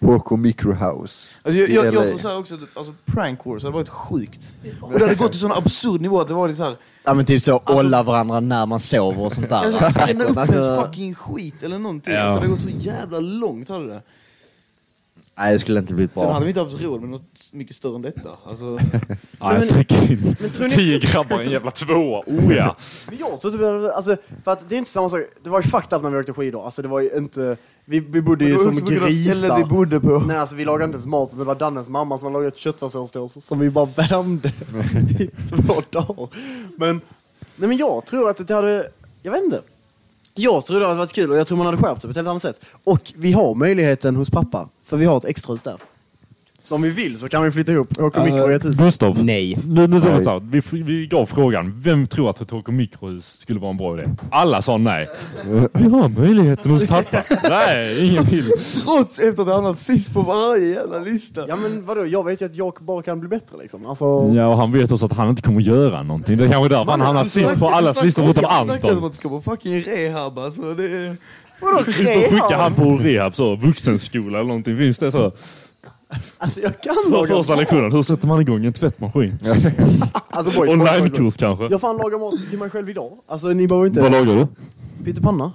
HK 0.00 0.30
Microhouse. 0.38 1.34
Alltså, 1.42 1.60
jag, 1.60 1.68
jag, 1.70 1.84
i 1.84 1.86
jag 1.86 1.94
LA. 1.94 2.00
tror 2.08 2.18
så 2.18 2.28
här 2.28 2.38
också 2.38 2.54
att 2.54 2.60
alltså, 2.74 2.92
prank 3.06 3.44
wars 3.46 3.62
hade 3.62 3.74
varit 3.74 3.88
sjukt. 3.88 4.54
Och 4.80 4.92
det 4.92 5.00
hade 5.04 5.14
gått 5.14 5.32
till 5.32 5.40
sån 5.40 5.52
absurd 5.52 6.00
nivå 6.00 6.20
att 6.20 6.28
det 6.28 6.34
var 6.34 6.48
liksom 6.48 6.64
så 6.64 6.70
här, 6.70 6.78
Ja 7.04 7.14
men 7.14 7.24
typ 7.24 7.42
så 7.42 7.58
olla 7.66 8.02
varandra 8.02 8.40
när 8.40 8.66
man 8.66 8.80
sover 8.80 9.20
och 9.24 9.32
sånt 9.32 9.48
där. 9.48 9.56
alltså, 9.56 10.00
skrämma 10.00 10.24
upp 10.24 10.36
Alltså, 10.36 10.54
ens 10.56 10.84
fucking 10.86 11.14
skit 11.14 11.62
eller 11.62 11.78
någonting. 11.78 12.14
Ja. 12.14 12.20
Alltså, 12.20 12.34
det 12.34 12.40
hade 12.40 12.52
gått 12.52 12.62
så 12.82 12.88
jävla 12.88 13.20
långt 13.20 13.68
hade 13.68 13.86
det. 13.86 14.02
Nej 15.40 15.52
det 15.52 15.58
skulle 15.58 15.78
inte 15.80 15.94
blivit 15.94 16.12
Sen 16.14 16.22
hade 16.22 16.32
bra. 16.34 16.40
vi 16.40 16.48
inte 16.48 16.60
haft 16.60 16.82
råd 16.82 17.00
med 17.00 17.10
något 17.10 17.50
mycket 17.52 17.76
större 17.76 17.94
än 17.94 18.02
detta. 18.02 18.30
Alltså, 18.46 18.78
Ja, 19.40 19.54
jag 19.54 19.68
trycker 19.68 20.12
in 20.12 20.36
men 20.40 20.50
tror 20.50 20.66
ni- 20.66 20.74
tio 20.74 20.98
grabbar 20.98 21.42
i 21.42 21.44
en 21.46 21.50
jävla 21.52 21.70
tvåa. 21.70 22.22
Oh 22.26 22.54
ja. 22.56 22.76
Men 23.08 23.18
jag 23.18 23.40
tror 23.40 23.72
hade, 23.72 23.94
alltså, 23.94 24.16
för 24.44 24.52
att 24.52 24.68
det 24.68 24.74
är 24.74 24.78
inte 24.78 24.90
samma 24.90 25.08
sak. 25.08 25.20
Det 25.42 25.50
var 25.50 25.62
ju 25.62 25.68
fucked 25.68 25.96
up 25.96 26.02
när 26.02 26.10
vi 26.10 26.18
åkte 26.18 26.32
skidor. 26.32 26.64
Alltså 26.64 26.82
det 26.82 26.88
var 26.88 27.00
ju 27.00 27.10
inte, 27.16 27.56
vi, 27.84 28.00
vi 28.00 28.22
bodde 28.22 28.44
ju 28.44 28.58
som 28.58 28.74
grisar. 28.74 29.58
vi 29.58 29.64
bodde 29.64 30.00
på. 30.00 30.18
Nej 30.18 30.36
alltså 30.36 30.54
vi 30.54 30.64
lagade 30.64 30.84
inte 30.84 30.94
ens 30.96 31.06
mat, 31.06 31.30
det 31.38 31.44
var 31.44 31.54
Dannes 31.54 31.88
mamma 31.88 32.18
som 32.18 32.26
hade 32.26 32.38
lagat 32.38 32.56
köttfärssås 32.58 33.44
som 33.44 33.58
vi 33.58 33.70
bara 33.70 33.84
värmde 33.86 34.48
i 35.24 35.30
två 35.50 35.82
dagar. 35.90 36.28
Men, 36.76 37.00
nej 37.56 37.68
men 37.68 37.76
jag 37.76 38.06
tror 38.06 38.30
att 38.30 38.46
det 38.48 38.54
hade, 38.54 38.88
jag 39.22 39.32
vet 39.32 39.44
inte. 39.44 39.60
Jag 40.34 40.66
tror 40.66 40.80
det 40.80 40.86
hade 40.86 40.98
varit 40.98 41.12
kul 41.12 41.30
och 41.30 41.36
jag 41.36 41.46
tror 41.46 41.58
man 41.58 41.66
hade 41.66 41.78
skärpt 41.78 42.02
det 42.02 42.08
på 42.08 42.10
ett 42.10 42.16
helt 42.16 42.28
annat 42.28 42.42
sätt. 42.42 42.60
Och 42.84 43.12
vi 43.16 43.32
har 43.32 43.54
möjligheten 43.54 44.16
hos 44.16 44.30
pappa, 44.30 44.68
för 44.90 44.96
vi 44.96 45.04
har 45.04 45.16
ett 45.16 45.24
extrahus 45.24 45.62
där. 45.62 45.76
Så 46.62 46.74
om 46.74 46.82
vi 46.82 46.90
vill 46.90 47.18
så 47.18 47.28
kan 47.28 47.42
vi 47.44 47.50
flytta 47.50 47.72
ihop 47.72 47.88
HK 47.96 48.16
Mikro 48.16 48.50
i 48.50 48.54
ett 48.54 48.64
hus. 48.64 48.78
Gustav, 48.78 49.24
Nej. 49.24 49.58
nu, 49.66 49.86
nu 49.86 50.00
tar 50.00 50.08
vi 50.08 50.14
Nej. 50.14 50.24
så 50.24 50.30
här. 50.30 50.40
Vi, 50.70 50.82
vi 50.82 51.06
gav 51.06 51.26
frågan, 51.26 51.74
vem 51.82 52.06
tror 52.06 52.30
att 52.30 52.40
ett 52.40 52.50
HK 52.50 52.68
Mikrohus 52.68 53.38
skulle 53.40 53.60
vara 53.60 53.70
en 53.70 53.76
bra 53.76 53.98
idé? 53.98 54.08
Alla 54.30 54.62
sa 54.62 54.76
nej. 54.76 55.08
Vi 55.72 55.88
har 55.88 56.08
möjligheten 56.08 56.70
hos 56.70 56.86
pappa. 56.86 57.22
nej, 57.48 58.08
ingen 58.10 58.24
vill. 58.24 58.44
Trots 58.84 59.18
efter 59.18 59.42
att 59.42 59.48
han 59.48 59.48
hamnat 59.48 59.78
sist 59.78 60.14
på 60.14 60.20
varje 60.20 60.74
jävla 60.74 60.98
lista. 60.98 61.44
Ja 61.48 61.56
men 61.56 61.84
vadå, 61.86 62.06
jag 62.06 62.24
vet 62.24 62.40
ju 62.42 62.46
att 62.46 62.56
jag 62.56 62.72
bara 62.80 63.02
kan 63.02 63.20
bli 63.20 63.28
bättre 63.28 63.56
liksom. 63.62 63.86
Alltså, 63.86 64.04
Ja, 64.34 64.46
och 64.46 64.56
han 64.56 64.72
vet 64.72 64.92
också 64.92 65.06
att 65.06 65.12
han 65.12 65.28
inte 65.28 65.42
kommer 65.42 65.60
göra 65.60 66.02
någonting. 66.02 66.36
Det 66.36 66.44
är 66.44 66.48
kanske 66.48 66.74
därför 66.76 66.90
han 66.90 67.00
hamnar 67.00 67.24
sist 67.24 67.58
på 67.58 67.68
allas 67.68 68.04
listor 68.04 68.22
förutom 68.22 68.42
Jag 68.42 68.64
snackade 68.64 68.88
om 68.88 68.90
Anton. 68.90 69.06
att 69.06 69.12
du 69.12 69.16
ska 69.16 69.28
på 69.28 69.40
fucking 69.40 69.80
rehab 69.82 70.38
alltså. 70.38 70.74
Det 70.74 70.84
är... 70.84 71.16
vadå 71.60 71.82
Vi 71.86 71.92
får 71.92 72.30
skicka 72.30 72.56
han 72.56 72.74
på 72.74 72.96
rehab, 72.96 73.34
så, 73.34 73.56
vuxenskola 73.56 74.38
eller 74.38 74.48
någonting. 74.48 74.78
Finns 74.78 74.98
det 74.98 75.12
så? 75.12 75.32
Alltså 76.38 76.60
jag 76.60 76.80
kan 76.80 76.94
laga 77.10 77.26
första 77.34 77.52
mat. 77.52 77.60
lektionen, 77.60 77.92
hur 77.92 78.02
sätter 78.02 78.26
man 78.26 78.40
igång 78.40 78.64
en 78.66 78.72
tvättmaskin? 78.72 79.38
Alltså 80.32 80.58
boys. 80.60 80.70
Onlinekurs 80.70 81.36
kanske? 81.36 81.68
Jag 81.70 81.80
fan 81.80 81.96
lagar 81.96 82.18
mat 82.18 82.50
till 82.50 82.58
mig 82.58 82.70
själv 82.70 82.90
idag. 82.90 83.12
Alltså 83.28 83.48
ni 83.48 83.66
behöver 83.66 83.86
inte... 83.86 84.00
Vad 84.00 84.12
lagar 84.12 84.34
du? 84.36 84.46
Pyttipanna. 85.04 85.52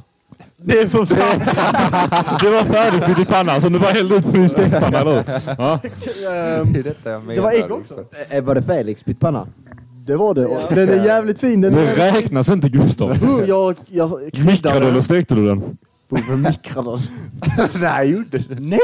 Det 0.58 0.80
är 0.80 0.88
för 0.88 1.06
fan... 1.06 1.40
det 2.42 2.50
var 2.50 2.64
färdigt 2.64 3.06
pyttipanna, 3.06 3.62
så 3.62 3.70
nu 3.70 3.80
bara 3.80 3.92
hällde 3.92 4.16
ut 4.16 4.36
i 4.36 4.50
stekpanna 4.50 5.00
hur? 5.00 5.24
ja. 5.58 5.80
Ehm, 6.32 6.74
Det 6.74 6.80
är 6.80 6.84
detta 6.84 7.12
jag 7.12 7.22
menar. 7.22 7.36
Det 7.36 7.42
var 7.42 7.52
ägg 7.52 7.56
liksom. 7.58 7.78
också. 7.80 7.94
Eh, 8.30 8.44
Var 8.44 8.56
det 8.56 8.64
Felix 8.64 9.04
pyttipanna? 9.04 9.48
Det 10.06 10.16
var 10.16 10.34
det. 10.34 10.48
Den 10.76 10.90
är 11.00 11.06
jävligt 11.06 11.40
fin. 11.40 11.62
Den 11.62 11.74
Det 11.74 11.82
är... 11.82 11.96
räknas 12.12 12.50
inte 12.50 12.70
Gustav. 12.70 13.12
Uh, 13.12 13.44
Jag, 13.48 13.76
jag 13.90 14.12
Mikrade 14.46 14.88
eller 14.88 15.02
stekte 15.02 15.36
du 15.36 15.48
den? 15.48 15.78
Med 16.10 16.40
mikrade. 16.40 17.02
Nej, 17.82 18.12
gjorde 18.12 18.38
det. 18.38 18.60
Nej! 18.60 18.80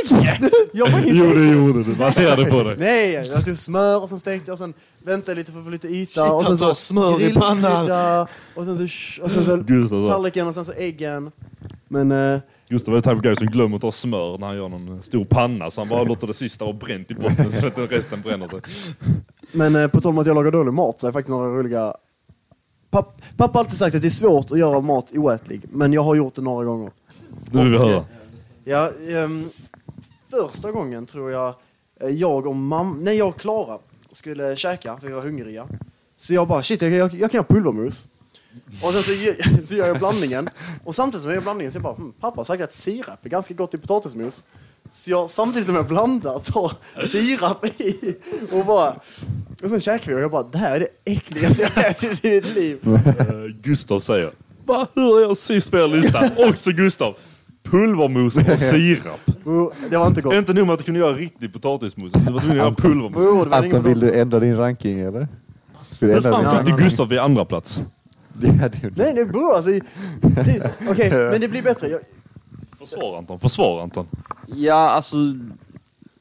Jag 0.73 0.91
var 0.91 0.99
ingen 0.99 1.15
Jo 1.15 1.25
det 1.33 1.47
gjorde 1.47 1.83
du, 1.83 1.95
man 1.99 2.11
ser 2.11 2.35
det 2.35 2.45
på 2.45 2.63
dig. 2.63 2.75
Nej, 2.79 3.13
jag 3.13 3.45
tog 3.45 3.57
smör 3.57 4.01
och 4.01 4.09
sen 4.09 4.19
stekte 4.19 4.49
jag 4.49 4.53
och 4.53 4.59
sen 4.59 4.73
väntade 5.05 5.35
lite 5.35 5.51
för 5.51 5.59
att 5.59 5.65
få 5.65 5.71
lite 5.71 5.87
yta. 5.87 6.21
Shit, 6.21 6.33
och 6.33 6.41
sen 6.41 6.49
han 6.49 6.57
så 6.57 6.75
smör 6.75 7.21
i 7.21 7.33
pannan. 7.33 8.27
Och 8.55 8.65
sen 8.65 8.77
så, 8.77 9.23
och 9.23 9.31
sen 9.31 9.45
så 9.45 9.57
Gustav, 9.57 10.05
så. 10.05 10.11
tallriken 10.11 10.47
och 10.47 10.53
sen 10.53 10.65
så 10.65 10.73
äggen. 10.73 11.31
Men 11.87 12.11
eh, 12.11 12.39
Gustav 12.69 12.95
är 12.95 13.01
the 13.01 13.09
type 13.09 13.17
of 13.17 13.23
guy 13.23 13.35
som 13.35 13.47
glömmer 13.47 13.75
att 13.75 13.81
ta 13.81 13.91
smör 13.91 14.37
när 14.37 14.47
han 14.47 14.55
gör 14.55 14.69
någon 14.69 15.03
stor 15.03 15.25
panna. 15.25 15.71
Så 15.71 15.81
han 15.81 15.87
bara 15.89 16.03
låter 16.03 16.27
det 16.27 16.33
sista 16.33 16.65
vara 16.65 16.75
bränt 16.75 17.11
i 17.11 17.13
botten 17.15 17.51
så 17.51 17.59
att 17.59 17.77
inte 17.77 17.95
resten 17.95 18.21
bränner 18.21 18.47
sig. 18.47 18.61
Men 19.51 19.75
eh, 19.75 19.87
på 19.87 20.01
tal 20.01 20.09
om 20.09 20.17
att 20.17 20.27
jag 20.27 20.35
lagar 20.35 20.51
dålig 20.51 20.73
mat 20.73 20.99
så 20.99 21.07
är 21.07 21.11
det 21.11 21.13
faktiskt 21.13 21.29
några 21.29 21.47
roliga 21.47 21.93
papp, 22.91 23.21
pappa 23.37 23.57
har 23.57 23.63
alltid 23.63 23.77
sagt 23.77 23.95
att 23.95 24.01
det 24.01 24.07
är 24.07 24.09
svårt 24.09 24.51
att 24.51 24.59
göra 24.59 24.79
mat 24.79 25.11
oätlig, 25.11 25.61
men 25.71 25.93
jag 25.93 26.03
har 26.03 26.15
gjort 26.15 26.35
det 26.35 26.41
några 26.41 26.65
gånger. 26.65 26.91
Vi 27.51 27.77
höra. 27.77 28.05
Ja, 28.63 28.91
ehm, 29.09 29.49
första 30.29 30.71
gången 30.71 31.05
tror 31.05 31.31
jag 31.31 31.55
eh, 31.99 32.09
jag 32.09 32.47
och 32.47 32.55
mamma, 32.55 32.95
nej 32.99 33.17
jag 33.17 33.27
och 33.27 33.39
Klara 33.39 33.77
skulle 34.11 34.55
käka 34.55 34.97
för 34.97 35.07
vi 35.07 35.13
var 35.13 35.21
hungriga. 35.21 35.67
Så 36.17 36.33
jag 36.33 36.47
bara 36.47 36.63
shit, 36.63 36.81
jag, 36.81 36.91
jag, 36.91 37.13
jag 37.13 37.31
kan 37.31 37.37
göra 37.37 37.47
pulvermos. 37.47 38.07
Och 38.83 38.93
sen 38.93 39.03
så, 39.03 39.11
så 39.65 39.75
gör 39.75 39.87
jag 39.87 39.99
blandningen. 39.99 40.49
Och 40.83 40.95
samtidigt 40.95 41.21
som 41.21 41.29
jag 41.31 41.35
gör 41.35 41.41
blandningen 41.41 41.71
så 41.71 41.75
jag 41.75 41.83
bara, 41.83 41.95
hm, 41.95 42.13
pappa 42.19 42.39
har 42.39 42.43
sagt 42.43 42.63
att 42.63 42.73
sirap 42.73 43.25
är 43.25 43.29
ganska 43.29 43.53
gott 43.53 43.73
i 43.73 43.77
potatismos. 43.77 44.43
Så 44.89 45.11
jag, 45.11 45.29
samtidigt 45.29 45.67
som 45.67 45.75
jag 45.75 45.87
blandar, 45.87 46.39
tar 46.39 46.71
sirap 47.07 47.65
i 47.65 48.15
och 48.51 48.65
bara... 48.65 48.95
Och 49.63 49.69
sen 49.69 49.79
käkar 49.79 50.07
vi 50.11 50.17
och 50.17 50.21
jag 50.21 50.31
bara, 50.31 50.43
det 50.43 50.57
här 50.57 50.75
är 50.75 50.79
det 50.79 51.11
äckligaste 51.11 51.61
jag 51.61 51.89
ätit 51.89 52.25
i 52.25 52.29
mitt 52.29 52.55
liv. 52.55 52.79
Eh, 53.19 53.61
Gustav 53.61 53.99
säger. 53.99 54.31
Va, 54.71 54.87
hur 54.95 55.17
är 55.17 55.21
jag 55.21 55.37
sist 55.37 55.71
på 55.71 55.77
er 55.77 55.87
lista? 55.87 56.23
Också 56.49 56.71
Gustav. 56.71 57.15
Pulvermos 57.63 58.37
och 58.37 58.59
sirap. 58.59 59.19
Det 59.89 59.97
var 59.97 60.07
inte 60.07 60.21
gott. 60.21 60.33
Inte 60.33 60.53
nog 60.53 60.65
med 60.67 60.73
att 60.73 60.79
du 60.79 60.85
kunde 60.85 60.99
göra 60.99 61.13
riktig 61.15 61.53
potatismos. 61.53 62.11
Du 62.11 62.19
var 62.31 62.39
tvungen 62.39 62.49
att 62.49 62.63
göra 62.65 62.73
pulvermos. 62.73 63.13
Det 63.21 63.31
var 63.31 63.57
Anton, 63.57 63.65
inget 63.65 63.85
vill 63.85 63.99
du 63.99 64.13
ändra 64.19 64.39
din 64.39 64.57
ranking 64.57 64.99
eller? 64.99 65.27
Hur 65.99 66.21
fan 66.21 66.65
fick 66.65 66.77
du 66.77 66.83
Gustav 66.83 67.07
vid 67.09 67.19
andra 67.19 67.45
plats? 67.45 67.81
Det 68.33 68.47
hade 68.47 68.77
ju- 68.83 68.91
Nej, 68.95 69.13
nej 69.13 69.25
bror 69.25 69.55
alltså. 69.55 69.71
det- 69.71 70.71
Okej, 70.89 71.09
men 71.11 71.41
det 71.41 71.47
blir 71.47 71.63
bättre. 71.63 71.87
Jag, 71.87 71.99
Försvar 72.79 73.17
Anton, 73.17 73.39
försvar 73.39 73.81
Anton. 73.83 74.05
Ja, 74.55 74.89
alltså... 74.89 75.15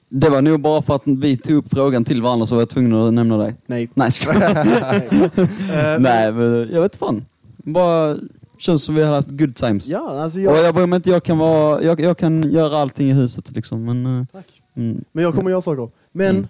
Det 0.08 0.28
var 0.28 0.42
nog 0.42 0.60
bara 0.60 0.82
för 0.82 0.94
att 0.94 1.02
vi 1.04 1.36
tog 1.36 1.56
upp 1.56 1.70
frågan 1.70 2.04
till 2.04 2.22
varandra 2.22 2.46
så 2.46 2.54
var 2.54 2.62
jag 2.62 2.68
tvungen 2.68 2.92
att 2.94 3.14
nämna 3.14 3.36
dig. 3.36 3.54
nej. 3.66 3.90
Nej, 3.94 4.12
ska 4.12 4.32
Nej, 5.98 6.32
men 6.32 6.68
jag 6.72 6.80
vet 6.82 6.96
fan. 6.96 7.24
Bara 7.56 8.16
känns 8.60 8.84
som 8.84 8.94
vi 8.94 9.02
har 9.02 9.14
haft 9.14 9.28
good 9.30 9.56
times. 9.56 9.86
Ja, 9.86 10.22
alltså 10.22 10.38
Och 10.38 10.44
jag, 10.44 10.64
jag 10.64 10.74
bryr 10.74 10.86
mig 10.86 10.96
inte, 10.96 11.10
jag 11.10 11.22
kan, 11.24 11.38
vara, 11.38 11.82
jag, 11.82 12.00
jag 12.00 12.18
kan 12.18 12.50
göra 12.52 12.76
allting 12.78 13.10
i 13.10 13.12
huset 13.12 13.50
liksom. 13.50 13.84
Men, 13.84 14.06
eh, 14.20 14.24
Tack. 14.32 14.62
mm. 14.74 15.04
men 15.12 15.24
jag 15.24 15.34
kommer 15.34 15.50
göra 15.50 15.62
saker. 15.62 15.88
Men 16.12 16.36
Mm. 16.36 16.48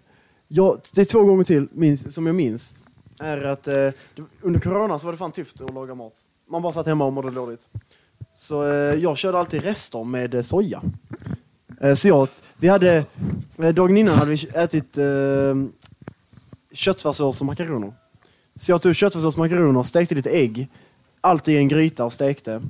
jag, 0.48 0.80
det 0.94 1.00
är 1.00 1.04
två 1.04 1.24
gånger 1.24 1.44
till 1.44 1.68
minns, 1.72 2.14
som 2.14 2.26
jag 2.26 2.34
minns. 2.34 2.74
Är 3.18 3.42
att 3.42 3.68
eh, 3.68 3.88
under 4.40 4.60
corona 4.60 4.98
så 4.98 5.06
var 5.06 5.12
det 5.12 5.18
fan 5.18 5.32
tyft 5.32 5.60
att 5.60 5.74
laga 5.74 5.94
mat. 5.94 6.12
Man 6.50 6.62
bara 6.62 6.72
satt 6.72 6.86
hemma 6.86 7.04
och 7.04 7.12
mådde 7.12 7.30
dåligt. 7.30 7.68
Så 8.34 8.64
eh, 8.66 8.94
jag 8.96 9.18
körde 9.18 9.38
alltid 9.38 9.62
rester 9.62 10.04
med 10.04 10.34
eh, 10.34 10.42
soja. 10.42 10.82
Eh, 11.80 11.94
så 11.94 12.08
jag, 12.08 12.28
vi 12.56 12.68
hade, 12.68 13.04
eh, 13.58 13.68
dagen 13.74 13.96
innan 13.96 14.14
hade 14.18 14.30
vi 14.30 14.48
ätit 14.54 14.98
köttfärssås 16.72 17.40
och 17.40 17.46
makaroner. 17.46 17.92
Så 18.56 18.72
jag 18.72 18.82
tog 18.82 18.96
köttfärssås 18.96 19.34
och 19.34 19.38
makaroner, 19.38 19.82
stekte 19.82 20.14
lite 20.14 20.30
ägg, 20.30 20.68
allt 21.20 21.48
i 21.48 21.56
en 21.56 21.68
gryta 21.68 22.04
och 22.04 22.12
stekte. 22.12 22.60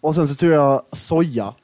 Och 0.00 0.14
sen 0.14 0.28
så 0.28 0.34
tog 0.34 0.50
jag 0.50 0.82
soja. 0.92 1.54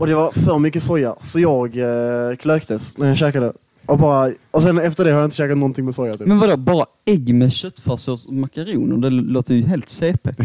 Och 0.00 0.06
det 0.06 0.14
var 0.14 0.32
för 0.32 0.58
mycket 0.58 0.82
soja, 0.82 1.16
så 1.20 1.40
jag 1.40 1.76
eh, 1.76 2.36
klöktes 2.36 2.98
när 2.98 3.08
jag 3.08 3.16
käkade. 3.16 3.52
Och, 3.86 3.98
bara, 3.98 4.32
och 4.50 4.62
sen 4.62 4.78
efter 4.78 5.04
det 5.04 5.10
har 5.10 5.18
jag 5.18 5.26
inte 5.26 5.36
käkat 5.36 5.58
någonting 5.58 5.84
med 5.84 5.94
soja 5.94 6.16
typ. 6.16 6.26
Men 6.26 6.38
vadå, 6.38 6.56
bara 6.56 6.84
ägg 7.04 7.34
med 7.34 7.52
köttfärssås 7.52 8.26
och 8.26 8.32
makaroner? 8.32 8.96
Det 8.96 9.10
låter 9.10 9.54
ju 9.54 9.62
helt 9.62 9.88
CP. 9.88 10.30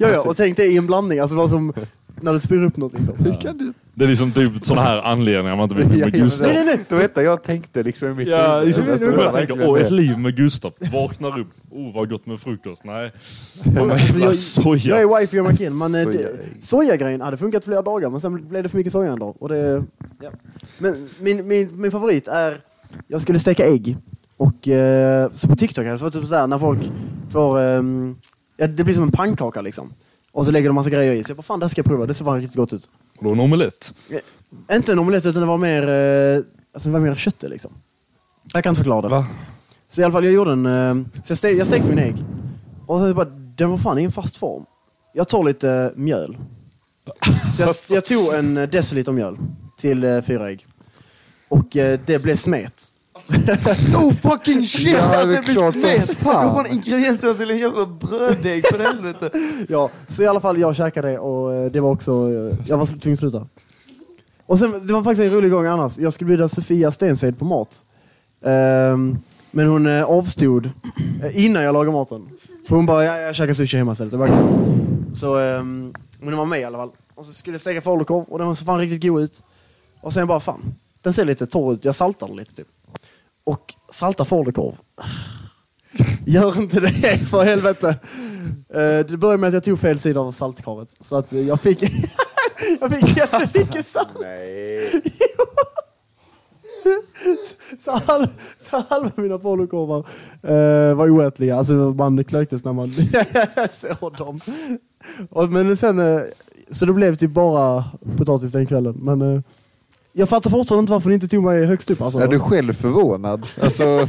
ja, 0.00 0.08
ja, 0.08 0.20
och 0.20 0.36
tänk 0.36 0.56
dig 0.56 0.74
i 0.74 0.76
en 0.76 0.86
blandning, 0.86 1.18
alltså 1.18 1.36
det 1.36 1.42
var 1.42 1.48
som 1.48 1.72
när 2.26 2.32
du 2.32 2.40
spyr 2.40 2.62
upp 2.62 2.76
något 2.76 2.92
liksom. 2.92 3.16
Hur 3.18 3.40
kan 3.40 3.58
du? 3.58 3.72
Det 3.94 4.04
är 4.04 4.08
liksom 4.08 4.32
typ 4.32 4.64
sådana 4.64 4.86
här 4.88 4.98
anledningar 5.02 5.56
man 5.56 5.62
inte 5.62 5.74
vet 5.74 5.88
med 5.88 6.12
Gustav. 6.12 6.46
Nej, 6.46 6.56
nej, 6.56 6.64
nej. 6.66 6.84
Det 6.88 6.94
var 6.94 7.02
detta 7.02 7.22
jag 7.22 7.42
tänkte 7.42 7.82
liksom 7.82 8.08
i 8.08 8.14
mitt 8.14 8.28
Ja, 8.28 8.52
huvud. 8.54 8.66
liksom, 8.66 8.90
Alltså, 8.90 9.06
jag 9.06 9.14
tänker, 9.14 9.32
verkligen 9.32 9.62
åh, 9.70 9.80
ett 9.80 9.90
liv 9.90 10.18
med 10.18 10.36
Gustav. 10.36 10.72
Vaknar 10.92 11.38
upp, 11.40 11.46
oh 11.70 11.94
vad 11.94 12.10
gott 12.10 12.26
med 12.26 12.40
frukost. 12.40 12.84
Nej. 12.84 13.12
Alltså, 13.90 14.20
jag, 14.24 14.34
soja. 14.34 15.00
jag 15.00 15.14
är 15.16 15.20
wifi 15.20 15.38
och 15.40 15.46
McKin, 15.50 15.78
men 15.78 15.94
eh, 15.94 16.08
det- 16.08 16.38
sojagrejen 16.60 17.20
hade 17.20 17.36
funkat 17.36 17.64
flera 17.64 17.82
dagar 17.82 18.10
men 18.10 18.20
sen 18.20 18.48
blev 18.48 18.62
det 18.62 18.68
för 18.68 18.76
mycket 18.78 18.92
soja 18.92 19.12
en 19.12 19.18
dag. 19.18 19.34
Och 19.42 19.48
det, 19.48 19.84
ja. 20.20 20.30
Men 20.78 21.08
min, 21.20 21.48
min, 21.48 21.80
min 21.80 21.90
favorit 21.90 22.28
är, 22.28 22.60
jag 23.08 23.20
skulle 23.22 23.38
steka 23.38 23.66
ägg. 23.66 23.96
Och 24.36 24.68
eh, 24.68 25.30
så 25.34 25.48
på 25.48 25.56
TikTok 25.56 25.84
är 25.86 26.04
det 26.04 26.10
typ 26.10 26.26
såhär 26.26 26.46
när 26.46 26.58
folk 26.58 26.80
får, 27.30 27.60
ehm, 27.60 28.16
ja, 28.56 28.66
det 28.66 28.84
blir 28.84 28.94
som 28.94 29.02
en 29.02 29.12
pannkaka 29.12 29.60
liksom. 29.60 29.92
Och 30.36 30.44
så 30.46 30.50
lägger 30.52 30.68
de 30.68 30.74
massa 30.74 30.90
grejer 30.90 31.12
i. 31.12 31.24
Så 31.24 31.30
jag 31.30 31.36
bara, 31.36 31.42
fan 31.42 31.58
det 31.60 31.64
här 31.64 31.68
ska 31.68 31.78
jag 31.78 31.86
prova, 31.86 32.06
det 32.06 32.14
ser 32.14 32.24
fan 32.24 32.40
riktigt 32.40 32.56
gott 32.56 32.72
ut. 32.72 32.88
Och 33.18 33.24
då 33.24 33.32
en 33.32 33.40
omelett. 33.40 33.94
Inte 34.72 34.92
en 34.92 34.98
omelett 34.98 35.26
utan 35.26 35.42
det 35.42 35.48
var 35.48 35.58
mer, 35.58 35.82
eh, 35.88 36.42
alltså 36.74 36.88
det 36.88 36.92
var 36.92 37.00
mer 37.00 37.14
kött 37.14 37.42
liksom. 37.42 37.72
Jag 38.52 38.62
kan 38.64 38.70
inte 38.70 38.78
förklara 38.78 39.02
det. 39.02 39.08
Va? 39.08 39.26
Så 39.88 40.00
i 40.00 40.04
alla 40.04 40.12
fall, 40.12 40.24
jag 40.24 40.32
gjorde 40.34 40.52
en... 40.52 40.66
eh, 40.66 40.94
Så 41.24 41.30
jag, 41.30 41.38
stek, 41.38 41.56
jag 41.56 41.66
stekte 41.66 41.88
min 41.88 41.98
ägg. 41.98 42.24
Och 42.86 43.00
sen 43.00 43.14
bara, 43.14 43.24
den 43.56 43.70
var 43.70 43.78
fan 43.78 43.98
i 43.98 44.04
en 44.04 44.12
fast 44.12 44.36
form. 44.36 44.64
Jag 45.14 45.28
tar 45.28 45.44
lite 45.44 45.70
eh, 45.70 45.90
mjöl. 45.94 46.36
Så 47.52 47.62
jag, 47.62 47.74
jag 47.90 48.04
tog 48.04 48.34
en 48.34 48.56
eh, 48.56 48.68
deciliter 48.68 49.12
mjöl 49.12 49.36
till 49.78 50.04
eh, 50.04 50.20
fyra 50.22 50.50
ägg. 50.50 50.64
Och 51.48 51.76
eh, 51.76 52.00
det 52.06 52.22
blev 52.22 52.36
smet. 52.36 52.84
Oh 53.96 54.12
fucking 54.12 54.64
shit! 54.66 54.92
Ja, 54.92 55.02
att 55.22 55.28
det 55.28 55.42
blir 55.44 56.14
fan. 56.14 56.48
Hur 56.48 56.54
man 56.54 56.66
ingredienserna 56.66 57.34
till 57.34 57.50
en 57.50 57.58
jävla 57.58 57.86
bröddeg 57.86 58.64
för 58.66 58.78
helvete. 58.78 59.30
Ja, 59.68 59.90
så 60.06 60.22
i 60.22 60.26
alla 60.26 60.40
fall 60.40 60.60
jag 60.60 60.76
käkade 60.76 61.08
det 61.10 61.18
och 61.18 61.54
eh, 61.54 61.70
det 61.70 61.80
var 61.80 61.90
också... 61.90 62.12
eh, 62.12 62.56
Jag 62.66 62.78
var 62.78 62.86
tvungen 62.86 63.12
att 63.12 63.18
sluta. 63.18 63.46
Och 64.46 64.58
sen, 64.58 64.86
det 64.86 64.92
var 64.92 65.02
faktiskt 65.02 65.22
en 65.26 65.30
rolig 65.30 65.50
gång 65.50 65.66
annars. 65.66 65.98
Jag 65.98 66.12
skulle 66.12 66.28
bjuda 66.28 66.48
Sofia 66.48 66.92
Stenseid 66.92 67.38
på 67.38 67.44
mat. 67.44 67.84
Ehm, 68.44 69.18
men 69.50 69.66
hon 69.68 69.86
eh, 69.86 70.04
avstod 70.04 70.70
innan 71.32 71.62
jag 71.62 71.72
lagade 71.72 71.92
maten. 71.96 72.28
För 72.68 72.76
hon 72.76 72.86
bara, 72.86 73.04
ja, 73.04 73.16
jag 73.18 73.34
käkar 73.34 73.54
sushi 73.54 73.76
hemma 73.76 73.92
istället. 73.92 74.12
Jag. 74.12 74.28
Så 75.12 75.38
um, 75.38 75.94
hon 76.20 76.36
var 76.36 76.44
med 76.44 76.60
i 76.60 76.64
alla 76.64 76.78
fall. 76.78 76.90
Och 77.14 77.24
så 77.24 77.32
skulle 77.32 77.54
jag 77.54 77.60
steka 77.60 77.80
falukorv 77.82 78.24
och 78.24 78.38
den 78.38 78.56
så 78.56 78.64
fan 78.64 78.78
riktigt 78.78 79.02
god 79.10 79.22
ut. 79.22 79.42
Och 80.00 80.12
sen 80.12 80.26
bara, 80.26 80.40
fan, 80.40 80.74
den 81.02 81.12
ser 81.12 81.24
lite 81.24 81.46
torr 81.46 81.72
ut. 81.72 81.84
Jag 81.84 81.94
saltar 81.94 82.26
den 82.26 82.36
lite 82.36 82.54
typ. 82.54 82.66
Och 83.46 83.74
salta 83.90 84.24
falukorv. 84.24 84.74
Gör 86.26 86.58
inte 86.58 86.80
det 86.80 87.18
för 87.30 87.44
helvete. 87.44 87.88
Eh, 88.74 89.06
det 89.08 89.16
började 89.18 89.38
med 89.38 89.48
att 89.48 89.54
jag 89.54 89.64
tog 89.64 89.80
fel 89.80 89.98
sida 89.98 90.20
av 90.20 90.32
saltkaret. 90.32 90.94
Så 91.00 91.16
att 91.16 91.32
jag 91.32 91.60
fick, 91.60 91.82
jag 92.80 92.94
fick 92.94 93.16
jättemycket 93.16 93.86
salt. 93.86 94.08
Nej. 94.20 95.02
Så, 97.78 97.90
halv, 97.90 98.26
så 98.70 98.84
halva 98.88 99.10
mina 99.16 99.38
falukorvar 99.38 99.98
eh, 100.42 100.94
var 100.94 101.10
oätliga. 101.10 101.56
Alltså 101.56 101.72
man 101.72 102.24
klöktes 102.24 102.64
när 102.64 102.72
man 102.72 102.92
såg 103.70 104.16
dem. 104.16 104.40
Och, 105.30 105.48
men 105.48 105.76
sen, 105.76 105.98
eh, 105.98 106.20
så 106.70 106.86
det 106.86 106.92
blev 106.92 107.16
typ 107.16 107.30
bara 107.30 107.84
potatis 108.16 108.52
den 108.52 108.66
kvällen. 108.66 108.94
Men 109.02 109.22
eh, 109.22 109.40
jag 110.18 110.28
fattar 110.28 110.50
fortfarande 110.50 110.80
inte 110.80 110.92
varför 110.92 111.08
ni 111.08 111.14
inte 111.14 111.28
tog 111.28 111.44
mig 111.44 111.66
högst 111.66 111.90
upp. 111.90 112.02
Alltså. 112.02 112.18
Är 112.20 112.28
du 112.28 112.40
själv 112.40 112.72
förvånad? 112.72 113.46
Alltså, 113.62 114.08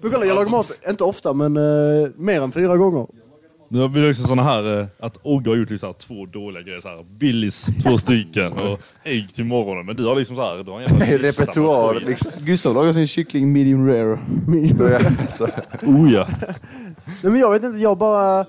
Men 0.00 0.10
kolla, 0.10 0.26
jag 0.26 0.34
lagar 0.34 0.50
mat, 0.50 0.70
inte 0.88 1.04
ofta, 1.04 1.32
men 1.32 1.56
eh, 1.56 2.08
mer 2.16 2.42
än 2.42 2.52
fyra 2.52 2.76
gånger. 2.76 3.06
Nu 3.68 3.80
har 3.80 3.88
vi 3.88 4.10
också 4.10 4.24
såna 4.24 4.42
här, 4.42 4.80
eh, 4.80 4.86
att 5.00 5.18
Ogge 5.22 5.50
har 5.50 5.56
gjort 5.56 5.70
liksom 5.70 5.92
så 5.92 6.14
här 6.14 6.24
två 6.24 6.26
dåliga 6.26 6.62
grejer. 6.62 6.80
Så 6.80 6.88
här, 6.88 7.04
Billys 7.18 7.82
två 7.82 7.98
stycken 7.98 8.52
och 8.52 8.80
ägg 9.04 9.34
till 9.34 9.44
morgonen. 9.44 9.86
Men 9.86 9.96
du 9.96 10.04
har 10.06 10.16
liksom 10.16 10.36
så 10.36 10.42
här, 10.42 10.64
du 10.64 10.70
har 10.70 10.80
en 10.80 10.84
jävla 10.86 10.98
lista 11.18 11.42
med 11.42 11.50
repertoar 11.50 11.94
skoj. 11.94 12.04
liksom. 12.08 12.30
Gustav 12.38 12.74
lagar 12.74 12.92
sin 12.92 13.06
kyckling 13.06 13.52
medium 13.52 13.88
rare. 13.88 14.18
Alltså, 15.20 15.48
Oh 15.82 16.12
ja. 16.12 16.28
Nej 17.22 17.32
men 17.32 17.38
jag 17.38 17.50
vet 17.50 17.64
inte, 17.64 17.78
jag 17.78 17.98
bara... 17.98 18.46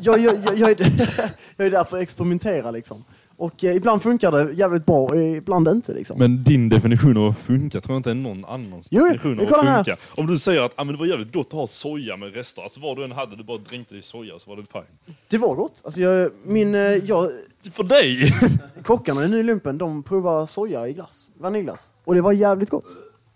Jag, 0.00 0.18
jag, 0.20 0.34
jag, 0.44 0.58
jag, 0.58 0.70
är, 0.70 0.76
jag 1.56 1.66
är 1.66 1.70
där 1.70 1.84
för 1.84 1.96
att 1.96 2.02
experimentera 2.02 2.70
liksom. 2.70 3.04
Och 3.40 3.64
eh, 3.64 3.76
ibland 3.76 4.02
funkar 4.02 4.32
det 4.32 4.52
jävligt 4.52 4.86
bra 4.86 4.98
och 4.98 5.16
ibland 5.16 5.68
inte 5.68 5.92
liksom. 5.94 6.18
Men 6.18 6.44
din 6.44 6.68
definition 6.68 7.16
av 7.16 7.32
funka 7.32 7.80
tror 7.80 7.94
jag 7.94 7.98
inte 7.98 8.10
är 8.10 8.14
någon 8.14 8.44
annans 8.44 8.88
Jo, 8.90 9.04
definition 9.04 9.40
av 9.40 9.46
kolla 9.46 9.62
här. 9.62 9.84
funka. 9.84 10.00
Om 10.16 10.26
du 10.26 10.38
säger 10.38 10.62
att 10.62 10.72
ah, 10.76 10.84
men 10.84 10.94
det 10.94 10.98
var 10.98 11.06
jävligt 11.06 11.32
gott 11.32 11.46
att 11.46 11.52
ha 11.52 11.66
soja 11.66 12.16
med 12.16 12.34
rester. 12.34 12.62
Alltså 12.62 12.80
vad 12.80 12.96
du 12.96 13.04
än 13.04 13.12
hade, 13.12 13.36
du 13.36 13.44
bara 13.44 13.58
dränkte 13.58 13.96
i 13.96 14.02
soja 14.02 14.38
så 14.38 14.50
var 14.50 14.56
det 14.56 14.66
fine. 14.72 15.14
Det 15.28 15.38
var 15.38 15.54
gott. 15.54 15.82
Alltså 15.84 16.00
jag, 16.00 16.30
min, 16.44 16.74
eh, 16.74 16.80
jag, 16.80 17.30
För 17.72 17.82
dig! 17.82 18.34
kockarna 18.84 19.24
i 19.24 19.28
Ny 19.28 19.42
Lumpen, 19.42 19.78
de 19.78 20.02
provar 20.02 20.46
soja 20.46 20.88
i 20.88 20.92
glass. 20.92 21.30
Vaniljglass. 21.38 21.90
Och 22.04 22.14
det 22.14 22.20
var 22.20 22.32
jävligt 22.32 22.70
gott. 22.70 22.86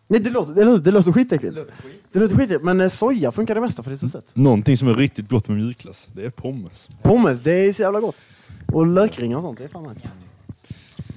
Nej, 0.08 0.20
det 0.20 0.30
låter, 0.30 0.54
det 0.54 0.64
låter, 0.64 0.84
det 0.84 0.90
låter 0.90 1.12
skitäckligt. 1.12 1.54
Det 2.12 2.18
låter 2.18 2.34
skitäckligt, 2.34 2.64
men 2.64 2.80
eh, 2.80 2.88
soja 2.88 3.32
funkar 3.32 3.54
det 3.54 3.60
mesta 3.60 3.82
för 3.82 3.90
det 3.90 3.94
är 3.94 3.98
så 3.98 4.08
sött. 4.08 4.30
Någonting 4.34 4.76
som 4.78 4.88
är 4.88 4.94
riktigt 4.94 5.28
gott 5.28 5.48
med 5.48 5.56
mjukglass, 5.56 6.08
det 6.12 6.24
är 6.24 6.30
pommes. 6.30 6.88
Pommes, 7.02 7.40
det 7.40 7.52
är 7.52 7.72
så 7.72 7.82
jävla 7.82 8.00
gott. 8.00 8.26
Och 8.72 8.86
lökringar 8.86 9.36
och 9.36 9.42
sånt, 9.42 9.58
det 9.58 9.64
är 9.64 9.68
fan 9.68 9.82
nice. 9.82 10.08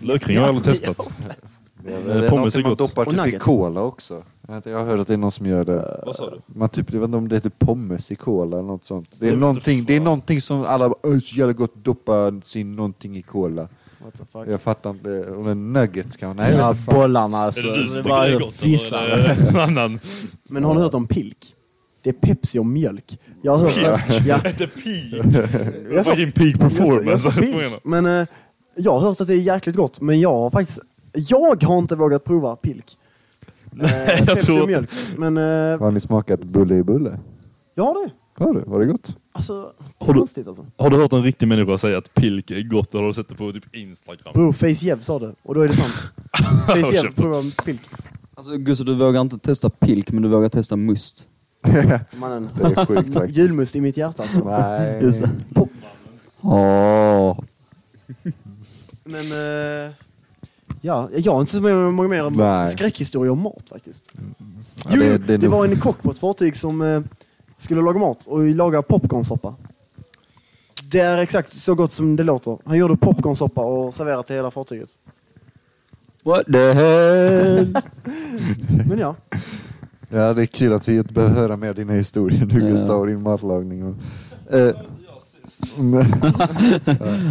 Lökring 0.02 0.38
har 0.38 0.45
jag 0.48 0.56
aldrig 0.56 0.76
testat. 0.76 0.98
det 1.84 1.94
Eh, 1.94 2.24
är 2.24 2.30
pommes 2.30 2.56
är 2.56 2.61
man 2.61 2.69
gott. 2.69 2.78
doppar 2.80 3.02
Och 3.06 3.11
typ 3.11 3.19
i 3.19 3.26
nuggets. 3.26 3.45
cola 3.45 3.82
också. 3.82 4.14
Jag 4.48 4.53
vet 4.53 4.56
inte, 4.56 4.69
Jag 4.69 4.78
har 4.80 4.86
hört 4.86 4.99
att 4.99 5.07
det 5.07 5.14
är 5.14 5.18
någon 5.18 5.32
som 5.32 5.45
gör 5.45 5.65
det. 5.65 6.02
Vad 6.06 6.15
sa 6.15 6.30
du? 6.30 6.40
Man 6.45 6.69
typ, 6.69 6.94
jag 6.94 6.99
vet 6.99 7.07
inte 7.07 7.18
om 7.18 7.28
det 7.28 7.36
heter 7.36 7.49
pommes 7.49 8.11
i 8.11 8.15
cola 8.15 8.57
eller 8.57 8.68
något 8.68 8.86
sånt. 8.86 9.10
Det 9.19 9.26
är, 9.26 9.30
Det 9.30 9.36
är 9.36 9.40
någonting, 9.40 9.86
det 9.86 9.95
är 9.95 9.99
någonting 9.99 10.41
som 10.41 10.64
alla 10.65 10.90
bara, 10.90 10.99
"Åh, 11.03 11.19
så 11.19 11.36
jävla 11.36 11.53
gott 11.53 11.74
att 11.78 11.84
doppa 11.84 12.41
sin 12.44 12.76
någonting 12.76 13.18
i 13.18 13.22
cola. 13.22 13.61
What 14.03 14.14
the 14.18 14.26
fuck? 14.32 14.48
Jag 14.48 14.61
fattar 14.61 14.90
inte. 14.90 15.32
Om 15.32 15.44
det 15.45 15.52
är 15.52 15.56
nuggets 15.56 16.18
kanske? 16.18 16.44
Nej, 16.44 16.52
jag 16.53 16.61
Ja, 16.61 16.68
vet 16.72 16.80
inte 16.80 16.94
bollarna 16.94 17.38
alltså. 17.38 17.68
Är 17.68 17.72
det 17.72 17.78
du 17.78 17.86
som 17.88 17.95
Det 17.95 18.03
tycker 18.03 18.15
det 18.22 18.34
är 18.34 18.40
gott? 18.40 18.64
Eller 18.94 19.18
är 19.18 19.36
det 19.36 19.49
en 19.49 19.56
annan? 19.60 19.99
Men 20.44 20.64
har 20.64 20.74
ni 20.76 20.82
hört 20.82 20.94
om 20.94 21.07
pilk? 21.07 21.53
Det 22.07 22.11
är 22.11 22.13
Pepsi 22.34 22.59
och 22.59 22.65
mjölk. 22.65 23.19
Jag 23.41 23.57
har 23.57 23.69
hört 23.69 23.84
att... 24.09 24.25
Ja, 24.25 24.41
Inte 24.49 24.67
peak! 24.67 25.35
jag 25.91 26.05
sa- 26.05 26.11
Fucking 26.11 26.31
peak 26.31 26.47
jag 26.53 26.59
performance. 26.59 27.31
sa 27.31 27.41
menar. 27.41 27.79
Men 27.84 28.05
eh, 28.05 28.27
jag 28.75 28.91
har 28.91 28.99
hört 28.99 29.21
att 29.21 29.27
det 29.27 29.34
är 29.34 29.38
jäkligt 29.38 29.75
gott. 29.75 30.01
Men 30.01 30.19
jag 30.19 30.34
har 30.34 30.49
faktiskt... 30.49 30.79
Jag 31.13 31.63
har 31.63 31.77
inte 31.77 31.95
vågat 31.95 32.23
prova 32.23 32.55
pilk. 32.55 32.85
Eh, 33.81 33.89
jag 34.17 34.25
Pepsi 34.27 34.45
tror 34.45 34.61
och 34.61 34.67
mjölk. 34.67 34.89
Men 35.17 35.38
eh, 35.38 35.79
Har 35.79 35.91
ni 35.91 35.99
smakat 35.99 36.43
bulle 36.43 36.75
i 36.75 36.84
bulle? 36.84 37.19
jag 37.75 37.84
har 37.84 38.05
det. 38.05 38.11
Har 38.43 38.53
du? 38.53 38.59
Var 38.59 38.79
det 38.79 38.85
gott? 38.85 39.15
Alltså, 39.31 39.71
Har 39.99 40.13
du- 40.13 40.19
konstigt 40.19 40.47
alltså. 40.47 40.65
Har 40.77 40.89
du 40.89 40.95
hört 40.95 41.13
en 41.13 41.23
riktig 41.23 41.47
människa 41.47 41.77
säga 41.77 41.97
att 41.97 42.13
pilk 42.13 42.51
är 42.51 42.61
gott? 42.61 42.91
Eller 42.93 43.01
har 43.01 43.07
du 43.07 43.13
sett 43.13 43.29
det 43.29 43.35
på 43.35 43.51
typ 43.51 43.75
Instagram? 43.75 44.34
Bror, 44.34 44.51
Face 44.53 44.67
Jev 44.85 44.99
sa 44.99 45.19
det. 45.19 45.31
Och 45.43 45.55
då 45.55 45.61
är 45.61 45.67
det 45.67 45.73
sant. 45.73 46.11
Face 46.67 46.93
Jev 46.93 47.13
pilk. 47.65 47.81
Alltså 48.35 48.57
Gustav, 48.57 48.85
du 48.85 48.95
vågar 48.95 49.21
inte 49.21 49.38
testa 49.38 49.69
pilk, 49.69 50.11
men 50.11 50.23
du 50.23 50.29
vågar 50.29 50.49
testa 50.49 50.75
must. 50.75 51.27
Mannen. 52.18 52.49
Det 52.56 52.64
är 52.64 52.85
sjukt 52.85 53.14
faktiskt. 53.14 53.38
Julmust 53.38 53.76
i 53.76 53.81
mitt 53.81 53.98
hjärta 53.98 54.23
alltså. 54.23 54.38
Nej. 54.49 54.99
Just 55.02 55.22
det. 55.22 55.30
Åh. 56.41 57.39
Men... 59.03 59.31
eh, 59.31 59.91
ja, 60.81 61.10
jag 61.15 61.34
har 61.34 61.39
inte 61.39 61.52
så 61.52 61.61
många 61.61 62.07
mer 62.10 62.30
Nej. 62.30 62.68
skräckhistorier 62.68 63.31
om 63.31 63.39
mat 63.41 63.64
faktiskt. 63.69 64.10
Ja, 64.85 64.91
Jo, 64.94 65.02
det- 65.02 65.10
det, 65.10 65.18
det 65.18 65.34
är 65.34 65.38
nog- 65.38 65.52
var 65.52 65.65
en 65.65 65.80
kock 65.80 66.02
på 66.02 66.11
ett 66.11 66.19
fartyg 66.19 66.57
som 66.57 66.81
eh, 66.81 67.02
skulle 67.57 67.81
laga 67.81 67.99
mat 67.99 68.26
och 68.26 68.44
laga 68.44 68.81
popcornsoppa. 68.81 69.56
Det 70.91 70.99
är 70.99 71.18
exakt 71.18 71.56
så 71.57 71.76
gott 71.76 71.94
som 71.94 72.15
det 72.15 72.23
låter. 72.23 72.57
Han 72.65 72.77
gjorde 72.77 72.98
popcornsoppa 72.98 73.61
och 73.61 73.94
serverade 73.94 74.23
till 74.23 74.35
hela 74.35 74.52
fartyget. 74.52 74.89
What 76.23 76.45
the 76.45 76.72
hell? 76.73 77.76
Men 78.88 78.99
ja, 78.99 79.15
Ja, 80.09 80.34
det 80.34 80.41
är 80.41 80.45
kul 80.45 80.73
att 80.73 80.88
vi 80.88 80.97
inte 80.97 81.13
behöver 81.13 81.35
höra 81.35 81.57
mer 81.57 81.73
dina 81.73 81.93
historier 81.93 82.45
nu 82.45 82.59
Ja. 82.61 82.67
Gustav 82.69 82.99
och 82.99 83.07
din 83.07 83.21
matlagning. 83.21 83.84
Och, 83.84 83.95
eh. 84.53 84.75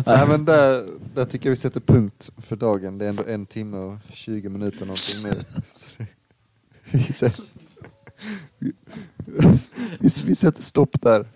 Nej, 0.07 0.29
men 0.29 0.45
där, 0.45 0.85
där 1.15 1.25
tycker 1.25 1.47
jag 1.47 1.51
vi 1.51 1.57
sätter 1.57 1.81
punkt 1.81 2.31
för 2.39 2.57
dagen. 2.57 2.99
Det 2.99 3.05
är 3.05 3.09
ändå 3.09 3.23
en 3.29 3.47
timme 3.47 3.77
och 3.77 3.95
20 4.13 4.49
minuter 4.49 4.81
någonting 4.87 5.31
nu. 5.31 5.31
Det- 7.21 7.39
Vi 10.01 10.09
vi, 10.25 10.35
sätter 10.35 10.63
stopp 10.63 11.01
där. 11.03 11.27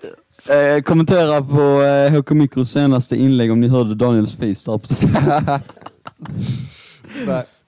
Eh, 0.48 0.82
kommentera 0.82 1.42
på 1.42 1.82
eh, 1.82 2.12
HK 2.20 2.30
Mikros 2.30 2.70
senaste 2.70 3.16
inlägg 3.16 3.52
om 3.52 3.60
ni 3.60 3.68
hörde 3.68 3.94
Daniels 3.94 4.36
face 4.36 4.44
där 4.72 4.78
precis. 4.78 5.18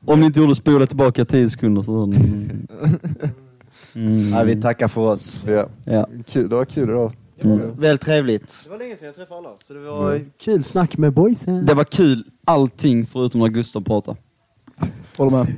Om 0.06 0.20
ni 0.20 0.26
inte 0.26 0.40
gjorde 0.40 0.54
spola 0.54 0.86
tillbaka 0.86 1.24
10 1.24 1.50
sekunder 1.50 1.82
så 1.82 1.96
hörde 2.00 2.18
ni. 2.18 2.48
Mm. 3.94 4.32
Ja, 4.32 4.42
vi 4.42 4.60
tackar 4.62 4.88
för 4.88 5.00
oss. 5.00 5.44
Ja. 5.48 5.66
Ja. 5.84 6.08
Kul, 6.26 6.48
det 6.48 6.56
var 6.56 6.64
kul 6.64 6.88
idag. 6.90 7.12
Mm. 7.44 7.60
Väldigt 7.76 8.00
trevligt. 8.00 8.60
det 8.64 8.70
var 8.70 8.78
länge 8.78 8.96
sedan 8.96 9.06
jag 9.06 9.14
träffade 9.14 9.38
alla. 9.38 9.50
Så 9.62 9.74
det 9.74 9.80
var 9.80 10.20
kul 10.44 10.64
snack 10.64 10.96
med 10.96 11.12
boysen. 11.12 11.66
Det 11.66 11.74
var 11.74 11.84
kul 11.84 12.24
allting 12.44 13.06
förutom 13.06 13.40
när 13.40 13.48
Gustav 13.48 13.80
pratade. 13.80 14.16
Håller 15.16 15.30
med. 15.30 15.54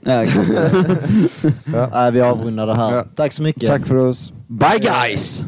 Ja, 0.00 0.22
exakt. 0.22 0.48
Ja, 1.92 2.10
vi 2.12 2.20
avrundar 2.20 2.66
det 2.66 2.74
här. 2.74 2.96
Ja. 2.96 3.04
Tack 3.16 3.32
så 3.32 3.42
mycket. 3.42 3.68
Tack 3.68 3.86
för 3.86 3.94
oss. 3.94 4.32
Bye 4.46 4.78
guys! 4.80 5.44